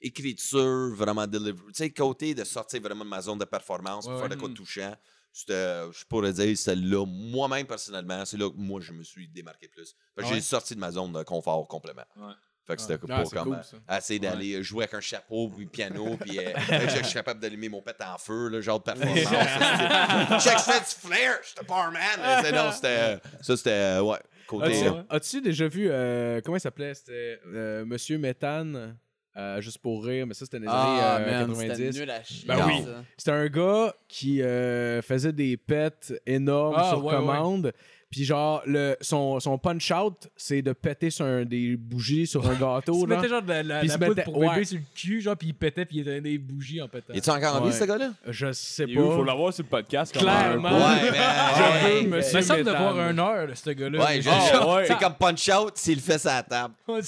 écriture, 0.00 0.94
vraiment 0.94 1.26
delivery. 1.26 1.66
Tu 1.68 1.74
sais, 1.74 1.90
côté 1.90 2.34
de 2.34 2.44
sortir 2.44 2.80
vraiment 2.82 3.04
de 3.04 3.10
ma 3.10 3.20
zone 3.20 3.38
de 3.38 3.44
performance, 3.44 4.06
pour 4.06 4.20
Ouais, 4.20 4.28
faire 4.28 4.38
quoi 4.38 4.48
de 4.48 4.54
touchant. 4.54 4.94
C'était, 5.38 5.82
je 5.92 6.02
pourrais 6.06 6.32
dire, 6.32 6.56
c'est 6.56 6.74
là, 6.74 7.04
moi-même 7.06 7.66
personnellement, 7.66 8.24
c'est 8.24 8.38
là 8.38 8.48
que 8.48 8.56
moi 8.56 8.80
je 8.80 8.92
me 8.92 9.02
suis 9.02 9.28
démarqué 9.28 9.68
plus. 9.68 9.94
Parce 10.14 10.28
que 10.28 10.32
Ah 10.32 10.34
ouais? 10.34 10.40
J'ai 10.40 10.40
sorti 10.40 10.74
de 10.74 10.80
ma 10.80 10.90
zone 10.90 11.12
de 11.12 11.22
confort 11.24 11.68
complètement. 11.68 12.06
Ouais. 12.16 12.32
Fait 12.66 12.74
que 12.76 12.80
c'était 12.80 12.94
Ah, 13.10 13.20
pour 13.20 13.28
c'est 13.30 13.36
comme, 13.36 13.44
cool, 13.50 13.60
euh, 13.90 13.98
essayer 13.98 14.18
d'aller 14.18 14.62
jouer 14.62 14.84
avec 14.84 14.94
un 14.94 15.00
chapeau, 15.02 15.50
puis 15.50 15.66
piano, 15.66 16.16
puis 16.20 16.38
euh, 16.38 16.52
je 16.88 16.88
je 17.00 17.02
suis 17.04 17.12
capable 17.14 17.38
d'allumer 17.38 17.68
mon 17.68 17.82
pet 17.82 17.94
en 18.00 18.16
feu, 18.16 18.48
là, 18.48 18.62
genre 18.62 18.78
de 18.78 18.84
performance. 18.84 19.18
c'était- 19.18 20.40
Check, 20.40 20.56
du 20.56 21.06
flair, 21.06 21.38
je 21.42 21.46
suis 21.48 21.66
pas 21.66 21.84
un 21.84 21.90
man. 21.90 22.02
Mais 22.18 22.42
c'est- 22.42 22.52
Non, 22.52 22.72
c'était, 22.72 23.18
ça 23.42 23.56
c'était, 23.58 23.70
euh, 23.70 24.02
ouais, 24.04 24.18
côté. 24.46 24.66
As-tu 24.86 24.86
euh, 24.88 25.02
as-tu 25.10 25.40
déjà 25.42 25.68
vu, 25.68 25.86
euh, 25.90 26.40
comment 26.42 26.56
il 26.56 26.60
s'appelait? 26.60 26.94
C'était 26.94 27.40
euh, 27.46 27.84
Monsieur 27.84 28.16
Méthane? 28.16 28.96
Euh, 29.36 29.60
juste 29.60 29.78
pour 29.78 30.04
rire, 30.04 30.26
mais 30.26 30.34
ça, 30.34 30.44
c'était 30.46 30.58
dans 30.58 30.64
les 30.64 30.68
Ah, 30.72 31.16
années 31.16 31.26
euh, 31.26 31.46
man, 31.46 31.54
c'était 31.54 31.68
90. 31.68 32.00
nul 32.00 32.10
à 32.10 32.22
chier. 32.22 32.48
Ben 32.48 32.66
oui. 32.66 32.84
C'était 33.18 33.30
un 33.32 33.46
gars 33.48 33.94
qui 34.08 34.42
euh, 34.42 35.02
faisait 35.02 35.32
des 35.32 35.56
pets 35.56 36.14
énormes 36.26 36.74
Ah, 36.78 36.90
sur 36.90 37.04
ouais, 37.04 37.14
commande. 37.14 37.72
Puis 38.16 38.24
genre, 38.24 38.62
le, 38.64 38.96
son, 39.02 39.38
son 39.40 39.58
punch-out, 39.58 40.28
c'est 40.38 40.62
de 40.62 40.72
péter 40.72 41.10
sur 41.10 41.26
un- 41.26 41.44
des 41.44 41.76
bougies 41.76 42.26
sur 42.26 42.48
un 42.48 42.54
Il 42.54 42.58
gâteau. 42.60 43.02
se 43.02 43.06
là. 43.06 43.16
mettait 43.16 43.28
genre 43.28 43.42
de 43.42 43.48
la, 43.48 43.62
la, 43.62 43.78
Puis 43.80 43.88
il 43.88 43.90
la 43.90 43.92
se 43.92 43.98
poudre 43.98 44.08
mettait- 44.16 44.22
pour 44.24 44.40
bébé 44.40 44.52
ouais. 44.56 44.64
sur 44.64 44.78
le 44.78 44.84
cul, 44.94 45.20
genre, 45.20 45.36
puis 45.36 45.48
il 45.48 45.52
pétait, 45.54 45.84
puis 45.84 45.96
il 45.98 46.00
éteignait 46.00 46.20
des 46.22 46.38
bougies 46.38 46.80
en 46.80 46.88
pétant. 46.88 47.12
Es-tu 47.12 47.28
encore 47.28 47.56
en 47.56 47.60
vie, 47.60 47.66
Ouais. 47.66 47.72
ce 47.78 47.84
gars-là? 47.84 48.08
Je 48.26 48.52
sais 48.52 48.86
Il 48.88 48.94
faut 48.96 49.18
pas. 49.18 49.24
l'avoir 49.26 49.52
sur 49.52 49.64
le 49.64 49.68
podcast. 49.68 50.14
quand 50.14 50.20
Clairement. 50.20 50.70
même. 50.70 50.80
Ouais, 50.80 51.10
mais. 51.12 51.18
Je 51.18 52.04
veux 52.04 52.08
monsieur 52.08 52.36
me 52.38 52.42
semble 52.42 52.60
de 52.60 52.70
Métal. 52.70 52.82
voir 52.82 52.98
un 53.06 53.18
heure, 53.18 53.48
ce 53.54 53.70
gars-là. 53.70 53.98
Ouais, 53.98 54.20
Ah, 54.30 54.74
ouais. 54.76 54.84
c'est 54.86 54.98
comme 54.98 55.14
punch 55.14 55.48
out 55.50 55.72
s'il 55.74 56.00
fait 56.00 56.24
la 56.24 56.42
table. 56.42 56.74
Ouais. 56.88 57.02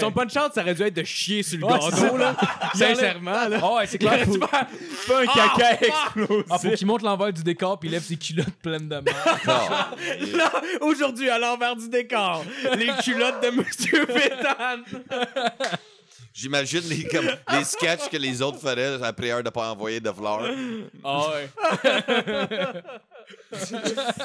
Son 0.00 0.10
punch-out, 0.12 0.52
ça 0.54 0.62
aurait 0.62 0.74
dû 0.74 0.80
être 0.82 0.94
de 0.96 1.04
chier 1.04 1.42
sur 1.42 1.58
le 1.58 1.66
Ouais, 1.66 1.78
gâteau, 1.78 2.16
là. 2.16 2.34
Sincèrement, 2.74 3.48
là. 3.50 3.60
Ah 3.62 3.74
ouais, 3.74 3.86
c'est 3.86 3.98
clair. 3.98 4.20
Faut... 4.24 4.38
Pas 4.38 4.66
un 5.20 5.26
caca 5.26 5.72
explosif. 5.74 6.46
Ah, 6.48 6.58
faut 6.58 6.70
qu'il 6.70 6.86
monte 6.86 7.02
l'envers 7.02 7.32
du 7.34 7.42
décor, 7.42 7.78
puis 7.78 7.90
il 7.90 7.92
lève 7.92 8.02
ses 8.02 8.16
culottes 8.16 8.54
pleines 8.62 8.88
de 8.88 8.94
merde. 8.94 9.04
Là, 10.36 10.52
aujourd'hui, 10.80 11.28
à 11.30 11.38
l'envers 11.38 11.76
du 11.76 11.88
décor, 11.88 12.44
les 12.76 12.90
culottes 13.02 13.42
de 13.42 13.50
Monsieur 13.50 14.06
Pétane. 14.06 14.84
J'imagine 16.34 16.80
les, 16.88 17.04
comme, 17.04 17.26
les 17.52 17.62
sketchs 17.64 18.08
que 18.10 18.16
les 18.16 18.40
autres 18.40 18.58
feraient 18.58 18.94
à 18.94 18.98
la 18.98 19.12
prière 19.12 19.42
de 19.42 19.50
pas 19.50 19.70
envoyer 19.70 20.00
de 20.00 20.10
fleurs. 20.10 20.48
Ah 21.04 21.28
ouais. 21.28 21.48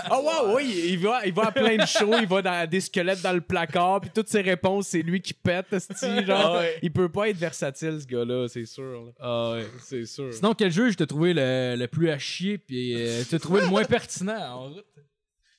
Ah 0.10 0.20
wow, 0.22 0.56
oui, 0.56 0.84
il 0.88 1.00
va, 1.00 1.26
il 1.26 1.34
va 1.34 1.48
à 1.48 1.52
plein 1.52 1.76
de 1.76 1.86
shows, 1.86 2.16
il 2.20 2.28
va 2.28 2.42
dans 2.42 2.70
des 2.70 2.80
squelettes 2.80 3.22
dans 3.22 3.34
le 3.34 3.42
placard, 3.42 4.00
puis 4.02 4.10
toutes 4.14 4.30
ses 4.30 4.42
réponses, 4.42 4.88
c'est 4.88 5.02
lui 5.02 5.22
qui 5.22 5.34
pète, 5.34 5.74
esti, 5.74 6.26
genre. 6.26 6.40
Ah 6.56 6.58
ouais. 6.60 6.80
Il 6.82 6.92
peut 6.92 7.10
pas 7.10 7.28
être 7.30 7.38
versatile, 7.38 8.00
ce 8.02 8.08
gars-là, 8.08 8.48
c'est 8.48 8.66
sûr. 8.66 8.84
là. 9.06 9.12
Ah 9.20 9.52
ouais. 9.52 9.68
C'est 9.84 10.06
sûr. 10.06 10.34
Sinon, 10.34 10.54
quel 10.54 10.72
juge 10.72 10.96
t'as 10.96 11.06
trouvé 11.06 11.34
le, 11.34 11.76
le 11.78 11.88
plus 11.88 12.10
à 12.10 12.18
chier, 12.18 12.58
puis 12.58 12.94
euh, 12.96 13.24
t'as 13.30 13.40
trouvé 13.40 13.62
le 13.62 13.68
moins 13.68 13.84
pertinent 13.84 14.40
en 14.40 14.70
route? 14.70 14.86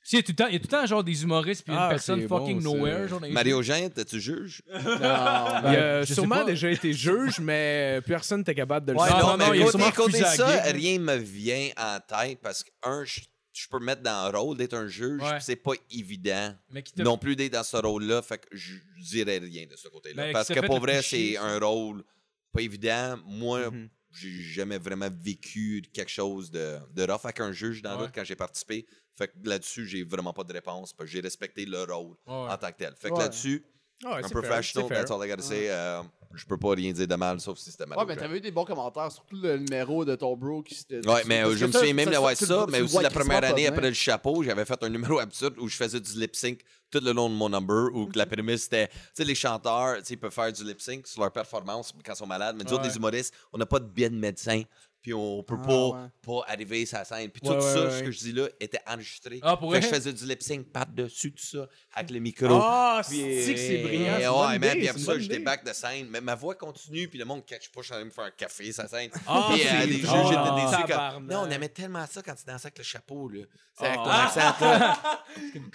Si, 0.08 0.16
il 0.16 0.20
y 0.20 0.20
a 0.20 0.22
tout 0.22 0.32
le 0.32 0.36
temps, 0.36 0.46
il 0.46 0.52
y 0.54 0.56
a 0.56 0.58
tout 0.58 0.64
le 0.64 0.70
temps 0.70 0.86
genre 0.86 1.04
des 1.04 1.22
humoristes, 1.22 1.64
puis 1.66 1.74
Ah, 1.76 1.84
une 1.84 1.88
personne 1.90 2.20
c'est 2.22 2.26
bon, 2.28 2.38
fucking 2.38 2.62
ça. 2.62 2.64
nowhere. 2.68 3.08
Genre, 3.08 3.20
dans 3.20 3.26
les 3.26 3.32
Mario 3.32 3.60
Jean, 3.62 3.90
tu 4.08 4.18
juges? 4.20 4.62
Il 4.72 4.74
a 5.04 5.60
Ben, 5.62 6.00
je 6.00 6.06
sais 6.06 6.14
sûrement 6.14 6.36
pas. 6.36 6.44
déjà 6.44 6.70
été 6.70 6.94
juge, 6.94 7.40
mais 7.40 8.00
personne 8.06 8.38
n'était 8.38 8.54
capable 8.54 8.86
de 8.86 8.92
le 8.92 8.98
Ouais, 8.98 9.06
faire. 9.06 9.18
non, 9.18 9.36
non, 9.36 9.36
non, 9.36 9.50
mais 9.50 9.58
il 9.58 9.62
a 9.62 9.64
côté, 9.66 9.78
sûrement 9.78 9.90
côté 9.92 10.02
refusé 10.02 10.20
la 10.22 10.30
ça, 10.34 10.64
gig. 10.72 10.76
rien 10.76 10.98
me 10.98 11.16
vient 11.16 11.68
en 11.76 11.98
tête 12.00 12.38
parce 12.42 12.64
que, 12.64 12.70
un, 12.84 13.04
je, 13.04 13.20
je 13.52 13.68
peux 13.68 13.78
me 13.80 13.84
mettre 13.84 14.00
dans 14.02 14.32
le 14.32 14.38
rôle 14.38 14.56
d'être 14.56 14.72
un 14.72 14.86
juge, 14.88 15.20
Ouais. 15.22 15.32
puis 15.34 15.42
c'est 15.42 15.56
pas 15.56 15.72
évident 15.90 16.54
Mais 16.70 16.82
qui 16.82 16.94
t'a- 16.94 17.02
non 17.02 17.18
plus 17.18 17.36
d'être 17.36 17.52
dans 17.52 17.62
ce 17.62 17.76
rôle-là, 17.76 18.22
fait 18.22 18.38
que 18.38 18.46
je 18.56 18.76
dirais 19.10 19.36
rien 19.36 19.66
de 19.70 19.76
ce 19.76 19.88
côté-là. 19.88 20.22
Ben, 20.28 20.32
parce 20.32 20.48
qui 20.48 20.54
que 20.54 20.60
pour 20.64 20.80
vrai, 20.80 21.02
chier, 21.02 21.32
c'est 21.32 21.34
ça? 21.38 21.44
un 21.44 21.58
rôle 21.58 22.02
pas 22.50 22.62
évident. 22.62 23.18
Moi, 23.26 23.70
Mhm. 23.70 23.90
j'ai 24.10 24.30
jamais 24.30 24.78
vraiment 24.78 25.10
vécu 25.22 25.82
quelque 25.92 26.10
chose 26.10 26.50
de, 26.50 26.78
de 26.94 27.02
rough 27.02 27.20
avec 27.24 27.40
un 27.40 27.52
juge 27.52 27.82
dans 27.82 27.90
la 27.90 27.96
Ouais. 27.96 28.02
route 28.04 28.12
quand 28.14 28.24
j'ai 28.24 28.36
participé. 28.36 28.86
Fait 29.18 29.28
que 29.28 29.32
là-dessus, 29.42 29.84
j'ai 29.86 30.04
vraiment 30.04 30.32
pas 30.32 30.44
de 30.44 30.52
réponse, 30.52 30.92
parce 30.92 31.10
que 31.10 31.12
j'ai 31.12 31.20
respecté 31.20 31.64
le 31.66 31.82
rôle 31.82 32.14
Ouais. 32.26 32.32
en 32.52 32.56
tant 32.56 32.68
que 32.70 32.76
tel. 32.78 32.94
Fait 32.96 33.08
que 33.10 33.14
Ouais. 33.14 33.20
là-dessus, 33.20 33.64
ouais, 34.04 34.10
un 34.24 34.28
professional, 34.28 34.88
fair, 34.88 34.98
that's 35.00 35.10
all 35.10 35.24
I 35.26 35.28
gotta 35.28 35.42
say. 35.42 35.68
euh, 35.68 36.02
je 36.34 36.44
peux 36.44 36.58
pas 36.58 36.74
rien 36.74 36.92
dire 36.92 37.08
de 37.08 37.14
mal, 37.16 37.40
sauf 37.40 37.58
si 37.58 37.70
c'était 37.72 37.86
mal. 37.86 37.98
Ouais, 37.98 38.04
mais 38.06 38.14
t'avais 38.14 38.36
eu 38.36 38.40
des 38.40 38.50
bons 38.50 38.64
commentaires, 38.66 39.10
surtout 39.10 39.36
le 39.42 39.56
numéro 39.56 40.04
de 40.04 40.14
ton 40.14 40.36
bro 40.36 40.62
qui 40.62 40.74
s'était. 40.74 41.04
Ouais, 41.08 41.22
mais 41.26 41.42
euh, 41.42 41.56
je 41.56 41.64
me 41.66 41.72
ça, 41.72 41.78
souviens 41.80 41.94
même 41.94 42.04
ça, 42.04 42.10
d'avoir 42.12 42.36
ça, 42.36 42.64
tu 42.66 42.70
mais 42.70 42.80
aussi 42.82 43.00
la 43.02 43.10
première 43.10 43.42
année 43.42 43.62
bien. 43.62 43.70
après 43.72 43.88
le 43.88 43.94
chapeau, 43.94 44.42
j'avais 44.42 44.64
fait 44.66 44.80
un 44.84 44.88
numéro 44.90 45.18
absurde 45.18 45.54
où 45.58 45.66
je 45.68 45.76
faisais 45.76 46.00
du 46.00 46.12
lip 46.20 46.36
sync 46.36 46.60
tout 46.90 47.00
le 47.02 47.12
long 47.12 47.28
de 47.28 47.34
mon 47.34 47.48
number, 47.48 47.88
où 47.94 48.08
la 48.14 48.24
prémisse 48.26 48.62
c'était, 48.64 48.88
tu 48.88 48.94
sais, 49.14 49.24
les 49.24 49.34
chanteurs, 49.34 49.96
tu 49.98 50.04
sais, 50.04 50.14
ils 50.14 50.16
peuvent 50.18 50.30
faire 50.32 50.52
du 50.52 50.64
lip 50.64 50.80
sync 50.80 51.06
sur 51.06 51.22
leur 51.22 51.32
performance 51.32 51.92
quand 52.04 52.12
ils 52.12 52.16
sont 52.16 52.26
malades, 52.26 52.56
mais 52.56 52.64
nous 52.64 52.72
autres, 52.74 52.84
les 52.86 52.96
humoristes, 52.96 53.34
on 53.52 53.58
n'a 53.58 53.66
pas 53.66 53.78
de 53.80 53.86
biais 53.86 54.10
de 54.10 54.16
médecin, 54.16 54.62
puis 55.00 55.14
on 55.14 55.42
peut 55.42 55.56
Ah, 55.62 55.66
pas, 55.66 55.88
ouais. 55.88 56.08
pas 56.22 56.40
arriver 56.52 56.84
sur 56.86 56.98
la 56.98 57.04
scène. 57.04 57.30
Puis 57.30 57.40
Ouais, 57.48 57.56
tout 57.58 57.64
ouais, 57.64 57.72
ça, 57.74 57.84
ouais. 57.84 57.98
ce 57.98 58.02
que 58.04 58.10
je 58.10 58.18
dis 58.18 58.32
là, 58.32 58.48
était 58.60 58.80
enregistré. 58.86 59.38
Ah, 59.42 59.56
pour 59.56 59.72
fait 59.72 59.80
que 59.80 59.86
je 59.86 59.90
faisais 59.94 60.12
du 60.12 60.26
lip 60.26 60.42
sync 60.42 60.66
par-dessus 60.72 61.32
tout 61.32 61.44
ça, 61.44 61.68
avec 61.94 62.10
le 62.10 62.18
micro. 62.20 62.46
Ah, 62.62 63.00
Puis, 63.08 63.18
c'est 63.44 63.54
que 63.54 63.60
c'est 63.60 63.78
brillant? 63.82 64.16
ouais, 64.40 64.58
man, 64.58 64.70
idée, 64.70 64.78
puis 64.80 64.88
après 64.88 65.00
ça, 65.02 65.18
j'étais 65.18 65.38
back 65.38 65.64
de 65.64 65.72
scène, 65.72 66.08
mais 66.10 66.20
ma 66.20 66.34
voix 66.34 66.54
continue, 66.54 67.08
puis 67.08 67.18
le 67.18 67.24
monde 67.24 67.44
catch 67.46 67.68
pas, 67.70 67.80
je 67.80 67.86
suis 67.86 67.94
allé 67.94 68.04
me 68.04 68.10
faire 68.10 68.24
un 68.24 68.30
café, 68.30 68.72
sa 68.72 68.88
scène. 68.88 69.10
Ah, 69.26 69.50
puis 69.52 69.62
euh, 69.62 69.66
c'est 69.68 69.86
les 69.86 69.92
juges 69.94 70.02
drôle. 70.06 70.32
étaient 70.34 70.64
déçus. 70.66 70.76
Comme, 70.78 70.86
Tabarnak. 70.88 71.30
non, 71.30 71.40
on 71.42 71.50
aimait 71.50 71.68
tellement 71.68 72.06
ça 72.06 72.22
quand 72.22 72.34
tu 72.34 72.44
dansais 72.44 72.66
avec 72.66 72.78
le 72.78 72.84
chapeau, 72.84 73.28
là. 73.28 73.42
C'est 73.78 73.86
avec 73.86 74.00
Ah. 74.02 74.04
ton 74.04 74.40
accent, 74.40 74.58
toi. 74.58 74.98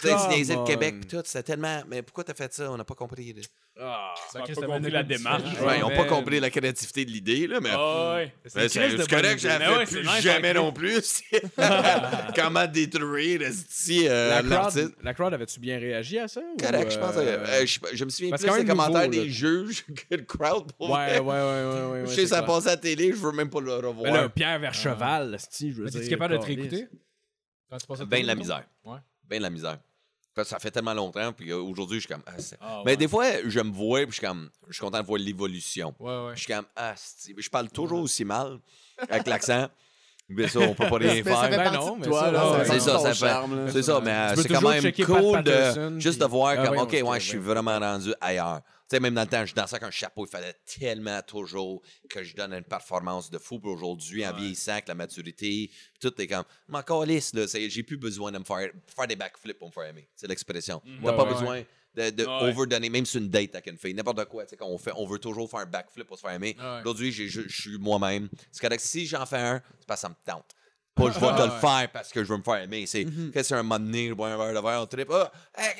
Tu 0.00 0.08
sais, 0.08 0.14
tu 0.22 0.28
niaisais 0.36 0.56
le 0.56 0.64
Québec, 0.64 0.96
puis 1.00 1.08
tout, 1.08 1.22
c'était 1.24 1.42
tellement. 1.42 1.82
Mais 1.88 2.02
pourquoi 2.02 2.24
t'as 2.24 2.34
fait 2.34 2.52
ça? 2.52 2.70
On 2.70 2.76
n'a 2.76 2.84
pas 2.84 2.94
compris. 2.94 3.34
Ah, 3.80 4.14
Ça, 4.30 4.40
pas 4.40 4.66
compris 4.66 4.90
la 4.92 5.02
démarche. 5.02 5.42
Ouais, 5.60 5.78
ils 5.78 5.80
n'ont 5.80 5.88
pas 5.88 6.04
compris 6.04 6.38
la 6.38 6.48
créativité 6.48 7.04
de 7.04 7.10
l'idée, 7.10 7.48
là, 7.48 7.58
mais. 7.60 7.70
Ah 7.72 8.14
ouais. 8.14 8.32
C'est 8.46 8.68
correct, 9.08 9.10
bonne 9.10 9.38
j'avais 9.38 9.66
ouais, 9.68 9.84
plus 9.84 10.02
nice, 10.02 10.20
jamais 10.20 10.54
non 10.54 10.72
plus. 10.72 11.22
Comment 12.36 12.66
détruire 12.68 13.42
esti, 13.42 14.06
euh, 14.08 14.40
La 14.42 14.42
crowd, 14.42 14.94
la 15.02 15.14
crowd 15.14 15.34
avait-tu 15.34 15.58
bien 15.58 15.78
réagi 15.80 16.20
à 16.20 16.28
ça? 16.28 16.40
ou, 16.40 16.56
Correct, 16.56 16.92
je 16.92 16.98
pense. 16.98 17.16
euh, 17.16 17.20
euh, 17.20 17.46
euh, 17.48 17.66
je, 17.66 17.78
je 17.96 18.04
me 18.04 18.10
souviens 18.10 18.30
parce 18.30 18.44
plus 18.44 18.58
des 18.62 18.64
commentaires 18.64 19.08
nouveau, 19.08 19.24
des 19.24 19.28
juges 19.30 19.84
que 20.08 20.14
le 20.14 20.22
crowd. 20.22 20.72
Pour 20.72 20.90
Ouais, 20.90 21.18
ouais, 21.18 21.20
ouais, 21.20 21.26
ouais, 21.26 21.32
ouais. 21.32 21.90
ouais, 21.90 22.06
Je 22.06 22.12
sais, 22.12 22.26
ça 22.28 22.42
passé 22.42 22.68
à 22.68 22.70
la 22.70 22.76
télé, 22.76 23.10
je 23.10 23.16
veux 23.16 23.32
même 23.32 23.50
pas 23.50 23.60
le 23.60 23.74
revoir. 23.74 24.04
Mais 24.04 24.12
là, 24.12 24.28
Pierre 24.28 24.60
Vercheval, 24.60 25.36
si 25.50 25.72
je 25.72 25.82
veux 25.82 25.88
dire. 25.88 26.00
t'es 26.00 26.08
capable 26.08 26.34
de 26.34 26.38
te 26.38 26.46
réécouter? 26.46 26.86
Quand 27.68 27.78
tu 27.78 27.86
passes 27.86 28.00
à 28.02 28.04
Ben 28.04 28.22
de 28.22 28.26
la 28.28 28.34
télé, 28.34 28.42
misère. 28.42 28.64
Ouais. 28.84 28.98
Ben 29.28 29.38
de 29.38 29.42
la 29.42 29.50
misère. 29.50 29.78
Parce 30.34 30.48
que 30.48 30.54
ça 30.54 30.58
fait 30.58 30.70
tellement 30.70 30.94
longtemps, 30.94 31.32
puis 31.32 31.50
euh, 31.52 31.58
aujourd'hui, 31.58 31.98
je 32.00 32.06
suis 32.06 32.12
comme. 32.14 32.22
ah, 32.26 32.32
c'est- 32.38 32.58
Ah, 32.60 32.82
Mais 32.84 32.96
des 32.96 33.06
fois, 33.06 33.26
je 33.46 33.60
me 33.60 33.70
vois, 33.72 34.00
puis 34.00 34.08
je 34.10 34.16
suis 34.16 34.26
comme. 34.26 34.50
Je 34.68 34.72
suis 34.74 34.80
content 34.80 35.00
de 35.00 35.06
voir 35.06 35.18
l'évolution. 35.18 35.94
Ouais, 36.00 36.26
ouais. 36.26 36.32
Je 36.34 36.40
suis 36.42 36.52
comme. 36.52 36.64
Ah, 36.74 36.94
c'est- 36.96 37.34
je 37.38 37.50
parle 37.50 37.68
toujours 37.68 38.00
aussi 38.00 38.24
mal 38.24 38.58
avec 39.08 39.26
l'accent. 39.26 39.68
Mais 40.28 40.48
ça, 40.48 40.58
on 40.60 40.74
peut 40.74 40.88
pas 40.88 40.96
rien 40.98 41.22
faire. 41.22 41.50
Ben 41.50 41.70
non, 41.72 41.96
mais 41.96 42.06
toi, 42.06 42.30
là. 42.32 42.64
C'est 42.64 42.80
ça, 42.80 42.98
ça 42.98 43.14
fait-. 43.14 43.72
C'est 43.72 43.82
ça, 43.82 44.00
mais 44.02 44.10
euh, 44.10 44.28
c'est 44.42 44.48
quand 44.54 44.60
même 44.70 44.82
cool 45.04 45.42
de 45.42 45.52
juste 46.00 46.20
de 46.20 46.24
voir 46.24 46.54
Ah 46.58 46.64
comme, 46.66 46.78
OK, 46.78 46.92
ouais, 47.04 47.20
je 47.20 47.28
suis 47.28 47.38
vraiment 47.38 47.78
rendu 47.78 48.12
ailleurs. 48.20 48.60
Sais, 48.94 49.00
même 49.00 49.14
dans 49.14 49.22
le 49.22 49.26
temps, 49.26 49.44
je 49.44 49.54
dansais 49.54 49.74
avec 49.74 49.82
un 49.88 49.90
chapeau, 49.90 50.24
il 50.24 50.30
fallait 50.30 50.54
tellement 50.78 51.20
toujours 51.22 51.82
que 52.08 52.22
je 52.22 52.36
donne 52.36 52.52
une 52.54 52.62
performance 52.62 53.28
de 53.28 53.38
fou. 53.38 53.58
Puis 53.58 53.68
aujourd'hui, 53.70 54.24
en 54.26 54.32
vieillissant, 54.32 54.72
avec 54.72 54.86
la 54.86 54.94
maturité, 54.94 55.70
tout 56.00 56.12
est 56.20 56.26
comme, 56.28 56.44
là, 56.68 56.82
c'est- 57.46 57.70
j'ai 57.70 57.82
plus 57.82 57.96
besoin 57.96 58.30
de 58.30 58.38
me 58.38 58.44
faire, 58.44 58.70
faire 58.94 59.06
des 59.08 59.16
backflips 59.16 59.58
pour 59.58 59.68
me 59.68 59.72
faire 59.72 59.84
aimer. 59.84 60.06
C'est 60.14 60.28
l'expression. 60.28 60.80
T'as 60.84 61.10
Ouais, 61.10 61.16
pas 61.16 61.24
ouais, 61.24 61.32
besoin 61.32 61.62
de, 61.94 62.10
de 62.10 62.24
Ouais. 62.24 62.50
overdonner, 62.50 62.88
même 62.88 63.04
sur 63.06 63.20
une 63.20 63.28
date 63.28 63.54
avec 63.54 63.66
une 63.66 63.78
fille, 63.78 63.94
n'importe 63.94 64.24
quoi. 64.26 64.44
quand 64.56 64.66
on, 64.66 64.78
fait, 64.78 64.92
on 64.94 65.06
veut 65.06 65.18
toujours 65.18 65.50
faire 65.50 65.60
un 65.60 65.66
backflip 65.66 66.06
pour 66.06 66.16
se 66.16 66.22
faire 66.22 66.30
aimer. 66.32 66.56
Ouais. 66.58 66.80
Aujourd'hui, 66.82 67.10
je 67.10 67.48
suis 67.48 67.78
moi-même. 67.78 68.28
C'est 68.52 68.60
correct. 68.60 68.80
Si 68.80 69.06
j'en 69.06 69.26
fais 69.26 69.38
un, 69.38 69.62
c'est 69.80 69.86
parce 69.88 70.02
que 70.02 70.06
ça 70.06 70.08
me 70.08 70.14
tente. 70.24 70.52
Pas 70.94 71.10
je 71.10 71.18
vais 71.18 71.26
te 71.26 71.40
Ouais. 71.40 71.46
le 71.46 71.50
faire 71.60 71.90
parce 71.92 72.10
que 72.12 72.22
je 72.22 72.28
veux 72.28 72.38
me 72.38 72.44
faire 72.44 72.62
aimer. 72.62 72.86
C'est 72.86 73.04
Mhm. 73.04 73.32
que 73.32 73.42
c'est 73.42 73.54
un 73.54 73.64
moment 73.64 73.80
donné, 73.80 74.08
je 74.08 74.14
bois 74.14 74.28
un 74.28 74.36
verre 74.36 74.54
de 74.62 74.64
verre, 74.68 74.80
on 74.82 74.86
tripe. 74.86 75.10
Ah, 75.12 75.32
hey, 75.56 75.74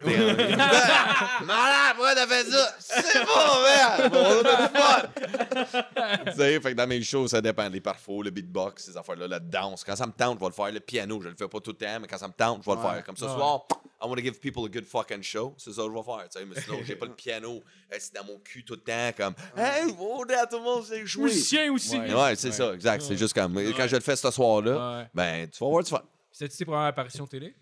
Malade, 0.04 1.94
pourquoi 1.96 2.14
t'as 2.14 2.26
fait 2.28 2.44
ça? 2.44 2.74
C'est 2.78 3.24
bon, 3.24 3.62
merde! 3.64 4.12
On 4.14 4.46
a 4.46 4.66
du 4.68 4.76
fun! 4.78 6.24
tu 6.26 6.32
sais, 6.36 6.60
fait 6.60 6.70
que 6.70 6.76
dans 6.76 6.86
mes 6.86 7.02
shows, 7.02 7.26
ça 7.28 7.40
dépend 7.40 7.68
des 7.68 7.80
parfums, 7.80 8.22
le 8.22 8.30
beatbox, 8.30 8.84
ces 8.84 8.96
affaires-là, 8.96 9.26
la 9.26 9.40
danse. 9.40 9.82
Quand 9.82 9.96
ça 9.96 10.06
me 10.06 10.12
tente, 10.12 10.38
je 10.38 10.40
vais 10.44 10.46
le 10.50 10.52
faire. 10.52 10.70
Le 10.72 10.78
piano, 10.80 11.20
je 11.20 11.28
le 11.28 11.34
fais 11.36 11.48
pas 11.48 11.58
tout 11.60 11.72
le 11.72 11.76
temps, 11.76 11.98
mais 12.00 12.06
quand 12.06 12.18
ça 12.18 12.28
me 12.28 12.32
tente, 12.32 12.62
je 12.64 12.70
vais 12.70 12.76
le 12.76 12.82
faire. 12.82 13.02
Comme 13.04 13.16
ce 13.16 13.24
Ouais. 13.24 13.30
soir, 13.34 13.66
I 14.00 14.06
want 14.06 14.14
to 14.14 14.22
give 14.22 14.38
people 14.38 14.64
a 14.66 14.68
good 14.68 14.86
fucking 14.86 15.22
show. 15.22 15.54
C'est 15.58 15.72
ça 15.72 15.82
que 15.82 15.88
je 15.88 15.94
vais 15.94 16.02
faire. 16.04 16.28
tu 16.30 16.38
sais, 16.38 16.44
Mais 16.46 16.60
sinon, 16.60 16.78
j'ai 16.84 16.94
pas 16.94 17.06
le 17.06 17.14
piano. 17.14 17.60
euh, 17.92 17.96
C'est 17.98 18.14
dans 18.14 18.24
mon 18.24 18.38
cul 18.38 18.64
tout 18.64 18.74
le 18.74 18.80
temps, 18.80 19.10
comme 19.16 19.34
Hey, 19.56 19.92
oh, 19.98 20.24
tout 20.48 20.56
le 20.58 20.62
monde 20.62 20.84
sait 20.84 21.04
jouer. 21.06 21.24
Musicien 21.24 21.72
aussi. 21.72 21.98
Ouais. 21.98 22.14
Ouais, 22.14 22.36
c'est 22.36 22.52
ça, 22.52 22.72
exact. 22.72 23.02
C'est 23.02 23.16
juste 23.16 23.34
comme 23.34 23.54
quand 23.76 23.88
je 23.88 23.96
le 23.96 24.02
fais 24.02 24.14
ce 24.14 24.30
soir-là, 24.30 24.98
Ouais. 25.00 25.06
ben, 25.12 25.48
tu 25.50 25.58
vas 25.64 25.70
voir 25.70 25.82
du 25.82 25.90
fun. 25.90 26.02
C'était-tu 26.30 26.58
tes 26.58 26.64
premières 26.66 26.82
apparitions 26.86 27.26
télé? 27.26 27.52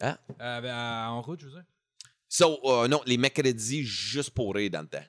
Hein? 0.00 0.18
Euh, 0.40 0.60
ben, 0.60 0.70
à- 0.74 1.10
en 1.10 1.22
route, 1.22 1.40
je 1.40 1.46
veux 1.46 1.52
dire. 1.52 1.64
So, 2.28 2.60
euh, 2.64 2.88
non, 2.88 3.02
les 3.06 3.16
mercredis 3.18 3.84
juste 3.84 4.30
pour 4.30 4.54
rire 4.54 4.70
dans 4.70 4.82
le 4.82 4.88
temps. 4.88 5.04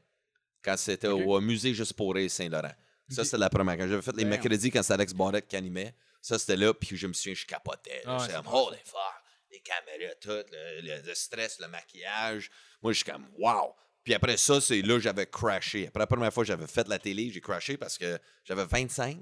Quand 0.63 0.77
c'était 0.77 1.07
au 1.07 1.37
euh, 1.37 1.41
musée 1.41 1.73
juste 1.73 1.93
pour 1.93 2.13
rire 2.15 2.29
Saint-Laurent. 2.29 2.73
Ça, 3.09 3.25
c'était 3.25 3.37
la 3.37 3.49
première. 3.49 3.77
Quand 3.77 3.87
j'avais 3.87 4.01
fait 4.01 4.15
les 4.15 4.23
Damn. 4.23 4.29
mercredis, 4.29 4.71
quand 4.71 4.81
c'était 4.81 4.93
Alex 4.93 5.13
Barrett 5.13 5.45
qui 5.47 5.55
animait, 5.55 5.93
ça, 6.21 6.39
c'était 6.39 6.55
là, 6.55 6.73
puis 6.73 6.95
je 6.95 7.07
me 7.07 7.13
souviens, 7.13 7.33
je 7.33 7.45
capotais. 7.45 8.01
Ah 8.05 8.17
J'étais 8.19 8.31
c'est 8.33 8.37
comme, 8.43 8.53
oh, 8.53 8.69
les 8.71 8.77
forts, 8.85 9.21
les 9.51 9.59
caméras, 9.59 10.15
tout, 10.21 10.29
le, 10.29 10.81
le- 10.81 11.01
le 11.07 11.13
stress, 11.15 11.59
le 11.59 11.67
maquillage. 11.67 12.49
Moi, 12.81 12.93
je 12.93 12.97
suis 13.03 13.11
comme, 13.11 13.27
wow! 13.37 13.75
Puis 14.03 14.13
après 14.13 14.37
ça, 14.37 14.61
c'est 14.61 14.81
là 14.81 14.95
que 14.95 14.99
j'avais 15.01 15.25
crashé. 15.27 15.87
Après 15.87 15.99
la 15.99 16.07
première 16.07 16.33
fois 16.33 16.43
j'avais 16.43 16.65
fait 16.67 16.87
la 16.87 16.97
télé, 16.97 17.29
j'ai 17.31 17.41
crashé 17.41 17.77
parce 17.77 17.97
que 17.99 18.17
j'avais 18.45 18.65
25. 18.65 19.19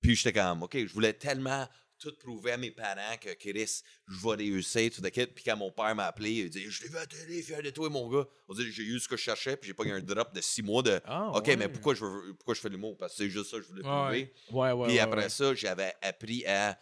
Puis 0.00 0.16
j'étais 0.16 0.32
comme, 0.32 0.62
OK, 0.64 0.76
je 0.76 0.92
voulais 0.92 1.12
tellement 1.12 1.68
tout 2.00 2.14
prouver 2.16 2.52
à 2.52 2.56
mes 2.56 2.70
parents 2.70 3.16
que 3.20 3.30
Chris, 3.34 3.82
je 4.08 4.26
vais 4.26 4.34
réussir, 4.36 4.90
tout 4.90 5.00
de 5.00 5.10
suite. 5.12 5.34
Puis 5.34 5.44
quand 5.44 5.56
mon 5.56 5.70
père 5.70 5.94
m'a 5.94 6.06
appelé, 6.06 6.30
il 6.32 6.50
dit 6.50 6.64
Je 6.68 6.82
l'ai 6.82 6.88
vu 6.88 6.96
à 6.96 7.00
la 7.00 7.06
télé, 7.06 7.42
fier 7.42 7.62
de 7.62 7.70
toi, 7.70 7.88
mon 7.90 8.08
gars. 8.10 8.26
On 8.48 8.54
dit 8.54 8.72
J'ai 8.72 8.82
eu 8.82 8.98
ce 8.98 9.06
que 9.06 9.16
je 9.16 9.22
cherchais, 9.22 9.56
puis 9.56 9.68
j'ai 9.68 9.74
pas 9.74 9.84
eu 9.84 9.92
un 9.92 10.00
drop 10.00 10.34
de 10.34 10.40
six 10.40 10.62
mois 10.62 10.82
de 10.82 11.00
Ah, 11.04 11.30
OK, 11.36 11.46
ouais. 11.46 11.56
mais 11.56 11.68
pourquoi 11.68 11.94
je, 11.94 12.04
veux- 12.04 12.34
pourquoi 12.34 12.54
je 12.54 12.60
fais 12.60 12.68
l'humour? 12.70 12.96
Parce 12.96 13.12
que 13.12 13.18
c'est 13.18 13.30
juste 13.30 13.50
ça 13.50 13.58
que 13.58 13.62
je 13.62 13.68
voulais 13.68 13.82
prouver. 13.82 14.32
Ouais, 14.50 14.72
ouais. 14.72 14.88
Puis 14.88 14.98
après 14.98 15.28
ça, 15.28 15.54
j'avais 15.54 15.94
appris 16.02 16.44
à. 16.46 16.78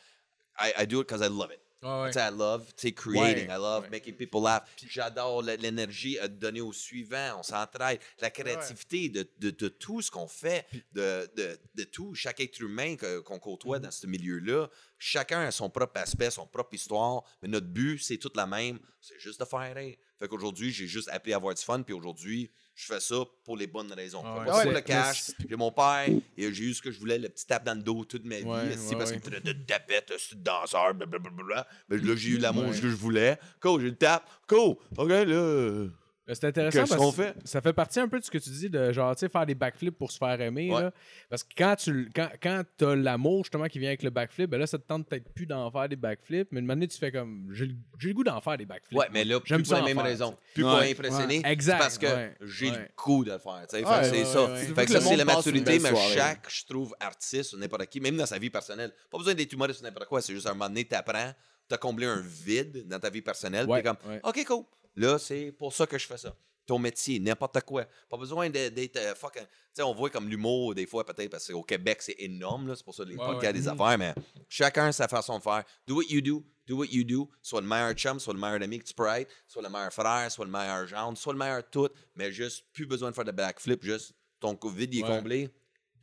I, 0.61 0.73
I 0.83 0.87
do 0.87 1.01
it 1.03 1.09
because 1.09 1.21
I 1.21 1.29
love 1.29 1.51
it. 1.53 1.61
Ouais, 1.81 2.11
I 2.17 2.31
love, 2.37 2.73
creating, 2.93 3.47
Ouais, 3.49 3.55
I 3.55 3.57
love 3.57 3.85
ouais. 3.85 3.91
making 3.91 4.15
people 4.17 4.43
laugh. 4.43 4.63
J'adore 4.89 5.43
l'énergie 5.43 6.19
à 6.19 6.27
donner 6.27 6.61
au 6.61 6.73
suivant, 6.73 7.39
on 7.39 7.43
s'entraide, 7.45 8.01
la 8.21 8.31
créativité 8.31 9.09
de, 9.09 9.29
de, 9.39 9.51
de 9.51 9.69
tout 9.69 10.03
ce 10.03 10.11
qu'on 10.11 10.27
fait, 10.27 10.67
de, 10.93 11.31
de, 11.75 11.85
tout, 11.85 12.15
chaque 12.15 12.41
être 12.41 12.61
humain 12.61 12.97
qu'on 12.97 13.37
Mm-hmm. 13.39 13.41
côtoie 13.41 13.79
dans 13.79 13.91
ce 13.93 14.07
milieu-là, 14.07 14.69
chacun 14.99 15.41
a 15.43 15.51
son 15.53 15.71
propre 15.71 16.01
aspect, 16.01 16.31
son 16.31 16.47
propre 16.47 16.75
histoire, 16.75 17.23
mais 17.43 17.49
notre 17.49 17.69
but, 17.69 17.99
c'est 18.03 18.19
tout 18.19 18.33
la 18.35 18.47
même, 18.47 18.79
c'est 19.01 19.19
juste 19.21 19.39
de 19.39 19.45
faire 19.45 19.75
rire. 19.75 19.97
Fait 20.19 20.27
qu'aujourd'hui, 20.29 20.73
j'ai 20.73 20.87
juste 20.89 21.09
appris 21.11 21.33
à 21.33 21.37
avoir 21.37 21.55
du 21.55 21.63
fun, 21.63 21.83
puis 21.83 21.95
aujourd'hui, 21.95 22.51
je 22.81 22.87
fais 22.95 23.01
ça 23.01 23.17
pour 23.45 23.57
les 23.57 23.67
bonnes 23.67 23.93
raisons. 23.93 24.23
Ah 24.25 24.39
ouais. 24.39 24.45
pour 24.45 24.55
Ouais, 24.57 24.73
le 24.73 24.81
cash. 24.83 25.33
J'ai 25.49 25.57
mon 25.57 25.73
père, 25.73 26.07
et 26.37 26.53
j'ai 26.55 26.65
eu 26.65 26.73
ce 26.75 26.81
que 26.81 26.93
je 26.93 26.99
voulais, 27.01 27.19
le 27.19 27.29
petit 27.29 27.45
tape 27.45 27.65
dans 27.65 27.75
le 27.75 27.83
dos 27.83 28.05
toute 28.05 28.25
ma 28.25 28.37
vie, 28.37 28.45
Ouais, 28.45 28.51
ouais, 28.53 28.69
parce 28.97 29.11
ouais. 29.11 29.19
qu'il 29.21 29.31
me 29.31 29.31
traitait 29.33 29.53
de 29.55 29.63
tapette, 29.65 30.13
de 30.33 30.37
danseur, 30.37 30.95
blablabla. 30.95 31.67
Mais 31.89 31.97
là, 31.99 32.15
j'ai 32.15 32.31
eu 32.31 32.39
l'amour 32.39 32.67
Ouais. 32.67 32.71
que 32.71 32.89
je 32.89 32.95
voulais. 32.95 33.37
Cool, 33.61 33.81
j'ai 33.81 33.89
le 33.91 33.97
tape. 33.97 34.25
Cool, 34.47 34.77
OK, 34.97 35.09
là. 35.09 35.87
Euh, 36.29 36.35
C'est 36.35 36.45
intéressant 36.47 36.81
Qu'est-ce 36.81 36.95
parce 36.97 37.17
que 37.17 37.23
fait? 37.23 37.35
ça 37.45 37.61
fait 37.61 37.73
partie 37.73 38.01
un 38.01 38.09
peu 38.09 38.19
de 38.21 38.25
ce 38.25 38.31
que 38.31 38.39
tu 38.39 38.51
dis 38.51 38.69
de 38.71 38.93
genre, 38.93 39.15
tu 39.17 39.21
sais, 39.21 39.29
faire 39.29 39.47
des 39.47 39.55
backflips 39.55 39.97
pour 39.97 40.11
se 40.13 40.19
faire 40.19 40.41
aimer. 40.41 40.71
Ouais. 40.71 40.83
Là. 40.83 40.93
Parce 41.31 41.43
que 41.45 41.49
quand 41.57 41.77
tu 41.77 42.11
quand, 42.15 42.29
quand 42.43 42.63
as 42.83 42.95
l'amour 42.97 43.45
justement 43.45 43.67
qui 43.67 43.79
vient 43.79 43.89
avec 43.89 44.03
le 44.03 44.11
backflip, 44.11 44.51
ben 44.51 44.59
là, 44.59 44.67
ça 44.67 44.79
te 44.79 44.87
tente 44.87 45.07
peut-être 45.09 45.33
plus 45.33 45.47
d'en 45.47 45.71
faire 45.71 45.89
des 45.89 45.97
backflips, 45.97 46.49
mais 46.53 46.61
une 46.61 46.67
manière, 46.67 46.89
tu 46.89 46.99
fais 46.99 47.11
comme, 47.13 47.49
j'ai 47.53 47.67
le 47.67 48.15
goût 48.15 48.25
d'en 48.25 48.41
faire 48.41 48.57
des 48.59 48.67
backflips. 48.67 48.99
Ouais, 48.99 49.07
mais 49.13 49.25
là, 49.25 49.39
J'aime 49.45 49.63
pour 49.63 49.73
la 49.75 49.83
même 49.83 49.97
faire, 49.97 50.05
raison. 50.05 50.37
Plus 50.55 50.65
Ouais. 50.65 50.71
pour 50.71 50.81
impressionner. 50.81 51.41
Ouais, 51.41 51.53
exact, 51.53 51.79
parce 51.79 51.99
que 51.99 52.07
j'ai 52.43 52.71
le 52.71 52.89
goût 52.97 53.25
de 53.25 53.33
le 53.33 53.39
faire. 53.39 53.65
que 53.67 54.07
c'est 54.07 54.25
ça. 54.25 54.49
Fait 54.57 54.73
que 54.87 54.93
que 54.93 54.93
ça, 54.93 55.01
c'est 55.01 55.17
la 55.17 55.25
maturité, 55.25 55.79
mais 55.79 55.91
soirée. 55.91 56.15
chaque, 56.15 56.51
je 56.51 56.65
trouve, 56.65 56.95
artiste 57.01 57.53
ou 57.55 57.59
n'importe 57.59 57.87
qui, 57.87 58.01
même 58.01 58.17
dans 58.17 58.27
sa 58.27 58.39
vie 58.39 58.51
personnelle, 58.51 58.93
pas 59.11 59.19
besoin 59.19 59.35
d'être 59.35 59.53
humoriste 59.53 59.81
ou 59.81 59.85
n'importe 59.85 60.09
quoi, 60.09 60.21
c'est 60.21 60.35
juste 60.35 60.47
à 60.47 60.51
un 60.51 60.55
moment 60.55 60.69
donné, 60.69 60.85
t'apprends, 60.85 61.33
t'as 61.69 61.77
comblé 61.77 62.07
un 62.07 62.21
vide 62.23 62.87
dans 62.89 62.99
ta 62.99 63.11
vie 63.11 63.23
personnelle, 63.23 63.67
puis 63.67 63.83
comme. 63.83 63.97
OK, 64.23 64.45
cool. 64.47 64.65
Là, 64.99 65.19
c'est 65.19 65.53
pour 65.53 65.73
ça 65.73 65.87
que 65.87 65.99
je 65.99 66.07
fais 66.07 66.19
ça. 66.19 66.35
Ton 66.67 66.79
métier, 66.79 67.19
n'importe 67.19 67.61
quoi. 67.63 67.87
Pas 68.11 68.17
besoin 68.19 68.51
de- 68.51 68.69
d'être 68.69 68.97
euh, 68.99 69.15
fucking. 69.15 69.43
Tu 69.43 69.49
sais, 69.73 69.83
on 69.83 69.95
voit 69.95 70.11
comme 70.11 70.29
l'humour, 70.29 70.75
des 70.75 70.87
fois, 70.87 71.05
peut-être, 71.07 71.31
parce 71.31 71.47
qu'au 71.51 71.63
Québec, 71.63 72.03
c'est 72.03 72.17
énorme, 72.19 72.69
là, 72.69 72.77
c'est 72.77 72.85
pour 72.85 72.95
ça 72.95 73.05
les 73.05 73.17
Ouais, 73.17 73.25
podcasts, 73.25 73.47
ouais. 73.47 73.53
des 73.55 73.69
affaires, 73.69 73.97
mais 73.97 74.15
chacun 74.49 74.89
a 74.89 74.93
sa 74.93 75.09
façon 75.09 75.39
de 75.39 75.43
faire. 75.43 75.65
Do 75.87 75.97
what 75.97 76.05
you 76.11 76.21
do, 76.21 76.45
do 76.67 76.77
what 76.77 76.87
you 76.91 77.05
do. 77.05 77.31
Soit 77.41 77.63
le 77.63 77.67
meilleur 77.67 77.93
chum, 77.95 78.21
soit 78.21 78.35
le 78.35 78.41
meilleur 78.41 78.61
ami 78.61 78.81
que 78.81 78.85
tu 78.85 78.93
peux 78.93 79.07
être, 79.07 79.31
soit 79.47 79.63
le 79.63 79.71
meilleur 79.71 79.93
frère, 79.93 80.31
soit 80.31 80.45
le 80.45 80.51
meilleur 80.51 80.87
gendre, 80.87 81.17
soit 81.17 81.33
le 81.33 81.39
meilleur 81.39 81.63
tout, 81.71 81.89
mais 82.17 82.31
juste 82.33 82.67
plus 82.73 82.85
besoin 82.87 83.11
de 83.11 83.15
faire 83.15 83.25
de 83.25 83.33
backflip, 83.33 83.83
juste 83.83 84.13
ton 84.41 84.59
vide 84.69 84.93
il 84.93 85.01
est 85.01 85.03
Ouais. 85.05 85.09
comblé. 85.09 85.49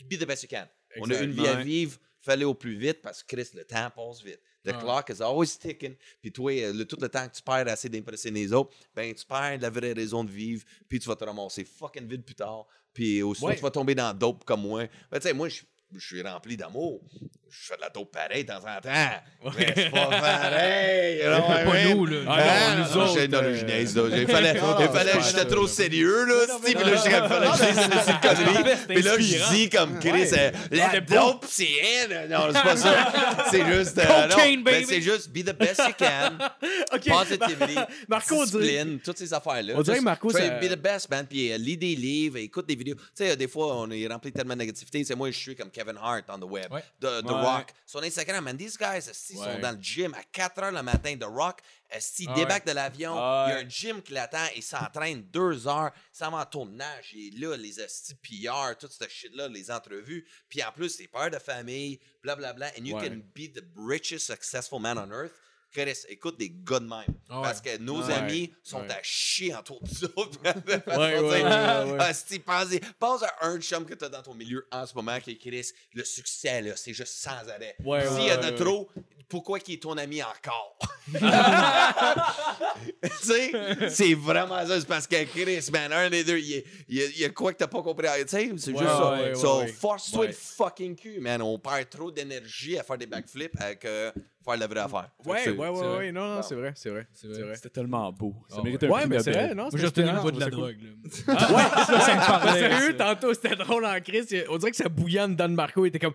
Be 0.05 0.17
the 0.17 0.25
best 0.25 0.43
you 0.43 0.49
can. 0.49 0.67
On 0.97 1.09
a 1.11 1.19
une 1.19 1.31
vie 1.31 1.47
à 1.47 1.55
vivre, 1.61 1.97
fallait 2.21 2.43
au 2.45 2.55
plus 2.55 2.75
vite 2.75 3.01
parce 3.03 3.21
que 3.21 3.35
Chris, 3.35 3.49
le 3.53 3.65
temps 3.65 3.89
passe 3.95 4.23
vite. 4.23 4.39
The 4.65 4.77
clock 4.79 5.09
is 5.09 5.21
always 5.21 5.57
ticking. 5.59 5.95
Puis 6.21 6.31
toi, 6.31 6.51
euh, 6.51 6.73
le, 6.73 6.85
tout 6.85 6.97
le 6.99 7.07
temps 7.07 7.27
que 7.27 7.35
tu 7.35 7.41
perds 7.41 7.67
essayer 7.67 7.89
d'impressionner 7.89 8.41
les 8.41 8.53
autres, 8.53 8.75
ben 8.95 9.13
tu 9.13 9.25
perds 9.25 9.59
la 9.61 9.69
vraie 9.69 9.93
raison 9.93 10.23
de 10.23 10.31
vivre, 10.31 10.63
puis 10.89 10.99
tu 10.99 11.07
vas 11.07 11.15
te 11.15 11.23
ramasser 11.23 11.63
fucking 11.63 12.07
vite 12.07 12.25
plus 12.25 12.35
tard. 12.35 12.65
Puis 12.93 13.21
aussi, 13.21 13.43
Ouais. 13.43 13.55
tu 13.55 13.61
vas 13.61 13.71
tomber 13.71 13.93
dans 13.93 14.13
dope 14.17 14.43
comme 14.45 14.61
moi. 14.61 14.85
Ben, 15.11 15.19
tu 15.19 15.27
sais, 15.27 15.33
moi, 15.33 15.49
je 15.49 15.61
je 15.93 16.05
suis 16.05 16.21
rempli 16.21 16.57
d'amour. 16.57 17.01
Je 17.57 17.67
fais 17.69 17.75
de 17.77 17.81
la 17.81 17.89
dope 17.89 18.11
pareil 18.11 18.43
de 18.43 18.49
temps 18.49 18.57
en 18.57 18.81
temps. 18.81 19.53
Mais 19.57 19.73
c'est 19.75 19.89
pas 19.89 20.07
pareil. 20.07 21.19
I 21.21 21.65
Pas 21.65 21.83
nous, 21.93 22.05
là. 22.05 22.17
Ah, 22.27 22.35
non, 22.35 22.43
Hein? 22.43 22.75
nous 22.89 22.97
autres, 22.97 23.13
J'ai- 23.19 23.27
non, 23.29 23.37
euh, 23.37 23.55
je 23.55 23.63
niaise, 23.65 23.95
là. 23.95 24.03
Il 24.11 24.27
fallait, 24.27 24.53
Non, 24.55 24.75
il 24.79 24.85
non, 24.85 24.91
fallait 24.91 25.11
c'est 25.21 25.29
j'étais 25.37 25.45
trop 25.45 25.67
sérieux, 25.67 26.25
là. 26.25 26.43
Steve, 26.57 26.75
puis 26.75 26.83
là, 26.83 27.19
comme, 27.19 27.29
fallait 27.29 27.47
que 27.47 27.81
je 27.81 27.87
dise 27.87 28.07
une 28.09 28.19
connerie. 28.29 28.75
Puis 28.89 29.01
là, 29.03 29.11
je 29.19 29.53
dis 29.53 29.69
comme 29.69 29.99
Chris, 29.99 30.27
euh, 30.37 30.51
la 30.71 30.99
dope, 30.99 31.45
c'est 31.47 31.69
elle. 31.71 32.29
Non, 32.29 32.47
c'est 32.47 32.61
pas 32.61 32.75
ça. 32.77 33.45
C'est 33.51 33.65
juste, 33.65 33.97
euh, 33.99 34.27
non, 34.27 34.35
Cocaine, 34.35 34.63
ben, 34.63 34.73
baby. 34.73 34.85
c'est 34.87 35.01
juste 35.01 35.29
be 35.29 35.43
the 35.45 35.55
best 35.57 35.79
you 35.87 35.93
can. 35.97 36.37
Positivity, 36.91 37.75
Marco, 38.09 38.43
discipline, 38.43 38.99
toutes 38.99 39.17
ces 39.17 39.33
affaires-là. 39.33 39.73
On 39.77 39.81
dirait 39.81 40.01
Marco, 40.01 40.31
to 40.31 40.37
be 40.39 40.67
the 40.69 40.75
best, 40.75 41.09
man. 41.09 41.25
Puis 41.29 41.51
euh, 41.51 41.57
lis 41.57 41.77
des 41.77 41.95
livres, 41.95 42.37
écoute 42.37 42.67
des 42.67 42.75
vidéos. 42.75 42.95
Tu 42.95 43.01
sais, 43.13 43.31
euh, 43.31 43.35
des 43.35 43.47
fois, 43.47 43.77
on 43.77 43.91
est 43.91 44.05
rempli 44.07 44.31
tellement 44.31 44.55
de 44.55 44.59
négativité. 44.59 45.03
C'est 45.03 45.15
moi, 45.15 45.29
je 45.31 45.37
suis 45.37 45.55
comme 45.55 45.69
Kevin 45.75 45.97
Hart 45.97 46.29
on 46.29 46.39
the 46.39 46.49
web. 46.49 46.71
Ouais. 46.71 46.81
The, 47.01 47.21
The 47.21 47.25
Ouais. 47.25 47.41
Rock. 47.41 47.73
Son 47.85 48.01
Instagram, 48.01 48.45
man, 48.45 48.57
these 48.57 48.77
guys, 48.77 49.09
ils 49.29 49.37
sont 49.37 49.59
dans 49.59 49.71
le 49.75 49.81
gym 49.81 50.13
à 50.13 50.23
4 50.23 50.61
h 50.61 50.71
le 50.71 50.81
matin. 50.81 51.17
The 51.17 51.25
Rock, 51.25 51.59
esti, 51.89 52.27
Ah 52.29 52.33
débarque 52.33 52.65
de 52.65 52.71
l'avion. 52.71 53.13
Il 53.13 53.49
y 53.49 53.53
a 53.53 53.57
un 53.57 53.67
gym 53.69 54.01
qui 54.01 54.13
l'attend. 54.13 54.47
Il 54.55 54.63
s'entraîne 54.63 55.23
deux 55.23 55.67
heures. 55.67 55.91
S'en 56.13 56.31
va 56.31 56.37
en 56.37 56.45
tournage. 56.45 57.11
Il 57.13 57.43
est 57.43 57.45
là, 57.45 57.57
les 57.57 57.73
PR, 58.23 58.77
tout 58.79 58.87
ce 58.87 59.07
shit-là, 59.07 59.49
les 59.49 59.69
entrevues. 59.69 60.25
Puis 60.47 60.63
en 60.63 60.71
plus, 60.71 60.89
c'est 60.89 61.07
père 61.07 61.29
de 61.29 61.39
famille, 61.39 61.99
blablabla. 62.23 62.67
And 62.79 62.85
you 62.85 62.97
can 62.97 63.21
be 63.35 63.51
the 63.53 63.65
richest 63.75 64.27
successful 64.27 64.79
man 64.79 64.97
on 64.97 65.11
earth. 65.11 65.33
Chris, 65.75 65.97
écoute 66.07 66.37
des 66.39 66.49
gars 66.49 66.79
de 66.79 66.85
même. 66.85 67.03
Ah. 67.29 67.41
Parce 67.43 67.59
que 67.59 67.77
nos 67.79 68.01
Ouais. 68.05 68.13
amis 68.13 68.53
sont 68.63 68.79
à 68.89 68.97
chier 69.03 69.53
autour. 69.55 69.81
Ouais, 70.45 71.19
ouais, 71.19 71.43
ouais. 71.43 71.99
Asti, 71.99 72.39
pensez- 72.39 72.81
pense 72.99 73.23
à 73.23 73.31
un 73.41 73.59
chum 73.59 73.85
que 73.85 73.93
tu 73.93 74.05
as 74.05 74.09
dans 74.09 74.21
ton 74.21 74.33
milieu 74.33 74.65
en 74.71 74.85
ce 74.85 74.93
moment 74.93 75.19
qui 75.19 75.31
est 75.31 75.37
Chris. 75.37 75.71
Le 75.93 76.03
succès, 76.05 76.61
là, 76.61 76.73
c'est 76.75 76.93
juste 76.93 77.13
sans 77.13 77.31
arrêt. 77.49 77.75
S'il 77.79 78.25
y 78.25 78.29
a 78.29 78.37
de 78.37 78.45
ouais. 78.51 78.55
trop, 78.55 78.89
pourquoi 79.27 79.59
qu'il 79.59 79.73
est 79.75 79.81
ton 79.81 79.97
ami 79.97 80.21
encore? 80.23 80.77
tu 83.03 83.09
sais, 83.21 83.51
c'est 83.89 84.13
vraiment 84.13 84.65
ça. 84.65 84.79
C'est 84.79 84.87
parce 84.87 85.07
que 85.07 85.23
Chris, 85.25 85.69
man, 85.71 85.91
un 85.93 86.09
des 86.09 86.23
deux, 86.23 86.37
il 86.39 86.63
y 86.89 87.01
a, 87.03 87.25
a- 87.25 87.27
a 87.27 87.29
quoi 87.29 87.53
que 87.53 87.57
t'as 87.57 87.67
pas 87.67 87.81
compris? 87.81 88.07
Tu 88.23 88.27
sais, 88.27 88.51
c'est 88.57 88.71
juste 88.71 88.83
ça. 88.83 89.35
so, 89.35 89.65
force-toi 89.67 90.27
le 90.27 90.33
fucking 90.33 90.95
cul, 90.95 91.19
man. 91.19 91.41
On 91.41 91.59
perd 91.59 91.89
trop 91.89 92.11
d'énergie 92.11 92.77
à 92.77 92.83
faire 92.83 92.97
des 92.97 93.05
backflips 93.07 93.59
avec 93.59 93.85
euh, 93.85 94.11
faire 94.45 94.57
la 94.57 94.67
vraie 94.67 94.79
affaire. 94.79 95.09
Fait 95.17 95.23
que 95.23 95.29
Ouais, 95.29 95.39
c'est- 95.43 95.49
ouais, 95.51 95.69
ouais, 95.69 95.97
ouais. 95.97 96.11
Non, 96.11 96.35
non, 96.35 96.41
c'est 96.41 96.55
vrai, 96.55 96.71
c'est 96.75 96.89
vrai. 96.89 97.07
C'était 97.13 97.69
tellement 97.69 98.11
beau. 98.11 98.33
Ça 98.47 98.57
Ah 98.59 98.63
mérite 98.63 98.83
un 98.83 98.89
Ouais, 98.89 99.07
mais 99.07 99.19
c'est 99.19 99.31
vrai, 99.31 99.49
non? 99.55 99.63
Moi, 99.63 99.71
j'ai 99.75 99.85
retenu 99.87 100.11
le 100.11 100.21
bout 100.21 100.31
de 100.31 100.39
la 100.39 100.49
drogue. 100.49 100.77
là. 100.81 101.33
Ah, 101.37 101.53
ouais, 101.53 101.99
ça, 101.99 102.15
me 102.15 102.19
parlait, 102.27 102.59
Sérieux, 102.59 102.97
tantôt, 102.97 103.33
c'était 103.33 103.55
drôle 103.55 103.85
en 103.85 103.99
crise. 104.01 104.27
On 104.49 104.57
dirait 104.57 104.71
que 104.71 104.77
ça 104.77 104.87
bouillonne 104.89 105.35
dans 105.35 105.47
le 105.47 105.55
Marco. 105.55 105.85
Il 105.85 105.89
était 105.89 105.99
comme 105.99 106.13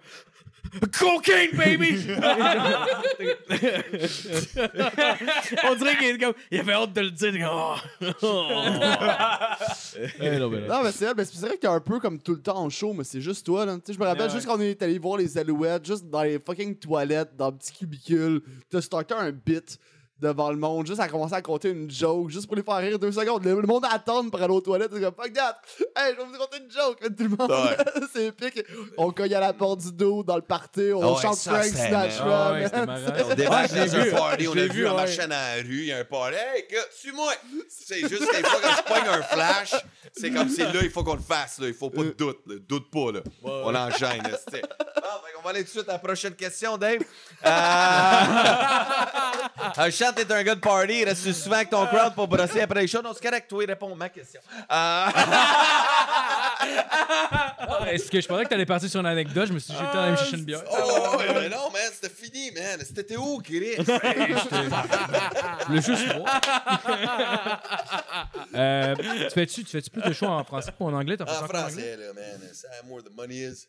Cocaine, 0.98 1.50
baby! 1.56 2.06
On 5.64 5.74
dirait 5.74 5.96
qu'il 5.96 6.08
était 6.08 6.18
comme. 6.24 6.34
Il 6.50 6.60
avait 6.60 6.72
hâte 6.72 6.92
de 6.92 7.00
le 7.00 7.10
dire. 7.10 7.28
il 7.28 7.36
était 7.36 7.44
comme, 7.44 8.14
Oh. 8.22 8.46
Eh, 10.20 10.38
non, 10.38 10.48
mais 10.48 10.60
là. 10.60 10.66
Non, 10.68 10.82
mais 10.84 10.92
c'est 10.92 11.04
vrai, 11.06 11.14
mais 11.16 11.24
c'est 11.24 11.40
vrai 11.40 11.56
qu'il 11.56 11.64
y 11.64 11.72
a 11.72 11.72
un 11.72 11.80
peu 11.80 11.98
comme 12.00 12.18
tout 12.20 12.34
le 12.34 12.40
temps 12.40 12.58
en 12.58 12.70
show, 12.70 12.92
mais 12.92 13.04
c'est 13.04 13.20
juste 13.20 13.44
toi, 13.46 13.64
là. 13.66 13.74
Tu 13.76 13.80
sais, 13.86 13.92
je 13.94 13.98
me 13.98 14.04
rappelle 14.04 14.26
Ouais. 14.28 14.30
juste 14.34 14.46
quand 14.46 14.56
on 14.56 14.60
est 14.60 14.80
allé 14.82 14.98
voir 14.98 15.16
les 15.18 15.36
Alouettes, 15.38 15.86
juste 15.86 16.08
dans 16.08 16.22
les 16.22 16.38
fucking 16.38 16.76
toilettes, 16.76 17.36
dans 17.36 17.50
le 17.50 17.56
petit 17.56 17.72
cubicule, 17.72 18.42
t'as 18.70 18.80
starté 18.80 19.14
un 19.14 19.30
bit 19.32 19.78
devant 20.20 20.50
le 20.50 20.56
monde, 20.56 20.86
juste 20.86 21.00
à 21.00 21.08
commencer 21.08 21.34
à 21.34 21.42
compter 21.42 21.70
une 21.70 21.90
joke, 21.90 22.30
juste 22.30 22.46
pour 22.46 22.56
les 22.56 22.62
faire 22.62 22.76
rire 22.76 22.98
deux 22.98 23.12
secondes. 23.12 23.44
Le, 23.44 23.60
le 23.60 23.66
monde 23.66 23.84
attend 23.90 24.28
pour 24.28 24.40
aller 24.40 24.52
aux 24.52 24.60
toilettes, 24.60 24.90
c'est 24.92 25.00
comme 25.00 25.14
fuck 25.14 25.32
that! 25.32 25.60
Hey, 25.96 26.12
je 26.14 26.18
vais 26.18 26.24
vous 26.26 26.32
raconter 26.32 26.58
une 26.58 26.70
joke! 26.70 26.98
Tout 27.00 27.22
le 27.24 27.28
monde, 27.30 27.50
Ouais. 27.50 28.02
c'est 28.12 28.26
épique. 28.26 28.64
On 28.96 29.10
cogne 29.12 29.34
à 29.34 29.40
la 29.40 29.52
porte 29.52 29.80
du 29.80 29.92
dos 29.92 30.22
dans 30.22 30.36
le 30.36 30.42
party, 30.42 30.92
on 30.94 31.02
Ah 31.02 31.12
ouais, 31.12 31.22
chante 31.22 31.36
ça, 31.36 31.50
Frank 31.52 31.64
c'est- 31.64 31.86
Sinatra. 31.86 32.48
Ah 32.48 32.52
ouais. 32.52 32.66
On 33.30 33.34
débarque 33.34 33.72
dans 33.74 33.96
un 33.96 34.10
party, 34.10 34.48
on 34.48 34.52
a 34.52 34.66
vu 34.66 34.86
en 34.86 34.94
marchant 34.94 35.22
dans 35.22 35.28
la 35.30 35.54
rue, 35.62 35.78
il 35.80 35.84
y 35.86 35.92
a 35.92 35.98
un 35.98 36.04
party. 36.04 36.36
Hey, 36.36 36.66
gars, 36.70 36.78
suis-moi! 36.94 37.32
C'est 37.68 38.00
juste 38.00 38.20
des 38.20 38.42
fois 38.42 38.60
quand 38.62 38.76
je 38.76 38.82
pogne 38.94 39.08
un 39.08 39.22
flash, 39.22 39.74
c'est 40.12 40.30
comme 40.30 40.48
c'est 40.48 40.64
là, 40.64 40.80
il 40.82 40.90
faut 40.90 41.02
qu'on 41.02 41.14
le 41.14 41.20
fasse, 41.22 41.58
là. 41.60 41.68
Il 41.68 41.74
faut 41.74 41.90
pas 41.90 42.02
de 42.02 42.10
doute, 42.10 42.40
là. 42.46 42.54
Doute 42.68 42.90
pas, 42.90 43.12
là. 43.12 43.20
On 43.42 43.74
enchaîne, 43.74 44.22
là. 44.22 44.30
Bon, 44.30 44.52
fait 44.52 44.62
qu'on 45.34 45.42
va 45.42 45.50
aller 45.50 45.60
tout 45.60 45.66
de 45.66 45.70
suite 45.70 45.88
à 45.88 45.92
la 45.94 45.98
prochaine 45.98 46.34
question, 46.34 46.76
Dave. 46.76 47.00
Euh... 47.42 47.48
un 49.76 49.90
chat, 49.90 50.09
t'es 50.12 50.30
un 50.32 50.42
gars 50.42 50.54
de 50.54 50.60
party, 50.60 51.04
reste 51.04 51.32
souvent 51.32 51.56
avec 51.56 51.70
ton 51.70 51.86
crowd 51.86 52.14
pour 52.14 52.28
brosser 52.28 52.60
après 52.60 52.82
les 52.82 52.88
shows. 52.88 53.02
Non, 53.02 53.12
c'est 53.14 53.22
correct, 53.22 53.48
toi, 53.48 53.64
réponds 53.66 53.92
à 53.92 53.96
ma 53.96 54.08
question. 54.08 54.40
Euh... 54.70 55.06
Est-ce 57.90 58.10
que 58.10 58.20
je 58.20 58.28
pensais 58.28 58.44
que 58.44 58.48
t'allais 58.48 58.66
partir 58.66 58.88
sur 58.90 59.00
une 59.00 59.06
anecdote? 59.06 59.48
Je 59.48 59.52
me 59.52 59.58
suis 59.58 59.72
dit, 59.72 59.78
me 59.80 60.16
chercher 60.16 60.36
une 60.36 60.44
bière. 60.44 60.62
Oh, 60.70 61.16
ouais, 61.18 61.32
mais 61.34 61.48
non, 61.48 61.70
man, 61.70 61.90
c'était 61.92 62.10
fini, 62.14 62.50
man. 62.52 62.78
C'était 62.84 63.16
où, 63.16 63.40
Chris? 63.42 63.76
Le 65.68 65.80
juste 65.80 66.06
froid. 66.08 66.28
euh, 68.54 68.94
tu 68.96 69.30
fais-tu 69.30 69.64
tu 69.64 69.70
fais-tu 69.70 69.90
plus 69.90 70.02
de 70.02 70.12
choix 70.12 70.30
en 70.30 70.44
français 70.44 70.72
ou 70.78 70.86
en 70.86 70.92
anglais? 70.94 71.16
En 71.20 71.24
en 71.24 71.48
français, 71.48 71.96
là, 71.96 72.12
man. 72.12 72.40
C'est 72.52 72.68
more 72.86 73.02
the 73.02 73.10
money 73.14 73.36
is. 73.36 73.66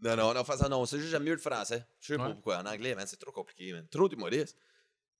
Non, 0.00 0.14
non, 0.16 0.34
non, 0.34 0.44
français, 0.44 0.68
non. 0.68 0.84
C'est 0.84 0.98
juste, 0.98 1.10
j'aime 1.10 1.22
mieux 1.24 1.32
le 1.32 1.38
français. 1.38 1.82
Je 2.00 2.08
sais 2.08 2.16
pas 2.18 2.24
Ouais. 2.26 2.32
pourquoi. 2.34 2.58
En 2.58 2.66
anglais, 2.66 2.94
man, 2.94 3.06
c'est 3.06 3.18
trop 3.18 3.32
compliqué, 3.32 3.72
man. 3.72 3.86
Trop 3.90 4.08
d'humoristes. 4.08 4.56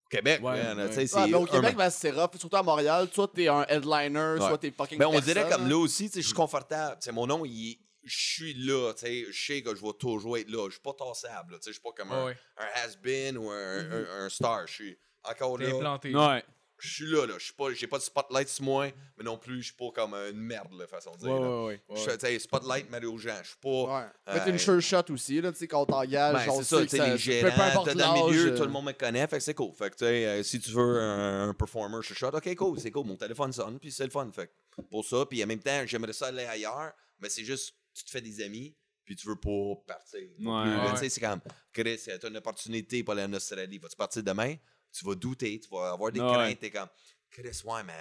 Au 0.07 0.09
Québec, 0.09 0.41
Ouais, 0.43 0.63
man, 0.63 0.79
ouais. 0.79 0.85
mais 1.27 1.35
au 1.35 1.43
un- 1.43 1.47
Québec, 1.47 1.75
ben, 1.77 1.91
c'est 1.91 2.11
rough, 2.13 2.31
surtout 2.39 2.57
à 2.57 2.63
Montréal. 2.63 3.09
Soit 3.13 3.29
t'es 3.35 3.49
un 3.49 3.65
headliner, 3.69 4.35
Ouais. 4.35 4.39
soit 4.39 4.59
t'es 4.59 4.71
fucking. 4.71 4.99
Ben, 4.99 5.07
on 5.07 5.19
dirait 5.19 5.49
comme 5.49 5.65
hein. 5.65 5.69
là 5.69 5.77
aussi, 5.79 6.09
je 6.15 6.21
suis 6.21 6.33
confortable. 6.33 6.97
Mon 7.13 7.27
nom, 7.27 7.45
il 7.45 7.79
je 8.09 8.17
suis 8.17 8.55
là, 8.55 8.93
je 9.03 9.33
sais 9.33 9.63
que 9.63 9.75
je 9.75 9.83
vais 9.83 9.93
toujours 9.99 10.39
être 10.39 10.49
là. 10.49 10.67
Je 10.69 10.75
suis 10.75 10.81
pas 10.81 10.93
tassable, 10.93 11.59
je 11.67 11.73
suis 11.73 11.81
pas 11.81 11.91
comme 11.97 12.13
un, 12.13 12.27
Ouais, 12.27 12.31
ouais. 12.31 12.37
un 12.59 12.85
has-been 12.85 13.37
ou 13.37 13.51
un, 13.51 13.79
un- 13.91 14.25
un 14.27 14.29
star. 14.29 14.65
Je 14.69 14.73
suis 14.75 14.99
encore 15.25 15.59
T'es 15.59 15.73
là. 15.73 15.99
Ouais. 16.05 16.45
Je 16.79 16.95
suis 16.95 17.07
là, 17.07 17.27
là. 17.27 17.35
Je 17.39 17.45
suis 17.45 17.55
pas, 17.55 17.73
j'ai 17.73 17.87
pas 17.87 17.99
de 17.99 18.03
spotlight 18.03 18.49
sur 18.49 18.65
moi, 18.65 18.89
mais 19.17 19.25
non 19.25 19.39
plus, 19.39 19.61
je 19.63 19.67
suis 19.67 19.75
pas 19.77 19.91
comme 19.95 20.15
une 20.15 20.39
merde, 20.39 20.69
la 20.79 20.87
façon 20.87 21.13
de 21.15 21.19
dire. 21.19 21.31
Ouais, 21.31 21.41
là. 21.41 21.65
ouais, 21.65 21.81
ouais. 21.89 22.19
Sais, 22.19 22.39
spotlight 22.39 22.91
Mario 22.91 23.17
Jean. 23.17 23.39
Je 23.43 23.49
suis 23.49 23.57
pas. 23.61 23.69
Ouais. 23.69 24.07
Euh, 24.29 24.47
une 24.47 24.59
sure 24.59 24.81
shot 24.81 25.11
aussi, 25.13 25.41
là, 25.41 25.53
tu 25.53 25.59
sais, 25.59 25.69
quand 25.69 25.83
on 25.83 25.87
t'engage, 25.87 26.35
Ben, 26.35 26.53
on 26.53 26.59
c'est 26.59 26.65
ça, 26.65 26.83
tu 26.83 26.89
sais, 26.89 27.11
les 27.11 27.19
gérants, 27.19 27.85
t'as 27.85 27.95
dans 27.95 28.15
le 28.15 28.31
milieu, 28.31 28.53
euh, 28.53 28.57
tout 28.57 28.65
le 28.65 28.71
monde 28.71 28.87
me 28.87 28.93
connaît, 28.93 29.27
fait 29.27 29.39
que 29.39 29.43
c'est 29.43 29.55
cool. 29.55 29.73
Fait 29.73 29.91
que, 29.91 29.97
tu 29.97 30.05
sais, 30.05 30.27
euh, 30.27 30.43
si 30.43 30.61
tu 30.61 30.71
veux 30.71 31.01
un, 31.01 31.49
un 31.49 31.55
performer, 31.55 31.99
je 32.03 32.15
shot, 32.15 32.29
ok, 32.29 32.55
cool, 32.55 32.81
c'est 32.81 32.91
cool, 32.91 33.07
mon 33.07 33.17
téléphone 33.17 33.53
sonne, 33.53 33.79
puis 33.79 33.91
c'est 33.91 34.05
le 34.05 34.11
fun. 34.11 34.31
Fait 34.33 34.49
que 34.49 34.83
pour 34.91 35.05
ça, 35.05 35.25
puis 35.27 35.43
en 35.43 35.47
même 35.47 35.61
temps, 35.61 35.83
j'aimerais 35.87 36.13
ça 36.13 36.27
aller 36.27 36.45
ailleurs, 36.45 36.93
mais 37.19 37.29
c'est 37.29 37.45
juste, 37.45 37.75
tu 37.95 38.05
te 38.05 38.11
fais 38.11 38.21
des 38.21 38.43
amis, 38.43 38.77
puis 39.05 39.17
tu 39.17 39.29
veux 39.29 39.37
pas 39.37 39.75
partir. 39.87 40.21
Ouais. 40.21 40.45
là. 40.45 40.85
Ouais. 40.85 40.91
Tu 40.93 40.99
sais, 40.99 41.09
c'est 41.09 41.21
comme, 41.21 41.41
Chris, 41.73 42.01
t'as 42.21 42.29
une 42.29 42.37
opportunité 42.37 43.03
pour 43.03 43.13
aller 43.13 43.23
en 43.23 43.33
Australie, 43.33 43.79
vas-tu 43.79 43.97
partir 43.97 44.23
demain? 44.23 44.57
Tu 44.99 45.05
vas 45.05 45.15
douter, 45.15 45.59
tu 45.61 45.69
vas 45.71 45.91
avoir 45.93 46.11
des 46.13 46.21
Ouais. 46.21 46.33
craintes, 46.33 46.59
t'es 46.61 46.71
comme, 46.71 46.89
Chris, 47.31 47.63
ouais, 47.65 47.83
mais 47.87 47.93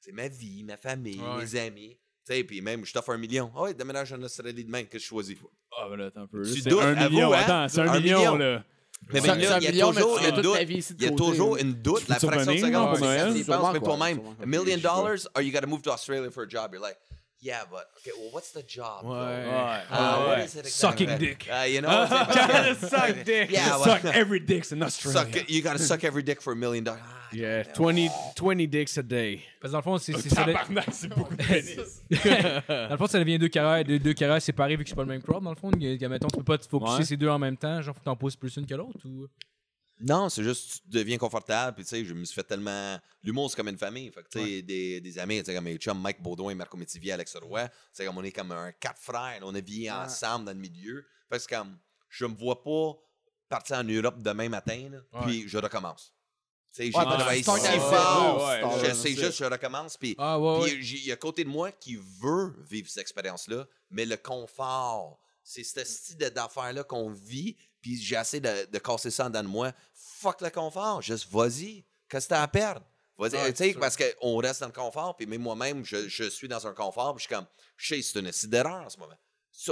c'est 0.00 0.12
ma 0.12 0.28
vie, 0.28 0.62
ma 0.64 0.76
famille, 0.76 1.20
Ouais. 1.20 1.44
mes 1.44 1.56
amis. 1.60 1.98
Tu 2.26 2.32
sais, 2.34 2.44
puis 2.44 2.60
même, 2.60 2.84
je 2.84 2.92
t'offre 2.92 3.10
un 3.10 3.18
million. 3.18 3.50
Ah 3.56 3.62
ouais, 3.62 3.74
déménage 3.74 4.12
en 4.12 4.22
Australie 4.22 4.64
demain, 4.64 4.84
que 4.84 4.98
je 4.98 5.04
choisis? 5.04 5.36
Ah, 5.76 5.88
ben 5.90 5.96
là, 5.96 6.06
attends 6.06 6.22
un 6.22 6.26
peu. 6.26 6.42
Tu 6.42 6.60
C'est 6.60 6.70
doutes, 6.70 6.80
un 6.80 6.96
avoue, 6.96 7.10
million. 7.16 7.32
hein? 7.32 7.38
Attends, 7.44 7.68
c'est 7.68 7.80
un, 7.80 7.88
Un 7.88 8.00
million, 8.00 8.18
million. 8.18 8.36
là. 8.36 8.64
Mais 9.12 9.20
Ça- 9.20 9.34
même 9.34 9.40
là, 9.44 9.58
il 9.58 9.64
y 9.64 9.66
a 9.82 9.86
toujours 9.86 10.18
une 10.18 10.40
doute. 10.40 10.58
Il 10.98 11.02
y 11.02 11.06
a 11.06 11.10
toujours 11.10 11.56
une 11.58 11.72
doute, 11.74 12.08
la 12.08 12.18
fraction 12.18 12.52
de 12.52 12.56
seconde, 12.58 12.62
c'est 12.62 12.70
quand 12.72 13.34
tu 13.34 13.44
penses, 13.44 13.72
mais 13.74 13.78
quoi, 13.80 13.88
pour 13.88 13.98
même, 13.98 14.14
sûrement. 14.16 14.36
a 14.42 14.46
million 14.46 14.78
dollars, 14.78 15.18
or 15.34 15.42
you 15.42 15.52
gotta 15.52 15.66
move 15.66 15.82
to 15.82 15.90
Australia 15.90 16.30
for 16.30 16.44
a 16.44 16.48
job? 16.48 16.72
You're 16.72 16.80
like, 16.82 16.96
yeah, 17.44 17.62
but, 17.70 17.84
okay, 17.98 18.10
well, 18.18 18.30
what's 18.32 18.52
the 18.52 18.62
job? 18.62 19.04
though? 19.04 19.10
Uh, 19.10 20.24
what 20.26 20.38
is 20.40 20.56
it 20.56 20.66
Sucking 20.66 21.08
exactly? 21.10 21.26
dick. 21.28 21.48
Uh, 21.52 21.64
you 21.66 21.80
know, 21.82 22.06
tu 22.06 22.08
sais, 22.08 22.24
parce 22.24 22.78
que- 22.80 22.88
Suck 22.88 23.24
dick. 23.24 23.50
Yeah, 23.50 23.76
Suck 23.76 24.02
well- 24.04 24.12
every 24.14 24.40
dick 24.40 24.64
in 24.72 24.82
Australia. 24.82 25.18
suck, 25.32 25.48
you 25.50 25.62
gotta 25.62 25.78
suck 25.78 26.02
every 26.04 26.22
dick 26.22 26.40
for 26.40 26.52
a 26.52 26.56
million 26.56 26.82
dollars. 26.84 27.00
Ah, 27.04 27.20
Yeah, 27.32 27.64
20, 27.76 28.10
20 28.36 28.66
dicks 28.68 28.96
a 28.96 29.02
day. 29.02 29.40
Parce 29.60 29.70
que 29.70 29.72
dans 29.72 29.78
le 29.78 29.82
fond, 29.82 29.98
c'est 29.98 30.12
c'est 30.18 30.28
ça. 30.28 30.44
Tabarnak, 30.44 30.86
c'est 30.92 31.08
beaucoup 31.08 31.34
de 31.34 31.42
pénis. 31.46 32.02
Dans 32.68 32.90
le 32.90 32.96
fond, 32.96 33.06
ça 33.08 33.18
devient 33.18 33.38
deux 33.40 33.48
carrières, 33.48 33.84
deux, 33.84 33.98
deux 33.98 34.14
carrières 34.14 34.40
séparées 34.40 34.76
vu 34.76 34.84
que 34.84 34.88
c'est 34.90 34.94
pas 34.96 35.02
le 35.02 35.08
même 35.08 35.22
crowd. 35.22 35.42
Dans 35.42 35.50
le 35.50 35.56
fond, 35.56 35.70
Il 35.80 36.00
y 36.00 36.04
a- 36.04 36.08
mettons, 36.08 36.28
tu 36.28 36.36
peux 36.38 36.44
pas 36.44 36.58
te 36.58 36.68
focuser 36.68 36.96
Ouais. 36.98 37.04
ces 37.04 37.16
deux 37.16 37.28
en 37.28 37.38
même 37.40 37.56
temps. 37.56 37.82
Genre, 37.82 37.92
faut 37.94 38.00
que 38.00 38.04
t'en 38.04 38.14
poses 38.16 38.36
plus 38.36 38.56
une 38.56 38.66
que 38.66 38.74
l'autre 38.74 39.00
ou. 39.04 39.26
Non, 40.00 40.28
c'est 40.28 40.42
juste 40.42 40.82
tu 40.84 40.90
deviens 40.98 41.18
confortable. 41.18 41.74
Puis, 41.76 41.84
tu 41.84 41.90
sais, 41.90 42.04
je 42.04 42.12
me 42.14 42.24
suis 42.24 42.34
fait 42.34 42.42
tellement. 42.44 42.98
L'humour, 43.22 43.48
c'est 43.50 43.56
comme 43.56 43.68
une 43.68 43.78
famille. 43.78 44.10
Fait 44.10 44.22
que, 44.24 44.28
tu 44.28 44.38
sais, 44.44 44.62
des, 44.62 45.00
des 45.00 45.18
amis, 45.18 45.38
tu 45.38 45.46
sais, 45.46 45.54
comme 45.54 45.64
mes 45.64 45.76
chums, 45.76 46.00
Mike 46.00 46.20
Baudouin, 46.22 46.54
Marco 46.54 46.76
Métivier, 46.76 47.12
Alex 47.12 47.36
Roy. 47.36 47.68
Tu 47.68 47.74
sais, 47.92 48.04
comme 48.06 48.18
on 48.18 48.24
est 48.24 48.32
comme 48.32 48.50
un 48.52 48.72
quatre 48.72 49.00
frères. 49.00 49.38
On 49.42 49.54
a 49.54 49.60
vécu 49.60 49.88
ensemble 49.90 50.46
dans 50.46 50.52
le 50.52 50.58
milieu. 50.58 51.04
Fait 51.30 51.36
que 51.36 51.42
c'est 51.42 51.54
comme. 51.56 51.78
Je 52.08 52.26
me 52.26 52.34
vois 52.36 52.62
pas 52.62 52.92
partir 53.48 53.76
en 53.78 53.84
Europe 53.84 54.20
demain 54.22 54.48
matin, 54.48 54.88
là, 54.90 54.98
puis 55.26 55.48
je 55.48 55.58
recommence. 55.58 56.12
Tu 56.72 56.82
sais, 56.82 56.84
j'ai 56.86 56.92
travaillé 57.18 57.42
si 57.42 57.44
fort. 57.80 58.40
Je 58.78 58.84
sais 58.86 58.94
c'est- 58.94 59.14
juste, 59.14 59.38
je 59.38 59.44
recommence. 59.44 59.96
Puis, 59.96 60.16
Ah, 60.18 60.36
il 60.66 61.06
y 61.06 61.12
a 61.12 61.16
côté 61.16 61.44
de 61.44 61.48
moi 61.48 61.70
qui 61.70 61.94
veut 61.96 62.52
vivre 62.68 62.88
cette 62.88 63.02
expérience-là, 63.02 63.66
mais 63.90 64.04
le 64.06 64.16
confort, 64.16 65.20
c'est 65.44 65.62
ce 65.62 65.84
style 65.84 66.16
d'affaires-là 66.16 66.82
qu'on 66.84 67.10
vit, 67.10 67.56
puis 67.80 68.00
j'ai 68.00 68.16
assez 68.16 68.40
de, 68.40 68.66
de 68.70 68.78
casser 68.78 69.10
ça 69.10 69.26
en 69.26 69.28
dedans 69.28 69.42
de 69.42 69.48
moi. 69.48 69.72
Fuck 69.94 70.40
le 70.40 70.50
confort, 70.50 71.02
juste 71.02 71.28
vas-y. 71.30 71.84
Qu'est-ce 72.08 72.26
que 72.26 72.30
t'as 72.30 72.42
à 72.42 72.48
perdre? 72.48 72.82
Vas-y, 73.16 73.34
Ouais, 73.34 73.52
tu 73.52 73.58
sais, 73.64 73.74
parce 73.74 73.96
qu'on 73.96 74.36
reste 74.38 74.60
dans 74.62 74.66
le 74.66 74.72
confort, 74.72 75.14
puis 75.16 75.26
même 75.26 75.42
moi-même, 75.42 75.84
je, 75.84 76.08
je 76.08 76.24
suis 76.24 76.48
dans 76.48 76.66
un 76.66 76.72
confort, 76.72 77.14
puis 77.14 77.22
je 77.22 77.28
suis 77.28 77.34
comme, 77.36 77.46
je 77.76 77.94
sais, 77.94 78.02
c'est 78.02 78.18
une 78.18 78.26
acide 78.26 78.50
d'erreur 78.50 78.82
en 78.84 78.88
ce 78.88 78.98
moment. 78.98 79.14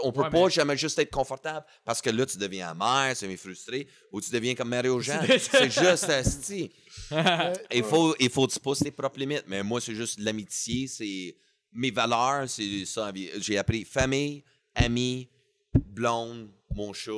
On 0.05 0.13
peut 0.13 0.21
Ouais, 0.23 0.31
pas 0.31 0.45
mais- 0.45 0.51
jamais 0.51 0.77
juste 0.77 0.97
être 1.01 1.11
confortable 1.11 1.67
parce 1.85 2.01
que 2.01 2.09
là, 2.11 2.25
tu 2.25 2.37
deviens 2.39 2.69
amer, 2.69 3.17
semi-frustré, 3.17 3.89
ou 4.13 4.21
tu 4.21 4.31
deviens 4.31 4.55
comme 4.55 4.69
Mario 4.69 5.01
Jean. 5.01 5.21
c'est 5.27 5.71
juste 5.71 6.05
asti. 6.05 6.71
Il 7.73 7.83
faut, 7.83 8.15
il 8.21 8.31
faut 8.31 8.47
que 8.47 8.53
tu 8.53 8.61
pousses 8.61 8.79
tes 8.81 8.93
propres 8.93 9.19
limites. 9.19 9.45
Mais 9.49 9.63
moi, 9.65 9.81
c'est 9.81 9.95
juste 9.95 10.21
l'amitié, 10.21 10.87
c'est 10.87 11.37
mes 11.73 11.91
valeurs, 11.91 12.49
c'est 12.49 12.85
ça. 12.85 13.11
J'ai 13.39 13.59
appris 13.59 13.85
famille, 13.85 14.45
amis, 14.75 15.29
blonde, 15.75 16.51
mon 16.75 16.93
chat, 16.93 17.13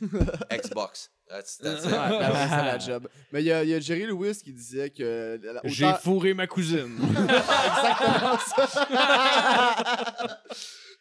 Xbox. 0.50 1.10
That's, 1.28 1.58
that's 1.58 1.84
it. 1.84 1.92
Ouais, 1.92 2.18
ben 2.18 2.48
c'est 2.48 2.64
la 2.64 2.78
job. 2.80 3.08
Mais 3.30 3.40
il 3.42 3.46
y, 3.46 3.52
a- 3.52 3.62
il 3.62 3.68
y 3.70 3.74
a 3.74 3.78
Jerry 3.78 4.04
Lewis 4.04 4.40
qui 4.42 4.52
disait 4.52 4.90
que. 4.90 5.38
la- 5.42 5.60
J'ai 5.64 5.86
autant- 5.86 5.98
fourré 5.98 6.34
ma 6.34 6.48
cousine. 6.48 6.98
Exactement 7.00 8.38
ça. 8.38 10.38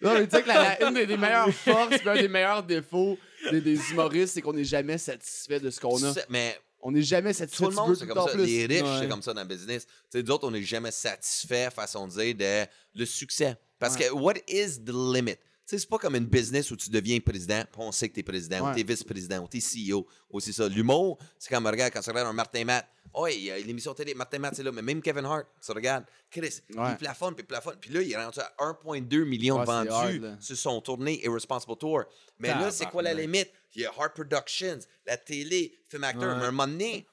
non, 0.01 0.13
mais 0.13 0.27
tu 0.27 0.35
sais 0.35 0.43
que 0.43 0.47
la, 0.47 0.77
la- 0.79 0.87
une 0.87 0.93
des, 0.93 1.05
des 1.07 1.17
meilleures 1.17 1.51
forces, 1.51 1.97
puis 1.97 2.09
un 2.09 2.13
des 2.15 2.27
meilleurs 2.27 2.61
défauts 2.63 3.17
des, 3.51 3.59
des 3.61 3.79
humoristes, 3.91 4.35
c'est 4.35 4.41
qu'on 4.41 4.53
n'est 4.53 4.63
jamais 4.63 4.97
satisfait 4.99 5.59
de 5.59 5.69
ce 5.71 5.79
qu'on 5.79 6.01
a. 6.03 6.13
C'est- 6.13 6.25
Mais 6.29 6.59
On 6.81 6.91
n'est 6.91 7.01
jamais 7.01 7.33
satisfait. 7.33 7.63
tout 7.63 7.69
le 7.71 7.75
tu 7.75 7.81
monde, 7.81 7.95
c'est 7.95 8.05
tout 8.07 8.13
comme 8.13 8.27
ça. 8.27 8.33
plus. 8.33 8.45
Les 8.45 8.65
riches, 8.67 8.81
Ouais. 8.83 8.97
c'est 9.01 9.09
comme 9.09 9.21
ça 9.23 9.33
dans 9.33 9.41
le 9.41 9.47
business. 9.47 9.85
Tu 9.85 9.91
sais, 10.11 10.23
d'autres, 10.23 10.47
on 10.47 10.51
n'est 10.51 10.63
jamais 10.63 10.91
satisfait, 10.91 11.69
façon 11.71 12.07
de 12.07 12.11
dire, 12.13 12.35
de 12.35 12.67
le 12.99 13.05
succès. 13.05 13.57
Parce 13.79 13.97
que, 13.97 14.11
what 14.11 14.33
is 14.47 14.83
the 14.85 14.91
limit? 14.93 15.37
Tu 15.70 15.76
sais, 15.76 15.82
c'est 15.82 15.88
pas 15.89 15.99
comme 15.99 16.15
une 16.15 16.26
business 16.26 16.72
où 16.72 16.76
tu 16.76 16.89
deviens 16.89 17.20
président, 17.20 17.61
puis 17.72 17.80
on 17.80 17.91
sait 17.91 18.09
que 18.09 18.15
t'es 18.15 18.24
président, 18.24 18.65
Ouais. 18.65 18.72
ou 18.72 18.76
t'es 18.76 18.82
vice-président, 18.82 19.43
ou 19.43 19.47
t'es 19.47 19.59
CEO, 19.59 20.07
ou 20.32 20.39
c'est 20.39 20.51
ça. 20.51 20.67
L'humour, 20.67 21.20
c'est 21.38 21.53
comme, 21.53 21.67
regarde, 21.67 21.93
quand 21.93 22.01
tu 22.01 22.09
regardes 22.09 22.28
un 22.28 22.34
Martin 22.34 22.65
Matt, 22.65 22.89
oh, 23.13 23.28
il 23.28 23.43
y 23.43 23.51
a 23.51 23.59
l'émission 23.59 23.93
télé, 23.93 24.15
Martin 24.15 24.39
Matt, 24.39 24.55
c'est 24.55 24.63
là, 24.63 24.72
mais 24.72 24.82
même 24.82 24.99
Kevin 24.99 25.26
Hart, 25.26 25.45
tu 25.63 25.72
regardes, 25.72 26.05
Chris, 26.32 26.61
Ouais. 26.76 26.89
il 26.89 26.97
plafonne, 26.97 27.36
puis 27.36 27.45
plafonne. 27.45 27.76
Puis 27.80 27.91
là, 27.93 28.01
il 28.01 28.11
est 28.11 28.17
rendu 28.17 28.39
à 28.39 28.51
1,2 28.57 29.26
million 29.26 29.59
de 29.59 29.65
vendus 29.65 29.91
hard, 29.91 30.38
sur 30.41 30.57
son 30.57 30.82
tournée 30.82 31.24
Irresponsible 31.24 31.76
Tour. 31.78 32.01
Mais 32.39 32.47
là, 32.47 32.72
c'est 32.72 32.88
quoi 32.88 33.03
la 33.03 33.13
limite? 33.13 33.51
Il 33.76 33.84
y 33.84 33.86
a 33.86 33.91
Hart 33.95 34.15
Productions, 34.15 34.80
la 35.05 35.17
télé, 35.17 35.78
film 35.88 36.03
acteur. 36.03 36.36
Mais 36.36 36.45
à 36.45 36.47
un 36.47 36.51
moment 36.51 36.65
donné, 36.67 37.05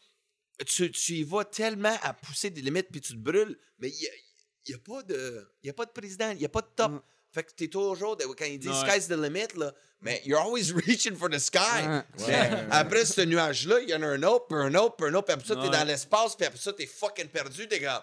tu, 0.67 0.91
tu 0.93 1.13
y 1.13 1.25
vas 1.25 1.45
tellement 1.45 1.95
à 2.03 2.15
pousser 2.15 2.49
des 2.49 2.63
limites 2.63 2.89
puis 2.91 3.03
tu 3.03 3.13
te 3.13 3.19
brûles, 3.19 3.59
mais 3.79 3.91
il 3.91 4.01
n'y 4.01 4.07
a, 4.07 4.11
y 4.69 4.75
a 4.75 4.79
pas 4.79 5.03
de 5.03 5.47
y 5.63 5.69
a 5.69 5.75
pas 5.75 5.85
de 5.85 5.91
président, 5.91 6.31
il 6.31 6.39
n'y 6.39 6.47
a 6.47 6.49
pas 6.49 6.63
de 6.63 6.69
top. 6.75 6.93
Mm. 6.93 7.01
Fait 7.33 7.43
que 7.43 7.53
t'es 7.53 7.69
toujours, 7.69 7.97
quand 8.37 8.45
ils 8.47 8.59
disent 8.59 8.71
Ouais. 8.71 8.91
sky's 8.91 9.09
the 9.09 9.13
limit, 9.19 9.49
là, 9.57 9.73
mais 10.01 10.23
you're 10.25 10.41
always 10.41 10.73
reaching 10.87 11.15
for 11.17 11.29
the 11.29 11.39
sky. 11.39 11.59
Ouais. 11.87 12.03
Mais 12.29 12.51
après 12.71 13.05
ce 13.05 13.21
nuage-là, 13.23 13.81
il 13.81 13.91
y 13.91 13.95
en 13.95 14.03
a 14.03 14.07
un 14.07 14.23
autre, 14.23 14.47
puis 14.49 14.57
un 14.59 14.75
autre, 14.75 14.97
puis 14.97 15.07
un 15.09 15.15
autre, 15.15 15.27
puis 15.27 15.35
après 15.35 15.47
ça, 15.47 15.57
t'es 15.57 15.69
dans 15.69 15.85
l'espace, 15.87 16.35
puis 16.35 16.47
après 16.47 16.59
ça, 16.59 16.73
t'es 16.73 16.87
fucking 16.87 17.29
perdu, 17.29 17.69
t'es 17.69 17.81
comme, 17.81 18.01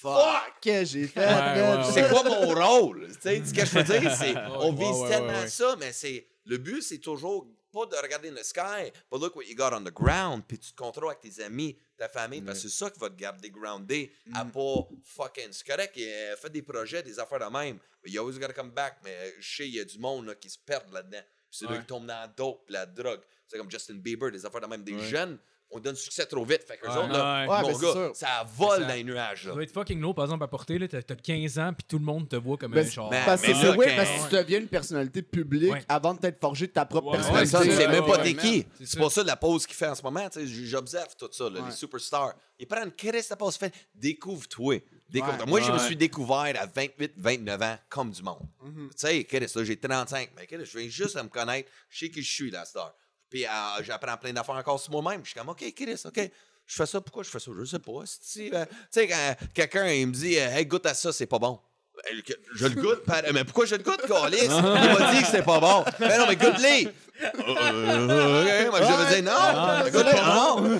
Fuck, 0.00 0.60
que 0.62 0.84
j'ai 0.84 1.06
fait. 1.06 1.20
Ouais, 1.26 1.82
c'est 1.94 2.08
quoi 2.10 2.22
mon 2.24 2.48
rôle? 2.54 3.08
Tu 3.14 3.20
sais, 3.22 3.42
ce 3.42 3.54
que 3.54 3.64
je 3.64 3.70
veux 3.78 3.82
dire, 3.84 4.14
c'est, 4.14 4.34
on 4.58 4.70
Ouais, 4.74 4.84
vise 4.84 4.96
ouais, 5.00 5.08
tellement 5.08 5.28
ouais, 5.32 5.40
ouais. 5.40 5.48
ça, 5.48 5.76
mais 5.80 5.92
c'est, 5.92 6.26
le 6.44 6.58
but, 6.58 6.82
c'est 6.82 6.98
toujours 6.98 7.46
pas 7.74 7.86
de 7.86 7.96
regarder 7.96 8.30
le 8.30 8.42
sky, 8.44 8.92
but 9.10 9.20
look 9.20 9.34
what 9.34 9.44
you 9.46 9.56
got 9.56 9.72
on 9.72 9.82
the 9.82 9.92
ground, 9.92 10.44
puis 10.46 10.58
tu 10.58 10.70
te 10.70 10.76
contrôles 10.76 11.08
avec 11.10 11.20
tes 11.20 11.42
amis, 11.42 11.76
ta 11.96 12.08
famille, 12.08 12.40
parce 12.40 12.62
que 12.62 12.68
c'est 12.68 12.76
ça 12.84 12.88
qui 12.90 13.00
va 13.00 13.10
te 13.10 13.16
garder 13.16 13.50
groundé, 13.50 14.12
à 14.32 14.44
pas 14.44 14.88
fucking, 15.02 15.48
c'est 15.52 15.66
correct, 15.66 15.96
euh, 15.98 16.36
fais 16.36 16.50
des 16.50 16.62
projets, 16.62 17.02
des 17.02 17.18
affaires 17.18 17.40
de 17.40 17.52
même, 17.58 17.78
but 18.02 18.12
you 18.12 18.20
always 18.20 18.38
gotta 18.38 18.52
come 18.52 18.70
back, 18.70 18.98
mais 19.02 19.34
je 19.40 19.56
sais, 19.56 19.68
il 19.68 19.74
y 19.74 19.80
a 19.80 19.84
du 19.84 19.98
monde 19.98 20.26
là, 20.26 20.34
qui 20.36 20.48
se 20.48 20.58
perd 20.58 20.92
là-dedans, 20.92 21.22
c'est 21.50 21.64
là 21.66 21.72
Ouais. 21.72 21.76
qu'ils 21.78 21.86
tombent 21.86 22.06
dans 22.06 22.20
la 22.20 22.28
dope, 22.28 22.64
la 22.68 22.86
drogue, 22.86 23.22
c'est 23.48 23.58
comme 23.58 23.70
Justin 23.70 23.94
Bieber, 23.94 24.30
des 24.30 24.46
affaires 24.46 24.60
de 24.60 24.66
même, 24.66 24.84
des 24.84 24.98
jeunes, 25.00 25.38
on 25.74 25.80
donne 25.80 25.96
succès 25.96 26.24
trop 26.26 26.44
vite, 26.44 26.62
fait 26.66 26.76
que 26.78 26.86
Ouais. 26.86 26.96
autres, 26.96 27.08
là, 27.08 27.40
Ouais. 27.40 27.46
Mon 27.62 27.72
ben, 27.72 27.78
gars, 27.80 28.10
ça 28.14 28.46
vole 28.56 28.80
Ça- 28.80 28.84
dans 28.86 28.94
les 28.94 29.04
nuages, 29.04 29.42
Ça 29.42 29.48
là. 29.48 29.54
doit 29.54 29.62
être 29.64 29.72
fucking 29.72 30.00
lourd, 30.00 30.14
par 30.14 30.24
exemple, 30.24 30.44
à 30.44 30.48
porter. 30.48 30.78
Là, 30.78 30.88
t'as, 30.88 31.02
t'as 31.02 31.14
15 31.16 31.58
ans, 31.58 31.72
puis 31.76 31.84
tout 31.88 31.98
le 31.98 32.04
monde 32.04 32.28
te 32.28 32.36
voit 32.36 32.56
comme 32.56 32.72
Ben, 32.72 32.86
un 32.86 32.90
genre. 32.90 33.10
ben, 33.10 33.22
Parce 33.26 33.42
que 33.42 33.50
là, 33.50 33.74
oui, 33.76 33.86
parce 33.96 34.08
que 34.08 34.28
tu 34.30 34.34
deviens 34.36 34.60
une 34.60 34.68
personnalité 34.68 35.22
publique 35.22 35.72
Ouais. 35.72 35.84
avant 35.88 36.14
de 36.14 36.20
t'être 36.20 36.40
forgé 36.40 36.66
de 36.68 36.72
ta 36.72 36.86
propre 36.86 37.12
personnalité. 37.12 37.50
ça, 37.50 37.62
c'est 37.64 37.88
même 37.88 38.06
pas 38.06 38.18
t'es 38.18 38.34
qui. 38.34 38.66
C'est 38.78 38.86
C'est 38.86 38.86
ça. 38.94 39.00
pour 39.00 39.12
ça 39.12 39.22
la 39.24 39.36
pause 39.36 39.66
qu'il 39.66 39.76
fait 39.76 39.88
en 39.88 39.94
ce 39.94 40.02
moment. 40.02 40.28
tu 40.30 40.40
sais, 40.40 40.46
j- 40.46 40.66
J'observe 40.66 41.14
tout 41.18 41.28
ça, 41.32 41.44
là, 41.50 41.60
Ouais. 41.60 41.66
les 41.68 41.74
superstars. 41.74 42.34
Ils 42.58 42.66
prennent 42.66 42.92
Chris 42.92 43.22
la 43.28 43.36
pause. 43.36 43.56
Fait, 43.56 43.72
découvre-toi. 43.94 44.80
Découvre 45.10 45.38
Ouais. 45.40 45.46
Moi, 45.46 45.60
je 45.60 45.70
me 45.72 45.78
suis 45.78 45.96
découvert 45.96 46.54
à 46.58 46.66
28, 46.66 47.12
29 47.16 47.60
ans 47.62 47.76
comme 47.88 48.10
du 48.10 48.22
monde. 48.22 48.40
Mhm. 48.62 48.88
Tu 48.90 48.94
sais, 48.96 49.24
Chris, 49.24 49.46
là, 49.54 49.64
j'ai 49.64 49.76
35. 49.76 50.30
Mais 50.36 50.46
Chris, 50.46 50.64
je 50.64 50.78
viens 50.78 50.88
juste 50.88 51.16
à 51.16 51.22
me 51.22 51.28
connaître. 51.28 51.70
Je 51.90 51.98
sais 51.98 52.10
qui 52.10 52.22
je 52.22 52.30
suis, 52.32 52.50
la 52.50 52.64
star. 52.64 52.94
Puis 53.30 53.44
euh, 53.46 53.48
j'apprends 53.82 54.16
plein 54.16 54.32
d'affaires 54.32 54.54
encore 54.54 54.80
sur 54.80 54.92
moi-même. 54.92 55.20
Je 55.24 55.30
suis 55.30 55.38
comme, 55.38 55.48
OK, 55.48 55.64
Chris, 55.74 56.00
OK. 56.04 56.30
Je 56.66 56.76
fais 56.76 56.86
ça, 56.86 57.00
pourquoi 57.00 57.22
je 57.22 57.28
fais 57.30 57.38
ça? 57.40 57.50
Je 57.58 57.64
sais 57.64 57.78
pas. 57.78 57.92
Si, 58.06 58.50
euh, 58.54 58.64
Tu 58.64 58.72
sais, 58.90 59.06
quand 59.08 59.34
quelqu'un 59.52 59.86
il 59.88 60.06
me 60.08 60.12
dit, 60.12 60.38
euh, 60.38 60.48
hey, 60.56 60.64
goûte 60.64 60.86
à 60.86 60.94
ça, 60.94 61.12
c'est 61.12 61.26
pas 61.26 61.38
bon. 61.38 61.58
Ben, 61.96 62.22
Je 62.56 62.66
le 62.66 62.74
goûte, 62.80 63.04
par- 63.04 63.22
mais 63.32 63.44
pourquoi 63.44 63.66
je 63.66 63.76
le 63.76 63.82
goûte, 63.82 64.00
Calis? 64.08 64.38
Il 64.44 64.48
m'a 64.50 65.12
dit 65.12 65.20
que 65.20 65.26
c'était 65.26 65.42
pas 65.42 65.60
bon. 65.60 65.84
Mais 66.00 66.18
non, 66.18 66.26
mais 66.28 66.36
goûte-les! 66.36 66.88
Euh, 67.22 68.66
ok, 68.66 68.70
moi, 68.70 68.80
je 68.82 69.14
dire 69.14 69.22
non! 69.22 69.90
goûte 69.90 70.10
pas 70.10 70.34
non! 70.34 70.78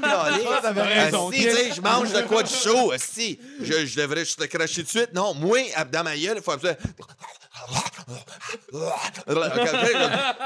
Calis. 0.00 0.46
Asti, 0.46 1.42
tu 1.44 1.50
sais, 1.50 1.72
je 1.74 1.80
mange 1.80 2.12
de 2.12 2.20
quoi 2.22 2.44
de 2.44 2.48
chaud, 2.48 2.92
si 2.98 3.36
je, 3.60 3.84
je 3.84 4.00
devrais 4.00 4.20
juste 4.20 4.40
le 4.40 4.46
cracher 4.46 4.76
tout 4.82 4.82
de 4.82 4.88
suite. 4.88 5.12
Non, 5.12 5.34
moi, 5.34 5.58
dans 5.90 6.04
ma 6.04 6.16
gueule, 6.16 6.36
il 6.36 6.42
faut 6.42 6.52
absolument... 6.52 6.78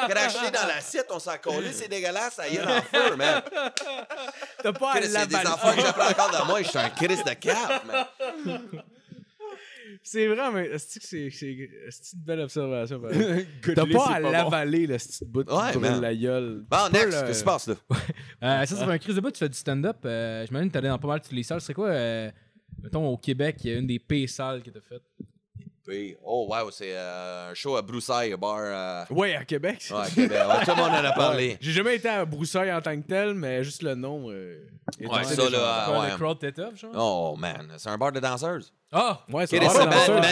Cracher 0.08 0.50
dans 0.52 0.66
l'assiette, 0.66 1.06
on 1.10 1.18
s'en 1.18 1.36
colle, 1.38 1.64
c'est 1.72 1.88
dégueulasse, 1.88 2.34
ça 2.34 2.48
y 2.48 2.56
est 2.56 2.62
en 2.62 2.82
feu, 2.82 3.16
man. 3.16 3.42
T'as 4.62 4.72
pas 4.72 4.92
à 4.92 4.94
C'est 5.02 5.08
des 5.08 5.12
l'avaler. 5.34 5.48
enfants 5.48 5.74
que 5.74 5.80
j'apprends 5.80 6.08
encore 6.10 6.30
de 6.42 6.46
moi, 6.46 6.62
je 6.62 6.68
suis 6.68 6.78
un 6.78 6.90
Chris 6.90 7.16
de 7.24 7.34
cap, 7.34 7.84
man. 7.86 8.06
C'est 10.06 10.26
vrai, 10.26 10.50
mais 10.52 10.78
c'est 10.78 11.02
c'est- 11.30 11.52
une 12.12 12.20
belle 12.20 12.40
observation? 12.40 13.00
T'as 13.74 13.86
pas 13.86 14.06
c'est 14.08 14.14
à 14.14 14.20
l'avaler, 14.20 14.86
le 14.86 14.96
petit 14.98 15.24
bout 15.24 15.44
de 15.44 15.50
Ouais, 15.52 15.70
brûle 15.72 15.80
man. 15.92 16.00
la 16.02 16.14
gueule. 16.14 16.56
Bon, 16.70 16.76
Pas 16.76 16.90
next, 16.90 17.10
qu'est-ce 17.10 17.24
qui 17.24 17.34
se 17.38 17.44
passe 17.44 17.68
là? 17.68 17.74
Euh, 18.42 18.66
ça, 18.66 18.76
ça 18.76 18.84
fait 18.84 18.92
un 18.92 18.98
crise 18.98 19.14
de 19.16 19.20
bout, 19.22 19.30
tu 19.30 19.38
fais 19.38 19.48
du 19.48 19.56
stand-up. 19.56 19.96
Euh, 20.04 20.44
J'imagine 20.46 20.68
que 20.68 20.74
t'allais 20.74 20.88
dans 20.90 20.98
pas 20.98 21.08
mal 21.08 21.20
toutes 21.22 21.32
les 21.32 21.42
salles. 21.42 21.62
C'est 21.62 21.72
quoi, 21.72 21.88
euh, 21.88 22.30
mettons, 22.82 23.06
au 23.08 23.16
Québec, 23.16 23.56
il 23.64 23.70
y 23.70 23.74
a 23.74 23.78
une 23.78 23.86
des 23.86 23.98
pires 23.98 24.28
salles 24.28 24.62
que 24.62 24.68
t'as 24.68 24.80
faites? 24.86 25.02
Oui. 25.86 26.16
Oh, 26.24 26.46
wow, 26.48 26.70
c'est 26.70 26.92
euh, 26.94 27.50
un 27.50 27.54
show 27.54 27.76
à 27.76 27.82
Broussailles, 27.82 28.32
un 28.32 28.36
bar. 28.38 28.56
euh, 28.60 29.04
Ouais, 29.10 29.34
à 29.34 29.44
Québec. 29.44 29.84
Ouais, 29.90 30.10
Québec. 30.14 30.38
Ouais, 30.48 30.64
tout 30.64 30.70
le 30.70 30.76
monde 30.76 30.90
en 30.92 31.04
a 31.04 31.12
parlé. 31.12 31.48
Ouais. 31.50 31.58
J'ai 31.60 31.72
jamais 31.72 31.96
été 31.96 32.08
à 32.08 32.24
Broussailles 32.24 32.72
en 32.72 32.80
tant 32.80 32.96
que 32.96 33.06
tel, 33.06 33.34
mais 33.34 33.62
juste 33.62 33.82
le 33.82 33.94
nom. 33.94 34.30
euh, 34.30 34.66
est 34.98 35.06
Ouais, 35.06 35.18
assez 35.18 35.34
ça, 35.34 35.50
là, 35.50 35.84
Quoi, 35.86 36.00
ouais. 36.00 36.10
Le 36.12 36.16
crowd 36.16 36.42
était 36.44 36.62
up, 36.62 36.76
genre? 36.76 36.92
Oh, 37.32 37.36
man, 37.36 37.72
c'est 37.76 37.88
un 37.90 37.98
bar 37.98 38.12
de 38.12 38.20
danseuses. 38.20 38.72
Ah! 38.92 39.20
Ouais, 39.30 39.46
c'est 39.46 39.58
man, 39.60 39.68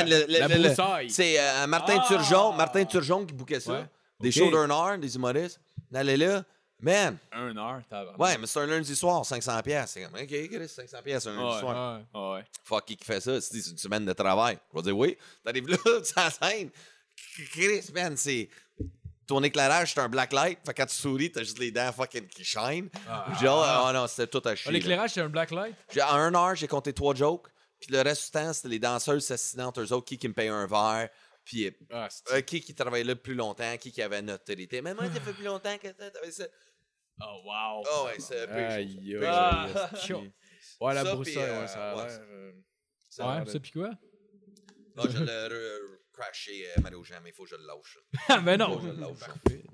le- 0.08 0.26
le- 0.26 0.38
La 0.38 0.48
le- 0.48 0.54
le- 0.54 0.68
Broussaille. 0.68 1.10
C'est 1.10 1.38
euh, 1.38 1.66
Martin 1.66 1.98
Ah! 2.00 2.04
Turgeon, 2.06 2.52
Martin 2.52 2.84
Turgeon 2.84 3.26
qui 3.26 3.34
bouquait 3.34 3.60
ça. 3.60 3.72
Ouais. 3.72 3.84
Des 4.20 4.28
Ok. 4.28 4.34
shows 4.34 4.50
d'un 4.52 4.70
heure, 4.70 4.96
des 4.98 5.14
humoristes. 5.16 5.60
Allez 5.92 6.16
là. 6.16 6.42
Man, 6.82 7.16
Un 7.30 7.56
heure, 7.56 7.80
t'as 7.88 8.04
ouais, 8.16 8.36
mais 8.38 8.46
c'est 8.48 8.58
un 8.58 8.66
lundi 8.66 8.96
soir, 8.96 9.24
500 9.24 9.62
pièces. 9.62 9.90
C'est 9.92 10.02
comme, 10.02 10.20
OK, 10.20 10.26
Chris, 10.26 10.68
500 10.68 10.98
pièces 11.02 11.26
un 11.28 11.32
lundi 11.36 11.54
Ouais. 11.54 11.60
soir. 11.60 11.98
Ouais. 11.98 12.04
Ah 12.12 12.32
ouais. 12.32 12.44
Fuck, 12.64 12.84
qui 12.86 12.96
qui 12.96 13.04
fait 13.04 13.20
ça? 13.20 13.40
C'est 13.40 13.56
une 13.70 13.78
semaine 13.78 14.04
de 14.04 14.12
travail. 14.12 14.58
Je 14.72 14.76
vais 14.78 14.82
dire 14.82 14.98
oui. 14.98 15.16
T'arrives 15.44 15.68
là, 15.68 15.76
tu 15.84 16.12
la 16.16 16.30
scène. 16.30 16.70
Chris, 17.52 17.90
man, 17.94 18.16
c'est. 18.16 18.48
Ton 19.26 19.40
éclairage, 19.44 19.94
c'est 19.94 20.00
un 20.00 20.08
black 20.08 20.32
light. 20.32 20.58
Fait 20.66 20.74
que 20.74 20.82
quand 20.82 20.86
tu 20.86 20.96
souris, 20.96 21.30
t'as 21.30 21.42
juste 21.44 21.58
les 21.60 21.70
dents 21.70 21.92
fucking 21.92 22.26
qui 22.26 22.44
shine. 22.44 22.90
Genre, 23.40 23.86
oh 23.88 23.92
non, 23.92 24.06
c'était 24.08 24.26
tout 24.26 24.46
à 24.46 24.50
Ah, 24.50 24.56
chier. 24.56 24.72
là. 24.72 24.78
L'éclairage, 24.78 25.10
c'est 25.12 25.20
un 25.20 25.28
black 25.28 25.52
light? 25.52 25.76
En 26.02 26.14
un 26.16 26.34
heure, 26.34 26.56
j'ai 26.56 26.66
compté 26.66 26.92
trois 26.92 27.14
jokes. 27.14 27.46
Puis 27.80 27.92
le 27.92 28.00
reste 28.02 28.24
du 28.26 28.30
temps, 28.32 28.52
c'était 28.52 28.68
les 28.68 28.78
danseuses 28.80 29.24
s'assinantes, 29.24 29.78
eux 29.78 29.92
autres, 29.92 30.04
qui, 30.06 30.18
qui 30.18 30.26
me 30.28 30.34
payaient 30.34 30.48
un 30.50 30.66
verre. 30.66 31.08
Puis 31.44 31.72
Ah, 31.90 32.08
c'est- 32.10 32.32
euh, 32.34 32.40
qui 32.40 32.60
qui 32.60 32.74
travaillait 32.74 33.04
là 33.04 33.14
le 33.14 33.18
plus 33.20 33.34
longtemps, 33.34 33.76
qui 33.78 33.90
qui 33.92 34.02
avait 34.02 34.20
une 34.20 34.30
autorité. 34.32 34.82
Mais 34.82 34.92
moi, 34.94 35.04
ça 35.12 35.20
fait 35.20 35.32
plus 35.32 35.44
longtemps 35.44 35.76
que 35.78 35.88
ça, 35.88 36.10
t'avais 36.10 36.30
ça. 36.30 36.44
Oh, 37.20 37.40
wow! 37.44 37.82
Oh, 37.90 38.06
ouais, 38.06 38.18
c'est. 38.18 38.48
Aïe, 38.48 39.16
Ah. 39.24 39.66
Ouais, 40.80 40.94
la 40.94 41.04
Broussaille, 41.04 41.34
puis, 41.34 41.42
euh, 41.42 41.60
ouais, 41.60 41.68
ça 41.68 41.90
a 41.92 41.96
ouais, 41.96 42.06
l'air. 42.08 42.20
euh, 42.22 42.52
ça 43.08 43.26
Ouais, 43.44 43.60
pis 43.60 43.70
quoi? 43.70 43.90
Non, 44.96 45.04
je 45.08 45.18
l'ai 45.22 45.48
crashé 46.12 46.66
euh, 46.76 46.80
Mario 46.82 47.04
Jean, 47.04 47.20
mais 47.22 47.30
il 47.30 47.32
faut 47.32 47.44
que 47.44 47.50
je 47.50 47.54
le 47.56 47.64
lâche. 47.66 47.98
Ah, 48.28 48.38
ben 48.40 48.60
Faut 48.60 48.68
non! 48.68 48.76
que 48.78 48.82
je 48.82 48.88
le 48.88 49.00
lâche. 49.00 49.18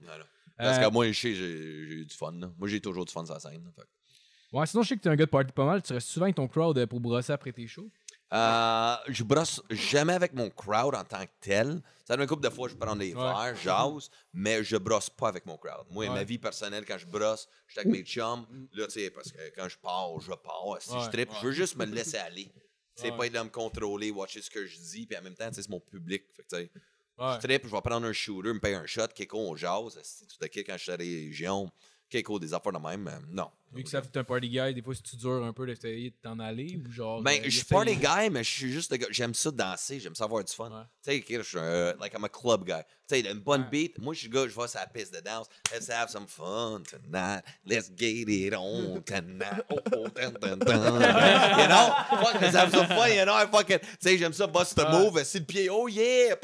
Voilà. 0.02 0.24
Parce 0.56 0.78
Euh, 0.78 0.82
que 0.88 0.92
moi, 0.92 1.06
je 1.10 1.18
sais, 1.18 1.34
j'ai 1.34 1.46
eu 1.50 2.04
du 2.04 2.14
fun. 2.14 2.32
là. 2.32 2.52
Moi, 2.58 2.68
j'ai 2.68 2.80
toujours 2.80 3.04
du 3.06 3.12
fun 3.12 3.24
sur 3.24 3.34
la 3.34 3.40
scène. 3.40 3.64
là. 3.64 3.70
Fait 3.74 3.82
que- 3.82 4.56
Ouais, 4.56 4.66
sinon, 4.66 4.82
je 4.82 4.88
sais 4.88 4.96
que 4.96 5.02
t'es 5.02 5.08
un 5.08 5.16
gars 5.16 5.26
de 5.26 5.30
party 5.30 5.52
pas 5.52 5.64
mal. 5.64 5.82
Tu 5.82 5.92
restes 5.92 6.08
souvent 6.08 6.24
avec 6.24 6.36
ton 6.36 6.48
crowd 6.48 6.84
pour 6.86 7.00
brosser 7.00 7.32
après 7.32 7.52
tes 7.52 7.66
shows? 7.66 7.90
Euh, 8.32 8.96
je 9.08 9.22
brosse 9.24 9.62
jamais 9.70 10.12
avec 10.12 10.34
mon 10.34 10.50
crowd 10.50 10.94
en 10.94 11.04
tant 11.04 11.24
que 11.24 11.30
tel. 11.40 11.80
Ça 12.04 12.14
donne 12.14 12.22
une 12.22 12.28
couple 12.28 12.42
de 12.42 12.50
fois, 12.50 12.68
je 12.68 12.74
prends 12.74 12.94
des 12.96 13.14
Ouais. 13.14 13.22
verres, 13.22 13.56
jase, 13.56 14.10
mais 14.34 14.62
je 14.62 14.76
brosse 14.76 15.08
pas 15.10 15.28
avec 15.28 15.46
mon 15.46 15.56
crowd. 15.56 15.86
Moi, 15.90 16.06
Ouais. 16.06 16.14
ma 16.14 16.24
vie 16.24 16.38
personnelle, 16.38 16.84
quand 16.86 16.98
je 16.98 17.06
brosse, 17.06 17.48
je 17.66 17.72
suis 17.72 17.80
avec 17.80 17.92
mes 17.92 18.02
chums. 18.04 18.46
Là, 18.74 18.86
tu 18.86 18.92
sais, 18.92 19.10
parce 19.10 19.32
que 19.32 19.38
quand 19.56 19.68
je 19.68 19.78
pars, 19.78 20.20
je 20.20 20.32
pars. 20.32 20.76
Si 20.80 20.90
Ouais. 20.92 21.00
je 21.04 21.10
trippe, 21.10 21.30
je 21.40 21.46
veux 21.46 21.52
juste 21.52 21.76
me 21.76 21.86
laisser 21.86 22.18
aller. 22.18 22.50
C'est 22.94 23.16
pas 23.16 23.26
être 23.26 23.32
là 23.32 23.44
me 23.44 23.48
contrôler, 23.50 24.10
watcher 24.10 24.42
ce 24.42 24.50
que 24.50 24.66
je 24.66 24.76
dis, 24.78 25.06
puis 25.06 25.16
en 25.16 25.22
même 25.22 25.34
temps, 25.36 25.48
c'est 25.52 25.68
mon 25.68 25.78
public. 25.78 26.24
Fait 26.34 26.42
que, 26.42 26.48
tu 26.48 26.56
sais, 26.56 26.70
Ouais. 27.16 27.34
je 27.36 27.38
trippe, 27.46 27.64
je 27.66 27.70
vais 27.70 27.80
prendre 27.80 28.06
un 28.06 28.12
shooter, 28.12 28.52
me 28.52 28.58
payer 28.58 28.74
un 28.74 28.86
shot, 28.86 29.06
Keko, 29.14 29.38
on 29.38 29.54
jase. 29.56 29.98
C'est 30.02 30.26
tout 30.26 30.36
à 30.42 30.48
quand 30.48 30.72
je 30.76 30.82
suis 30.82 30.90
à 30.92 30.96
la 30.96 31.04
région. 31.04 31.70
Keko, 32.10 32.38
des 32.38 32.54
affaires 32.54 32.72
de 32.72 32.78
même, 32.78 33.02
mais 33.02 33.12
non. 33.30 33.50
Vu 33.70 33.84
que 33.84 33.90
ça 33.90 34.00
fait 34.00 34.16
un 34.16 34.24
party 34.24 34.48
guy, 34.48 34.72
des 34.72 34.80
fois, 34.80 34.94
si 34.94 35.02
tu 35.02 35.16
dures 35.16 35.44
un 35.44 35.52
peu 35.52 35.66
d'essayer 35.66 36.08
de 36.08 36.16
t'en 36.22 36.38
aller 36.38 36.78
ou 36.78 36.90
genre. 36.90 37.20
Ben, 37.22 37.38
euh, 37.40 37.44
je 37.44 37.50
suis 37.62 37.66
les 37.84 37.96
gars, 37.96 38.30
mais 38.30 38.42
je 38.42 38.50
suis 38.50 38.72
juste 38.72 38.90
le 38.90 38.96
gars. 38.96 39.08
J'aime 39.10 39.34
ça 39.34 39.50
danser, 39.50 40.00
j'aime 40.00 40.14
ça 40.14 40.24
avoir 40.24 40.42
du 40.42 40.50
fun. 40.52 40.70
Ouais. 40.70 40.84
Tu 41.04 41.22
sais, 41.22 41.38
je 41.38 41.42
suis 41.42 41.58
un, 41.58 41.94
like, 42.00 42.14
I'm 42.14 42.24
a 42.24 42.30
club 42.30 42.64
guy. 42.64 42.80
Tu 43.06 43.16
sais, 43.16 43.20
une 43.20 43.40
bonne 43.40 43.62
Ouais. 43.62 43.68
beat. 43.70 43.98
Moi, 43.98 44.14
je 44.14 44.20
suis 44.20 44.28
le 44.28 44.34
gars, 44.34 44.48
je 44.48 44.58
vais 44.58 44.68
sur 44.68 44.80
la 44.80 44.86
piste 44.86 45.14
de 45.14 45.20
danse. 45.20 45.48
Let's 45.70 45.90
have 45.90 46.08
some 46.08 46.26
fun 46.26 46.82
tonight. 46.88 47.44
Let's 47.66 47.90
get 47.94 48.24
it 48.30 48.54
on 48.54 49.02
tonight. 49.06 49.64
Oh, 49.70 49.78
oh, 49.94 50.08
dun, 50.08 50.32
dun, 50.40 50.58
dun. 50.60 50.94
you 50.94 51.68
know? 51.68 51.92
Fuck, 52.22 52.40
let's 52.40 52.56
have 52.56 52.70
some 52.70 52.86
fun, 52.86 53.10
you 53.12 53.26
know? 53.26 53.34
I 53.34 53.44
fucking, 53.46 53.80
tu 53.80 53.86
sais, 54.00 54.16
j'aime 54.16 54.32
ça, 54.32 54.46
bust 54.46 54.76
the 54.76 54.88
move, 54.90 55.22
si 55.24 55.40
le 55.40 55.44
pied, 55.44 55.68
oh 55.68 55.88
yeah! 55.88 56.36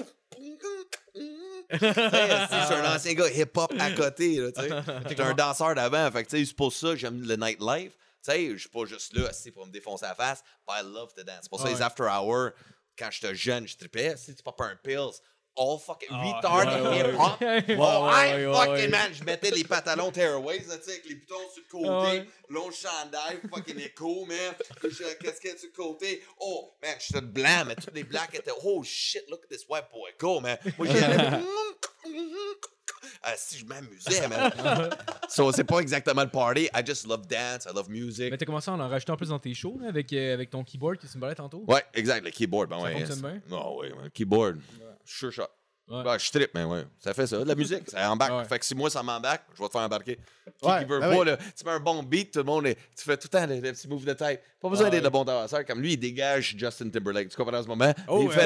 Tu 1.71 1.79
sais, 1.79 1.93
je 1.93 2.65
suis 2.67 2.75
un 2.75 2.95
ancien 2.95 3.15
gars 3.15 3.29
hip-hop 3.31 3.73
à 3.79 3.91
côté, 3.93 4.37
là, 4.37 4.53
tu 4.53 4.61
sais. 4.63 4.69
J'étais 5.09 5.23
un 5.23 5.35
danseur 5.35 5.75
d'avant, 5.75 6.11
fait 6.11 6.25
que, 6.25 6.31
tu 6.31 6.39
sais, 6.39 6.45
c'est 6.45 6.57
pour 6.57 6.73
ça 6.73 6.89
que 6.91 6.97
j'aime 6.97 7.23
le 7.23 7.37
nightlife. 7.37 7.93
Tu 8.25 8.31
sais, 8.33 8.51
je 8.53 8.57
suis 8.59 8.69
pas 8.69 8.85
juste 8.87 9.17
là, 9.17 9.29
assis 9.29 9.51
pour 9.51 9.67
me 9.67 9.71
défoncer 9.73 10.07
la 10.07 10.15
face, 10.15 10.43
but 10.67 10.75
I 10.79 10.83
love 10.83 11.13
to 11.15 11.23
dance. 11.23 11.41
C'est 11.43 11.49
pour 11.51 11.61
ça, 11.61 11.69
les 11.69 11.75
Ouais. 11.77 11.83
after 11.83 12.05
hours, 12.05 12.51
quand 12.99 13.11
j'étais 13.11 13.35
jeune, 13.35 13.67
je 13.69 13.77
tripais. 13.77 14.17
Si 14.17 14.35
tu 14.35 14.43
pop 14.43 14.59
un 14.61 14.77
pills, 14.83 15.21
all 15.57 15.79
fucking 15.79 16.09
Ah, 16.11 16.23
retard 16.23 16.67
ouais, 16.67 16.89
ouais, 16.89 17.11
hip-hop. 17.11 17.41
ouais. 17.41 17.77
Oh, 17.79 18.07
Ouais, 18.07 18.29
hey, 18.29 18.35
ouais, 18.35 18.47
ouais, 18.47 18.55
fucking 18.55 18.73
ouais. 18.75 18.89
man, 18.89 19.13
je 19.15 19.25
mettais 19.25 19.51
les 19.51 19.65
pantalons 19.65 20.11
tearaways, 20.11 20.59
tu 20.61 20.65
sais, 20.69 20.91
avec 20.93 21.05
les 21.09 21.15
boutons 21.15 21.49
sur 21.53 21.63
le 21.63 21.69
côté, 21.71 21.89
Ah, 21.89 22.03
ouais. 22.13 22.27
long 22.49 22.71
chandail, 22.71 23.41
fucking 23.51 23.79
écho, 23.81 24.25
man. 24.27 24.55
Je 24.83 25.03
la 25.05 25.15
casquette 25.15 25.59
sur 25.61 25.69
le 25.69 25.83
côté? 25.83 26.23
Oh, 26.41 26.73
man, 26.83 26.95
j'étais 26.99 27.21
blanc, 27.21 27.65
mais 27.67 27.77
tous 27.77 27.91
les 27.95 28.05
blacks 28.05 28.35
étaient, 28.35 28.51
oh 28.65 28.83
shit, 28.83 29.23
look 29.31 29.43
at 29.45 29.49
this 29.55 29.65
white 29.69 29.91
boy 29.93 30.11
go, 30.19 30.41
man. 30.41 30.59
Moi, 30.79 30.89
j'étais. 30.89 31.07
Ah, 33.23 33.33
si 33.37 33.59
je 33.59 33.65
m'amusais, 33.65 34.29
man. 34.29 34.51
so, 35.29 35.53
c'est 35.53 35.65
pas 35.65 35.79
exactement 35.79 36.23
le 36.23 36.31
party. 36.31 36.69
I 36.75 36.83
just 36.85 37.07
love 37.07 37.27
dance, 37.27 37.67
I 37.67 37.75
love 37.75 37.89
music. 37.89 38.31
Mais 38.31 38.37
t'as 38.37 38.47
commencé 38.47 38.71
à 38.71 38.75
en 38.75 38.89
rajouter 38.89 39.13
en 39.13 39.17
plus 39.17 39.29
dans 39.29 39.39
tes 39.39 39.55
shows, 39.55 39.79
là, 39.81 39.89
avec, 39.89 40.13
euh, 40.13 40.35
avec 40.35 40.51
ton 40.51 40.65
keyboard 40.65 40.99
qui 40.99 41.07
se 41.07 41.19
me 41.19 41.35
tantôt? 41.35 41.65
Ouais, 41.67 41.85
exact, 41.95 42.25
le 42.25 42.31
keyboard. 42.31 42.71
Ben 42.71 42.79
Ça 42.79 42.85
ouais. 42.85 42.93
fonctionne 42.95 43.21
bien? 43.21 43.41
Non, 43.49 43.77
ouais, 43.79 43.93
ouais, 43.93 44.11
keyboard. 44.13 44.61
Sure 45.05 45.33
shot. 45.33 45.49
Ouais. 45.87 46.03
Ouais, 46.03 46.19
je 46.19 46.31
trippe, 46.31 46.51
mais 46.55 46.65
ouais. 46.65 46.85
Ça 46.99 47.13
fait 47.13 47.27
ça. 47.27 47.37
De 47.39 47.45
la 47.45 47.55
musique, 47.55 47.91
ça 47.91 48.11
embarque. 48.11 48.33
Ouais. 48.33 48.45
Fait 48.47 48.59
que 48.59 48.65
si 48.65 48.75
moi 48.75 48.89
ça 48.89 49.03
m'embarque, 49.03 49.43
je 49.55 49.61
vais 49.63 49.69
te 49.69 49.73
faire 49.73 49.83
embarquer. 49.83 50.17
Qui, 50.17 50.67
Ouais, 50.67 50.79
qui 50.79 50.85
veut 50.87 50.99
ben 51.01 51.11
pas, 51.11 51.19
oui. 51.19 51.27
là, 51.27 51.37
tu 51.37 51.65
mets 51.65 51.73
un 51.73 51.81
bon 51.81 52.03
beat, 52.03 52.33
tout 52.33 52.39
le 52.39 52.45
monde, 52.47 52.67
est- 52.67 52.75
tu 52.97 53.05
fais 53.05 53.17
tout 53.19 53.29
le 53.31 53.39
temps 53.39 53.47
le, 53.47 53.57
le 53.61 53.73
petit 53.73 53.87
move 53.87 54.05
de 54.05 54.15
tête. 54.15 54.43
Pas 54.63 54.69
besoin 54.71 54.87
Ouais, 54.87 54.91
d'être 54.93 55.05
le 55.05 55.11
bon 55.11 55.25
danseur. 55.25 55.63
Comme 55.67 55.81
lui, 55.83 55.93
il 55.93 55.97
dégage 55.99 56.55
Justin 56.57 56.89
Timberlake. 56.89 57.29
Tu 57.29 57.37
comprends 57.37 57.59
en 57.59 57.63
ce 57.63 57.69
moment? 57.69 57.93
Oh, 58.09 58.21
il, 58.23 58.31
fait 58.31 58.45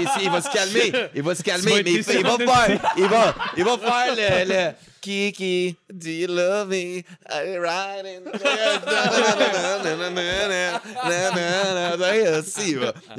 il 0.00 0.08
fait 0.08 0.24
il 0.24 0.30
va 0.30 0.40
se 0.42 0.50
calmer. 0.52 1.10
Il 1.14 1.22
va 1.22 1.34
se 1.34 1.42
calmer, 1.42 1.82
mais 1.82 1.92
il, 1.92 2.04
fait- 2.04 2.20
il 2.20 2.26
va 2.26 2.36
faire, 2.66 2.92
il 2.98 3.06
va, 3.06 3.34
il 3.56 3.64
va 3.64 3.78
faire 3.78 4.14
le, 4.14 4.48
le 4.52 4.72
Kiki, 5.10 5.76
do 5.88 6.10
you 6.10 6.26
love 6.26 6.68
me? 6.68 7.04
I 7.30 7.56
ride 7.58 8.06
in. 8.06 8.24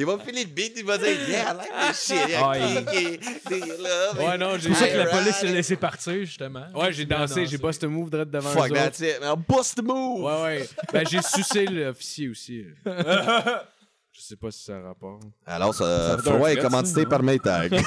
Va 0.05 0.17
filer 0.19 0.43
le 0.43 0.49
beat, 0.49 0.73
il 0.77 0.83
va 0.85 0.97
dire, 0.97 1.15
yeah, 1.29 1.53
I 1.53 1.55
like 1.55 1.71
this 1.87 2.05
shit. 2.07 2.27
Yeah, 2.29 2.41
Ah, 2.43 2.57
il- 2.57 2.85
Kiki, 2.85 3.17
do 3.49 3.55
you 3.55 3.77
love 3.81 4.17
me? 4.17 4.25
Ouais, 4.25 4.37
non, 4.37 4.51
C'est 4.55 4.61
j'ai. 4.63 4.69
pour 4.69 4.77
ça 4.79 4.87
que 4.89 4.97
la 4.97 5.05
police 5.05 5.41
l'a 5.43 5.51
laissé 5.51 5.75
partir, 5.77 6.13
justement. 6.25 6.65
Ouais, 6.75 6.91
j'ai 6.91 7.05
dansé, 7.05 7.45
j'ai 7.45 7.57
bust 7.57 7.81
a 7.83 7.87
move 7.87 8.09
direct 8.09 8.31
devant 8.31 8.49
Fuck, 8.49 8.73
that's 8.73 8.99
it. 8.99 9.21
man. 9.21 9.35
Bust 9.47 9.75
the 9.77 9.83
move. 9.83 10.23
Ouais, 10.25 10.43
ouais. 10.43 10.69
Ben, 10.91 11.05
j'ai 11.09 11.21
sucé 11.21 11.65
l'officier 11.67 12.27
aussi. 12.29 12.65
Je 14.17 14.23
sais 14.23 14.35
pas 14.35 14.49
si 14.49 14.63
ça 14.63 14.77
a 14.77 14.81
rapport. 14.81 15.19
Alors, 15.45 15.75
Ça 15.75 16.17
Froid 16.17 16.49
est 16.49 16.57
commandité 16.57 17.05
par 17.05 17.21
Maytag. 17.21 17.69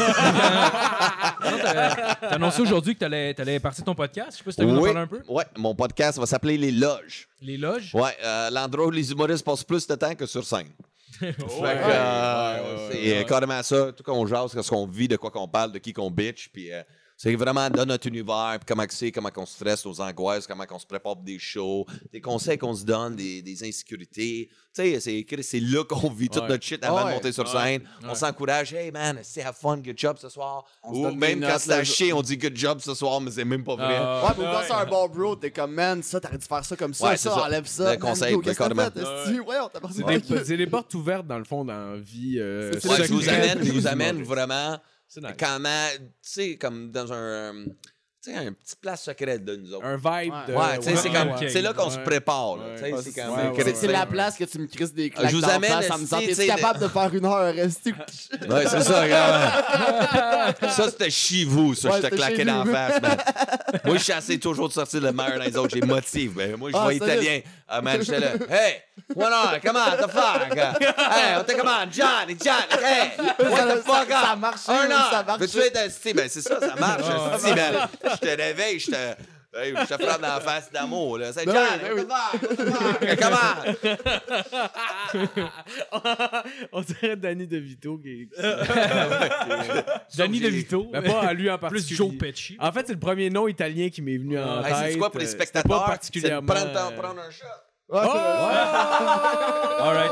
T'as 1.41 2.29
annoncé 2.31 2.63
aujourd'hui 2.63 2.95
que 2.95 3.01
t'allais 3.01 3.35
allais 3.41 3.59
partir 3.59 3.83
ton 3.83 3.97
podcast. 3.97 4.33
Je 4.33 4.37
sais 4.39 4.45
pas 4.45 4.51
si 4.53 4.57
t'as 4.59 4.65
voulu 4.65 4.79
en 4.79 4.83
oui, 4.83 4.93
parler 4.93 5.01
un 5.01 5.07
peu. 5.09 5.21
ouais, 5.29 5.45
mon 5.59 5.75
podcast 5.75 6.21
va 6.21 6.27
s'appeler 6.27 6.57
Les 6.57 6.71
Loges. 6.71 7.29
Les 7.43 7.57
loges? 7.57 7.93
Ouais, 7.95 8.17
euh, 8.25 8.49
l'endroit 8.51 8.87
où 8.87 8.91
les 8.91 9.11
humoristes 9.11 9.45
passent 9.45 9.65
plus 9.65 9.85
de 9.89 9.95
temps 9.97 10.15
que 10.15 10.25
sur 10.27 10.45
scène. 10.45 10.69
Fait 11.19 11.33
que, 11.35 11.43
ouais, 11.43 11.49
euh, 11.63 12.55
ouais, 12.55 12.61
ouais, 12.61 12.89
c'est 12.93 13.19
ouais. 13.19 13.25
carrément 13.25 13.63
ça. 13.65 13.91
Tout 13.93 14.05
qu'on 14.05 14.25
jase, 14.25 14.53
ce 14.53 14.71
qu'on 14.71 14.87
vit, 14.87 15.09
de 15.09 15.17
quoi 15.17 15.33
qu'on 15.33 15.49
parle, 15.49 15.73
de 15.73 15.79
qui 15.79 15.93
qu'on 15.93 16.13
bitch. 16.13 16.49
Puis 16.53 16.73
euh, 16.73 16.83
c'est 17.23 17.35
vraiment 17.35 17.69
dans 17.69 17.85
notre 17.85 18.07
univers, 18.09 18.57
puis 18.59 18.65
comment 18.67 18.87
que 18.87 18.95
c'est, 18.95 19.13
comment 19.13 19.29
qu'on 19.29 19.45
stresse, 19.45 19.85
nos 19.85 20.01
angoisses, 20.01 20.47
comment 20.47 20.65
qu'on 20.65 20.79
se 20.79 20.87
prépare 20.87 21.17
pour 21.17 21.23
des 21.23 21.39
shows, 21.39 21.85
des 22.11 22.23
conseils 22.23 22.57
qu'on 22.57 22.75
se 22.75 22.83
donne, 22.83 23.15
des, 23.15 23.43
des 23.43 23.63
insécurités. 23.63 24.49
Tu 24.75 24.99
sais, 24.99 25.01
c'est, 25.01 25.43
c'est 25.43 25.61
là 25.61 25.85
qu'on 25.85 26.09
vit 26.09 26.31
toute 26.31 26.45
Ouais. 26.45 26.49
notre 26.49 26.65
shit 26.65 26.83
avant 26.83 27.05
Ouais. 27.05 27.11
de 27.11 27.15
monter 27.17 27.33
sur 27.33 27.45
Ouais. 27.45 27.51
scène. 27.79 27.83
On 28.09 28.15
s'encourage. 28.15 28.73
Hey 28.73 28.91
man, 28.91 29.19
c'est 29.23 29.43
have 29.43 29.55
fun, 29.55 29.77
good 29.79 29.99
job 29.99 30.17
ce 30.19 30.31
soir. 30.31 30.65
On 30.83 30.95
se 30.95 30.99
Ou 30.99 31.15
même 31.15 31.41
quand 31.43 31.59
c'est 31.59 31.73
à 31.73 31.77
là. 31.79 31.85
chier, 31.85 32.13
on 32.15 32.23
dit 32.23 32.39
good 32.39 32.57
job 32.57 32.79
ce 32.81 32.95
soir, 32.95 33.21
mais 33.21 33.31
c'est 33.31 33.45
même 33.45 33.65
pas 33.65 33.77
vrai. 33.77 33.99
Ah, 34.01 34.23
Ouais, 34.25 34.35
mais 34.39 34.45
quand 34.45 34.61
c'est 34.67 34.73
un 34.73 34.87
bon 34.87 35.07
bro, 35.09 35.37
t'es 35.37 35.51
comme, 35.51 35.73
man, 35.75 36.03
ça, 36.03 36.21
t'aurais 36.21 36.39
dû 36.39 36.47
faire 36.47 36.65
ça 36.65 36.75
comme 36.75 36.95
ça, 36.95 37.07
Ouais, 37.11 37.17
ça, 37.19 37.31
ça. 37.35 37.43
enlève 37.45 37.67
ça. 37.67 37.93
Le 37.97 38.01
conseil, 38.01 38.35
on 38.35 38.41
t'a 38.41 38.55
C'est 40.45 40.57
des, 40.57 40.67
portes 40.67 40.95
ouvertes, 40.95 41.27
dans 41.27 41.39
le 41.39 41.45
fond, 41.45 41.67
dans 41.67 41.93
la 41.93 41.97
vie. 41.99 42.37
euh, 42.39 42.73
Ouais, 42.85 43.05
je 43.07 43.13
vous 43.13 43.29
amène, 43.29 43.59
je 43.63 43.73
vous 43.73 43.87
amène 43.87 44.23
vraiment 44.23 44.79
C'est 45.13 45.21
nice. 45.23 45.33
comment, 45.37 45.89
tu 45.99 46.07
sais, 46.23 46.57
comme 46.57 46.93
dans 46.93 47.13
un. 47.13 47.65
Tu 48.23 48.31
sais, 48.31 48.37
un 48.37 48.53
petit 48.53 48.77
place 48.77 49.03
secrète 49.05 49.47
de 49.47 49.57
nous 49.57 49.73
autres. 49.73 49.87
Un 49.87 49.97
vibe 49.97 50.35
de. 50.47 50.53
Ouais, 50.53 50.77
tu 50.79 50.83
sais, 50.91 50.97
c'est 50.97 51.09
ouais, 51.09 51.15
comme. 51.15 51.49
C'est 51.49 51.63
là 51.63 51.73
qu'on 51.73 51.89
se 51.89 51.97
Ouais. 51.97 52.03
prépare, 52.05 52.57
là. 52.59 52.65
Ouais. 52.65 52.75
Tu 52.75 52.79
sais, 52.85 52.93
Ouais, 52.93 53.01
c'est 53.03 53.25
ouais, 53.25 53.65
ouais, 53.65 53.75
C'est 53.75 53.87
la 53.87 54.05
place 54.05 54.37
que 54.37 54.45
tu 54.45 54.59
me 54.59 54.67
crises 54.67 54.93
des 54.93 55.09
claques 55.09 55.31
Je 55.31 55.37
vous 55.37 55.41
d'en 55.41 55.49
amène, 55.49 55.71
face 55.71 55.91
en 55.91 55.97
me 55.97 56.05
esti, 56.05 56.37
t'es 56.37 56.47
capable 56.47 56.81
de 56.81 56.89
faire 56.89 57.15
une 57.15 57.25
heure, 57.25 57.55
resti 57.55 57.95
Ouais, 58.51 58.67
c'est 58.69 58.83
ça, 58.83 59.01
regarde. 59.03 60.55
ça, 60.71 60.91
c'était 60.91 61.09
chez 61.09 61.45
vous, 61.45 61.75
ça. 61.75 61.89
Ouais, 61.93 62.03
je 62.03 62.09
te 62.09 62.15
claquais 62.15 62.45
la 62.45 62.63
face, 62.67 63.01
man. 63.01 63.17
Moi, 63.87 63.97
je 63.97 64.05
chassais 64.05 64.37
toujours 64.37 64.69
de 64.69 64.75
sortir 64.75 65.01
le 65.01 65.13
meilleur 65.13 65.39
dans 65.39 65.45
les 65.45 65.57
autres. 65.57 65.75
J'ai 65.75 65.81
motive. 65.81 66.35
Ben, 66.35 66.57
moi, 66.57 66.71
je 66.71 66.77
Ah, 66.77 66.81
vois 66.83 66.93
italien. 66.95 67.41
Ah, 67.67 67.81
man, 67.81 68.03
j'étais 68.03 68.19
là. 68.21 68.33
Hey, 68.51 68.83
what 69.15 69.31
on? 69.33 69.61
Come 69.61 69.77
on, 69.77 69.97
the 69.97 70.11
fuck? 70.11 70.53
Hey, 70.59 71.37
on 71.39 71.45
come 71.45 71.69
on, 71.69 71.91
Johnny, 71.91 72.37
Johnny. 72.37 72.85
Hey, 72.85 73.11
what 73.49 73.77
the 73.77 73.83
fuck 73.83 74.09
ça 74.11 74.33
up? 74.33 74.39
marchait, 74.41 74.73
Un 74.73 74.87
oui, 74.89 74.93
an. 74.93 75.11
ça 75.11 75.23
marchait. 75.23 75.45
Veux-tu 75.47 75.59
être 75.61 75.77
assis? 75.79 76.13
Ben, 76.13 76.29
c'est 76.29 76.43
ça, 76.43 76.59
ça 76.61 76.75
marche. 76.75 77.05
Je 78.15 78.19
te 78.19 78.37
réveille, 78.43 78.79
je 78.81 78.91
te. 78.91 79.15
Hey, 79.53 79.75
je 79.77 79.95
te 79.97 80.01
frappe 80.01 80.21
dans 80.21 80.29
la 80.29 80.41
face 80.41 80.71
d'amour, 80.71 81.19
là. 81.19 81.33
C'est 81.33 81.45
Ben 81.45 81.53
Johnny, 81.53 81.93
oui, 81.97 82.05
ben 83.01 83.17
come 83.17 83.35
on, 86.73 86.81
dirait 86.83 87.17
Danny 87.17 87.49
DeVito 87.49 87.99
qui 87.99 88.29
Danny 90.17 90.39
DeVito. 90.41 90.89
Mais 90.93 91.03
pas 91.03 91.21
à 91.23 91.33
lui 91.33 91.51
en 91.51 91.59
Plus 91.59 91.69
particulier. 91.69 91.97
Joe 91.97 92.13
Pesci. 92.17 92.57
En 92.61 92.71
fait, 92.71 92.87
c'est 92.87 92.93
le 92.93 93.01
premier 93.01 93.29
nom 93.29 93.49
italien 93.49 93.89
qui 93.89 94.03
m'est 94.03 94.19
venu 94.19 94.39
en 94.39 94.65
Hey, 94.65 94.73
tête. 94.73 94.93
c'est 94.93 94.99
quoi 94.99 95.11
pour 95.11 95.19
les 95.21 95.27
euh, 95.27 95.31
spectateurs? 95.31 95.69
Pas 95.69 95.85
C'est 95.85 95.91
particulièrement. 95.91 96.55
prendre, 96.55 96.95
prendre 96.95 97.21
un 97.21 97.31
shot. 97.31 97.45
Ouais, 97.93 97.99
All 99.81 99.95
right. 99.95 100.11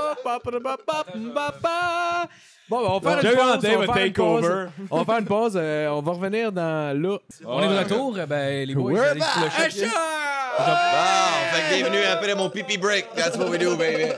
Bon, 2.69 2.83
ben, 2.83 2.89
on 2.91 2.99
va 2.99 3.11
faire 3.23 3.23
J'ai 3.23 3.29
une 3.33 3.39
eu 3.39 3.41
en 3.41 3.45
pause. 3.55 3.65
On 3.65 3.69
un 3.69 3.87
va 3.87 3.93
faire 3.95 4.05
une 4.05 4.13
takeover. 4.13 4.49
pause. 4.49 4.87
On 4.91 4.99
va 4.99 5.05
faire 5.05 5.19
une 5.21 5.27
pause. 5.27 5.53
euh, 5.57 5.89
on 5.89 6.03
va 6.03 6.13
revenir 6.13 6.53
dans 6.53 7.01
là. 7.01 7.19
On 7.47 7.63
est 7.63 7.69
de 7.69 7.79
retour. 7.79 8.19
euh, 8.19 8.27
Ben, 8.27 8.67
les 8.69 8.75
boys, 8.75 8.93
We're 8.93 9.05
allez 9.11 9.21
sur 9.21 9.41
le 9.41 9.47
back. 9.49 9.71
chat. 9.71 9.87
Bon, 10.59 10.65
fait 11.55 11.63
que 11.63 11.75
bienvenue 11.77 12.03
après 12.05 12.35
mon 12.35 12.51
pipi 12.51 12.77
break. 12.79 13.07
That's 13.15 13.37
what 13.39 13.49
we 13.49 13.59
do, 13.59 13.77
baby. 13.77 14.13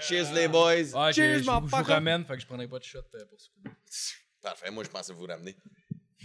Cheers, 0.00 0.32
les 0.34 0.48
boys. 0.48 0.94
Ouais, 0.94 1.12
je, 1.12 1.12
Cheers, 1.12 1.38
je, 1.38 1.44
je 1.44 1.50
vous 1.50 1.60
motherfucker. 1.60 1.92
ramène, 1.92 2.24
fait 2.24 2.34
que 2.34 2.40
je 2.40 2.46
prendrai 2.46 2.66
pas 2.66 2.78
de 2.78 2.84
shot 2.84 2.98
euh, 3.14 3.24
pour 3.28 3.38
ce 3.40 3.48
coup. 3.48 3.62
Parfait, 4.42 4.70
moi, 4.70 4.82
je 4.84 4.88
pensais 4.90 5.12
vous 5.12 5.26
ramener. 5.26 5.54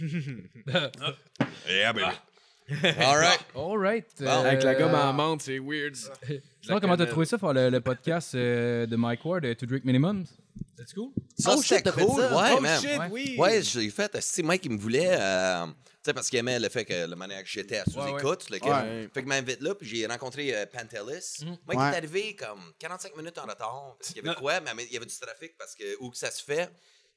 yeah, 1.68 1.92
baby. 1.92 2.06
All 3.00 3.16
right. 3.18 3.40
All 3.54 3.78
right. 3.78 4.06
Bon. 4.20 4.28
Avec 4.28 4.62
la 4.62 4.74
gomme 4.74 4.94
euh, 4.94 5.08
à 5.08 5.12
menthe, 5.12 5.42
c'est 5.42 5.58
weird. 5.58 5.94
Sinon, 6.62 6.78
comment 6.80 6.96
t'as 6.96 7.06
trouvé 7.06 7.26
ça 7.26 7.38
faire 7.38 7.52
le, 7.52 7.70
le 7.70 7.80
podcast 7.80 8.34
euh, 8.34 8.86
de 8.86 8.96
Mike 8.96 9.24
Ward, 9.24 9.44
euh, 9.44 9.54
To 9.54 9.66
Drink 9.66 9.84
Minimum? 9.84 10.24
C'est 10.76 10.94
cool? 10.94 11.10
Ça, 11.38 11.52
Oh, 11.54 11.62
c'était 11.62 11.76
shit, 11.76 11.84
t'as 11.84 11.92
fait 11.92 12.04
cool. 12.06 12.20
ça? 12.20 12.36
Ouais, 12.36 12.50
oh 12.56 12.60
man. 12.60 12.80
shit, 12.80 12.98
Ouais. 12.98 13.08
oui. 13.10 13.36
Ouais, 13.38 13.62
j'ai 13.62 13.90
fait. 13.90 14.16
Si 14.22 14.42
Mike, 14.42 14.64
il 14.64 14.72
me 14.72 14.78
voulait. 14.78 15.08
euh, 15.10 15.66
tu 15.66 15.72
sais, 16.06 16.14
parce 16.14 16.30
qu'il 16.30 16.38
aimait 16.38 16.58
le 16.58 16.68
fait 16.70 16.86
que 16.86 17.06
le 17.06 17.14
maniaque 17.16 17.44
que 17.44 17.50
j'étais 17.50 17.76
à 17.78 17.84
sous-écoute. 17.84 18.46
gars. 18.62 18.82
Ouais. 18.84 19.08
Fait 19.12 19.20
qu'il 19.20 19.28
m'invite 19.28 19.60
là, 19.60 19.74
puis 19.74 19.86
j'ai 19.86 20.06
rencontré 20.06 20.54
euh, 20.54 20.64
Pantelis. 20.64 21.44
Mike 21.66 21.78
Ouais. 21.78 21.90
est 21.92 21.96
arrivé 21.96 22.36
comme 22.36 22.60
45 22.78 23.14
minutes 23.16 23.36
en 23.38 23.42
retard. 23.42 23.96
Parce 23.98 24.12
qu'il 24.12 24.24
y 24.24 24.26
avait 24.28 24.38
quoi? 24.38 24.60
Mais 24.60 24.84
il 24.86 24.92
y 24.94 24.96
avait 24.96 25.04
du 25.06 25.14
trafic 25.18 25.52
parce 25.58 25.74
que 25.74 25.84
où 26.00 26.10
que 26.10 26.16
ça 26.16 26.30
se 26.30 26.42
fait, 26.42 26.70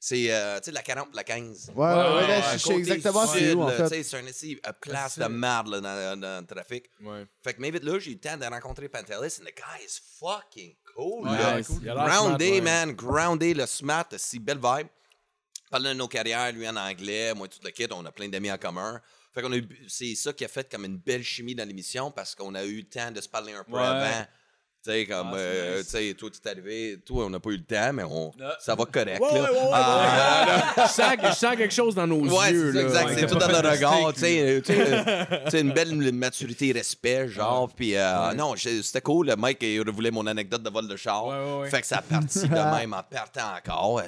c'est 0.05 0.33
euh, 0.33 0.57
tu 0.59 0.65
sais, 0.65 0.71
la 0.71 0.81
40 0.81 1.15
la 1.15 1.23
15. 1.23 1.71
Ouais, 1.75 1.85
ouais, 1.85 1.93
Ouais, 1.93 1.95
ouais, 1.95 2.27
ouais, 2.27 2.41
je 2.53 2.57
sais 2.57 2.73
exactement 2.75 3.25
c'est 3.25 3.53
où, 3.53 3.61
en 3.63 3.69
fait. 3.69 3.83
tu 3.83 3.87
sais, 3.89 4.03
C'est 4.03 4.17
un 4.17 4.25
essai 4.25 4.59
à 4.63 4.73
place 4.73 5.17
de 5.17 5.25
merde 5.27 5.69
là, 5.69 5.79
dans, 5.79 6.19
dans 6.19 6.41
le 6.41 6.45
trafic. 6.45 6.89
Ouais. 7.01 7.25
Fait 7.41 7.53
que 7.53 7.61
m'invite 7.61 7.83
là, 7.85 7.97
j'ai 7.99 8.11
eu 8.11 8.15
le 8.15 8.19
temps 8.19 8.35
de 8.35 8.43
rencontrer 8.45 8.89
Pantelis, 8.89 9.39
and 9.39 9.45
the 9.45 9.55
guy 9.55 9.85
is 9.85 10.01
fucking 10.19 10.75
cool. 10.93 11.25
Ouais, 11.25 11.37
là. 11.37 11.63
cool. 11.63 11.87
Ouais. 11.87 12.61
man, 12.61 12.91
grounded, 12.91 13.55
le 13.55 13.65
smart, 13.65 14.07
si 14.17 14.39
belle 14.39 14.59
vibe. 14.61 14.87
Parle 15.71 15.85
de 15.85 15.93
nos 15.93 16.09
carrières, 16.09 16.51
lui 16.51 16.67
en 16.67 16.75
anglais, 16.75 17.33
moi 17.33 17.47
tout 17.47 17.59
le 17.63 17.69
kit, 17.71 17.87
on 17.91 18.05
a 18.05 18.11
plein 18.11 18.27
d'amis 18.27 18.51
en 18.51 18.57
commun. 18.57 19.01
Fait 19.33 19.41
qu'on 19.41 19.53
a 19.53 19.57
c'est 19.87 20.15
ça 20.15 20.33
qui 20.33 20.43
a 20.43 20.49
fait 20.49 20.69
comme 20.69 20.83
une 20.83 20.97
belle 20.97 21.23
chimie 21.23 21.55
dans 21.55 21.65
l'émission 21.67 22.11
parce 22.11 22.35
qu'on 22.35 22.53
a 22.55 22.63
eu 22.65 22.75
le 22.81 22.83
temps 22.89 23.09
de 23.09 23.21
se 23.21 23.29
parler 23.29 23.53
un 23.53 23.63
peu 23.63 23.71
Ouais. 23.77 23.81
avant. 23.81 24.25
Tu 24.85 24.91
sais, 24.91 25.05
comme, 25.05 25.29
Ah, 25.33 25.37
euh, 25.37 25.77
nice. 25.77 25.85
tu 25.85 25.91
sais, 25.91 26.13
toi, 26.13 26.29
tu 26.29 26.39
es 26.45 26.51
arrivé, 26.51 26.97
toi, 27.05 27.25
on 27.25 27.29
n'a 27.29 27.39
pas 27.39 27.51
eu 27.51 27.57
le 27.57 27.63
temps, 27.63 27.93
mais 27.93 28.03
on, 28.03 28.33
Ah. 28.43 28.57
ça 28.59 28.75
va 28.75 28.83
correct, 28.83 29.21
Ouais, 29.21 29.39
là. 29.39 29.41
ouais, 29.53 29.57
ouais, 29.57 29.69
Ah, 29.71 30.73
Je 30.75 30.81
sens, 30.91 31.13
je 31.23 31.33
sens 31.35 31.55
quelque 31.55 31.73
chose 31.73 31.95
dans 31.95 32.05
nos 32.05 32.19
Ouais, 32.27 32.51
yeux. 32.51 32.73
c'est 32.73 32.81
exact. 32.83 33.05
Ouais. 33.07 33.15
c'est 33.17 33.27
tout 33.27 33.35
dans 33.35 33.47
le 33.47 33.61
de 33.61 33.67
regard, 33.69 34.07
mistake, 34.09 34.63
tu 34.63 34.73
sais. 35.51 35.61
Une 35.61 35.71
belle 35.71 36.11
maturité, 36.11 36.73
respect, 36.73 37.29
genre. 37.29 37.69
Puis, 37.73 37.95
euh, 37.95 38.33
non, 38.33 38.55
c'était 38.57 38.99
cool. 38.99 39.27
Le 39.27 39.37
Mike, 39.37 39.59
il 39.63 39.89
voulait 39.89 40.11
mon 40.11 40.27
anecdote 40.27 40.63
de 40.63 40.69
vol 40.69 40.85
de 40.87 40.97
char. 40.97 41.27
Ouais, 41.27 41.35
ouais, 41.37 41.61
ouais. 41.61 41.69
Fait 41.69 41.79
que 41.79 41.87
ça 41.87 41.99
a 41.99 42.01
parti 42.01 42.39
de 42.39 42.53
même 42.81 42.93
en 42.93 43.03
partant 43.03 43.55
encore. 43.57 44.01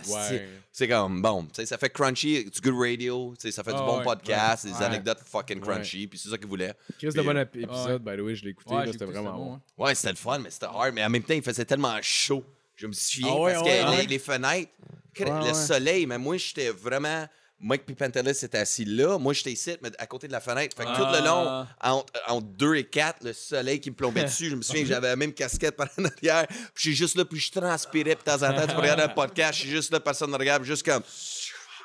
C'est 0.74 0.90
comme, 0.90 1.22
bon, 1.22 1.44
tu 1.44 1.50
sais, 1.54 1.66
ça 1.66 1.78
fait 1.78 1.90
crunchy, 1.90 2.44
du 2.44 2.60
good 2.60 2.78
radio, 2.78 3.34
tu 3.40 3.48
sais, 3.48 3.52
ça 3.54 3.64
fait 3.64 3.72
du 3.72 3.78
Ah, 3.80 3.86
bon 3.86 3.98
ouais, 4.00 4.04
podcast, 4.04 4.66
des 4.66 4.74
ouais. 4.74 4.84
anecdotes 4.84 5.20
fucking 5.26 5.62
crunchy, 5.62 6.06
puis 6.06 6.20
c'est 6.20 6.28
ça 6.28 6.38
qu'il 6.38 6.48
voulait. 6.48 6.74
Chris 7.00 7.08
Puis, 7.14 7.22
bon 7.24 7.30
euh, 7.34 7.46
ép- 7.46 7.64
épisode, 7.64 8.04
by 8.04 8.18
the 8.18 8.20
way, 8.20 8.36
je 8.36 8.44
l'ai 8.44 8.50
écouté. 8.52 8.76
C'était 8.92 9.06
vraiment 9.06 9.32
bon. 9.38 9.54
hein. 9.54 9.62
Ouais, 9.78 9.96
c'était 9.96 10.10
le 10.10 10.16
fun, 10.18 10.40
mais 10.40 10.50
c'était 10.50 10.65
hard. 10.66 10.94
Mais 10.94 11.04
en 11.04 11.10
même 11.10 11.24
temps, 11.24 11.34
il 11.34 11.44
faisait 11.44 11.66
tellement 11.66 11.98
chaud. 12.02 12.44
Je 12.76 12.88
me 12.88 12.94
souviens, 12.94 13.32
Ah 13.32 13.40
ouais, 13.40 13.54
parce 13.54 13.66
ouais, 13.66 13.80
que 13.84 13.90
ouais. 13.90 13.98
les, 14.02 14.08
les 14.08 14.20
fenêtres, 14.20 14.72
le 15.20 15.54
soleil, 15.54 16.06
mais 16.06 16.18
moi, 16.18 16.38
j'étais 16.38 16.70
vraiment. 16.70 17.28
Mike 17.58 17.86
Pipantelis 17.86 18.44
était 18.44 18.58
assis 18.58 18.84
là. 18.84 19.18
Moi, 19.18 19.32
j'étais 19.34 19.54
ici, 19.54 19.78
mais 19.82 19.90
à 19.98 20.06
côté 20.08 20.28
de 20.28 20.34
la 20.34 20.42
fenêtre. 20.42 20.76
Fait 20.76 20.84
que 20.84 20.90
tout 20.94 21.06
le 21.20 21.26
long, 21.26 21.46
Ah. 21.48 21.68
entre, 21.82 22.14
entre 22.28 22.46
2 22.48 22.76
et 22.76 22.84
4, 22.84 23.24
le 23.24 23.32
soleil 23.32 23.80
qui 23.80 23.92
me 23.92 23.96
plombait 23.96 24.26
dessus. 24.26 24.50
Je 24.50 24.56
me 24.58 24.62
souviens 24.62 24.82
que 24.84 24.90
j'avais 24.90 25.08
la 25.08 25.16
même 25.16 25.34
casquette 25.34 25.78
par 25.78 25.88
en 25.98 26.04
arrière. 26.04 26.46
Puis 26.48 26.58
je 26.76 26.82
suis 26.82 26.96
juste 26.96 27.16
là, 27.18 27.24
puis 27.24 27.40
je 27.40 27.52
transpirais. 27.52 28.16
Puis 28.18 28.26
de 28.26 28.38
temps 28.38 28.46
en 28.46 28.54
temps, 28.54 28.68
tu 28.68 28.76
peux 28.76 28.82
regarder 28.82 29.04
un 29.04 29.08
podcast. 29.08 29.54
Je 29.54 29.62
suis 29.62 29.70
juste 29.70 29.90
là, 29.94 30.02
personne 30.02 30.32
ne 30.32 30.38
regarde. 30.38 30.64
Juste 30.66 30.84
comme. 30.86 31.02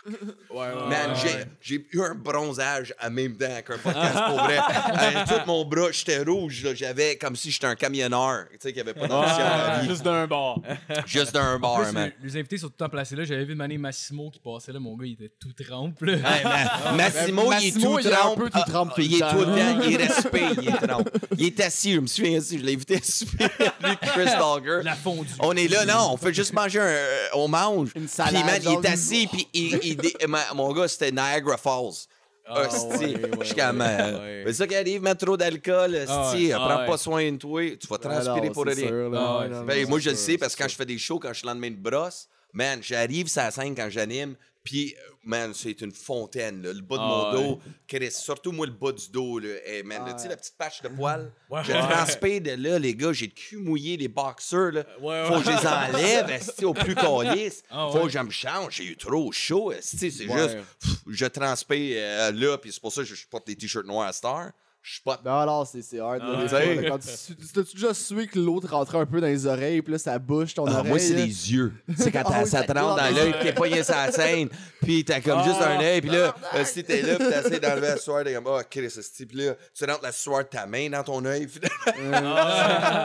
Ouais, 0.07 0.17
ouais. 0.51 0.89
Man, 0.89 1.11
j'ai- 1.21 1.45
j'ai 1.61 1.87
eu 1.93 2.01
un 2.03 2.15
bronzage 2.15 2.95
en 3.03 3.11
même 3.11 3.37
temps 3.37 3.47
qu'un 3.67 3.79
podcast, 3.79 4.19
pour 4.29 4.37
vrai. 4.45 4.59
Euh, 5.01 5.25
tout 5.27 5.47
mon 5.47 5.65
bras, 5.65 5.91
j'étais 5.93 6.23
rouge. 6.23 6.67
J'avais 6.75 7.17
comme 7.17 7.37
si 7.37 7.51
j'étais 7.51 7.67
un 7.67 7.75
camionneur. 7.75 8.47
Tu 8.53 8.59
sais, 8.61 8.73
qui 8.73 8.81
avait 8.81 8.93
pas 8.95 9.07
d'ambition 9.07 9.39
dans 9.39 9.45
la 9.57 9.79
vie. 9.81 9.89
Juste 9.89 10.03
d'un 10.03 10.27
bar. 10.27 10.57
Juste 11.07 11.33
d'un 11.35 11.59
bar, 11.59 11.83
plus, 11.83 11.93
man. 11.93 12.13
les, 12.23 12.29
les 12.29 12.37
invités 12.39 12.59
sont 12.59 12.67
tout 12.69 12.75
le 12.79 12.85
temps 12.85 12.89
placés 12.91 13.17
là. 13.17 13.25
J'avais 13.25 13.45
vu 13.45 13.55
Mané 13.55 13.79
Massimo 13.79 14.31
qui 14.31 14.39
passait 14.41 14.73
là. 14.73 14.81
Mon 14.81 14.97
gars, 14.97 15.07
il 15.07 15.13
était 15.13 15.33
tout 15.41 15.53
trempe. 15.65 16.01
Là. 16.03 16.17
Man, 16.17 16.69
Massimo, 16.97 17.43
il 17.43 17.69
est 17.69 17.73
Massimo, 17.75 17.93
tout 17.95 17.99
il 18.01 18.07
est 18.07 18.13
un 18.13 18.17
trempe. 18.17 18.39
peu 18.39 18.51
tout 18.51 18.71
trempe 18.71 18.93
il 18.99 19.15
est 19.15 19.31
tout 19.31 19.39
le. 19.39 19.87
Il 19.87 19.93
est 19.95 19.97
respect, 20.07 20.45
il 20.63 20.69
est 20.69 20.87
trempe. 20.87 21.11
Il 21.39 21.47
est 21.47 21.61
assis, 21.61 21.95
je 21.95 22.01
me 22.01 22.07
souviens 22.07 22.39
assis. 22.39 22.59
Je 22.59 22.65
l'ai 22.65 22.75
invité 22.75 22.97
à 22.97 23.03
souper. 23.03 23.45
Lui, 23.85 23.97
Chris 24.03 24.31
Dogger. 24.39 24.81
La 24.83 24.95
fondue. 24.97 25.29
On 25.41 25.53
est 25.57 25.69
là, 25.69 25.85
non, 25.85 26.11
on 26.13 26.17
fait 26.17 26.35
juste 26.35 26.53
manger 26.53 26.81
un. 26.81 26.85
euh, 26.85 27.27
on 27.35 27.49
mange. 27.49 27.91
Une 27.95 28.03
Puis, 28.03 28.11
salade, 28.11 28.45
man, 28.45 28.61
il 28.63 28.69
est 28.85 28.89
assis, 28.89 29.29
puis 29.31 29.47
il, 29.55 29.90
ma- 30.29 30.53
mon 30.55 30.73
gars, 30.73 30.89
c'était 30.89 31.13
Niagara 31.13 31.57
Falls. 31.57 32.07
Ah, 32.53 32.67
Hostie. 32.67 32.89
ouais, 32.89 33.15
ouais, 33.15 33.31
Je 33.41 33.45
suis 33.45 33.55
comme, 33.55 33.79
ouais, 33.81 33.87
euh, 34.01 34.19
ouais. 34.19 34.43
C'est 34.49 34.53
ça 34.55 34.67
qui 34.67 34.75
arrive, 34.75 35.03
mettre 35.03 35.25
trop 35.25 35.37
d'alcool, 35.37 36.05
Ah 36.09 36.31
hostie, 36.33 36.47
ouais. 36.49 36.53
prends 36.55 36.67
Ah 36.69 36.81
ouais. 36.81 36.87
pas 36.87 36.97
soin 36.99 37.31
de 37.31 37.37
toi, 37.37 37.63
tu 37.79 37.87
vas 37.87 37.99
transpirer 37.99 38.41
Alors, 38.41 38.53
pour 38.53 38.65
c'est 38.67 38.75
rien. 38.75 38.91
Ah, 39.15 39.39
Ouais, 39.39 39.49
non, 39.49 39.61
c'est- 39.61 39.67
Ben, 39.67 39.85
c'est 39.85 39.89
moi, 39.89 39.99
je 40.01 40.11
le 40.11 40.17
sais 40.17 40.37
parce 40.39 40.53
c'est 40.53 40.59
que 40.59 40.63
quand 40.65 40.69
je 40.69 40.75
fais 40.77 40.87
des 40.87 40.99
shows, 40.99 41.21
quand 41.21 41.29
je 41.29 41.35
suis 41.39 41.47
le 41.47 41.53
lendemain 41.53 41.71
de 41.71 41.77
brosse, 41.77 42.27
man, 42.53 42.81
j'arrive 42.83 43.29
sur 43.29 43.43
la 43.43 43.51
scène 43.53 43.75
quand 43.77 43.89
j'anime, 43.89 44.35
puis, 44.65 44.97
euh, 44.99 45.10
man, 45.25 45.53
c'est 45.55 45.81
une 45.83 45.93
fontaine, 45.93 46.63
là, 46.63 46.73
le 46.73 46.81
bas 46.81 46.97
de 46.97 47.03
Ah, 47.03 47.07
mon 47.07 47.31
ouais. 47.31 47.43
dos, 47.55 47.61
Chris, 47.87 48.11
surtout 48.11 48.53
moi, 48.53 48.67
le 48.67 48.73
bas 48.73 48.93
du 48.93 49.09
dos, 49.11 49.39
là, 49.39 49.49
hey, 49.67 49.83
man, 49.83 50.05
là, 50.07 50.15
tu 50.15 50.23
sais, 50.23 50.29
la 50.29 50.37
petite 50.37 50.57
patch 50.57 50.81
de 50.83 50.89
poil, 50.89 51.31
Ouais, 51.51 51.61
je 51.65 51.73
ouais. 51.73 51.79
transpire 51.79 52.41
de 52.41 52.51
là, 52.53 52.79
les 52.79 52.95
gars, 52.95 53.13
j'ai 53.13 53.27
le 53.27 53.33
cul 53.33 53.59
mouillé, 53.59 53.97
les 53.97 54.09
boxers, 54.09 54.73
là, 54.73 54.85
Ouais, 55.01 55.25
faut 55.29 55.39
que 55.41 55.45
je 55.45 55.51
les 55.51 55.67
enlève, 55.67 56.31
esti, 56.31 56.65
au 56.65 56.73
plus 56.75 56.95
calice, 56.95 57.63
Ah, 57.71 57.89
faut 57.93 57.99
ouais. 57.99 58.05
que 58.05 58.11
je 58.11 58.19
me 58.19 58.31
change, 58.31 58.77
j'ai 58.77 58.85
eu 58.85 58.97
trop 58.97 59.31
chaud, 59.33 59.73
esti, 59.73 60.11
c'est 60.11 60.27
Ouais. 60.27 60.39
juste, 60.43 60.57
pff, 60.81 60.95
je 61.09 61.27
transpire 61.27 61.97
euh, 61.99 62.33
là, 62.33 62.59
puis 62.59 62.73
c'est 62.73 62.81
pour 62.81 62.93
ça 62.93 63.03
que 63.03 63.09
je 63.15 63.27
porte 63.27 63.47
des 63.47 63.57
t-shirts 63.57 63.87
noirs 63.87 64.09
à 64.09 64.13
Star, 64.13 64.51
je 64.83 64.93
suis 64.95 65.03
pas 65.03 65.21
Non, 65.25 65.39
alors, 65.41 65.67
c'est 65.67 65.83
c'est 65.83 66.01
hard. 66.01 66.21
là, 66.21 66.39
Ah, 66.45 66.49
fois, 66.49 66.59
là, 66.61 66.83
quand 66.89 66.99
tu- 66.99 67.35
tu- 67.37 67.53
T'as-tu 67.53 67.75
déjà 67.77 67.93
sué 67.95 68.27
que 68.27 68.39
l'autre 68.39 68.71
rentrait 68.71 68.99
un 68.99 69.07
peu 69.07 69.21
dans 69.21 69.27
les 69.27 69.47
oreilles, 69.47 69.83
puis 69.83 69.93
là, 69.93 69.99
ça 69.99 70.19
bouche 70.19 70.55
ton 70.55 70.67
Ah, 70.67 70.79
oreille? 70.79 70.89
moi, 70.89 70.99
c'est 70.99 71.13
les 71.15 71.53
yeux. 71.53 71.73
C'est 71.99 72.11
quand 72.11 72.23
Ah 72.27 72.47
ça 72.47 72.63
te 72.63 72.73
rentre 72.73 72.97
dans 72.97 73.15
l'œil, 73.15 73.33
puis 73.33 73.43
t'es 73.43 73.53
pas 73.53 73.83
sur 73.85 73.95
la 73.95 74.11
scène, 74.13 74.49
puis 74.83 75.05
t'as 75.05 75.21
comme 75.21 75.43
juste 75.45 75.61
un 75.61 75.81
œil, 75.81 76.01
puis 76.01 76.11
là, 76.11 76.35
euh, 76.55 76.65
si 76.65 76.83
t'es 76.83 77.03
là, 77.03 77.17
puis 77.17 77.29
t'essaies 77.29 77.61
d'enlever 77.61 77.89
la 77.89 77.97
sueur, 77.99 78.25
t'es 78.25 78.33
comme, 78.35 78.47
oh, 78.47 78.61
Chris, 78.71 78.91
ce 78.91 79.01
type-là, 79.01 79.55
tu 79.75 79.85
rentres 79.85 80.03
la 80.03 80.13
sueur 80.13 80.39
de 80.39 80.45
ta 80.45 80.67
main 80.67 80.89
dans 80.89 81.03
ton 81.05 81.25
œil, 81.25 81.47
finalement. 81.49 82.37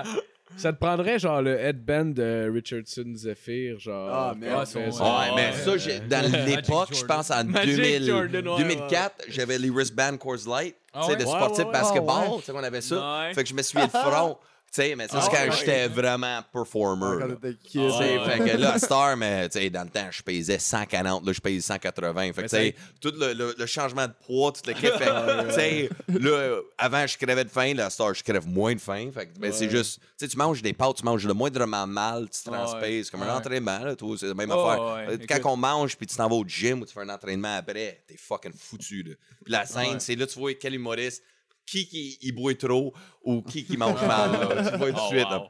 Ça 0.57 0.71
te 0.71 0.77
prendrait 0.79 1.19
genre 1.19 1.41
le 1.41 1.59
headband 1.59 2.05
de 2.05 2.49
Richardson 2.53 3.11
Zephyr, 3.15 3.79
genre. 3.79 4.09
Ah, 4.11 4.65
son- 4.65 4.91
ça. 4.91 5.03
Ouais, 5.03 5.31
mais 5.35 5.51
ça, 5.53 5.77
j'ai- 5.77 5.99
dans 5.99 6.31
l'époque, 6.45 6.89
je 6.93 7.03
pense 7.03 7.29
en 7.31 7.43
Magic 7.43 7.75
2000 7.75 8.05
Jordan, 8.05 8.47
ouais, 8.47 8.57
2004, 8.59 9.25
j'avais 9.29 9.57
les 9.57 9.69
wristband 9.69 10.17
Coors 10.17 10.47
Light, 10.47 10.75
Ah 10.93 11.01
tu 11.01 11.05
sais, 11.07 11.11
ouais? 11.11 11.17
de 11.17 11.23
Ouais, 11.25 11.29
sportif 11.31 11.57
ouais, 11.59 11.65
ouais. 11.65 11.71
basketball, 11.71 12.23
tu 12.37 12.43
sais 12.43 12.51
qu'on 12.51 12.63
avait 12.63 12.81
ça. 12.81 12.95
Ouais. 13.19 13.33
Fait 13.33 13.43
que 13.43 13.49
je 13.49 13.53
me 13.55 13.61
suis 13.63 13.79
le 13.79 13.87
front. 13.87 14.37
sais, 14.75 14.95
mais 14.95 15.07
ça, 15.07 15.21
c'est 15.21 15.29
quand 15.31 15.51
j'étais 15.51 15.87
vraiment 15.87 16.39
performer. 16.51 17.17
Quand 17.19 17.35
t'étais 17.35 17.57
kid. 17.63 17.91
Fait 17.91 18.39
que 18.51 18.57
là, 18.57 18.77
Star, 18.79 19.15
mais 19.17 19.49
tu 19.49 19.59
sais, 19.59 19.69
dans 19.69 19.83
le 19.83 19.89
temps, 19.89 20.07
je 20.11 20.21
pesais 20.21 20.59
140, 20.59 21.25
là, 21.25 21.33
je 21.33 21.39
pèse 21.41 21.65
180. 21.65 22.21
Fait 22.33 22.33
que, 22.33 22.41
tu 22.41 22.47
sais, 22.49 22.75
tout 23.01 23.13
le, 23.19 23.33
le- 23.33 23.55
le 23.57 23.65
changement 23.65 24.07
de 24.07 24.13
poids, 24.25 24.51
tout 24.51 24.61
le 24.67 24.73
kit. 24.73 24.81
Fait 24.87 25.45
tu 25.47 25.53
sais, 25.53 25.89
là, 26.19 26.57
avant, 26.77 27.05
je 27.07 27.17
crevais 27.17 27.43
de 27.43 27.49
faim, 27.49 27.73
là, 27.73 27.89
Star, 27.89 28.13
je 28.13 28.23
crève 28.23 28.47
moins 28.47 28.73
de 28.73 28.79
faim. 28.81 29.09
Fait 29.13 29.27
que, 29.27 29.39
ben, 29.39 29.51
c'est 29.51 29.69
juste, 29.69 29.99
tu 29.99 30.07
sais, 30.17 30.27
tu 30.27 30.37
manges 30.37 30.61
des 30.61 30.73
pâtes, 30.73 30.97
tu 30.97 31.03
manges 31.05 31.25
le 31.25 31.33
moindrement 31.33 31.87
mal, 31.87 32.27
tu 32.29 32.41
te 32.43 32.49
transpèses, 32.49 33.09
comme 33.09 33.23
un 33.23 33.35
entraînement, 33.35 33.79
là, 33.79 33.95
toi, 33.95 34.15
c'est 34.19 34.27
la 34.27 34.33
même 34.33 34.51
affaire. 34.51 34.83
ouais, 34.95 35.05
Euh, 35.09 35.17
Quand 35.27 35.35
écoute. 35.35 35.51
on 35.51 35.57
mange, 35.57 35.95
puis 35.97 36.07
tu 36.07 36.15
t'en 36.15 36.27
vas 36.27 36.35
au 36.35 36.43
gym 36.45 36.81
ou 36.81 36.85
tu 36.85 36.93
fais 36.93 37.01
un 37.01 37.09
entraînement 37.09 37.55
après, 37.57 38.03
t'es 38.07 38.17
fucking 38.17 38.53
foutu, 38.57 39.03
là. 39.03 39.13
Puis 39.43 39.51
la 39.53 39.65
scène, 39.65 39.99
c'est 39.99 40.15
là, 40.15 40.25
tu 40.27 40.39
vois 40.39 40.53
quel 40.55 40.73
humoriste, 40.75 41.23
qui 41.65 41.87
qui 41.87 42.17
il 42.21 42.33
boit 42.33 42.55
trop 42.55 42.93
ou 43.23 43.41
qui 43.41 43.65
qui 43.65 43.77
mange 43.77 44.01
mal, 44.05 44.31
là. 44.31 44.63
Tu 44.63 44.71
le 44.71 44.77
vois 44.77 44.91
tout 44.91 44.93
de 44.93 44.99
Oh, 44.99 45.07
suite, 45.09 45.27
wow. 45.29 45.49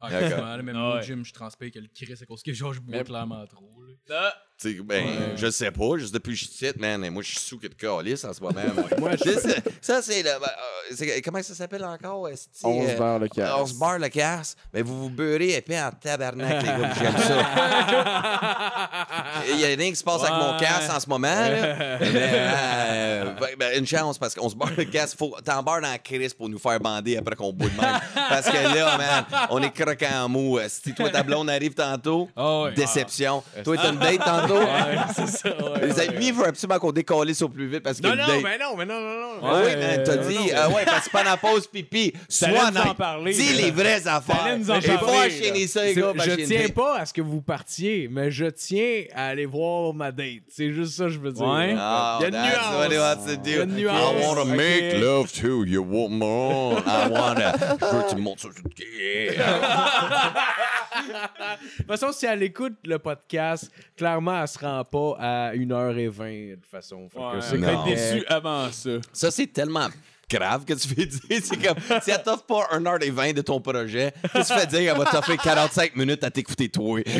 Ah, 0.00 0.10
D'accord. 0.10 0.28
quasiment, 0.28 0.56
là, 0.56 0.62
même 0.62 0.76
au 0.76 0.94
ouais. 0.96 1.02
gym, 1.02 1.24
je 1.24 1.32
transpire 1.32 1.70
que 1.72 1.78
le 1.78 1.86
Chris 1.94 2.12
à 2.20 2.26
cause 2.26 2.42
que 2.42 2.52
genre, 2.52 2.72
je 2.74 2.80
bois 2.80 3.02
clairement 3.02 3.44
trop. 3.46 3.70
là. 4.08 4.32
Tu 4.58 4.72
sais, 4.76 4.82
ben, 4.82 5.36
je 5.36 5.50
sais 5.50 5.70
pas, 5.70 5.96
juste 5.98 6.14
depuis 6.14 6.32
que 6.32 6.38
je 6.38 6.44
suis 6.46 6.54
petite, 6.56 6.80
man, 6.80 7.04
et 7.04 7.10
moi, 7.10 7.22
je 7.22 7.28
suis 7.30 7.38
sous 7.40 7.58
que 7.58 7.66
de 7.66 7.74
calice 7.74 8.24
en 8.24 8.32
ce 8.32 8.40
moment. 8.40 8.60
Moi, 8.98 9.10
je- 9.12 9.30
Ça, 9.32 9.40
c'est- 9.40 9.62
ça, 9.82 10.02
c'est 10.02 10.22
le. 10.22 10.30
ben, 10.40 10.46
euh, 10.46 10.94
c'est- 10.94 11.20
comment 11.22 11.42
ça 11.42 11.54
s'appelle 11.54 11.84
encore? 11.84 12.20
11 12.22 12.48
euh, 12.64 12.96
beurre 12.96 13.18
le 13.18 13.28
casse. 13.28 13.50
11 13.58 13.74
beurre 13.78 13.98
le 13.98 14.08
casse. 14.08 14.56
Mais 14.72 14.80
vous 14.82 14.98
vous 15.02 15.10
beurrez 15.10 15.54
épais 15.56 15.78
en 15.80 15.90
tabarnak, 15.90 16.62
les 16.62 16.68
gars, 16.68 16.94
j'aime 16.98 17.18
ça. 17.18 17.46
Il 19.50 19.60
y 19.60 19.64
a 19.64 19.68
rien 19.68 19.90
qui 19.90 19.96
se 19.96 20.04
passe 20.04 20.22
avec 20.22 20.34
mon 20.34 20.52
Ouais. 20.54 20.60
casse 20.60 20.88
en 20.90 21.00
ce 21.00 21.08
moment, 21.08 21.28
là. 21.28 21.76
Mais, 22.00 22.30
euh, 22.32 23.34
ben, 23.40 23.48
ben, 23.58 23.78
une 23.78 23.86
chance, 23.86 24.18
parce 24.18 24.34
qu'on 24.34 24.48
se 24.48 24.54
beurre 24.56 24.72
le 24.76 24.84
casse. 24.84 25.14
Faut, 25.14 25.36
t'en 25.44 25.62
beurres 25.62 25.80
dans 25.82 25.90
la 25.90 25.98
crise 25.98 26.32
pour 26.34 26.48
nous 26.48 26.58
faire 26.58 26.80
bander 26.80 27.16
après 27.16 27.36
qu'on 27.36 27.52
boit 27.52 27.68
de 27.68 27.76
même. 27.80 28.00
Parce 28.14 28.46
que 28.48 28.56
là, 28.56 28.96
man, 28.98 29.24
on 29.50 29.62
est 29.62 29.70
croquant 29.94 30.24
en 30.24 30.28
mou. 30.28 30.58
Si 30.68 30.94
toi, 30.94 31.08
ta 31.10 31.22
blonde 31.22 31.48
arrive 31.50 31.74
tantôt, 31.74 32.28
Ah 32.36 32.62
ouais. 32.62 32.72
déception. 32.72 33.42
Toi, 33.64 33.76
t'as 33.76 33.92
une 33.92 33.98
date 33.98 34.24
tantôt? 34.24 34.58
Ouais, 34.58 34.96
c'est 35.14 35.26
ça, 35.28 35.48
ouais. 35.50 35.86
Les 35.86 36.00
amis, 36.00 36.26
il 36.28 36.32
veut 36.34 36.46
absolument 36.46 36.78
qu'on 36.78 36.92
décalisse 36.92 37.42
au 37.42 37.48
plus 37.48 37.66
vite 37.68 37.82
parce 37.82 37.98
y 37.98 38.02
Non, 38.02 38.10
non, 38.10 38.26
date. 38.26 38.42
mais 38.42 38.58
non, 38.58 38.76
mais 38.76 38.84
non, 38.86 39.00
non, 39.00 39.20
non. 39.20 39.32
Ah 39.42 39.60
oui, 39.64 39.76
man, 39.76 40.02
t'as 40.04 40.16
non, 40.16 40.28
dit, 40.28 40.34
non. 40.34 40.42
ah 40.56 40.68
ouais, 40.70 40.84
parce 40.84 41.06
que 41.06 41.10
pendant 41.12 41.30
la 41.30 41.36
pause 41.36 41.66
pipi, 41.66 42.12
sois 42.28 42.70
nous 42.70 42.80
en 42.80 42.94
parler, 42.94 43.32
Dis 43.32 43.52
les 43.54 43.70
vraies 43.70 44.06
affaires. 44.06 44.56
Nous 44.58 44.70
en 44.70 44.80
faut 44.80 45.06
parler, 45.06 45.18
enchaîner 45.26 45.66
ça, 45.66 45.84
les 45.84 45.94
gars. 45.94 46.12
je 46.18 46.30
tiens 46.44 46.68
pas 46.74 46.98
à 46.98 47.06
ce 47.06 47.12
que 47.12 47.20
vous 47.22 47.40
partiez, 47.42 48.08
mais 48.10 48.30
je 48.30 48.46
tiens 48.46 49.04
à 49.14 49.26
aller 49.28 49.46
voir 49.46 49.92
ma 49.94 50.10
date. 50.12 50.42
C'est 50.48 50.72
juste 50.72 50.94
ça 50.96 51.04
que 51.04 51.10
je 51.10 51.18
veux 51.18 51.32
dire. 51.32 51.46
Ouais. 51.46 51.74
Oh, 51.78 52.18
Il 52.20 52.22
y 52.22 52.24
a 52.24 52.28
une 52.28 52.34
nuance. 52.34 52.74
to. 52.88 53.40
Il 53.44 53.50
y 53.50 53.58
a 53.58 53.62
une 53.62 53.78
I 53.78 53.82
nuance. 53.82 54.24
wanna 54.26 54.44
make 54.56 54.94
love 55.00 55.32
to 55.32 55.64
you, 55.64 55.82
woman. 55.82 56.82
I 56.86 57.08
wanna... 57.10 57.52
Je 57.58 57.96
veux 57.96 58.02
que 58.02 58.10
tu 58.10 58.16
ça. 58.40 58.48
Yeah. 58.78 59.75
De 59.76 61.76
toute 61.78 61.86
façon, 61.86 62.12
si 62.12 62.26
elle 62.26 62.42
écoute 62.42 62.74
le 62.84 62.98
podcast, 62.98 63.70
clairement, 63.96 64.40
elle 64.40 64.48
se 64.48 64.58
rend 64.58 64.84
pas 64.84 65.16
à 65.18 65.52
1h20 65.54 66.50
de 66.50 66.54
toute 66.56 66.66
façon. 66.66 67.08
Fait 67.08 67.18
que 67.18 67.34
Ouais, 67.36 67.40
c'est 67.40 67.58
Non. 67.58 67.84
déçu 67.84 68.24
avant 68.28 68.70
ça. 68.72 68.90
Ça, 69.12 69.30
c'est 69.30 69.46
tellement 69.46 69.88
grave 70.28 70.64
que 70.64 70.74
tu 70.74 70.88
fais 70.88 71.06
dire. 71.06 71.20
C'est 71.42 71.62
comme, 71.62 72.00
si 72.02 72.10
elle 72.10 72.22
t'offre 72.22 72.44
pas 72.44 72.66
1h20 72.72 73.34
de 73.34 73.42
ton 73.42 73.60
projet, 73.60 74.12
qu'est-ce 74.32 74.48
que 74.48 74.54
tu 74.54 74.60
fais 74.60 74.66
dire? 74.66 74.92
Elle 74.92 74.98
va 74.98 75.04
t'offrir 75.10 75.36
45 75.40 75.94
minutes 75.96 76.24
à 76.24 76.30
t'écouter 76.30 76.68
toi. 76.68 77.00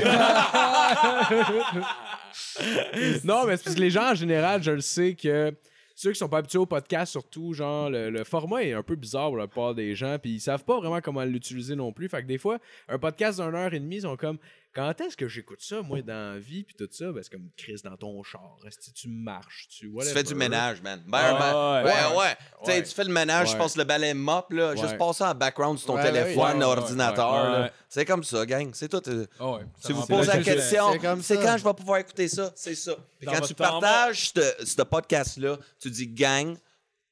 Non, 3.24 3.44
mais 3.46 3.56
c'est 3.56 3.64
parce 3.64 3.76
que 3.76 3.80
les 3.80 3.90
gens, 3.90 4.10
en 4.10 4.14
général, 4.14 4.62
je 4.62 4.70
le 4.70 4.80
sais 4.80 5.14
que 5.14 5.52
ceux 5.96 6.12
qui 6.12 6.18
sont 6.18 6.28
pas 6.28 6.38
habitués 6.38 6.58
au 6.58 6.66
podcast, 6.66 7.10
surtout, 7.10 7.54
genre, 7.54 7.88
le, 7.88 8.10
le 8.10 8.22
format 8.22 8.62
est 8.62 8.74
un 8.74 8.82
peu 8.82 8.96
bizarre 8.96 9.28
pour 9.28 9.38
la 9.38 9.46
plupart 9.46 9.74
des 9.74 9.94
gens, 9.94 10.18
puis 10.20 10.32
ils 10.32 10.40
savent 10.40 10.62
pas 10.62 10.78
vraiment 10.78 11.00
comment 11.00 11.24
l'utiliser 11.24 11.74
non 11.74 11.90
plus. 11.90 12.08
Fait 12.08 12.22
que 12.22 12.26
des 12.28 12.36
fois, 12.36 12.58
un 12.88 12.98
podcast 12.98 13.40
d'une 13.40 13.54
heure 13.54 13.72
et 13.72 13.80
demie, 13.80 13.96
ils 13.96 14.02
sont 14.02 14.16
comme, 14.16 14.38
quand 14.76 15.00
est-ce 15.00 15.16
que 15.16 15.26
j'écoute 15.26 15.60
ça, 15.62 15.80
moi, 15.80 16.02
dans 16.02 16.34
la 16.34 16.38
vie, 16.38 16.62
puis 16.62 16.74
tout 16.76 16.86
ça? 16.92 17.10
Ben, 17.10 17.22
c'est 17.22 17.32
comme 17.32 17.48
Chris 17.56 17.80
dans 17.82 17.96
ton 17.96 18.22
char. 18.22 18.56
Est-ce 18.66 18.76
que 18.90 18.94
tu 18.94 19.08
marches, 19.08 19.68
tu 19.70 19.78
Tu 19.80 19.86
whatever. 19.88 20.12
fais 20.14 20.22
du 20.22 20.34
ménage, 20.34 20.82
man. 20.82 21.02
Ben, 21.06 21.18
Ah, 21.18 21.82
ben, 21.82 21.84
ouais. 21.84 21.90
ouais, 21.92 22.16
ouais. 22.18 22.36
Tu 22.64 22.70
Ouais. 22.70 22.82
tu 22.82 22.94
fais 22.94 23.04
le 23.04 23.12
ménage, 23.12 23.52
je 23.52 23.56
passe 23.56 23.76
le 23.76 23.84
balai 23.84 24.12
mop, 24.12 24.52
là. 24.52 24.70
Ouais. 24.72 24.76
Juste 24.76 24.98
passe 24.98 25.16
ça 25.16 25.30
en 25.30 25.34
background 25.34 25.78
sur 25.78 25.86
ton 25.86 25.94
Ouais, 25.96 26.02
ouais, 26.02 26.12
téléphone, 26.12 26.58
ouais, 26.58 26.64
ordinateur. 26.64 27.32
ouais, 27.32 27.50
là. 27.50 27.62
ouais. 27.62 27.72
C'est 27.88 28.04
comme 28.04 28.22
ça, 28.22 28.44
gang. 28.44 28.70
C'est 28.74 28.88
tout. 28.88 29.02
euh, 29.08 29.26
Ah 29.40 29.52
ouais. 29.52 29.60
Si 29.80 29.92
vous 29.92 30.04
posez 30.06 30.26
la 30.28 30.42
question, 30.42 30.92
c'est 31.22 31.36
quand 31.38 31.56
je 31.56 31.64
vais 31.64 31.74
pouvoir 31.74 31.98
écouter 32.00 32.28
ça? 32.28 32.52
C'est 32.54 32.74
ça. 32.74 32.94
Puis 33.18 33.26
quand 33.26 33.40
tu 33.40 33.54
partages 33.54 34.32
ce 34.34 34.82
podcast-là, 34.82 35.56
tu 35.80 35.90
dis 35.90 36.06
gang, 36.06 36.56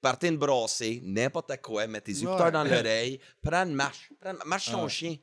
partez 0.02 0.28
une 0.28 0.36
brassée, 0.36 1.00
n'importe 1.02 1.56
quoi, 1.62 1.86
mets 1.86 2.00
tes 2.02 2.12
écouteurs 2.12 2.46
Ouais. 2.46 2.52
dans 2.52 2.64
l'oreille, 2.64 3.18
prends 3.42 3.64
une 3.64 3.74
marche. 3.74 4.10
Prends, 4.20 4.34
marche 4.44 4.70
ton 4.70 4.82
ouais. 4.84 4.88
chien. 4.90 5.16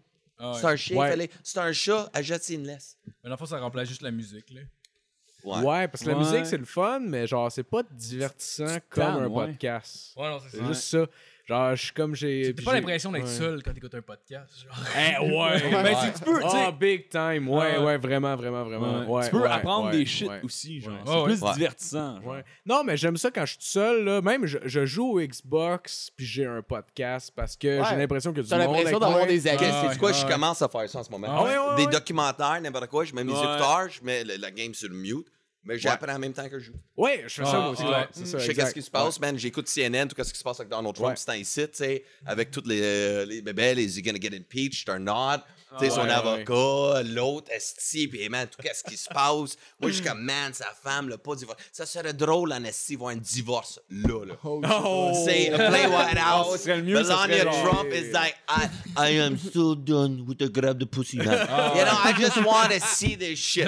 Ah. 0.43 0.53
C'est 0.59 0.65
un 0.65 0.75
chien, 0.75 0.97
Ouais. 0.97 1.09
fallait- 1.11 1.29
c'est 1.43 1.59
un 1.59 1.71
chat, 1.71 2.09
achète 2.13 2.49
une 2.49 2.65
laisse. 2.65 2.97
Mais 3.05 3.13
dans 3.25 3.29
le 3.31 3.37
fond, 3.37 3.45
ça 3.45 3.59
remplace 3.59 3.87
juste 3.87 4.01
la 4.01 4.09
musique. 4.11 4.49
Là. 4.49 4.61
Ouais. 5.43 5.59
Ouais. 5.61 5.87
parce 5.87 6.03
que 6.03 6.09
la 6.09 6.15
musique, 6.15 6.45
c'est 6.45 6.57
le 6.57 6.65
fun, 6.65 6.99
mais 6.99 7.25
genre, 7.27 7.51
c'est 7.51 7.63
pas 7.63 7.81
divertissant 7.91 8.77
comme 8.89 9.03
un 9.03 9.27
ouais. 9.27 9.47
podcast. 9.47 10.13
Ouais, 10.15 10.29
non, 10.29 10.39
c'est 10.39 10.57
C'est 10.57 10.65
juste 10.65 10.83
ça. 10.83 11.05
Genre, 11.47 11.75
je 11.75 11.83
suis 11.83 11.91
comme 11.93 12.15
j'ai. 12.15 12.53
T'as 12.55 12.63
pas 12.63 12.73
l'impression 12.75 13.11
d'être 13.11 13.23
ouais. 13.25 13.29
seul 13.29 13.63
quand 13.63 13.73
t'écoutes 13.73 13.95
un 13.95 14.01
podcast. 14.01 14.53
Genre. 14.63 14.75
Eh, 14.95 15.19
ouais. 15.19 15.71
Ben, 15.83 15.95
c'est- 16.01 16.13
tu 16.13 16.23
peux, 16.23 16.41
tu 16.41 16.49
sais. 16.49 16.63
Ah, 16.67 16.71
big 16.71 17.09
time. 17.09 17.49
Ouais, 17.49 17.77
Ouais. 17.77 17.83
ouais, 17.85 17.97
vraiment, 17.97 18.35
vraiment, 18.35 18.63
vraiment. 18.63 18.99
Ouais. 19.01 19.05
Ouais, 19.07 19.25
tu 19.25 19.31
peux 19.31 19.41
ouais, 19.41 19.49
apprendre 19.49 19.87
ouais, 19.87 19.97
des 19.97 20.05
shit 20.05 20.27
ouais. 20.29 20.41
aussi, 20.43 20.79
genre. 20.81 20.93
Ouais. 20.93 20.99
C'est 21.05 21.11
Ouais, 21.15 21.23
plus 21.25 21.41
ouais. 21.41 21.53
divertissant. 21.53 22.21
genre. 22.21 22.33
Ouais. 22.33 22.43
Non, 22.65 22.83
mais 22.83 22.97
j'aime 22.97 23.17
ça 23.17 23.31
quand 23.31 23.41
je 23.45 23.51
suis 23.51 23.57
tout 23.59 23.65
seul. 23.65 24.03
Là. 24.05 24.21
Même, 24.21 24.45
je, 24.45 24.57
je 24.63 24.85
joue 24.85 25.17
au 25.17 25.21
Xbox 25.21 26.09
puis 26.15 26.25
j'ai 26.25 26.45
un 26.45 26.61
podcast 26.61 27.31
parce 27.35 27.55
que 27.55 27.79
Ouais. 27.81 27.85
j'ai 27.89 27.95
l'impression 27.97 28.31
que 28.33 28.41
du 28.41 28.47
T'as 28.47 28.57
l'impression 28.57 28.99
d'avoir 28.99 29.25
des 29.27 29.47
Ah 29.47 29.57
c'est 29.91 29.97
quoi? 29.99 30.11
ah 30.11 30.13
je 30.13 30.25
commence 30.31 30.61
à 30.61 30.69
faire 30.69 30.89
ça 30.89 30.99
en 30.99 31.03
ce 31.03 31.09
moment? 31.11 31.45
Ah 31.45 31.75
Des 31.75 31.87
documentaires, 31.87 32.59
n'importe 32.61 32.87
quoi. 32.87 33.03
Je 33.05 33.13
mets 33.13 33.23
mes 33.23 33.31
écouteurs, 33.31 33.87
je 33.89 34.03
mets 34.03 34.23
la 34.23 34.51
game 34.51 34.73
sur 34.73 34.89
le 34.89 34.95
mute, 34.95 35.27
mais 35.63 35.77
j'apprends 35.77 36.13
en 36.15 36.19
même 36.19 36.33
temps 36.33 36.47
que 36.49 36.59
je 36.59 36.65
joue. 36.65 36.73
Ouais, 36.97 37.23
je 37.27 37.33
fais 37.35 37.45
ça 37.45 37.51
Ah, 37.53 37.59
moi 37.59 37.69
aussi. 37.69 37.83
ouais. 37.83 37.89
ouais, 37.89 38.07
c'est 38.11 38.25
ça, 38.25 38.37
Je 38.39 38.45
sais 38.47 38.53
qu'est-ce 38.55 38.73
qui 38.73 38.81
se 38.81 38.89
passe, 38.91 39.19
man. 39.19 39.37
J'écoute 39.37 39.67
CNN, 39.67 40.07
tout 40.07 40.15
ce 40.23 40.31
qui 40.33 40.39
se 40.39 40.43
passe 40.43 40.59
avec 40.59 40.69
Donald 40.71 40.95
Trump, 40.95 41.09
Ouais. 41.11 41.15
c'est 41.17 41.39
ici, 41.39 41.61
tu 41.69 41.69
sais, 41.77 42.03
avec 42.25 42.49
toutes 42.51 42.67
les, 42.67 42.81
euh, 42.81 43.25
les 43.25 43.41
bébés, 43.41 43.75
les 43.75 43.97
you 43.97 44.03
gonna 44.03 44.19
get 44.19 44.35
impeached 44.35 44.89
or 44.89 44.99
not, 44.99 45.43
tu 45.79 45.85
sais, 45.85 45.91
son 45.91 46.01
ouais, 46.01 46.07
ouais. 46.07 46.11
avocat, 46.11 47.03
l'autre, 47.03 47.51
esti, 47.51 48.07
puis 48.07 48.27
man, 48.27 48.47
tout 48.47 48.57
ce 48.73 48.83
qui 48.83 48.97
se 48.97 49.07
passe. 49.07 49.55
Moi, 49.79 49.89
je 49.89 49.91
suis 49.91 50.03
comme, 50.03 50.21
man, 50.21 50.53
sa 50.53 50.65
femme, 50.83 51.07
là, 51.09 51.17
pas 51.17 51.35
divorce. 51.35 51.57
Ça 51.71 51.85
serait 51.85 52.13
drôle, 52.13 52.51
en 52.51 52.63
esti, 52.63 52.95
voir 52.95 53.11
un 53.13 53.17
divorce 53.17 53.79
là, 53.89 54.25
là. 54.25 54.33
Oh! 54.43 54.61
C'est 55.25 55.51
a 55.53 55.69
play 55.69 55.85
White 55.85 56.17
House. 56.17 56.65
Le 56.65 56.81
mieux, 56.81 57.03
ça 57.03 57.25
Melania 57.27 57.51
Trump 57.63 57.87
is 57.93 58.11
like, 58.11 58.35
I, 58.49 58.67
I 58.97 59.19
am 59.19 59.37
so 59.37 59.75
done 59.75 60.25
with 60.27 60.39
the 60.39 60.49
grab 60.51 60.79
the 60.79 60.85
pussy, 60.85 61.17
man. 61.17 61.45
Ah. 61.49 61.73
You 61.75 61.85
know, 61.85 61.97
I 62.03 62.13
just 62.19 62.37
want 62.45 62.71
to 62.71 62.79
see 62.79 63.15
this 63.15 63.39
shit. 63.39 63.67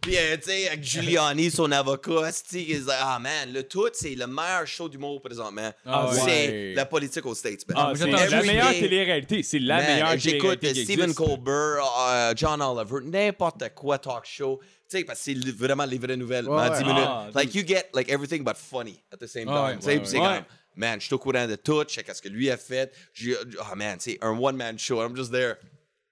Puis, 0.00 0.16
euh, 0.16 0.36
tu 0.36 0.44
sais, 0.44 0.68
avec 0.68 0.82
Giuliani, 0.82 1.50
son 1.50 1.70
avocat, 1.72 2.30
is 2.54 2.80
like, 2.86 2.98
ah 3.00 3.18
man, 3.18 3.52
le 3.52 3.62
tout, 3.64 3.88
c'est 3.92 4.14
le 4.14 4.26
meilleur 4.26 4.66
show 4.66 4.88
d'humour 4.88 5.20
présentement. 5.20 5.70
Ah. 5.84 6.10
C'est 6.14 6.20
Ouais. 6.24 6.72
la 6.74 6.86
politique 6.86 7.26
aux 7.26 7.34
States, 7.34 7.68
man. 7.68 7.76
Ah, 7.78 7.92
c'est 7.94 8.06
la 8.10 8.42
meilleure 8.42 8.70
télé-réalité. 8.70 9.42
C'est 9.42 9.58
la 9.58 9.76
Man, 9.76 9.86
meilleure 9.86 10.16
J'écoute 10.18 10.60
télé-réalité 10.60 11.02
euh, 11.02 11.04
Stephen. 11.08 11.14
Colbert, 11.14 11.84
euh, 12.08 12.32
John 12.34 12.62
Oliver, 12.62 12.98
n'importe 13.04 13.62
quoi 13.74 13.98
talk 13.98 14.24
show. 14.24 14.58
Tu 14.88 14.98
sais, 14.98 15.04
parce 15.04 15.18
que 15.18 15.24
c'est 15.26 15.50
vraiment 15.54 15.84
les 15.84 15.98
vraies 15.98 16.16
nouvelles. 16.16 16.48
Ouais, 16.48 16.56
en 16.66 16.70
ouais. 16.70 16.78
10 16.78 16.84
minutes. 16.84 17.04
Ah, 17.06 17.28
like, 17.34 17.54
you 17.54 17.62
get 17.66 17.90
like 17.94 18.10
everything 18.10 18.42
but 18.42 18.56
funny 18.56 19.02
at 19.12 19.18
the 19.18 19.26
same 19.28 19.48
Ah, 19.48 19.68
time. 19.70 19.78
Tu 19.80 19.84
sais, 19.84 20.00
c'est 20.04 20.16
comme, 20.16 20.44
man, 20.76 20.98
je 21.00 21.04
suis 21.06 21.14
au 21.14 21.18
courant 21.18 21.46
de 21.46 21.56
tout, 21.56 21.84
je 21.86 21.94
sais 21.94 22.02
qu'est-ce 22.02 22.22
que 22.22 22.28
lui 22.28 22.50
a 22.50 22.56
fait. 22.56 22.90
J'ai- 23.12 23.36
Oh 23.36 23.76
man, 23.76 24.00
sais, 24.00 24.18
un 24.22 24.30
one-man 24.36 24.78
show, 24.78 25.02
I'm 25.04 25.14
just 25.14 25.30
there. 25.30 25.56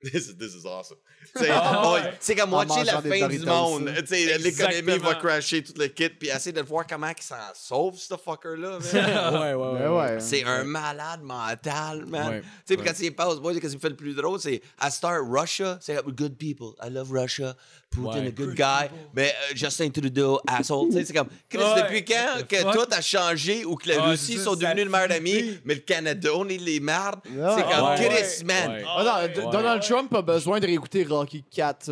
This 0.01 0.29
is, 0.29 0.37
this 0.39 0.55
is 0.55 0.65
awesome. 0.65 0.99
Ah, 1.51 1.83
oh, 1.85 1.95
ouais. 1.95 2.13
C'est 2.21 2.35
comme 2.35 2.51
moitié 2.51 2.85
la 2.85 3.03
fin 3.03 3.29
du 3.29 3.39
monde. 3.41 3.91
l'économie 4.39 4.99
va 4.99 5.15
crasher 5.17 5.63
tout 5.63 5.73
le 5.77 5.87
kit, 5.89 6.09
puis 6.09 6.29
essayer 6.29 6.53
de 6.53 6.63
voir 6.63 6.87
comment 6.87 7.09
il 7.17 7.23
s'en 7.23 7.35
sauve, 7.55 7.97
ce 7.99 8.15
fucker-là. 8.15 8.79
man. 8.79 8.81
Ouais, 9.43 9.55
ouais, 9.55 9.73
ouais. 9.73 9.79
Ben 9.79 9.91
ouais. 9.91 10.21
C'est 10.21 10.45
un 10.45 10.65
malade 10.65 11.21
mental, 11.23 12.07
man. 12.07 12.29
Ouais. 12.29 12.41
Tu 12.41 12.47
sais, 12.67 12.77
puis 12.77 12.87
quand 12.87 12.99
il 13.01 13.15
passe, 13.15 13.37
moi, 13.41 13.53
qu'est-ce 13.55 13.69
qui 13.71 13.77
me 13.77 13.81
fait 13.81 13.89
le 13.91 13.97
plus 13.97 14.15
drôle, 14.15 14.41
c'est 14.41 14.61
à 14.79 14.91
Start 14.91 15.23
Russia, 15.29 15.79
c'est 15.81 15.97
comme 15.97 16.13
good 16.13 16.37
people. 16.39 16.69
I 16.83 16.91
love 16.91 17.11
Russia. 17.13 17.55
Putin, 17.91 18.21
Ouais. 18.21 18.27
a 18.27 18.31
good 18.31 18.55
guy. 18.55 18.89
Mais 19.15 19.29
euh, 19.51 19.55
Justin 19.55 19.89
Trudeau, 19.91 20.41
asshole. 20.47 20.89
C'est 20.93 21.13
comme, 21.15 21.29
Chris, 21.49 21.59
Ouais. 21.59 21.83
depuis 21.83 22.05
quand 22.05 22.47
que 22.47 22.57
fuck? 22.57 22.75
tout 22.75 22.95
a 22.95 23.01
changé 23.01 23.65
ou 23.65 23.77
que 23.77 23.89
la 23.89 23.97
Ouais, 23.97 24.11
Russie 24.11 24.37
sont 24.39 24.55
devenus 24.55 24.85
le 24.85 24.91
meilleur 24.91 25.09
finit. 25.11 25.39
ami, 25.39 25.59
mais 25.65 25.75
le 25.75 25.81
Canada, 25.81 26.29
on 26.35 26.47
est 26.49 26.59
les 26.59 26.81
merdes? 26.81 27.21
Ouais. 27.31 27.49
C'est 27.57 27.63
comme, 27.63 27.89
Ouais. 27.89 27.97
Chris, 27.97 28.45
man. 28.45 28.71
Ouais. 28.73 28.85
Ah 28.87 29.29
Donald 29.51 29.83
Trump 29.89 30.15
a 30.15 30.23
besoin 30.23 30.61
de 30.61 30.67
réécouter 30.67 31.05
Rocky 31.09 31.43
4. 31.51 31.91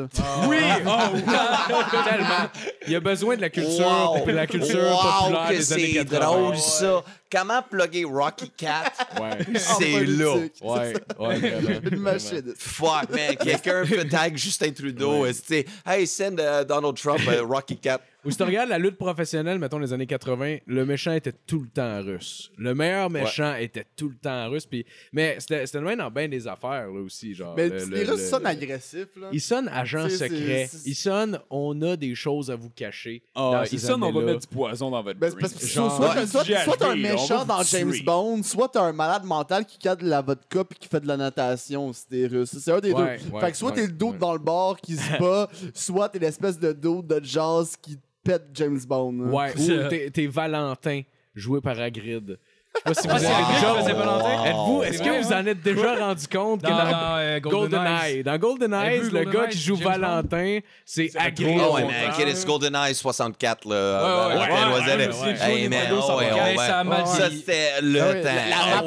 Oui! 0.49 0.57
Oh, 0.87 1.99
tellement. 2.05 2.49
Il 2.87 2.95
a 2.97 3.01
besoin 3.01 3.37
de 3.37 3.41
la 3.41 3.51
culture, 3.51 3.87
Wow. 3.87 4.25
de 4.27 4.33
la 4.33 4.47
culture 4.47 4.79
Wow, 4.79 5.21
populaire 5.23 5.49
que 5.49 5.55
des 5.55 5.73
années 5.73 5.87
c'est 5.89 6.05
80. 6.05 6.19
drôle, 6.27 6.57
ça. 6.59 7.03
Comment 7.31 7.61
plugger 7.63 8.05
Rocky 8.05 8.51
Cat? 8.57 8.85
Ouais. 9.21 9.59
c'est 9.59 10.05
là. 10.05 10.33
politique. 10.33 10.63
Ouais, 10.65 10.95
ouais, 11.19 11.39
vraiment. 11.39 11.81
Une 11.91 11.99
machine. 11.99 12.55
Fuck, 12.57 13.11
man. 13.11 13.37
Quelqu'un 13.43 13.85
peut 13.89 14.05
tag 14.09 14.37
Justin 14.37 14.71
Trudeau. 14.73 15.23
Ouais. 15.23 15.33
tu 15.35 15.41
sais, 15.47 15.67
Hey, 15.85 16.07
send 16.07 16.39
euh, 16.39 16.65
Donald 16.65 16.97
Trump 16.97 17.21
euh, 17.29 17.43
Rocky 17.43 17.77
Cat. 17.79 18.01
Ou 18.27 18.31
si 18.31 18.37
tu 18.37 18.43
regardes 18.43 18.69
la 18.69 18.79
lutte 18.79 18.97
professionnelle, 18.99 19.59
mettons 19.59 19.79
les 19.79 19.93
années 19.93 20.07
80, 20.07 20.59
le 20.67 20.85
méchant 20.87 21.13
était 21.13 21.33
tout 21.47 21.61
le 21.61 21.69
temps 21.69 22.03
russe. 22.03 22.51
Le 22.59 22.75
meilleur 22.75 23.09
méchant 23.09 23.55
était 23.55 23.87
tout 23.97 24.09
le 24.09 24.17
temps 24.17 24.51
russe. 24.51 24.67
Puis... 24.67 24.85
Mais 25.13 25.37
c'était 25.39 25.65
le 25.75 25.81
même 25.83 25.99
dans 25.99 26.11
bien 26.11 26.29
des 26.29 26.47
affaires, 26.49 26.89
là 26.89 27.01
aussi. 27.01 27.35
Genre, 27.35 27.55
Mais 27.57 27.69
le- 27.69 27.85
les 27.85 28.05
le- 28.05 28.11
Russes 28.13 28.21
le- 28.23 28.27
sonnent 28.29 28.47
agressifs, 28.47 29.17
là. 29.17 29.29
Ils 29.33 29.41
sonnent 29.41 29.69
agent 29.69 30.09
C'est- 30.09 30.17
c'est- 30.19 30.29
secret. 30.29 30.69
c'est- 30.71 30.89
Ils 30.89 30.95
sonnent 30.95 31.39
on 31.51 31.81
a 31.83 31.97
des 31.97 32.15
choses 32.15 32.51
à 32.51 32.57
vous 32.57 32.71
cacher. 32.71 33.23
Ah, 33.35 33.51
dans 33.53 33.63
il 33.63 33.69
ces 33.69 33.79
sonne, 33.87 34.03
on 34.03 34.13
va 34.13 34.21
mettre 34.23 34.41
du 34.41 34.47
poison 34.49 34.91
dans 34.91 35.03
votre 35.03 35.19
Ben, 35.19 35.31
c'est 35.31 35.37
drink. 35.37 35.53
parce 35.53 35.63
que 35.65 35.67
Genre- 35.69 35.97
soit, 36.27 36.27
soit, 36.65 36.77
t'as 36.79 36.91
un 36.91 36.97
méchant 36.97 37.45
dans 37.45 37.63
James 37.63 37.93
tuer. 37.93 38.03
Bond, 38.03 38.43
soit 38.43 38.69
t'as 38.69 38.83
un 38.83 38.93
malade 38.93 39.25
mental 39.25 39.65
qui 39.65 39.79
cadre 39.79 40.05
la 40.05 40.21
vodka 40.23 40.65
puis 40.65 40.79
qui 40.79 40.89
fait 40.89 41.01
de 41.01 41.07
la 41.09 41.17
natation 41.17 41.93
si 41.93 42.07
t'es 42.09 42.27
russe. 42.27 42.57
C'est 42.59 42.73
un 42.73 42.81
des 42.81 42.93
Ouais, 42.93 43.19
deux. 43.19 43.35
ouais, 43.35 43.41
fait 43.41 43.51
que 43.53 43.57
soit 43.57 43.71
ouais, 43.71 43.75
t'es 43.77 43.87
le 43.87 43.93
doute 43.93 44.13
ouais. 44.15 44.19
dans 44.19 44.33
le 44.33 44.39
bar 44.39 44.77
qui 44.81 44.97
se 44.97 45.19
bat, 45.19 45.49
soit 45.75 46.09
t'es 46.09 46.19
l'espèce 46.19 46.59
de 46.59 46.73
doute 46.73 47.07
de 47.07 47.21
jazz 47.23 47.77
qui 47.81 47.99
pète 48.27 48.45
James 48.55 48.81
Bond. 48.87 49.13
là. 49.27 49.31
Ouais, 49.33 49.53
C'est- 49.57 49.73
ou 49.85 49.89
t'es- 49.89 50.11
t'es 50.11 50.27
Valentin, 50.27 51.03
joué 51.35 51.61
par 51.61 51.79
Hagrid. 51.81 52.39
Je 52.87 52.93
sais 52.93 53.09
pas 53.09 53.19
si 53.19 53.25
vous 53.25 53.31
avez 53.33 53.55
déjà-? 53.55 54.49
Êtes-vous, 54.51 54.83
est-ce 54.83 55.03
que 55.03 55.23
vous 55.25 55.33
hein? 55.33 55.43
en 55.43 55.47
êtes 55.47 55.63
déjà 55.63 55.95
rendu 55.97 56.29
compte 56.29 56.61
que 56.63 56.69
Dans, 56.69 56.77
euh, 56.79 57.41
GoldenEye. 57.41 57.81
GoldenEye, 57.81 58.23
dans 58.23 58.37
GoldenEye, 58.39 59.01
le 59.01 59.11
gars 59.11 59.25
GoldenEye, 59.25 59.49
qui 59.51 59.59
joue 59.59 59.77
James? 59.77 59.85
Valentin, 59.93 60.59
c'est 60.85 61.11
Hagrid. 61.17 61.47
Oh, 61.59 61.75
ouais, 61.75 61.81
longtemps. 61.83 61.87
man, 61.87 62.13
Kid, 62.19 62.29
it's 62.29 62.45
GoldenEye 62.45 62.95
64, 62.95 63.67
là. 63.67 64.29
ouais, 64.29 64.35
ouais, 64.35 64.41
ouais, 64.41 64.47
ouais, 64.47 65.09
ouais, 65.09 65.37
Hey, 65.41 65.63
ouais, 65.63 65.69
man, 65.71 65.79
ouais, 65.81 65.99
oh, 66.07 66.19
ouais, 66.19 66.33
ouais, 66.33 67.07
ça 67.07 67.31
c'était 67.31 67.81
le 67.81 67.99
temps. 67.99 68.29
la- 68.29 68.85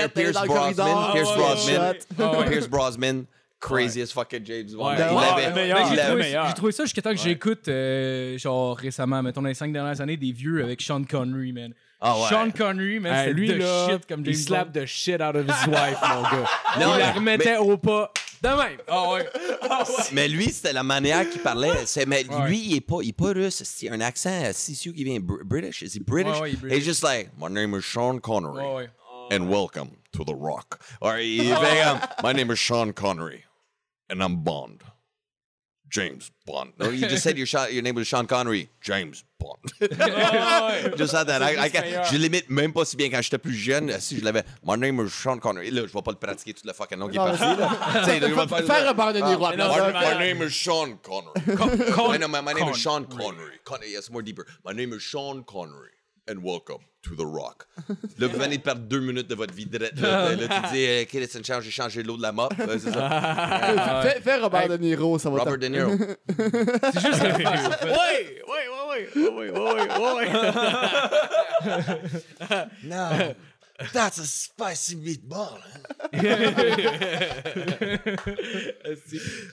la 0.00 0.08
Pierce- 0.08 0.46
Brosnan. 0.46 1.12
Pierce 1.12 1.36
Brosnan. 1.36 1.94
Pierce 2.48 2.68
Brosnan, 2.68 3.24
crazy 3.60 4.00
as 4.02 4.10
fucking 4.12 4.44
James 4.44 4.70
Bond. 4.74 4.88
Ouais. 4.88 4.96
Il 4.98 5.16
Ouais, 5.16 5.24
avait- 5.24 5.48
le 5.50 5.54
meilleur. 5.54 5.78
Ben, 5.78 5.86
il 5.90 5.94
j'ai, 5.94 6.00
avait- 6.00 6.08
trouvé, 6.10 6.46
j'ai 6.48 6.54
trouvé 6.54 6.72
ça 6.72 6.84
jusqu'à 6.84 7.02
temps 7.02 7.10
que 7.12 7.18
j'écoute, 7.20 7.68
euh, 7.68 8.38
genre 8.38 8.76
récemment, 8.76 9.22
mettons 9.22 9.42
dans 9.42 9.48
les 9.48 9.54
cinq 9.54 9.72
dernières 9.72 10.00
années, 10.00 10.16
des 10.16 10.32
vieux 10.32 10.62
avec 10.64 10.80
Sean 10.80 11.04
Connery, 11.04 11.52
man. 11.52 11.72
Ah 12.00 12.16
ouais. 12.18 12.28
Sean 12.30 12.50
Connery, 12.50 12.98
man, 12.98 13.12
Hey, 13.14 13.26
c'est 13.26 13.32
lui, 13.34 13.48
de 13.48 13.54
là, 13.54 13.88
shit 13.90 14.06
comme 14.06 14.24
James 14.24 14.34
il 14.34 14.38
slap 14.42 14.72
the 14.72 14.86
shit 14.86 15.20
out 15.20 15.36
of 15.36 15.44
his 15.46 15.68
wife, 15.68 15.98
mon 16.00 16.22
gars. 16.22 16.48
Non, 16.80 16.94
il 16.94 16.98
la 16.98 17.06
mais- 17.06 17.12
remettait 17.12 17.56
au 17.58 17.76
pas 17.76 18.10
de 18.42 18.48
même. 18.48 18.78
Ah 18.88 19.12
ouais. 19.12 19.28
Mais 20.12 20.26
lui, 20.28 20.46
c'était 20.46 20.72
la 20.72 20.82
manière 20.82 21.28
qu'il 21.28 21.42
parlait. 21.42 21.84
C'est, 21.84 22.06
mais 22.06 22.24
Ouais. 22.30 22.48
lui, 22.48 22.58
il 22.70 22.76
est 22.76 22.80
pas, 22.80 22.96
il 23.02 23.10
est 23.10 23.12
pas 23.12 23.32
russe. 23.34 23.62
C'est 23.66 23.90
un 23.90 24.00
accent 24.00 24.50
sisu 24.54 24.94
qui 24.94 25.04
vient 25.04 25.18
br- 25.18 25.44
British? 25.44 25.82
Is 25.82 25.98
he 25.98 26.00
British? 26.02 26.32
Ouais, 26.36 26.40
ouais, 26.40 26.50
il 26.52 26.54
est 26.54 26.56
British. 26.56 26.78
He's 26.78 26.84
just 26.86 27.02
like, 27.04 27.28
my 27.38 27.50
name 27.52 27.76
is 27.78 27.82
Sean 27.82 28.18
Connery. 28.18 28.64
Ouais, 28.64 28.74
ouais. 28.76 28.90
and 29.32 29.48
welcome 29.50 29.90
to 30.12 30.24
The 30.24 30.34
Rock. 30.34 30.78
Or 31.02 31.18
il 31.18 31.42
fait 31.54 31.82
comme, 31.84 32.00
my 32.24 32.32
name 32.34 32.50
is 32.50 32.56
Sean 32.56 32.92
Connery, 32.92 33.44
and 34.10 34.22
I'm 34.22 34.42
Bond. 34.42 34.82
James 35.88 36.30
Bond. 36.46 36.72
No, 36.78 36.88
you 36.90 37.08
just 37.08 37.24
said 37.24 37.36
your, 37.36 37.46
Sha- 37.48 37.66
your 37.66 37.82
name 37.82 37.96
was 37.96 38.06
Sean 38.06 38.24
Connery. 38.28 38.68
James 38.80 39.24
Bond. 39.40 39.58
just 40.96 41.12
had 41.12 41.26
that. 41.26 41.42
I, 41.42 41.64
I 41.64 41.68
can't- 41.68 42.06
je 42.06 42.16
l'imite 42.16 42.48
même 42.48 42.72
pas 42.72 42.84
si 42.84 42.96
bien 42.96 43.10
quand 43.10 43.20
j'étais 43.20 43.38
plus 43.38 43.54
jeune. 43.54 43.90
Si 43.98 44.16
je 44.20 44.24
l'avais, 44.24 44.44
my 44.64 44.76
name 44.76 45.04
is 45.04 45.10
Sean 45.10 45.38
Connery. 45.40 45.72
Là, 45.72 45.82
je 45.88 45.92
vais 45.92 46.02
pas 46.02 46.12
le 46.12 46.16
pratiquer 46.18 46.54
tout 46.54 46.64
le 46.64 46.72
fucking 46.72 46.96
long 46.96 47.08
qui 47.08 47.16
est 47.16 47.18
Non, 47.18 47.36
parti. 47.36 47.60
là. 47.60 48.04
Tu 48.04 48.10
sais, 48.10 48.20
faire- 48.20 48.66
Faire 48.66 48.86
Robert 48.86 49.12
De 49.14 49.18
Niro 49.20 49.46
Ah, 49.46 49.56
my, 49.56 49.92
my 50.14 50.18
name 50.18 50.42
is 50.46 50.50
Sean 50.50 50.96
Connery. 51.02 51.56
Con- 51.56 52.14
I 52.14 52.18
know, 52.18 52.28
my, 52.28 52.40
my 52.40 52.52
name 52.54 52.64
Con- 52.66 52.72
is 52.72 52.78
Sean 52.78 53.04
Connery. 53.06 53.58
Con- 53.64 53.80
yes, 53.84 54.10
more 54.10 54.22
deeper. 54.22 54.46
My 54.64 54.72
name 54.72 54.92
is 54.92 55.02
Sean 55.02 55.42
Connery. 55.42 55.90
And 56.30 56.44
welcome 56.44 56.78
to 57.02 57.16
The 57.16 57.24
Rock. 57.24 57.66
Là, 58.18 58.28
vous 58.28 58.38
venez 58.38 58.56
de 58.58 58.62
perdre 58.62 58.82
deux 58.82 59.00
minutes 59.00 59.26
de 59.26 59.34
votre 59.34 59.52
vie. 59.52 59.66
direct, 59.66 59.98
Là, 59.98 60.36
là, 60.36 60.36
tu 60.36 60.74
dis, 60.74 60.86
euh, 60.86 61.04
est 61.12 61.34
une 61.34 61.44
chance, 61.44 61.64
j'ai 61.64 61.72
changé 61.72 62.04
l'eau 62.04 62.16
de 62.16 62.22
la 62.22 62.30
mop. 62.30 62.54
C'est 62.56 62.78
ça. 62.78 64.02
Fais, 64.04 64.20
fais 64.20 64.36
Robert 64.36 64.68
De 64.68 64.76
Niro, 64.76 65.18
ça 65.18 65.28
va 65.28 65.38
Robert 65.40 65.58
De 65.58 65.66
Niro. 65.66 65.90
C'est 66.28 67.00
juste. 67.00 67.20
Ouais, 67.20 68.44
ouais, 68.46 68.68
ouais, 68.86 69.08
ouais, 69.16 69.28
ouais, 69.28 69.50
ouais, 69.50 69.88
ouais, 69.98 70.14
ouais. 70.14 70.28
No, 72.84 73.34
that's 73.92 74.18
a 74.18 74.24
spicy 74.24 74.96
meatball. 74.96 75.58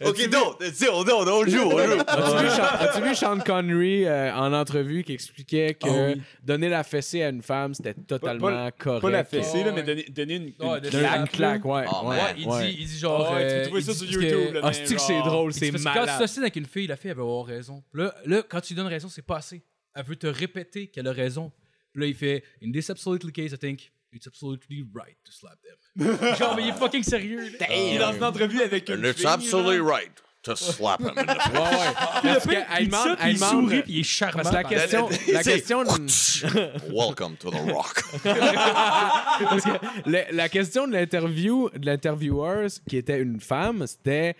OK, 0.01 0.19
non, 0.31 0.55
non, 0.81 1.03
non, 1.05 1.25
non, 1.25 1.33
on 1.41 1.45
joue, 1.47 1.59
on 1.59 1.77
joue. 1.77 1.99
As-tu 2.07 2.43
vu, 2.43 2.49
Sean- 2.49 2.63
as-tu 2.79 3.01
vu 3.01 3.15
Sean 3.15 3.39
Connery 3.39 4.05
euh, 4.05 4.33
en 4.35 4.53
entrevue 4.53 5.03
qui 5.03 5.13
expliquait 5.13 5.73
que 5.75 5.87
Ah 5.89 6.13
oui. 6.15 6.21
donner 6.43 6.69
la 6.69 6.83
fessée 6.83 7.23
à 7.23 7.29
une 7.29 7.41
femme, 7.41 7.73
c'était 7.73 7.93
totalement 7.93 8.47
Pas- 8.47 8.71
correct. 8.71 9.01
Pas 9.01 9.09
la 9.11 9.23
fessée, 9.23 9.63
là, 9.63 9.71
Ouais. 9.71 9.75
mais 9.75 9.83
donner, 9.83 10.03
donner 10.09 10.35
une, 10.35 10.53
slap, 10.89 11.19
une 11.19 11.27
claque, 11.27 11.65
ouais. 11.65 11.85
Oh, 11.91 12.07
ouais, 12.09 12.15
man. 12.17 12.25
Ouais, 12.25 12.35
il, 12.37 12.47
ouais. 12.47 12.67
Dit, 12.71 12.77
il 12.81 12.87
dit 12.87 12.97
genre. 12.99 13.27
Ah 13.29 13.35
ouais, 13.35 13.47
tu 13.47 13.53
peux 13.53 13.59
euh, 13.59 13.65
trouver 13.65 13.81
ça 13.81 13.93
sur 13.93 14.07
que- 14.07 14.13
YouTube, 14.23 14.53
là. 14.55 14.59
Ah, 14.63 14.73
c'est 14.73 14.95
que 14.95 15.01
c'est 15.01 15.19
drôle, 15.21 15.53
c'est 15.53 15.67
que 15.69 15.73
Quand 15.73 15.77
tu 15.77 15.83
malade. 15.99 16.19
t'ostines 16.19 16.43
avec 16.43 16.55
une 16.55 16.65
fille, 16.65 16.87
la 16.87 16.95
fille, 16.97 17.11
elle 17.11 17.17
va 17.17 17.23
avoir 17.23 17.45
raison. 17.45 17.83
Là, 17.93 18.13
là, 18.25 18.43
quand 18.47 18.61
tu 18.61 18.73
lui 18.73 18.77
donnes 18.77 18.87
raison, 18.87 19.09
c'est 19.09 19.21
pas 19.25 19.37
assez. 19.37 19.61
Elle 19.95 20.05
veut 20.05 20.15
te 20.15 20.27
répéter 20.27 20.87
qu'elle 20.87 21.07
a 21.07 21.11
raison. 21.11 21.51
Puis 21.91 22.01
là, 22.01 22.07
il 22.07 22.15
fait 22.15 22.43
In 22.63 22.71
this 22.71 22.89
absolutely 22.89 23.31
case, 23.31 23.51
I 23.53 23.57
think 23.57 23.91
it's 24.13 24.27
absolutely 24.27 24.83
right 24.93 25.17
to 25.25 25.31
slap 25.31 25.57
them. 25.61 26.17
Genre, 26.37 26.55
mais 26.55 26.63
il 26.63 26.69
est 26.69 26.73
fucking 26.77 27.03
sérieux. 27.03 27.49
là. 27.59 27.67
Il 27.69 27.95
est 27.95 27.99
dans 27.99 28.13
une 28.13 28.23
entrevue 28.23 28.61
avec 28.61 28.87
une 28.89 29.05
And 29.05 29.09
it's 29.09 29.17
fille, 29.17 29.27
absolutely 29.27 29.77
là. 29.79 29.83
right 29.83 30.11
to 30.43 30.55
slap 30.55 31.01
him. 31.01 31.11
Ouais, 31.17 31.23
ouais. 31.25 31.93
Parce 32.23 32.45
Il, 32.45 32.49
qu'elle 32.51 32.65
il 32.79 32.83
dit 32.85 32.85
demande- 32.87 33.07
ça, 33.07 33.15
puis 33.15 33.25
elle 33.25 33.31
il 33.31 33.35
demande- 33.35 33.51
sourit, 33.51 33.81
puis 33.83 33.93
il 33.93 33.99
est 33.99 34.03
charmant. 34.03 34.43
Parce 34.43 34.49
que 34.49 34.55
la 34.55 34.63
par 34.63 34.71
exemple. 34.71 35.11
question, 35.13 35.33
la 35.33 35.43
C'est- 35.43 35.51
question, 35.53 35.83
Welcome 36.93 37.35
to 37.37 37.51
The 37.51 37.71
Rock. 37.73 38.03
parce 38.23 39.63
que 39.63 40.09
le- 40.09 40.35
la 40.35 40.49
question 40.49 40.87
de 40.87 40.93
l'interview, 40.93 41.69
de 41.75 41.85
l'intervieweur, 41.85 42.67
qui 42.87 42.97
était 42.97 43.19
une 43.21 43.39
femme, 43.39 43.85
c'était 43.87 44.35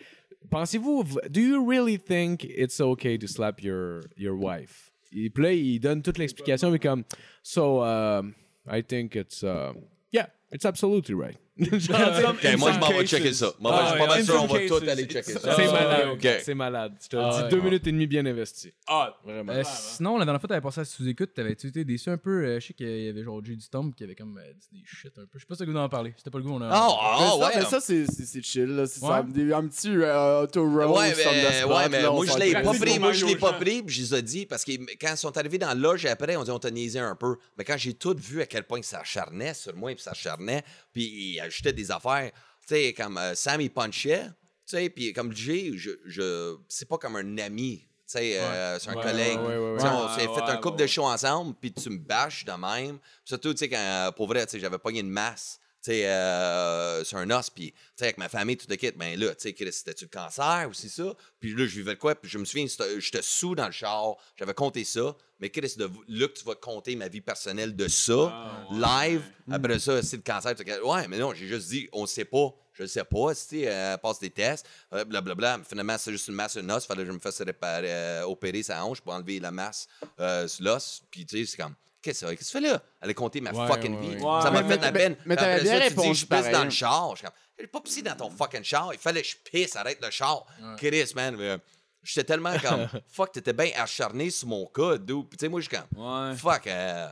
Pensez-vous, 0.49 1.03
do 1.29 1.41
you 1.41 1.65
really 1.69 1.99
think 1.99 2.45
it's 2.45 2.79
okay 2.79 3.17
to 3.19 3.27
slap 3.27 3.61
your, 3.61 3.99
your 4.15 4.33
wife? 4.33 4.91
Et 5.13 5.29
puis 5.29 5.43
là, 5.43 5.51
il 5.51 5.77
donne 5.79 6.01
toute 6.01 6.17
l'explication, 6.17 6.71
mais 6.71 6.79
comme, 6.79 7.03
so, 7.43 7.83
um, 7.83 8.33
I 8.67 8.81
think 8.81 9.15
it's, 9.15 9.43
uh, 9.43 9.73
yeah, 10.11 10.27
it's 10.51 10.65
absolutely 10.65 11.15
right. 11.15 11.37
Genre, 11.79 12.29
OK, 12.29 12.57
moi, 12.57 12.71
je 12.71 12.79
m'en 12.79 12.89
vais 12.89 13.05
checker 13.07 13.33
ça. 13.33 13.51
Moi, 13.59 13.71
Ah, 13.73 13.81
je 13.83 13.87
suis 13.89 13.97
pas 13.97 14.03
ouais, 14.03 14.07
mal 14.09 14.19
in 14.21 14.25
sûr, 14.25 14.35
on 14.35 14.39
some 14.39 14.47
va 14.47 14.59
cases, 14.59 14.67
tous 14.69 14.89
aller 14.89 15.05
checker 15.05 15.33
ça. 15.33 15.39
c'est 15.55 15.67
Ah, 15.67 15.71
malade. 15.71 16.07
ok. 16.13 16.27
C'est 16.43 16.53
malade. 16.53 16.93
Je 17.03 17.07
te 17.09 17.17
Ah, 17.17 17.29
dis 17.37 17.43
ouais. 17.43 17.49
deux 17.49 17.61
minutes 17.61 17.87
et 17.87 17.91
demie 17.91 18.07
bien 18.07 18.25
investies. 18.25 18.73
Ah, 18.87 19.17
Vraiment. 19.23 19.53
Euh, 19.53 19.63
sinon, 19.65 20.17
la 20.17 20.25
dernière 20.25 20.39
fois, 20.41 20.47
t'avais 20.49 20.61
passé 20.61 20.81
à 20.81 20.85
sous-écoute, 20.85 21.33
t'avais-tu 21.33 21.67
été 21.67 21.83
déçu 21.85 22.09
un 22.09 22.17
peu? 22.17 22.45
euh, 22.45 22.59
je 22.59 22.67
sais 22.67 22.73
qu'il 22.73 22.87
y 23.05 23.09
avait 23.09 23.23
genre 23.23 23.43
Jay 23.43 23.55
du 23.55 23.61
Stomp 23.61 23.93
qui 23.95 24.03
avait 24.03 24.15
comme 24.15 24.37
euh, 24.37 24.53
dit 24.53 24.79
des 24.79 24.85
shit 24.85 25.11
un 25.17 25.21
peu. 25.21 25.27
Je 25.35 25.39
sais 25.39 25.45
pas 25.45 25.55
si 25.55 25.59
t'as 25.59 25.65
le 25.65 25.71
goût 25.71 25.77
d'en 25.77 25.89
parler. 25.89 26.13
C'était 26.17 26.29
pas 26.29 26.37
le 26.37 26.43
goût, 26.43 26.53
on 26.53 26.61
a. 26.61 26.67
Oh, 26.69 26.95
Mais 27.19 27.25
oh, 27.33 27.39
ça, 27.41 27.47
ouais. 27.47 27.51
mais 27.57 27.65
ça, 27.65 27.79
c'est 27.79 28.05
c'est- 28.05 28.25
c'est 28.25 28.41
chill. 28.43 28.65
là. 28.75 28.85
C'est 28.85 29.01
Ouais. 29.03 29.09
ça, 29.09 29.23
des- 29.23 29.53
un 29.53 29.67
petit 29.67 29.89
euh, 29.89 30.43
auto-roll 30.43 30.87
Ouais, 30.97 31.13
sur 31.13 31.31
le 31.31 31.37
mais, 31.37 31.51
spot, 31.61 31.71
ouais, 31.75 31.89
mais 31.89 32.01
là, 32.01 32.11
on 32.11 32.15
moi, 32.17 32.25
je 32.25 32.31
s'en 32.31 32.37
l'ai 32.37 32.53
pas 32.53 32.73
pris. 32.73 32.99
Moi, 32.99 33.11
je 33.13 33.25
l'ai 33.25 33.35
pas 33.35 33.53
pris, 33.53 33.81
puis 33.83 33.95
je 33.95 34.01
les 34.01 34.15
ai 34.15 34.21
dit, 34.21 34.45
parce 34.45 34.63
que 34.63 34.71
quand 34.99 35.11
ils 35.11 35.17
sont 35.17 35.35
arrivés 35.37 35.57
dans 35.57 35.67
la 35.67 35.75
loge, 35.75 36.05
après, 36.05 36.35
on 36.35 36.43
dit, 36.43 36.51
on 36.51 36.59
t'a 36.59 36.71
niaisé 36.71 36.99
un 36.99 37.15
peu. 37.15 37.37
Mais 37.57 37.63
quand 37.63 37.77
j'ai 37.77 37.93
tout 37.93 38.15
vu 38.19 38.41
à 38.41 38.45
quel 38.45 38.63
point 38.63 38.81
ça 38.81 38.99
acharnait 38.99 39.53
sur 39.53 39.75
moi, 39.75 39.93
puis 39.93 40.03
ça 40.03 40.11
acharnait, 40.11 40.63
puis 40.97 41.33
il 41.35 41.39
ajoutait 41.39 41.73
des 41.73 41.91
affaires, 41.91 42.31
tu 42.67 42.73
sais, 42.75 42.93
comme 42.93 43.17
euh, 43.19 43.35
Sam, 43.35 43.61
il 43.61 43.69
punchait, 43.71 44.25
tu 44.25 44.31
sais, 44.77 44.89
puis 44.89 45.13
comme 45.13 45.31
Jay, 45.31 45.71
je, 45.75 45.91
je, 46.05 46.55
c'est 46.67 46.87
pas 46.87 46.97
comme 46.97 47.15
un 47.17 47.37
ami. 47.37 47.81
Tu 47.81 48.13
sais, 48.13 48.39
euh, 48.39 48.79
c'est 48.79 48.89
un 48.89 48.95
Ouais, 48.95 49.03
collègue. 49.03 49.37
ouais, 49.37 49.57
on 49.83 50.15
s'est 50.15 50.27
fait 50.27 50.49
un 50.51 50.57
couple 50.57 50.77
de 50.79 50.87
shows 50.87 51.05
ensemble, 51.05 51.53
puis 51.59 51.71
tu 51.73 51.89
me 51.89 51.97
bâches 51.99 52.45
de 52.45 52.51
même. 52.53 52.97
Surtout, 53.23 53.53
tu 53.53 53.59
sais, 53.59 53.69
quand, 53.69 53.77
euh, 53.77 54.11
pour 54.11 54.27
vrai, 54.27 54.45
tu 54.45 54.53
sais, 54.53 54.59
j'avais 54.59 54.77
pogné 54.79 55.01
une 55.01 55.09
masse, 55.09 55.59
euh, 55.89 57.03
sur 57.03 57.17
un 57.17 57.29
os, 57.31 57.49
puis, 57.49 57.71
tu 57.71 57.77
sais, 57.95 58.05
avec 58.05 58.17
ma 58.17 58.29
famille, 58.29 58.57
tout 58.57 58.67
le 58.69 58.75
kit, 58.75 58.91
ben 58.91 59.19
là, 59.19 59.29
tu 59.29 59.41
sais, 59.43 59.53
Chris, 59.53 59.71
c'était-tu 59.71 60.05
le 60.05 60.09
cancer 60.09 60.67
ou 60.69 60.73
c'est 60.73 60.89
ça? 60.89 61.13
Puis 61.39 61.51
là, 61.51 61.65
je 61.65 61.75
vivais 61.75 61.95
quoi? 61.95 62.15
Puis 62.15 62.29
je 62.29 62.37
me 62.37 62.45
souviens, 62.45 62.65
j'étais 62.97 63.21
sous 63.21 63.55
dans 63.55 63.65
le 63.65 63.71
char, 63.71 64.15
j'avais 64.37 64.53
compté 64.53 64.83
ça, 64.83 65.15
mais 65.39 65.49
Chris, 65.49 65.73
de, 65.77 65.89
là 66.07 66.27
que 66.27 66.33
tu 66.33 66.45
vas 66.45 66.55
compter 66.55 66.95
ma 66.95 67.07
vie 67.07 67.21
personnelle 67.21 67.75
de 67.75 67.87
ça, 67.87 68.65
live, 68.71 69.21
après 69.51 69.79
ça, 69.79 70.01
c'est 70.01 70.17
le 70.17 70.23
cancer, 70.23 70.53
ouais, 70.83 71.07
mais 71.07 71.17
non, 71.17 71.33
j'ai 71.33 71.47
juste 71.47 71.69
dit, 71.69 71.89
on 71.91 72.05
sait 72.05 72.25
pas. 72.25 72.53
Je 72.79 72.85
sais 72.85 73.03
pas, 73.03 73.33
sais, 73.33 73.63
euh, 73.67 73.97
passe 73.97 74.19
des 74.19 74.29
tests, 74.29 74.67
euh, 74.93 75.03
blablabla. 75.03 75.61
Finalement, 75.67 75.97
c'est 75.97 76.11
juste 76.11 76.27
une 76.27 76.35
masse 76.35 76.51
sur 76.51 76.61
l'os. 76.61 76.85
Fallait 76.85 77.01
que 77.01 77.07
je 77.07 77.11
me 77.11 77.19
fasse 77.19 77.41
réparer, 77.41 77.91
euh, 77.91 78.23
opérer 78.27 78.61
sa 78.61 78.85
hanche 78.85 79.01
pour 79.01 79.13
enlever 79.13 79.39
la 79.39 79.49
masse 79.49 79.87
euh, 80.19 80.47
l'os. 80.59 81.01
Puis, 81.09 81.25
tu 81.25 81.39
sais, 81.39 81.51
c'est 81.51 81.57
comme, 81.57 81.73
qu'est-ce 82.07 82.21
que 82.21 82.27
c'est? 82.29 82.35
Qu'est-ce 82.37 82.51
que 82.53 82.57
tu 82.57 82.63
fais 82.65 82.71
là? 82.71 82.81
Elle 83.01 83.09
a 83.09 83.13
compté 83.13 83.41
ma 83.41 83.51
Ouais, 83.51 83.67
fucking 83.67 83.95
ouais, 83.99 84.15
vie. 84.15 84.23
ouais. 84.23 84.41
Ça 84.41 84.51
m'a 84.51 84.63
fait 84.63 84.77
la 84.77 84.91
mais- 84.91 84.99
peine. 84.99 85.17
mais 85.25 85.35
t'avais 85.35 85.61
bien 85.61 85.71
ça, 85.73 85.79
tu 85.79 85.83
dis, 85.83 85.89
répondu 85.89 86.15
je 86.19 86.25
pisse 86.25 86.29
dans 86.45 86.51
pareil. 86.51 86.63
le 86.65 86.69
char. 86.71 87.09
Je 87.11 87.15
suis 87.17 87.25
comme, 87.25 87.35
j'ai 87.59 87.67
pas 87.67 87.81
pissé 87.81 88.01
dans 88.01 88.15
ton 88.15 88.29
fucking 88.29 88.63
char. 88.63 88.93
Il 88.93 88.99
fallait 88.99 89.21
que 89.21 89.27
je 89.27 89.35
pisse, 89.51 89.75
arrête 89.75 89.99
le 90.03 90.09
char. 90.11 90.45
Chris, 90.77 91.11
man. 91.15 91.35
euh, 91.39 91.57
J'étais 92.03 92.23
tellement 92.23 92.57
comme, 92.59 92.87
fuck, 93.09 93.33
t'étais 93.33 93.51
bien 93.53 93.69
acharné 93.75 94.29
sur 94.29 94.47
mon 94.47 94.65
cas, 94.67 94.97
dude. 94.97 95.27
Puis, 95.27 95.37
tu 95.37 95.45
sais, 95.45 95.49
moi, 95.49 95.59
je 95.59 95.67
suis 95.67 95.75
comme, 95.77 96.29
Ouais. 96.29 96.35
fuck, 96.37 96.65
euh, 96.67 97.07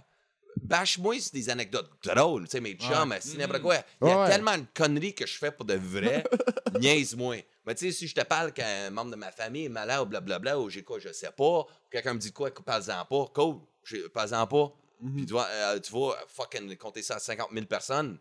bâche-moi 0.62 1.20
sur 1.20 1.32
des 1.34 1.50
anecdotes 1.50 1.92
drôles, 2.04 2.46
tu 2.46 2.52
sais, 2.52 2.62
mes 2.62 2.76
chums, 2.76 3.14
si 3.20 3.38
n'importe 3.38 3.62
quoi. 3.62 3.76
Il 4.02 4.08
y 4.08 4.12
a 4.12 4.22
Ouais. 4.22 4.30
tellement 4.30 4.58
de 4.58 4.64
conneries 4.74 5.14
que 5.14 5.26
je 5.28 5.34
fais 5.38 5.52
pour 5.52 5.66
de 5.66 5.74
vrai, 5.74 6.24
niaise-moi. 6.80 7.36
Mais 7.66 7.76
tu 7.76 7.86
sais, 7.88 7.92
si 7.92 8.08
je 8.08 8.16
te 8.16 8.22
parle 8.22 8.54
qu'un 8.54 8.90
membre 8.90 9.12
de 9.12 9.16
ma 9.18 9.32
famille 9.32 9.66
est 9.66 9.70
malade 9.70 10.02
ou 10.02 10.06
blablabla, 10.06 10.58
ou 10.60 10.70
j'ai 10.70 10.84
quoi, 10.84 11.00
je 11.00 11.12
sais 11.12 11.32
pas, 11.36 11.44
ou 11.62 11.66
quelqu'un 11.92 12.14
me 12.14 12.20
dit 12.20 12.32
quoi, 12.32 12.50
parle-en 12.54 13.04
pas, 13.06 13.26
cool, 13.34 13.58
parle-en 14.14 14.48
pas. 14.48 14.72
Puis 15.16 15.26
tu 15.26 15.34
vois, 15.34 15.48
euh, 15.50 15.80
tu 15.80 15.92
vas 15.94 16.16
fucking 16.28 16.76
compter 16.78 17.02
ça 17.02 17.16
à 17.16 17.20
50 17.20 17.50
000 17.54 17.66
personnes. 17.66 18.18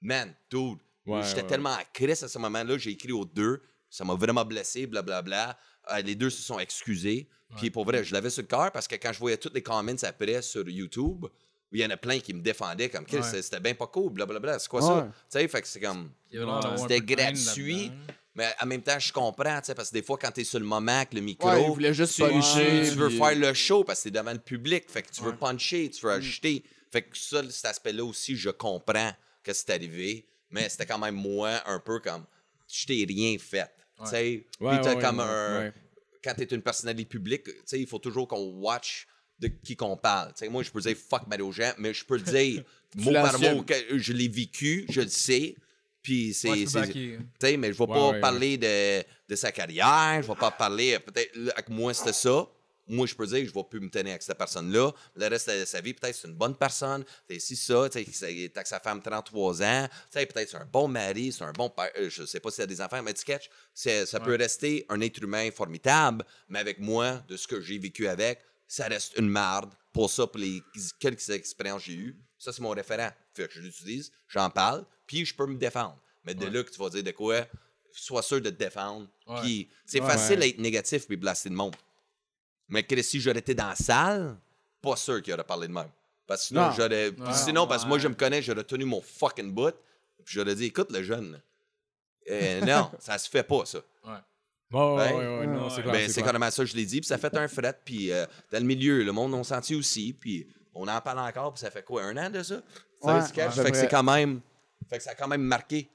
Man, 0.00 0.34
dude, 0.50 0.78
Ouais, 1.06 1.22
j'étais 1.22 1.42
ouais. 1.42 1.46
tellement 1.46 1.74
à 1.74 1.84
crise 1.84 2.22
à 2.24 2.28
ce 2.28 2.38
moment-là, 2.40 2.76
j'ai 2.78 2.90
écrit 2.90 3.12
aux 3.12 3.24
deux, 3.24 3.62
Ça 3.88 4.04
m'a 4.04 4.14
vraiment 4.14 4.44
blessé, 4.44 4.86
blablabla. 4.86 5.56
Euh, 5.92 6.00
les 6.02 6.16
deux 6.16 6.28
se 6.30 6.42
sont 6.42 6.58
excusés. 6.58 7.28
Puis 7.56 7.70
pour 7.70 7.84
vrai, 7.84 8.02
je 8.02 8.12
l'avais 8.12 8.28
sur 8.30 8.42
le 8.42 8.48
cœur 8.48 8.72
parce 8.72 8.88
que 8.88 8.96
quand 8.96 9.12
je 9.12 9.20
voyais 9.20 9.36
tous 9.36 9.52
les 9.54 9.62
comments 9.62 9.94
après 10.02 10.42
sur 10.42 10.68
YouTube, 10.68 11.26
il 11.70 11.80
y 11.80 11.86
en 11.86 11.90
a 11.90 11.96
plein 11.96 12.18
qui 12.18 12.34
me 12.34 12.40
défendaient 12.42 12.88
comme 12.90 13.04
Chris, 13.06 13.18
Ouais. 13.18 13.42
c'était 13.42 13.60
bien 13.60 13.74
pas 13.74 13.86
cool, 13.86 14.12
blablabla. 14.12 14.58
C'est 14.58 14.68
quoi 14.68 14.80
Ouais. 14.80 14.86
ça? 15.02 15.08
Tu 15.30 15.38
sais, 15.38 15.48
fait 15.48 15.62
que 15.62 15.68
c'est 15.68 15.80
comme. 15.80 16.10
C'était 16.76 17.00
gratuit. 17.00 17.92
Mais 18.36 18.48
en 18.60 18.66
même 18.66 18.82
temps, 18.82 18.98
je 18.98 19.10
comprends, 19.12 19.58
tu 19.60 19.66
sais, 19.66 19.74
parce 19.74 19.88
que 19.88 19.94
des 19.94 20.02
fois, 20.02 20.18
quand 20.18 20.30
t'es 20.30 20.44
sur 20.44 20.58
le 20.60 20.66
moment 20.66 20.92
avec 20.98 21.14
le 21.14 21.22
micro, 21.22 21.48
Ouais, 21.48 21.62
il 21.64 21.70
voulait 21.70 21.94
juste 21.94 22.14
tu, 22.16 22.20
puncher, 22.22 22.82
tu 22.90 22.96
veux 22.96 23.08
puis- 23.08 23.16
faire 23.18 23.34
le 23.34 23.54
show 23.54 23.82
parce 23.82 24.00
que 24.00 24.02
c'est 24.04 24.10
devant 24.10 24.32
le 24.32 24.38
public. 24.38 24.84
Fait 24.88 25.02
que 25.02 25.10
tu 25.10 25.22
veux 25.22 25.34
puncher, 25.34 25.88
tu 25.90 26.04
veux 26.04 26.12
ajouter. 26.12 26.62
Fait 26.92 27.02
que 27.02 27.16
ça, 27.16 27.42
cet 27.50 27.64
aspect-là 27.64 28.04
aussi, 28.04 28.36
je 28.36 28.50
comprends 28.50 29.12
que 29.42 29.52
c'est 29.52 29.70
arrivé. 29.70 30.26
Mais 30.50 30.68
c'était 30.68 30.86
quand 30.86 30.98
même 30.98 31.14
moi 31.16 31.60
un 31.66 31.80
peu 31.80 31.98
comme 31.98 32.24
je 32.72 32.86
t'ai 32.86 33.04
rien 33.08 33.36
fait. 33.38 33.68
Tu 34.04 34.10
sais, 34.10 34.46
puis 34.58 34.68
t'as 34.82 34.96
comme 34.96 35.20
un. 35.20 35.72
Quand 36.22 36.34
t'es 36.34 36.44
une 36.44 36.62
personnalité 36.62 37.04
publique, 37.08 37.44
tu 37.66 37.76
il 37.78 37.86
faut 37.86 37.98
toujours 37.98 38.28
qu'on 38.28 38.44
watch 38.60 39.06
de 39.38 39.48
qui 39.48 39.76
qu'on 39.76 39.96
parle. 39.96 40.32
Tu 40.34 40.48
moi, 40.48 40.62
je 40.62 40.70
peux 40.70 40.80
dire 40.80 40.96
fuck 40.96 41.26
Mario 41.26 41.50
Jean, 41.52 41.72
mais 41.78 41.94
je 41.94 42.04
peux 42.04 42.16
le 42.16 42.22
dire 42.22 42.64
mot 42.96 43.12
par 43.12 43.38
mot. 43.40 43.62
que 43.62 43.74
Je 43.98 44.12
l'ai 44.12 44.28
vécu, 44.28 44.84
je 44.90 45.00
le 45.00 45.08
sais. 45.08 45.56
Puis 46.06 46.32
c'est. 46.34 46.48
Ouais, 46.50 46.64
tu 46.92 47.18
sais, 47.40 47.56
mais 47.56 47.72
je 47.72 47.78
vais 47.78 47.84
Ouais, 47.84 48.12
pas 48.12 48.20
parler 48.20 48.56
De, 48.56 49.02
de 49.28 49.34
sa 49.34 49.50
carrière, 49.50 50.22
je 50.22 50.28
vais 50.28 50.34
pas 50.38 50.52
parler, 50.52 50.94
euh, 50.94 51.00
peut-être, 51.00 51.36
avec 51.52 51.68
moi, 51.68 51.92
c'était 51.92 52.12
ça. 52.12 52.46
Moi, 52.88 53.08
je 53.08 53.16
peux 53.16 53.26
dire 53.26 53.40
que 53.40 53.46
je 53.46 53.52
vais 53.52 53.64
plus 53.68 53.80
me 53.80 53.90
tenir 53.90 54.10
avec 54.12 54.22
cette 54.22 54.38
personne-là. 54.38 54.92
Le 55.16 55.26
reste 55.26 55.50
de 55.50 55.64
sa 55.64 55.80
vie, 55.80 55.92
peut-être 55.94 56.14
c'est 56.14 56.28
une 56.28 56.34
bonne 56.34 56.54
personne. 56.54 57.04
C'est 57.28 57.40
si 57.40 57.56
ça, 57.56 57.88
tu 57.90 58.04
sais, 58.12 58.32
il 58.32 58.44
est 58.44 58.56
avec 58.56 58.68
sa 58.68 58.78
femme 58.78 59.02
33 59.02 59.60
ans. 59.64 59.88
Tu 59.90 59.96
sais, 60.20 60.24
peut-être 60.26 60.48
c'est 60.50 60.56
un 60.56 60.68
bon 60.72 60.86
mari, 60.86 61.32
c'est 61.32 61.42
un 61.42 61.50
bon 61.52 61.68
père. 61.68 61.90
euh, 61.98 62.08
Je 62.08 62.24
sais 62.24 62.38
pas 62.38 62.52
s'il 62.52 62.62
a 62.62 62.66
des 62.68 62.80
enfants, 62.80 63.02
mais 63.02 63.12
tu 63.12 63.24
catch, 63.24 63.50
ça 63.74 64.20
peut 64.20 64.36
rester 64.36 64.86
un 64.88 65.00
être 65.00 65.20
humain 65.20 65.50
formidable, 65.50 66.24
mais 66.48 66.60
avec 66.60 66.78
moi, 66.78 67.24
de 67.26 67.36
ce 67.36 67.48
que 67.48 67.60
j'ai 67.60 67.78
vécu 67.78 68.06
avec, 68.06 68.38
ça 68.66 68.86
reste 68.86 69.14
une 69.18 69.28
marde. 69.28 69.72
Pour 69.92 70.10
ça, 70.10 70.26
pour 70.26 70.38
les 70.38 70.62
quelques 71.00 71.30
expériences 71.30 71.84
que 71.84 71.90
j'ai 71.90 71.96
eues, 71.96 72.16
ça, 72.38 72.52
c'est 72.52 72.60
mon 72.60 72.70
référent. 72.70 73.10
Fait 73.32 73.48
que 73.48 73.54
je 73.54 73.60
l'utilise, 73.60 74.12
j'en 74.28 74.50
parle, 74.50 74.84
puis 75.06 75.24
je 75.24 75.34
peux 75.34 75.46
me 75.46 75.56
défendre. 75.56 75.98
Mais 76.24 76.34
de 76.34 76.46
là 76.46 76.62
que 76.62 76.70
tu 76.70 76.78
vas 76.78 76.90
dire 76.90 77.02
de 77.04 77.12
quoi, 77.12 77.46
sois 77.92 78.22
sûr 78.22 78.40
de 78.40 78.50
te 78.50 78.56
défendre. 78.56 79.06
Ouais. 79.26 79.40
Puis 79.40 79.68
c'est 79.86 80.00
Ouais, 80.00 80.06
facile 80.06 80.40
d'être 80.40 80.58
négatif 80.58 81.06
puis 81.06 81.16
blaster 81.16 81.48
le 81.48 81.54
monde. 81.56 81.74
Mais 82.68 82.82
que 82.82 83.00
si 83.00 83.20
j'aurais 83.20 83.38
été 83.38 83.54
dans 83.54 83.68
la 83.68 83.76
salle, 83.76 84.36
pas 84.82 84.96
sûr 84.96 85.22
qu'il 85.22 85.32
aurait 85.32 85.44
parlé 85.44 85.68
de 85.68 85.72
même. 85.72 85.88
Parce 86.26 86.42
que 86.42 86.46
sinon, 86.48 86.66
Non. 86.66 86.72
j'aurais. 86.72 87.12
sinon, 87.32 87.66
parce 87.66 87.84
que 87.84 87.88
moi, 87.88 87.98
je 87.98 88.08
me 88.08 88.14
connais, 88.14 88.42
j'aurais 88.42 88.64
tenu 88.64 88.84
mon 88.84 89.00
fucking 89.00 89.52
bout. 89.52 89.74
Puis 90.24 90.34
j'aurais 90.34 90.56
dit, 90.56 90.64
écoute, 90.66 90.90
le 90.90 91.02
jeune. 91.04 91.40
euh, 92.28 92.60
non, 92.66 92.90
ça 92.98 93.16
se 93.16 93.30
fait 93.30 93.44
pas, 93.44 93.64
ça. 93.64 93.78
Ouais, 94.72 94.80
ouais, 94.80 95.12
Ouais. 95.14 95.38
ouais, 95.40 95.46
non, 95.46 95.70
c'est 95.70 95.82
clair. 95.82 95.92
Ben, 95.92 96.08
c'est 96.08 96.14
clair. 96.14 96.24
carrément 96.26 96.50
ça, 96.50 96.64
je 96.64 96.74
l'ai 96.74 96.84
dit. 96.84 97.00
Puis 97.00 97.06
ça 97.08 97.18
fait 97.18 97.34
un 97.36 97.48
fret. 97.48 97.78
Puis 97.84 98.10
euh, 98.12 98.26
dans 98.50 98.58
le 98.58 98.64
milieu, 98.64 99.02
le 99.02 99.12
monde 99.12 99.32
l'a 99.32 99.44
senti 99.44 99.74
aussi. 99.74 100.12
Puis 100.18 100.46
on 100.74 100.88
en 100.88 101.00
parle 101.00 101.20
encore. 101.20 101.52
Puis 101.52 101.60
ça 101.60 101.70
fait 101.70 101.84
quoi, 101.84 102.02
un 102.04 102.16
an 102.16 102.30
de 102.30 102.42
ça? 102.42 102.56
Ça 103.02 103.14
Ouais, 103.14 103.20
ouais, 103.20 103.50
fait 103.50 103.70
que 103.70 103.76
c'est 103.76 103.88
quand 103.88 104.02
même. 104.02 104.40
Fait 104.88 104.98
que 104.98 105.02
ça 105.02 105.10
a 105.10 105.14
quand 105.14 105.28
même 105.28 105.42
marqué. 105.42 105.88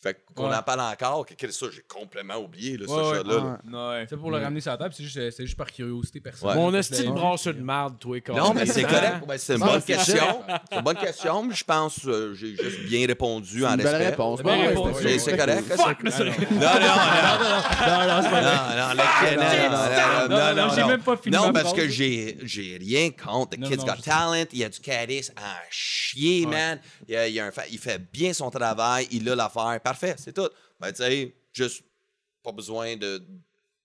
Fait 0.00 0.16
qu'on 0.32 0.48
Ouais. 0.48 0.54
en 0.56 0.62
parle 0.62 0.80
encore. 0.80 1.26
Que, 1.26 1.34
que 1.34 1.50
ça, 1.50 1.66
j'ai 1.74 1.82
complètement 1.88 2.36
oublié, 2.36 2.76
là, 2.76 2.86
ce 2.86 2.92
Ouais, 2.92 3.10
ouais. 3.10 3.16
shot-là. 3.18 3.58
là. 3.68 3.88
Ouais. 3.90 4.06
C'est 4.08 4.16
pour 4.16 4.30
le 4.30 4.38
ramener 4.38 4.60
sur 4.60 4.70
la 4.70 4.76
table, 4.76 4.94
c'est 4.96 5.02
juste, 5.02 5.30
c'est 5.32 5.44
juste 5.44 5.56
par 5.58 5.66
curiosité 5.72 6.20
personnelle. 6.20 6.56
Ouais. 6.56 6.62
Mon 6.62 6.72
esti 6.74 7.02
de 7.02 7.52
de 7.52 7.60
marde, 7.62 7.98
toi, 7.98 8.20
quand 8.20 8.34
Non, 8.36 8.54
mais 8.54 8.64
c'est 8.66 8.82
correct. 8.84 9.24
Ben, 9.26 9.36
c'est 9.36 9.54
une 9.54 9.60
bonne 9.60 9.82
question. 9.82 10.44
C'est 10.70 10.76
une 10.76 10.82
bonne 10.84 10.96
question, 10.96 11.42
mais 11.42 11.54
je 11.56 11.64
pense 11.64 11.98
que 11.98 12.32
j'ai 12.34 12.54
juste 12.56 12.80
bien 12.84 13.06
répondu 13.08 13.64
en 13.66 13.74
Une 13.74 13.80
respect. 13.80 14.06
réponse. 14.10 14.40
C'est 15.18 15.36
correct. 15.36 15.64
Fuck, 15.74 15.78
c'est- 15.78 16.02
mais 16.04 16.10
c'est- 16.12 16.24
Non, 16.24 16.60
non, 16.60 16.60
non. 16.60 17.48
Non, 17.88 18.06
non, 18.06 18.22
c'est 18.22 18.30
pas 18.30 18.40
Non, 18.40 18.50
non, 18.76 18.88
le- 18.90 19.36
non, 19.36 20.28
non, 20.28 20.28
non, 20.28 20.54
non, 20.54 20.66
non, 20.68 20.74
j'ai 20.74 20.80
non. 20.82 20.86
même 20.88 21.02
pas 21.02 21.16
fini 21.16 21.36
Non, 21.36 21.52
parce 21.52 21.72
que 21.72 21.88
j'ai 21.88 22.78
rien 22.80 23.10
contre. 23.10 23.56
The 23.56 23.58
Non, 23.60 23.68
Kid's 23.68 23.78
non, 23.84 23.92
Got. 23.94 24.02
Talent, 24.04 24.44
il 24.52 24.62
a 24.64 24.68
du 24.68 24.78
charisme 24.80 25.32
à 25.36 25.56
chier, 25.70 26.46
man. 26.46 26.78
Il 27.08 27.78
fait 27.80 27.98
bien 28.12 28.32
son 28.32 28.48
travail, 28.50 29.08
il 29.10 29.28
a 29.28 29.34
l'affaire. 29.34 29.80
Parfait, 29.88 30.14
c'est 30.18 30.32
tout. 30.34 30.48
Ben, 30.78 30.90
tu 30.92 30.96
sais, 31.02 31.34
juste 31.52 31.82
pas 32.42 32.52
besoin 32.52 32.96
de. 32.96 33.18
Tu 33.18 33.24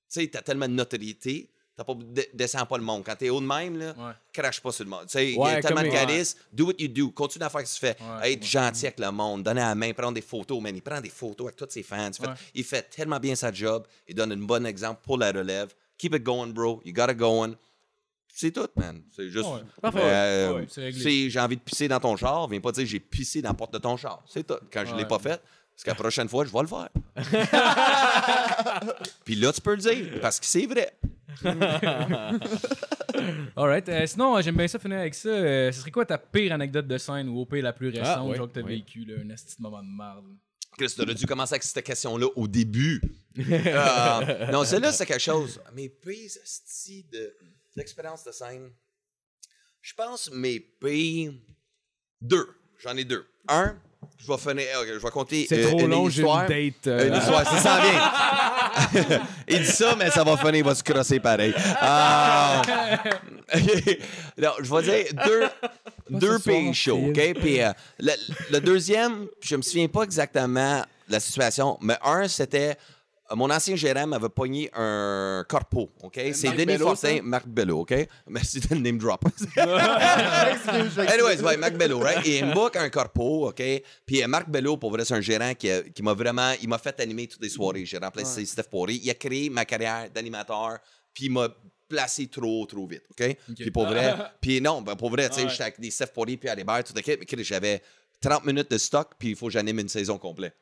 sais, 0.08 0.28
t'as 0.28 0.42
tellement 0.42 0.68
de 0.68 0.74
notoriété, 0.74 1.50
t'as 1.76 1.84
pas, 1.86 1.94
de- 1.96 2.28
descends 2.34 2.66
pas 2.66 2.78
le 2.78 2.84
monde. 2.84 3.04
Quand 3.06 3.16
t'es 3.16 3.30
haut 3.30 3.40
de 3.40 3.46
même, 3.46 3.78
là, 3.78 3.94
Ouais. 3.98 4.12
crache 4.34 4.60
pas 4.62 4.72
sur 4.72 4.84
le 4.84 4.90
monde. 4.90 5.04
Tu 5.04 5.10
sais, 5.14 5.30
il 5.30 5.36
y 5.36 5.38
Ouais, 5.38 5.56
a 5.56 5.62
tellement 5.62 5.82
de 5.82 5.88
charisme. 5.88 6.38
Do 6.52 6.66
what 6.68 6.74
you 6.80 6.88
do. 6.90 7.10
Continue 7.12 7.46
à 7.46 7.50
faire 7.50 7.66
ce 7.66 7.80
que 7.80 7.88
tu 7.88 7.94
fais. 7.94 8.04
Ouais, 8.22 8.34
Être 8.34 8.46
gentil 8.46 8.86
avec 8.88 9.00
le 9.00 9.12
monde, 9.12 9.44
donner 9.44 9.62
la 9.62 9.74
main, 9.76 9.94
prendre 9.94 10.14
des 10.14 10.22
photos. 10.22 10.62
Man, 10.62 10.76
il 10.76 10.82
prend 10.82 11.00
des 11.02 11.10
photos 11.10 11.48
avec 11.48 11.56
tous 11.56 11.70
ses 11.70 11.84
fans. 11.84 12.10
Il 12.12 12.16
fait, 12.16 12.28
Ouais. 12.28 12.34
il 12.54 12.64
fait 12.64 12.90
tellement 12.90 13.20
bien 13.20 13.36
sa 13.36 13.52
job. 13.52 13.88
Il 14.08 14.14
donne 14.16 14.34
un 14.34 14.38
bon 14.38 14.66
exemple 14.66 15.00
pour 15.04 15.18
la 15.18 15.32
relève. 15.32 15.74
Keep 15.98 16.16
it 16.16 16.24
going, 16.24 16.48
bro. 16.48 16.82
You 16.86 16.94
got 16.94 17.10
it 17.12 17.18
going. 17.18 17.56
C'est 18.36 18.52
tout, 18.52 18.68
man. 18.76 19.02
C'est 19.16 19.30
juste. 19.30 19.46
Ouais. 19.48 19.62
Parfait. 19.82 20.00
Euh, 20.02 20.54
Ouais, 20.66 20.92
si 20.92 21.30
j'ai 21.30 21.40
envie 21.40 21.56
de 21.56 21.62
pisser 21.62 21.88
dans 21.88 22.00
ton 22.00 22.16
char, 22.18 22.48
viens 22.48 22.60
pas 22.60 22.72
dire 22.72 22.86
j'ai 22.86 23.00
pissé 23.00 23.42
dans 23.44 23.50
la 23.50 23.54
porte 23.54 23.74
de 23.74 23.78
ton 23.78 23.96
char. 23.96 24.24
C'est 24.28 24.46
tout. 24.46 24.58
Quand 24.72 24.84
je 24.86 24.92
l'ai 24.96 25.04
Ouais. 25.04 25.08
pas 25.08 25.20
fait, 25.20 25.40
parce 25.76 25.84
que 25.84 25.90
la 25.90 25.96
prochaine 25.96 26.30
fois, 26.30 26.46
je 26.46 26.52
vais 26.52 26.62
le 26.62 26.68
faire. 26.68 26.90
Puis 29.26 29.36
là, 29.36 29.52
tu 29.52 29.62
peux 29.62 29.76
le 29.76 29.82
dire, 29.82 30.20
parce 30.22 30.40
que 30.40 30.46
c'est 30.46 30.66
vrai. 30.66 30.94
Alright. 33.56 33.90
euh, 33.90 34.06
sinon, 34.06 34.38
euh, 34.38 34.42
j'aime 34.42 34.56
bien 34.56 34.68
ça 34.68 34.80
finir 34.80 35.00
avec 35.00 35.14
ça. 35.16 35.30
Euh, 35.30 35.72
ce 35.72 35.80
serait 35.82 35.92
quoi 35.92 36.06
ta 36.06 36.18
pire 36.18 36.54
anecdote 36.54 36.88
de 36.88 36.98
scène 36.98 37.28
ou 37.30 37.40
au 37.40 37.46
pire 37.46 37.64
la 37.64 37.74
plus 37.74 37.90
récente, 37.90 38.06
Ah, 38.08 38.24
ouais, 38.24 38.38
genre 38.38 38.48
que 38.48 38.54
t'as 38.54 38.62
ouais. 38.62 38.76
vécu, 38.76 39.06
là, 39.06 39.16
un 39.20 39.26
de 39.26 39.36
moment 39.60 39.84
de 39.84 39.88
merde. 39.90 40.26
Chris, 40.78 40.94
t'aurais 40.98 41.14
dû 41.14 41.26
commencer 41.26 41.54
avec 41.54 41.64
cette 41.64 41.84
question-là 41.86 42.28
au 42.36 42.48
début. 42.48 43.02
Euh, 43.38 44.52
non, 44.52 44.64
celle-là, 44.64 44.92
c'est 44.92 45.06
quelque 45.06 45.22
chose. 45.22 45.62
Mes 45.74 45.90
pires 45.90 46.32
de 47.12 47.36
d'expérience 47.76 48.24
de 48.24 48.32
scène. 48.32 48.70
Je 49.82 49.94
pense 49.94 50.32
mes 50.32 50.60
pires. 50.60 51.34
Deux. 52.22 52.48
J'en 52.80 52.96
ai 52.96 53.04
deux. 53.04 53.26
Un, 53.48 53.76
je 54.18 54.28
vais 54.28 54.38
finir. 54.38 54.66
je 54.88 54.94
vais 55.00 55.10
compter. 55.12 55.46
C'est 55.48 55.64
euh, 55.64 55.68
trop 55.70 55.80
une 55.80 55.90
long, 55.90 56.10
j'ai 56.10 56.22
une 56.22 56.28
histoire. 56.28 56.48
date. 56.48 56.88
euh, 56.88 57.08
Une 57.08 57.16
histoire, 57.16 57.44
ça 57.46 57.58
s'en 57.58 57.82
vient. 57.82 59.22
il 59.48 59.60
dit 59.60 59.66
ça, 59.66 59.96
mais 59.98 60.10
ça 60.10 60.24
va 60.24 60.38
finir, 60.38 60.56
il 60.56 60.64
va 60.64 60.76
se 60.76 60.84
crosser 60.84 61.20
pareil. 61.20 61.54
Ah. 61.80 62.62
non, 64.38 64.52
je 64.62 64.74
vais 64.76 64.82
dire 64.84 65.14
deux, 65.26 65.44
deux 66.10 66.40
pays 66.40 66.74
chauds, 66.74 67.08
OK? 67.10 67.34
Puis 67.40 67.62
euh, 67.62 67.72
le, 68.00 68.12
le 68.52 68.60
deuxième, 68.62 69.28
je 69.42 69.56
me 69.56 69.62
souviens 69.62 69.88
pas 69.88 70.04
exactement 70.04 70.80
de 71.08 71.14
la 71.14 71.20
situation, 71.20 71.78
mais 71.82 71.98
un, 72.04 72.28
c'était... 72.28 72.78
euh, 73.32 73.36
Mon 73.36 73.50
ancien 73.50 73.76
gérant 73.76 74.08
m'avait 74.08 74.30
pogné 74.30 74.70
un 74.74 75.46
corpo, 75.48 75.90
OK? 76.02 76.20
C'est 76.34 76.48
Marc 76.48 76.58
Denis 76.58 76.66
Bello, 76.66 76.86
Fortin, 76.88 77.18
ça? 77.18 77.22
Marc 77.24 77.48
Bello, 77.48 77.80
OK? 77.82 77.94
Merci 78.28 78.60
de 78.60 78.76
le 78.76 78.82
name 78.82 78.98
drop. 78.98 79.24
Anyways, 79.58 81.42
ouais, 81.42 81.58
Marc 81.58 81.74
Bello, 81.76 82.00
right? 82.00 82.26
Et 82.26 82.40
il 82.40 82.46
me 82.46 82.54
book 82.54 82.76
un 82.76 82.90
corpo, 82.90 83.48
OK? 83.50 83.62
Puis 84.06 84.24
euh, 84.24 84.28
Marc 84.28 84.50
Bello, 84.50 84.78
pour 84.78 84.92
vrai, 84.92 85.06
c'est 85.06 85.14
un 85.14 85.22
gérant 85.22 85.54
qui, 85.54 85.70
m'a 86.02 86.14
vraiment... 86.14 86.54
Il 86.62 86.70
m'a 86.70 86.78
fait 86.78 87.00
animer 87.00 87.28
toutes 87.28 87.42
les 87.42 87.50
soirées. 87.50 87.86
J'ai 87.86 87.98
remplacé 87.98 88.46
Steph 88.46 88.64
Poré. 88.64 88.94
Il 88.94 89.10
a 89.10 89.14
créé 89.14 89.50
ma 89.50 89.66
carrière 89.66 90.10
d'animateur, 90.14 90.80
puis 91.14 91.26
il 91.26 91.32
m'a 91.32 91.48
placé 91.88 92.28
trop, 92.28 92.66
trop 92.66 92.88
vite, 92.88 93.04
OK? 93.12 93.38
Puis 93.56 93.72
pour 93.72 93.86
vrai... 93.86 94.16
Puis 94.42 94.60
non, 94.60 94.82
ben 94.82 94.96
pour 94.96 95.10
vrai, 95.10 95.30
tu 95.30 95.36
sais, 95.36 95.50
j'étais 95.50 95.64
avec 95.64 95.80
des 95.80 95.92
Steph 95.92 96.08
Poré 96.08 96.38
puis 96.38 96.50
Alibert, 96.50 96.84
tout 96.84 96.94
le 96.96 97.02
kit, 97.02 97.18
mais 97.18 97.44
j'avais 97.44 97.82
30 98.22 98.46
minutes 98.46 98.72
de 98.72 98.78
stock, 98.78 99.12
puis 99.18 99.30
il 99.30 99.36
faut 99.36 99.48
que 99.48 99.54
j'anime 99.54 99.80
une 99.80 99.90
saison 99.90 100.18
complète. 100.18 100.56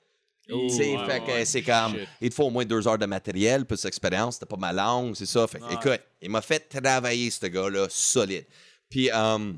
Ouais, 0.51 0.97
fait 1.07 1.19
que 1.19 1.31
ouais, 1.31 1.45
c'est 1.45 1.61
comme, 1.61 1.93
shit. 1.97 2.07
il 2.21 2.29
te 2.29 2.35
faut 2.35 2.45
au 2.45 2.49
moins 2.49 2.65
deux 2.65 2.87
heures 2.87 2.97
de 2.97 3.05
matériel, 3.05 3.65
plus 3.65 3.81
d'expérience, 3.81 4.35
c'était 4.35 4.45
pas 4.45 4.57
ma 4.57 4.73
langue, 4.73 5.15
c'est 5.15 5.25
ça. 5.25 5.47
Fait 5.47 5.59
que, 5.59 5.73
écoute, 5.73 6.01
il 6.21 6.29
m'a 6.29 6.41
fait 6.41 6.67
travailler, 6.67 7.29
ce 7.29 7.45
gars-là, 7.45 7.87
solide. 7.89 8.45
Puis, 8.89 9.09
euh, 9.11 9.53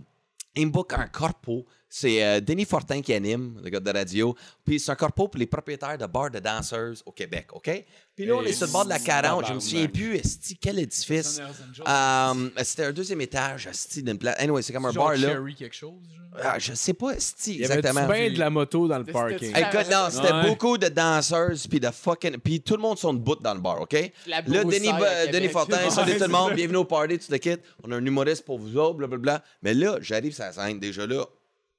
il 0.56 0.68
me 0.68 0.72
book 0.72 0.94
un 0.94 1.08
corpo. 1.08 1.66
C'est 1.96 2.24
euh, 2.24 2.40
Denis 2.40 2.66
Fortin 2.66 3.04
qui 3.04 3.14
anime, 3.14 3.60
le 3.64 3.70
gars 3.70 3.80
de 3.80 3.92
radio. 3.92 4.36
Puis 4.66 4.80
c'est 4.80 4.90
un 4.90 4.96
corpo 4.96 5.28
pour 5.28 5.38
les 5.38 5.46
propriétaires 5.46 5.96
de 5.96 6.08
bars 6.08 6.32
de 6.32 6.40
danseuses 6.40 7.04
au 7.06 7.12
Québec, 7.12 7.50
OK? 7.54 7.70
Puis 8.16 8.26
là, 8.26 8.34
on 8.38 8.42
Et 8.44 8.50
est 8.50 8.54
sur 8.54 8.66
le 8.66 8.72
bord 8.72 8.86
de 8.86 8.90
la 8.90 8.98
40. 8.98 9.46
Je 9.48 9.54
me 9.54 9.60
souviens 9.60 9.86
plus, 9.88 10.16
esti, 10.16 10.58
quel 10.60 10.80
édifice. 10.80 11.40
Euh, 11.88 12.50
C'était 12.64 12.86
un 12.86 12.92
deuxième 12.92 13.22
étage, 13.22 13.68
esti, 13.68 14.02
d'une 14.02 14.18
place. 14.18 14.36
Anyway, 14.40 14.64
c'est 14.64 14.74
comme 14.74 14.88
un 14.88 14.92
bar, 14.92 15.12
là. 15.12 15.18
Cherry 15.20 15.54
quelque 15.54 15.76
chose, 15.76 16.02
genre. 16.12 16.42
Ah, 16.44 16.58
je 16.58 16.74
sais 16.74 16.94
pas, 16.96 17.12
esti, 17.12 17.54
Il 17.54 17.62
y 17.62 17.66
avait 17.66 17.76
exactement. 17.78 18.08
bien 18.12 18.32
de 18.32 18.40
la 18.40 18.50
moto 18.50 18.88
dans 18.88 18.98
le 18.98 19.06
parking? 19.06 19.56
Écoute, 19.56 19.92
non, 19.92 20.08
c'était 20.10 20.34
Ouais. 20.34 20.48
beaucoup 20.48 20.80
de 20.80 20.88
danseuses, 20.88 21.68
puis 21.68 21.80
de 21.80 21.92
fucking. 21.92 22.38
Puis 22.40 22.60
tout 22.62 22.76
le 22.76 22.82
monde 22.82 22.98
sont 22.98 23.14
debout 23.14 23.36
dans 23.36 23.54
le 23.54 23.60
bar, 23.62 23.80
OK? 23.82 23.94
La 24.26 24.42
Là, 24.42 24.64
Denis. 24.64 24.90
Denis 25.32 25.50
Fortin, 25.50 25.92
salut 25.92 26.14
tout 26.14 26.22
le 26.24 26.28
monde, 26.28 26.54
bienvenue 26.56 26.78
au 26.78 26.86
party, 26.86 27.20
tu 27.20 27.28
te 27.28 27.36
quittes. 27.36 27.62
On 27.84 27.92
a 27.92 27.98
un 27.98 28.04
humoriste 28.04 28.46
pour 28.46 28.58
vous 28.58 28.78
autres, 28.78 28.96
blablabla. 28.96 29.44
Mais 29.62 29.76
là, 29.76 30.00
j'arrive 30.02 30.34
sur 30.34 30.44
la 30.44 30.54
scène, 30.54 30.80
déjà 30.80 31.06
là, 31.06 31.24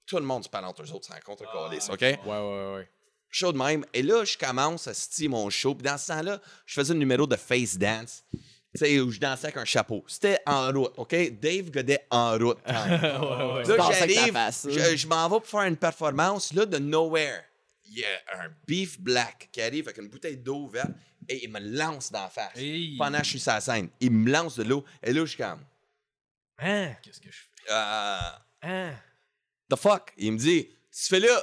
tout 0.06 0.16
le 0.16 0.22
monde 0.24 0.44
se 0.44 0.48
parle 0.48 0.64
entre 0.66 0.82
eux 0.82 0.92
autres, 0.92 1.06
c'est 1.08 1.14
un 1.16 1.20
contre 1.20 1.44
calice 1.50 1.88
OK? 1.88 2.00
Ouais, 2.00 2.16
ouais, 2.26 2.74
ouais. 2.76 2.88
Chaud 3.30 3.52
de 3.52 3.58
même. 3.58 3.84
Et 3.92 4.02
là, 4.02 4.24
je 4.24 4.36
commence 4.38 4.86
à 4.86 4.94
sti 4.94 5.28
mon 5.28 5.50
show. 5.50 5.74
Puis 5.74 5.82
dans 5.84 5.98
ce 5.98 6.06
temps-là, 6.08 6.40
je 6.66 6.74
faisais 6.74 6.92
un 6.92 6.96
numéro 6.96 7.26
de 7.26 7.34
face 7.36 7.76
dance. 7.76 8.24
Tu 8.32 8.40
sais, 8.76 9.00
où 9.00 9.10
je 9.10 9.18
dansais 9.20 9.46
avec 9.46 9.56
un 9.56 9.64
chapeau. 9.64 10.04
C'était 10.06 10.38
en 10.46 10.70
route, 10.72 10.92
OK? 10.96 11.14
Dave 11.40 11.70
Godet 11.70 12.06
en 12.10 12.36
route. 12.38 12.58
quand 12.66 12.86
même. 12.86 13.00
Tu 13.64 13.70
Là, 13.76 13.90
j'arrive, 13.92 14.38
je, 14.72 14.96
je 14.96 15.06
m'en 15.06 15.28
vais 15.28 15.36
pour 15.40 15.46
faire 15.46 15.62
une 15.62 15.76
performance, 15.76 16.52
là, 16.52 16.66
de 16.66 16.78
nowhere. 16.78 17.42
il 17.86 17.98
y 18.00 18.04
a 18.04 18.44
un 18.44 18.48
beef 18.66 19.00
black 19.00 19.48
qui 19.52 19.60
arrive 19.62 19.86
avec 19.88 19.98
une 19.98 20.08
bouteille 20.08 20.36
d'eau 20.36 20.66
verte 20.66 20.90
et 21.28 21.44
il 21.44 21.50
me 21.50 21.60
lance 21.60 22.10
dans 22.12 22.22
la 22.22 22.28
face. 22.30 22.56
Hey. 22.56 22.96
Pendant 22.98 23.18
que 23.18 23.24
je 23.24 23.30
suis 23.30 23.40
sur 23.40 23.52
la 23.52 23.60
scène. 23.60 23.88
Il 24.00 24.10
me 24.10 24.30
lance 24.30 24.56
de 24.56 24.64
l'eau. 24.64 24.84
Et 25.02 25.12
là, 25.12 25.20
je 25.22 25.26
suis 25.30 25.38
comme, 25.42 25.60
Hein? 26.58 26.94
Qu'est-ce 27.02 27.20
que 27.20 27.30
je 27.30 27.38
fais? 27.38 27.72
euh, 27.72 28.18
Hein? 28.62 28.92
The 29.70 29.76
fuck? 29.76 30.12
Il 30.16 30.32
me 30.32 30.38
dit, 30.38 30.66
tu 30.66 31.08
fais 31.08 31.20
là? 31.20 31.42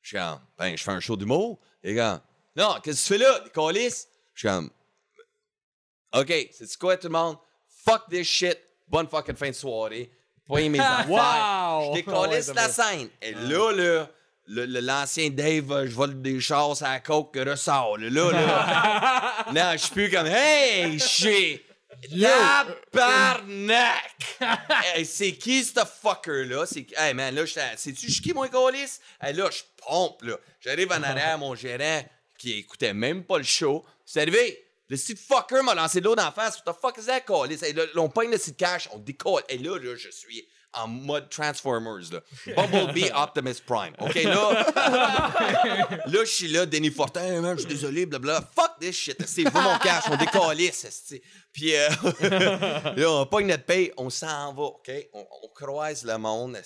Je 0.00 0.08
suis 0.08 0.16
comme, 0.16 0.40
ben, 0.58 0.76
je 0.76 0.82
fais 0.82 0.90
un 0.90 1.00
show 1.00 1.16
d'humour. 1.16 1.58
Il 1.82 1.90
est 1.90 1.96
comme, 1.96 2.20
non, 2.56 2.76
qu'est-ce 2.82 3.08
que 3.08 3.14
tu 3.14 3.20
fais 3.20 3.30
là? 3.30 3.44
Colis? 3.54 4.06
Je 4.34 4.40
suis 4.40 4.48
comme, 4.48 4.70
OK, 6.14 6.48
c'est 6.52 6.76
quoi 6.76 6.96
tout 6.96 7.06
le 7.06 7.12
monde? 7.12 7.36
Fuck 7.84 8.08
this 8.10 8.26
shit. 8.26 8.58
Bonne 8.88 9.08
fucking 9.08 9.36
fin 9.36 9.48
de 9.48 9.54
soirée. 9.54 10.10
Poignez 10.44 10.68
mes 10.68 10.80
affaires. 10.80 11.08
Wow! 11.08 11.94
Je 11.94 11.94
décollisse 11.94 12.48
Ouais, 12.48 12.54
la 12.54 12.68
scène. 12.68 13.08
Et 13.22 13.32
là, 13.32 13.72
là, 13.72 14.80
l'ancien 14.80 15.30
Dave, 15.30 15.72
euh, 15.72 15.86
je 15.86 15.92
vole 15.94 16.20
des 16.20 16.40
chars 16.40 16.82
à 16.82 16.94
la 16.94 17.00
coke, 17.00 17.36
ressort. 17.36 17.96
Là, 17.98 18.10
là, 18.10 18.30
là. 18.32 19.46
non, 19.54 19.72
je 19.72 19.78
suis 19.78 19.90
plus 19.90 20.10
comme, 20.10 20.26
hey, 20.26 20.98
shit! 20.98 21.62
Tabarnak! 22.10 23.94
hey, 24.94 25.06
c'est 25.06 25.32
qui 25.32 25.62
ce 25.62 25.80
fucker-là? 25.84 26.66
C'est 26.66 26.86
Hey 26.96 27.14
man, 27.14 27.34
là, 27.34 27.46
suis 27.46 28.20
qui, 28.20 28.32
moi, 28.32 28.48
Colis? 28.48 28.98
Hey, 29.20 29.34
là, 29.34 29.48
je 29.50 29.62
pompe, 29.76 30.22
là. 30.22 30.36
J'arrive 30.60 30.90
en 30.90 31.02
arrière, 31.02 31.38
mon 31.38 31.54
gérant, 31.54 32.02
qui 32.38 32.58
écoutait 32.58 32.92
même 32.94 33.24
pas 33.24 33.38
le 33.38 33.44
show. 33.44 33.84
C'est 34.04 34.22
arrivé. 34.22 34.64
Le 34.88 34.96
site 34.96 35.18
fucker 35.18 35.62
m'a 35.62 35.74
lancé 35.74 36.00
de 36.00 36.06
l'eau 36.06 36.16
dans 36.16 36.24
la 36.24 36.32
face. 36.32 36.60
What 36.66 36.72
the 36.72 36.76
fuck 36.80 36.98
is 36.98 37.06
that, 37.06 37.20
Colis? 37.20 37.62
Hey, 37.62 37.72
là, 37.72 37.84
là, 37.94 38.02
on 38.02 38.08
pogne 38.08 38.30
le 38.30 38.38
site 38.38 38.56
cash, 38.56 38.88
on 38.92 38.98
décolle. 38.98 39.42
Et 39.48 39.58
là, 39.58 39.78
là, 39.78 39.94
je 39.96 40.10
suis 40.10 40.46
en 40.74 40.88
mode 40.88 41.28
Transformers, 41.28 42.12
là. 42.12 42.20
Bumblebee 42.56 43.10
Optimus 43.14 43.60
Prime. 43.66 43.94
OK, 43.98 44.14
là, 44.22 44.64
Là, 46.06 46.24
je 46.24 46.30
suis 46.30 46.48
là, 46.48 46.66
Denis 46.66 46.90
Fortin, 46.90 47.22
Hey, 47.22 47.40
man, 47.40 47.56
je 47.56 47.60
suis 47.62 47.68
désolé, 47.68 48.06
blabla. 48.06 48.40
Fuck 48.54 48.78
this 48.80 48.96
shit, 48.96 49.22
c'est 49.26 49.44
vous 49.44 49.60
mon 49.60 49.78
cash, 49.78 50.04
on 50.10 50.16
décalisse. 50.16 51.14
Puis 51.52 51.74
euh, 51.74 51.88
là, 52.96 53.10
on 53.10 53.26
pogne 53.26 53.46
notre 53.46 53.64
paye, 53.64 53.92
on 53.96 54.10
s'en 54.10 54.52
va, 54.54 54.62
OK? 54.62 54.90
On, 55.12 55.26
on 55.42 55.48
croise 55.48 56.04
le 56.04 56.16
monde. 56.18 56.54
Là, 56.54 56.62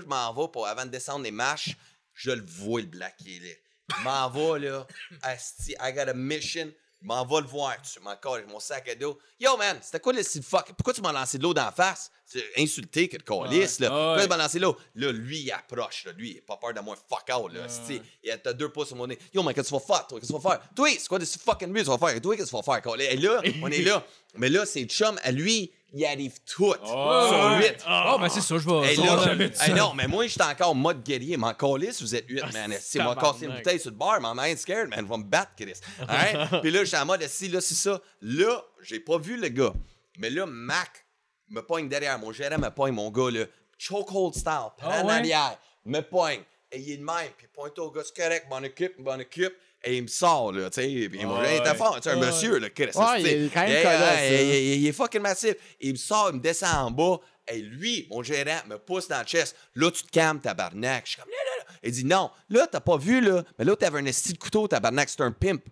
je 0.00 0.06
m'en 0.06 0.32
vais 0.32 0.48
pour, 0.52 0.66
avant 0.66 0.84
de 0.84 0.90
descendre 0.90 1.24
les 1.24 1.30
marches, 1.30 1.76
je 2.14 2.30
le 2.30 2.44
vois, 2.46 2.80
le 2.80 2.86
black, 2.86 3.16
il 3.24 3.46
est 3.46 3.60
m'en 4.02 4.28
vais, 4.30 4.60
là, 4.60 4.86
esti, 5.24 5.74
I 5.80 5.92
got 5.92 6.08
a 6.08 6.14
mission. 6.14 6.72
M'en 7.02 7.24
vais 7.24 7.40
le 7.40 7.46
voir, 7.46 7.76
tu 7.80 7.98
m'en 8.00 8.14
colles, 8.16 8.44
mon 8.46 8.60
sac 8.60 8.86
à 8.90 8.94
dos. 8.94 9.18
Yo, 9.38 9.56
man, 9.56 9.78
c'était 9.80 10.00
quoi 10.00 10.12
le 10.12 10.22
style 10.22 10.42
fuck? 10.42 10.66
Pourquoi 10.76 10.92
tu 10.92 11.00
m'as 11.00 11.12
lancé 11.12 11.38
de 11.38 11.42
l'eau 11.42 11.54
dans 11.54 11.64
la 11.64 11.72
face? 11.72 12.10
C'est 12.26 12.44
insulté 12.58 13.08
que 13.08 13.16
le 13.16 13.22
calice, 13.22 13.80
là. 13.80 13.88
Pourquoi 13.88 14.22
tu 14.22 14.28
m'as 14.28 14.36
lancé 14.36 14.58
de 14.58 14.64
l'eau? 14.64 14.76
Là, 14.94 15.10
lui, 15.10 15.40
il 15.40 15.50
approche, 15.50 16.04
là. 16.04 16.12
Lui, 16.12 16.32
il 16.32 16.38
a 16.38 16.42
pas 16.42 16.58
peur 16.58 16.74
de 16.74 16.80
moi, 16.80 16.96
fuck 17.08 17.24
out, 17.34 17.52
là. 17.52 17.64
esti. 17.64 18.02
Il 18.22 18.30
a 18.30 18.52
deux 18.52 18.68
pouces 18.68 18.88
sur 18.88 18.96
mon 18.96 19.06
nez. 19.06 19.18
Yo, 19.32 19.42
man, 19.42 19.54
qu'est-ce 19.54 19.70
que 19.70 19.76
tu 19.76 19.80
vas 19.80 19.96
faire, 19.96 20.06
toi? 20.06 20.20
Qu'est-ce 20.20 20.30
que 20.32 20.36
tu 20.36 20.42
vas 20.42 20.50
faire? 20.50 20.60
Toi, 20.76 20.88
c'est 20.98 21.08
quoi 21.08 21.18
de 21.18 21.24
ce 21.24 21.38
fucking 21.38 21.68
mieux 21.68 21.82
tu 21.84 21.88
vas 21.88 21.96
faire? 21.96 22.20
Toi, 22.20 22.36
qu'est-ce 22.36 22.50
que 22.52 22.56
tu 22.56 22.64
vas 22.66 22.80
faire? 22.80 23.00
Et 23.00 23.16
là, 23.16 23.40
on 23.62 23.68
est 23.68 23.82
là. 23.82 24.04
Mais 24.36 24.50
là, 24.50 24.66
c'est 24.66 24.84
chum, 24.84 25.18
à 25.22 25.32
lui, 25.32 25.72
il 25.92 26.04
arrive 26.04 26.34
tout. 26.44 26.74
sur 26.84 27.58
huit. 27.58 27.84
Oh, 27.88 28.16
mais 28.20 28.28
c'est 28.28 28.40
ça, 28.40 28.56
je 28.58 28.68
vais. 28.68 28.92
Hey, 28.92 28.96
là, 28.96 29.22
jamais 29.24 29.50
hey, 29.60 29.74
non, 29.74 29.92
mais 29.94 30.06
moi, 30.06 30.26
j'étais 30.26 30.42
encore 30.44 30.70
en 30.70 30.74
mode 30.74 31.02
guerrier. 31.02 31.36
M'en 31.36 31.52
calisse, 31.54 32.00
vous 32.02 32.14
êtes 32.14 32.26
8, 32.28 32.52
man. 32.52 32.74
Si 32.80 32.98
m'a 32.98 33.14
cassé 33.16 33.46
une 33.46 33.54
bouteille 33.56 33.80
sur 33.80 33.90
le 33.90 33.96
bar, 33.96 34.20
man, 34.20 34.36
I'm 34.38 34.56
scared, 34.56 34.88
man. 34.88 35.00
Je 35.04 35.10
vais 35.10 35.18
me 35.18 35.24
battre, 35.24 35.52
Chris. 35.56 35.74
Alright? 36.08 36.60
Puis 36.62 36.70
là, 36.70 36.84
j'étais 36.84 36.98
en 36.98 37.06
mode, 37.06 37.22
si, 37.26 37.48
là, 37.48 37.60
c'est 37.60 37.74
ça. 37.74 38.00
Là, 38.20 38.62
j'ai 38.82 39.00
pas 39.00 39.18
vu 39.18 39.36
le 39.36 39.48
gars. 39.48 39.72
Mais 40.18 40.30
là, 40.30 40.46
Mac 40.46 41.04
me 41.48 41.60
pogne 41.60 41.88
derrière. 41.88 42.18
Mon 42.18 42.32
gérant 42.32 42.58
me 42.58 42.68
pogne, 42.70 42.92
mon 42.94 43.10
gars, 43.10 43.30
là. 43.30 43.44
Chokehold 43.78 44.34
style. 44.34 44.68
Prend 44.76 44.90
Ah 44.90 45.02
en 45.02 45.06
ouais? 45.06 45.14
arrière. 45.14 45.58
Me 45.84 46.00
pogne. 46.00 46.42
Et 46.72 46.78
il 46.78 46.92
est 46.92 46.96
de 46.98 47.04
même. 47.04 47.30
Puis 47.36 47.48
pointe 47.52 47.76
au 47.78 47.90
gars, 47.90 48.02
c'est 48.04 48.16
correct, 48.22 48.46
m'en 48.48 48.58
occupe, 48.58 48.98
m'en 48.98 49.14
occupe. 49.14 49.54
Et 49.82 49.96
il 49.96 50.02
me 50.02 50.08
sort, 50.08 50.52
là, 50.52 50.68
tu 50.68 50.82
sais. 50.82 51.10
Gérant 51.10 51.42
était 51.42 51.68
ouais. 51.68 51.74
fort. 51.74 51.96
Tu 52.00 52.02
sais, 52.08 52.10
un 52.14 52.16
monsieur, 52.16 52.58
là, 52.58 52.68
Chris. 52.70 52.90
Ouais, 52.94 53.16
tu 53.18 53.22
sais. 53.24 53.38
il 53.38 53.44
est 53.46 53.48
quand 53.48 53.60
même 53.66 53.82
colosse, 53.82 54.02
hein. 54.02 54.28
il, 54.30 54.40
il- 54.48 54.80
il 54.82 54.86
est 54.88 54.92
fucking 54.92 55.22
massif. 55.22 55.54
Il 55.80 55.92
me 55.92 55.96
sort, 55.96 56.28
il 56.30 56.36
me 56.36 56.40
descend 56.42 56.74
en 56.74 56.90
bas. 56.90 57.18
Et 57.48 57.58
lui, 57.60 58.06
mon 58.10 58.22
gérant, 58.22 58.60
me 58.68 58.76
pousse 58.76 59.08
dans 59.08 59.18
le 59.20 59.24
chest. 59.24 59.56
Là, 59.74 59.90
tu 59.90 60.02
te 60.02 60.10
calmes, 60.10 60.38
tabarnak. 60.38 61.04
Je 61.06 61.12
suis 61.12 61.20
comme, 61.20 61.30
là, 61.30 61.36
là, 61.36 61.64
là. 61.64 61.74
Il 61.82 61.92
dit, 61.92 62.04
non, 62.04 62.30
là, 62.50 62.66
t'as 62.70 62.80
pas 62.80 62.98
vu, 62.98 63.20
là. 63.22 63.42
Mais 63.58 63.64
là, 63.64 63.74
t'avais 63.74 63.98
un 64.00 64.04
esti 64.04 64.34
de 64.34 64.38
couteau, 64.38 64.68
tabarnak. 64.68 65.08
C'est 65.08 65.22
un 65.22 65.32
pimp. 65.32 65.62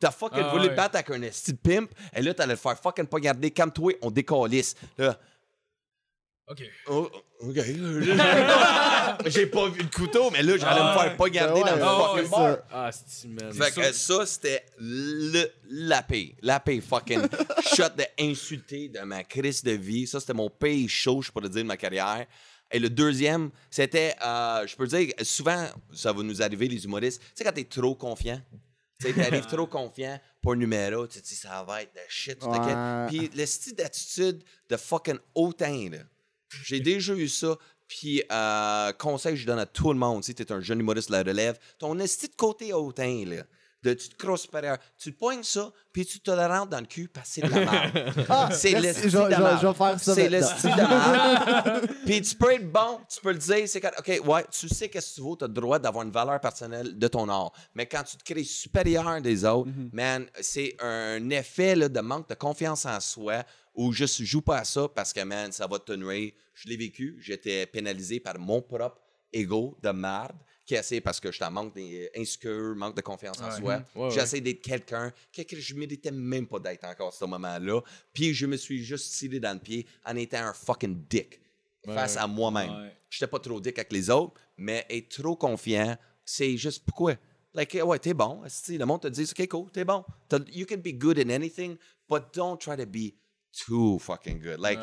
T'as 0.00 0.10
fucking 0.10 0.42
Ah, 0.44 0.50
voulu 0.52 0.68
te 0.68 0.74
battre 0.74 0.96
avec 0.96 1.10
un 1.10 1.22
esti 1.22 1.52
de 1.52 1.58
pimp. 1.58 1.88
Et 2.14 2.22
là, 2.22 2.34
t'allais 2.34 2.54
le 2.54 2.58
faire 2.58 2.76
fucking 2.78 3.06
pas 3.06 3.20
garder. 3.20 3.52
Calme-toi, 3.52 3.92
on 4.02 4.10
décalisse. 4.10 4.74
Là, 4.98 5.16
Ok. 6.46 6.62
oh, 6.88 7.10
OK. 7.40 7.56
J'ai 9.26 9.46
pas 9.46 9.68
vu 9.68 9.82
le 9.82 9.88
couteau, 9.88 10.30
mais 10.30 10.42
là, 10.42 10.56
j'allais 10.58 10.82
me 10.82 10.98
faire 10.98 11.16
pas 11.16 11.28
garder 11.30 11.62
Ouais, 11.62 11.70
dans 11.70 11.76
le 11.76 11.82
ouais, 11.82 12.22
fucking 12.22 12.30
bar. 12.30 12.54
ça. 12.56 12.66
Ah, 12.70 12.90
c'est. 12.92 13.52
Fait 13.52 13.74
que 13.74 13.92
ça, 13.92 14.26
c'était 14.26 14.64
le, 14.78 15.46
la 15.70 16.02
paix. 16.02 16.34
La 16.42 16.60
paix 16.60 16.80
fucking 16.80 17.22
shot 17.74 17.90
de 17.96 18.04
insulté 18.20 18.88
de 18.88 19.00
ma 19.00 19.24
crise 19.24 19.62
de 19.62 19.70
vie. 19.72 20.06
Ça, 20.06 20.20
c'était 20.20 20.34
mon 20.34 20.50
pays 20.50 20.88
chaud, 20.88 21.22
je 21.22 21.30
pourrais 21.32 21.48
dire, 21.48 21.62
de 21.62 21.68
ma 21.68 21.76
carrière. 21.78 22.26
Et 22.70 22.78
le 22.78 22.90
deuxième, 22.90 23.50
c'était, 23.70 24.14
euh, 24.24 24.66
je 24.66 24.74
peux 24.76 24.86
dire, 24.86 25.12
souvent, 25.22 25.66
ça 25.94 26.12
va 26.12 26.22
nous 26.22 26.42
arriver, 26.42 26.66
les 26.68 26.84
humoristes. 26.84 27.20
Tu 27.22 27.26
sais, 27.36 27.44
quand 27.44 27.52
t'es 27.52 27.64
trop 27.64 27.94
confiant, 27.94 28.40
tu 29.00 29.06
sais, 29.06 29.12
t'arrives 29.14 29.46
trop 29.46 29.66
confiant 29.66 30.18
pour 30.42 30.52
un 30.52 30.56
numéro, 30.56 31.06
tu 31.06 31.20
te 31.20 31.26
dis, 31.26 31.36
ça 31.36 31.62
va 31.66 31.82
être 31.82 31.94
de 31.94 32.00
shit, 32.08 32.38
tout 32.38 32.46
Ouais. 32.48 32.58
le 32.58 33.06
Puis 33.08 33.30
le 33.34 33.46
style 33.46 33.74
d'attitude 33.76 34.42
de 34.68 34.76
fucking 34.76 35.18
hautain, 35.34 35.88
là. 35.92 35.98
J'ai 36.64 36.80
déjà 36.80 37.14
eu 37.14 37.28
ça. 37.28 37.56
Puis, 37.86 38.22
euh, 38.32 38.92
conseil 38.94 39.34
que 39.34 39.40
je 39.40 39.46
donne 39.46 39.58
à 39.58 39.66
tout 39.66 39.92
le 39.92 39.98
monde, 39.98 40.24
si 40.24 40.34
tu 40.34 40.42
es 40.42 40.52
un 40.52 40.60
jeune 40.60 40.80
humoriste 40.80 41.08
de 41.10 41.16
la 41.16 41.22
relève, 41.22 41.58
ton 41.78 41.98
esti 41.98 42.28
de 42.28 42.34
côté 42.34 42.72
hautain, 42.72 43.24
là, 43.26 43.42
de 43.82 43.92
tu 43.92 44.08
te 44.08 44.16
crosses 44.16 44.42
supérieur, 44.42 44.78
tu 44.98 45.12
te 45.12 45.18
pognes 45.18 45.42
ça, 45.42 45.70
puis 45.92 46.06
tu 46.06 46.18
te 46.18 46.30
le 46.30 46.46
rentres 46.46 46.68
dans 46.70 46.80
le 46.80 46.86
cul 46.86 47.06
parce 47.08 47.28
que 47.28 47.34
c'est 47.34 47.40
de 47.42 47.50
la 47.50 47.60
merde. 47.70 48.14
Ah, 48.30 48.48
c'est 48.50 48.70
de 48.72 48.80
vais- 48.80 48.92
merde. 49.28 49.58
je 49.60 49.66
vais 49.66 49.74
faire 49.74 50.00
ça 50.00 50.14
C'est 50.14 50.30
le 50.30 50.40
maintenant. 50.40 50.56
style 50.56 50.70
de 50.70 50.76
merde. 50.88 51.90
Puis 52.06 52.22
tu 52.22 52.34
peux 52.36 52.52
être 52.52 52.72
bon, 52.72 53.00
tu 53.14 53.20
peux 53.20 53.32
le 53.32 53.38
dire, 53.38 53.68
c'est 53.68 53.82
quand, 53.82 53.90
OK, 53.98 54.20
ouais, 54.26 54.44
tu 54.50 54.68
sais 54.70 54.88
qu'est-ce 54.88 55.10
que 55.10 55.14
tu 55.16 55.20
vaux, 55.20 55.36
tu 55.36 55.44
as 55.44 55.48
le 55.48 55.52
droit 55.52 55.78
d'avoir 55.78 56.02
une 56.06 56.10
valeur 56.12 56.40
personnelle 56.40 56.98
de 56.98 57.08
ton 57.08 57.28
art. 57.28 57.52
Mais 57.74 57.84
quand 57.84 58.02
tu 58.04 58.16
te 58.16 58.24
crées 58.24 58.44
supérieur 58.44 59.20
des 59.20 59.44
autres, 59.44 59.68
Mhm. 59.68 59.90
man, 59.92 60.26
c'est 60.40 60.74
un 60.80 61.28
effet 61.28 61.76
là, 61.76 61.90
de 61.90 62.00
manque 62.00 62.26
de 62.30 62.34
confiance 62.34 62.86
en 62.86 62.98
soi 63.00 63.42
je 63.76 64.04
ne 64.04 64.26
joue 64.26 64.42
pas 64.42 64.58
à 64.58 64.64
ça 64.64 64.88
parce 64.88 65.12
que, 65.12 65.20
man, 65.24 65.50
ça 65.52 65.66
va 65.66 65.78
te 65.78 65.92
nuire. 65.92 66.32
Je 66.54 66.68
l'ai 66.68 66.76
vécu, 66.76 67.16
j'étais 67.20 67.66
pénalisé 67.66 68.20
par 68.20 68.38
mon 68.38 68.62
propre 68.62 69.00
ego 69.32 69.76
de 69.82 69.90
merde 69.90 70.36
qui 70.64 70.74
essaie 70.76 71.00
parce 71.00 71.20
que 71.20 71.30
j'étais 71.32 71.44
en 71.44 71.50
manque 71.50 71.74
d'insécure, 71.74 72.74
manque 72.76 72.96
de 72.96 73.02
confiance 73.02 73.40
en 73.40 73.46
Ouais. 73.50 73.60
soi. 73.60 73.76
Mhm. 73.78 73.84
Ouais, 73.96 74.02
ouais. 74.04 74.10
J'essaie 74.10 74.40
d'être 74.40 74.62
quelqu'un 74.62 75.12
que 75.32 75.42
que 75.42 75.58
je 75.60 75.74
méritais 75.74 76.10
même 76.10 76.46
pas 76.46 76.58
d'être 76.58 76.84
encore 76.84 77.08
à 77.08 77.12
ce 77.12 77.24
moment-là. 77.26 77.80
Puis 78.12 78.32
je 78.32 78.46
me 78.46 78.56
suis 78.56 78.82
juste 78.82 79.12
tiré 79.14 79.40
dans 79.40 79.52
le 79.52 79.58
pied 79.60 79.86
en 80.06 80.16
étant 80.16 80.38
un 80.44 80.52
fucking 80.52 81.04
dick 81.08 81.40
face 81.84 82.16
à 82.16 82.26
moi-même. 82.26 82.90
J'étais 83.10 83.26
pas 83.26 83.38
trop 83.40 83.60
dick 83.60 83.78
avec 83.78 83.92
les 83.92 84.08
autres, 84.08 84.34
mais 84.56 84.86
être 84.88 85.20
trop 85.22 85.36
confiant, 85.36 85.96
c'est 86.24 86.56
juste 86.56 86.84
pourquoi? 86.86 87.14
Like, 87.52 87.78
ouais, 87.84 87.98
t'es 87.98 88.14
bon. 88.14 88.42
esti, 88.44 88.78
Le 88.78 88.86
monde 88.86 89.02
te 89.02 89.08
dit, 89.08 89.22
OK, 89.30 89.46
cool, 89.48 89.70
t'es 89.70 89.84
bon. 89.84 90.04
You 90.52 90.64
can 90.66 90.78
be 90.78 90.92
good 90.94 91.18
in 91.18 91.28
anything, 91.30 91.76
but 92.08 92.32
don't 92.34 92.58
try 92.58 92.76
to 92.76 92.86
be 92.86 93.14
too 93.54 93.98
fucking 93.98 94.40
good. 94.40 94.58
Like, 94.58 94.80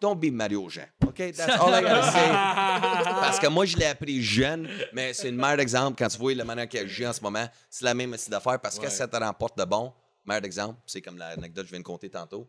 don't 0.00 0.20
be 0.20 0.30
Mario 0.30 0.68
Jean. 0.68 0.86
OK? 1.06 1.32
That's 1.32 1.58
all 1.60 1.72
I 1.72 1.82
gotta 1.82 2.10
say. 2.10 2.28
Parce 3.20 3.38
que 3.38 3.48
moi, 3.48 3.64
je 3.66 3.76
l'ai 3.76 3.86
appris 3.86 4.22
jeune, 4.22 4.68
mais 4.92 5.12
c'est 5.14 5.28
une 5.28 5.36
meilleure 5.36 5.60
exemple. 5.60 5.96
Quand 5.98 6.08
tu 6.08 6.18
vois 6.18 6.34
la 6.34 6.44
manière 6.44 6.68
qu'il 6.68 6.80
agit 6.80 7.06
en 7.06 7.12
ce 7.12 7.20
moment, 7.20 7.48
c'est 7.68 7.84
la 7.84 7.94
même 7.94 8.16
style 8.16 8.30
d'affaires 8.30 8.60
parce 8.60 8.78
que 8.78 8.88
ça 8.88 9.08
te 9.08 9.16
remporte 9.16 9.58
de 9.58 9.64
bon. 9.64 9.92
Meilleur 10.24 10.44
exemple, 10.44 10.80
c'est 10.86 11.00
comme 11.00 11.18
l'anecdote 11.18 11.64
que 11.64 11.68
je 11.68 11.72
viens 11.72 11.80
de 11.80 11.84
compter 11.84 12.10
tantôt. 12.10 12.48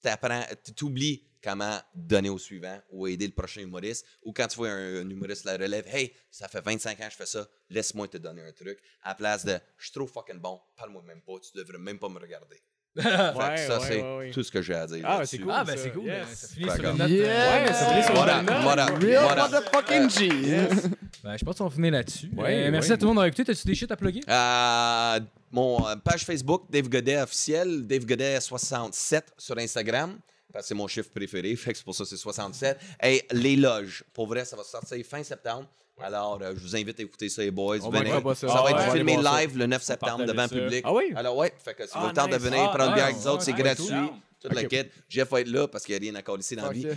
T'apprends, 0.00 0.42
tu 0.76 0.84
oublies 0.84 1.22
comment 1.42 1.78
donner 1.94 2.28
au 2.28 2.38
suivant 2.38 2.80
ou 2.90 3.06
aider 3.06 3.26
le 3.26 3.32
prochain 3.32 3.60
humoriste. 3.60 4.06
Ou 4.22 4.32
quand 4.32 4.46
tu 4.46 4.56
vois 4.56 4.70
un, 4.70 5.02
un 5.02 5.10
humoriste 5.10 5.44
la 5.44 5.56
relève, 5.56 5.86
hey, 5.88 6.12
ça 6.30 6.48
fait 6.48 6.60
25 6.60 7.00
ans 7.00 7.04
que 7.04 7.10
je 7.10 7.16
fais 7.16 7.26
ça, 7.26 7.46
laisse-moi 7.68 8.08
te 8.08 8.16
donner 8.16 8.42
un 8.42 8.52
truc. 8.52 8.78
À 9.02 9.10
la 9.10 9.14
place 9.14 9.44
de, 9.44 9.58
je 9.76 9.84
suis 9.84 9.92
trop 9.92 10.06
fucking 10.06 10.38
bon, 10.38 10.60
parle-moi 10.76 11.02
même 11.02 11.20
pas, 11.20 11.34
tu 11.40 11.56
devrais 11.56 11.78
même 11.78 11.98
pas 11.98 12.08
me 12.08 12.18
regarder. 12.18 12.62
Fait 12.94 13.02
que 13.02 13.38
Ouais, 13.38 13.56
ça, 13.56 13.78
ouais, 13.78 13.86
c'est 13.88 14.02
ouais, 14.02 14.16
ouais. 14.18 14.30
tout 14.32 14.42
ce 14.42 14.50
que 14.52 14.60
j'ai 14.60 14.74
à 14.74 14.86
dire. 14.86 15.02
Ah, 15.06 15.22
c'est 15.24 15.38
cool. 15.38 15.50
Ah, 15.54 15.64
ben 15.64 15.76
ça. 15.76 15.82
c'est 15.82 15.90
cool. 15.92 16.04
Yes. 16.04 16.26
ben, 16.26 16.34
Ça 16.34 16.48
finit 16.48 16.70
sur 16.70 16.90
une 16.90 16.98
note. 16.98 17.08
Yeah. 17.10 17.30
euh, 17.30 17.66
Ouais, 17.66 17.72
ça 17.72 17.86
finit 17.86 18.02
sur 18.04 18.12
une 18.28 18.44
note. 18.46 18.62
voilà, 18.62 18.86
Real 18.86 19.38
motherfucking 19.38 20.10
G. 20.10 20.28
Ben, 21.24 21.36
je 21.38 21.44
pense 21.44 21.56
qu'on 21.56 21.64
va 21.68 21.70
finir 21.74 21.92
là-dessus. 21.92 22.30
Ouais, 22.36 22.66
Euh, 22.66 22.70
merci 22.72 22.88
ouais. 22.88 22.94
à 22.94 22.96
tout 22.98 23.02
le 23.04 23.06
monde 23.08 23.16
d'avoir 23.16 23.26
écouté. 23.26 23.44
T'as-tu 23.44 23.64
des 23.66 23.74
shit 23.76 23.90
à 23.92 23.96
plugger? 23.96 24.20
Euh, 24.28 25.20
mon 25.52 25.86
euh, 25.88 25.94
page 25.96 26.24
Facebook, 26.24 26.64
Dave 26.68 26.88
Godet 26.88 27.20
officiel, 27.22 27.86
Dave 27.86 28.04
Godet 28.04 28.40
67 28.40 29.32
sur 29.38 29.56
Instagram. 29.58 30.18
Parce 30.52 30.64
que 30.64 30.68
c'est 30.68 30.74
mon 30.74 30.86
chiffre 30.88 31.08
préféré, 31.10 31.54
fait 31.56 31.72
que 31.72 31.78
c'est 31.78 31.84
pour 31.84 31.94
ça 31.94 32.02
que 32.04 32.10
c'est 32.10 32.16
67. 32.16 32.76
Et 33.04 33.24
les 33.30 33.56
loges, 33.56 34.02
pour 34.12 34.26
vrai, 34.26 34.44
ça 34.44 34.56
va 34.56 34.64
sortir 34.64 34.98
fin 35.06 35.22
septembre. 35.22 35.66
Alors, 36.00 36.38
euh, 36.42 36.52
je 36.56 36.60
vous 36.60 36.74
invite 36.74 36.98
à 36.98 37.02
écouter 37.02 37.28
ça, 37.28 37.42
les 37.42 37.50
boys. 37.50 37.76
On 37.82 37.90
Venez. 37.90 38.04
manquera 38.04 38.20
pas 38.22 38.34
Ça, 38.34 38.48
ça. 38.48 38.54
va 38.54 38.62
Ah 38.66 38.70
être 38.70 38.88
ouais, 38.88 38.96
filmé 38.96 39.16
live 39.16 39.58
le 39.58 39.66
9 39.66 39.82
septembre 39.82 40.24
devant 40.24 40.42
le 40.44 40.48
public. 40.48 40.84
Ah 40.86 40.92
oui? 40.92 41.12
Alors, 41.14 41.36
ouais, 41.36 41.52
fait 41.62 41.74
que 41.74 41.84
si 41.86 41.90
vous 41.92 41.94
Ah, 41.96 42.00
avez 42.00 42.08
le 42.08 42.14
temps 42.14 42.26
de 42.28 42.36
venir 42.36 42.60
Ah, 42.64 42.68
prendre 42.76 42.88
une 42.90 42.94
bière 42.94 43.04
ah, 43.04 43.08
avec 43.10 43.20
nous 43.20 43.28
autres, 43.28 43.42
c'est 43.42 43.52
ouais, 43.52 43.62
gratuit. 43.62 43.86
cool. 43.86 44.08
Tout 44.42 44.48
le 44.56 44.62
kit. 44.62 44.82
Jeff 45.08 45.30
va 45.30 45.40
être 45.40 45.48
là 45.48 45.68
parce 45.68 45.84
qu'il 45.84 45.94
n'y 45.96 46.08
a 46.08 46.10
rien 46.10 46.18
à 46.18 46.22
coller 46.22 46.40
ici 46.40 46.56
dans 46.56 46.64
la 46.66 46.72
vie. 46.72 46.86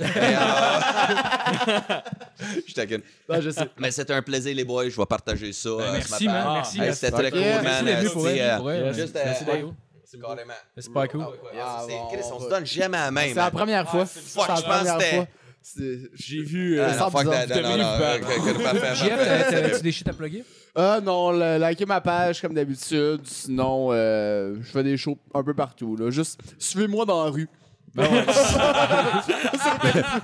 Euh, 1.48 1.80
Je 2.68 2.74
taquine. 2.74 3.02
Non, 3.30 3.40
je 3.40 3.50
sais. 3.52 3.70
Mais 3.78 3.92
c'était 3.92 4.14
un 4.14 4.22
plaisir, 4.22 4.56
les 4.56 4.64
boys. 4.66 4.90
Je 4.90 4.98
vais 4.98 5.06
partager 5.06 5.54
ça. 5.54 5.70
euh, 5.70 5.80
ce 5.80 5.84
Ben, 5.84 5.92
merci, 5.94 6.26
matin. 6.26 6.44
man. 6.44 6.54
Merci. 6.56 6.76
Hey, 6.78 6.82
merci. 6.86 7.00
C'était 7.00 7.12
très 7.12 7.32
cool, 7.32 7.40
Merci 7.40 7.64
man. 7.64 7.88
Euh, 7.88 8.10
c'est, 8.10 8.42
euh, 8.42 8.94
Juste, 8.94 9.14
merci 9.24 9.44
euh, 9.48 9.52
venu. 9.54 9.74
Carrément. 10.22 10.54
C'est 10.76 10.82
super 10.82 11.08
cool. 11.10 11.22
Ah, 11.24 11.30
ouais, 11.30 11.36
ouais. 11.36 11.60
Ah, 11.62 11.84
C'est- 11.86 11.92
bon, 11.94 12.08
Chris, 12.08 12.22
on 12.34 12.40
se 12.40 12.50
donne 12.50 12.66
jamais 12.66 12.98
à 12.98 13.06
la 13.06 13.12
main, 13.12 13.28
C'est 13.28 13.34
la 13.36 13.52
première 13.52 13.90
fois. 13.90 14.06
fuck, 14.06 14.22
C'est 14.26 14.40
la 14.40 14.44
je 14.56 14.62
pense 14.62 14.62
première 14.64 14.98
que 14.98 15.04
c'était-. 15.04 15.16
C'est- 15.18 15.28
J'ai 16.14 16.42
vu. 16.44 16.80
Ah, 16.80 16.84
euh, 16.94 17.00
non, 17.00 17.10
fuck 17.10 17.24
that, 17.26 17.48
non, 17.62 17.70
non, 17.70 17.78
non, 17.78 17.84
parfait. 18.64 18.94
t'as- 19.52 19.62
t'as-tu 19.70 19.84
des 19.84 19.92
shit 19.92 20.08
à 20.08 20.14
plugger? 20.14 20.44
Ah 20.76 21.00
non, 21.04 21.32
le- 21.32 21.58
likez 21.58 21.86
ma 21.86 22.02
page 22.02 22.42
comme 22.42 22.54
d'habitude. 22.54 23.22
Sinon, 23.26 23.90
euh, 23.92 24.56
je 24.62 24.72
fais 24.72 24.84
des 24.84 24.98
shows 24.98 25.18
un 25.34 25.44
peu 25.44 25.54
partout. 25.54 25.96
Là. 25.96 26.10
Juste 26.12 26.40
suivez-moi 26.60 27.06
dans 27.06 27.24
la 27.26 27.32
rue. 27.32 27.48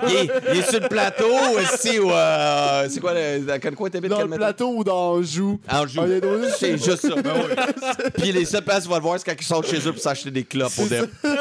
Il 0.08 0.16
est, 0.16 0.30
il 0.54 0.60
est 0.60 0.70
sur 0.70 0.80
le 0.82 0.88
plateau 0.90 1.30
aussi, 1.58 2.00
ou 2.00 2.12
euh, 2.12 2.88
c'est 2.90 3.00
quoi, 3.00 3.14
le, 3.14 3.40
dans 3.46 3.60
quel 3.60 3.76
coin 3.76 3.90
t'habites? 3.90 4.10
Dans 4.12 4.22
le 4.24 4.28
plateau 4.30 4.74
ou 4.76 4.84
dans 4.84 5.14
Anjou. 5.14 5.60
En 5.72 5.88
joue. 5.88 6.02
Ah, 6.02 6.48
C'est 6.58 6.78
juste 6.78 7.08
ça. 7.08 7.16
Puis 8.18 8.32
les 8.32 8.46
seules 8.46 8.64
places 8.64 8.88
va 8.88 8.96
le 8.98 9.02
voir, 9.02 9.18
c'est 9.20 9.26
quand 9.26 9.40
ils 9.40 9.46
sortent 9.46 9.68
chez 9.68 9.80
eux 9.88 9.92
pour 9.94 10.02
s'acheter 10.02 10.32
des 10.32 10.44
clopes 10.44 10.72
au 10.80 10.88
dep. 10.88 11.10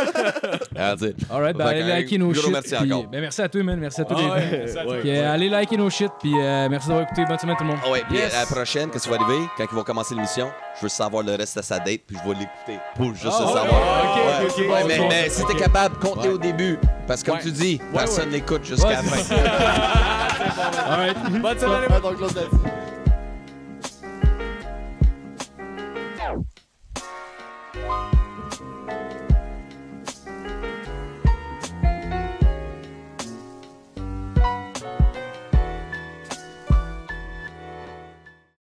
Ah, 0.83 0.95
tu 0.99 1.07
sais. 1.09 1.15
Alright, 1.31 1.57
ben 1.57 1.67
allez 1.67 1.83
liker 1.83 2.17
nos 2.17 2.33
shit. 2.33 2.49
merci 2.51 2.75
puis- 2.75 2.93
encore. 2.93 3.11
Ben 3.11 3.21
merci 3.21 3.43
à 3.43 3.49
toi, 3.49 3.63
man. 3.63 3.79
Merci 3.79 4.01
à. 4.01 4.05
Ah 4.09 4.15
les 4.17 4.25
ouais, 4.25 5.01
Puis, 5.01 5.11
être- 5.11 5.25
euh, 5.25 5.35
allez 5.35 5.49
liker 5.51 5.77
nos 5.77 5.91
shit. 5.91 6.11
Puis 6.21 6.33
euh, 6.41 6.69
merci 6.71 6.89
d'avoir 6.89 7.05
écouté. 7.07 7.25
Bonne 7.27 7.39
semaine, 7.39 7.57
tout 7.59 7.65
le 7.65 7.71
monde. 7.71 7.79
Ah 7.85 7.91
ouais, 7.91 8.03
puis 8.09 8.17
Yes. 8.17 8.35
à 8.35 8.41
la 8.41 8.47
prochaine, 8.47 8.89
qu'est-ce 8.91 9.05
qui 9.05 9.11
va 9.11 9.17
arriver? 9.21 9.45
Quand 9.59 9.65
ils 9.71 9.75
vont 9.75 9.83
commencer 9.83 10.15
l'émission, 10.15 10.51
je 10.81 10.87
veux 10.87 10.89
savoir 10.89 11.23
le 11.23 11.35
reste 11.35 11.59
de 11.59 11.63
sa 11.63 11.79
date, 11.79 12.01
puis 12.07 12.17
je 12.17 12.29
vais 12.29 12.35
l'écouter 12.39 12.81
pour 12.97 13.13
juste 13.15 13.27
Ah, 13.27 13.41
le 13.41 13.47
savoir. 13.47 13.65
Ouais. 13.65 14.47
ok, 14.49 14.57
Ouais, 14.59 14.65
ok. 14.83 14.85
mais, 14.89 14.99
Ok. 14.99 15.07
mais 15.11 15.29
si 15.29 15.45
t'es 15.45 15.55
capable, 15.57 15.99
compte-les 15.99 16.31
au 16.31 16.39
début. 16.39 16.79
Parce 17.07 17.23
que 17.23 17.27
comme 17.31 17.37
Ouais. 17.39 17.45
tu 17.45 17.53
dis, 17.53 17.81
Ouais, 17.93 17.99
personne 17.99 18.27
ouais. 18.27 18.33
n'écoute 18.39 18.65
jusqu'à 18.65 18.89
la 18.91 19.03
c'est 19.03 19.35
fin. 19.35 19.35
Alright. 20.91 21.17
Bonne 21.41 21.59
semaine, 21.59 22.90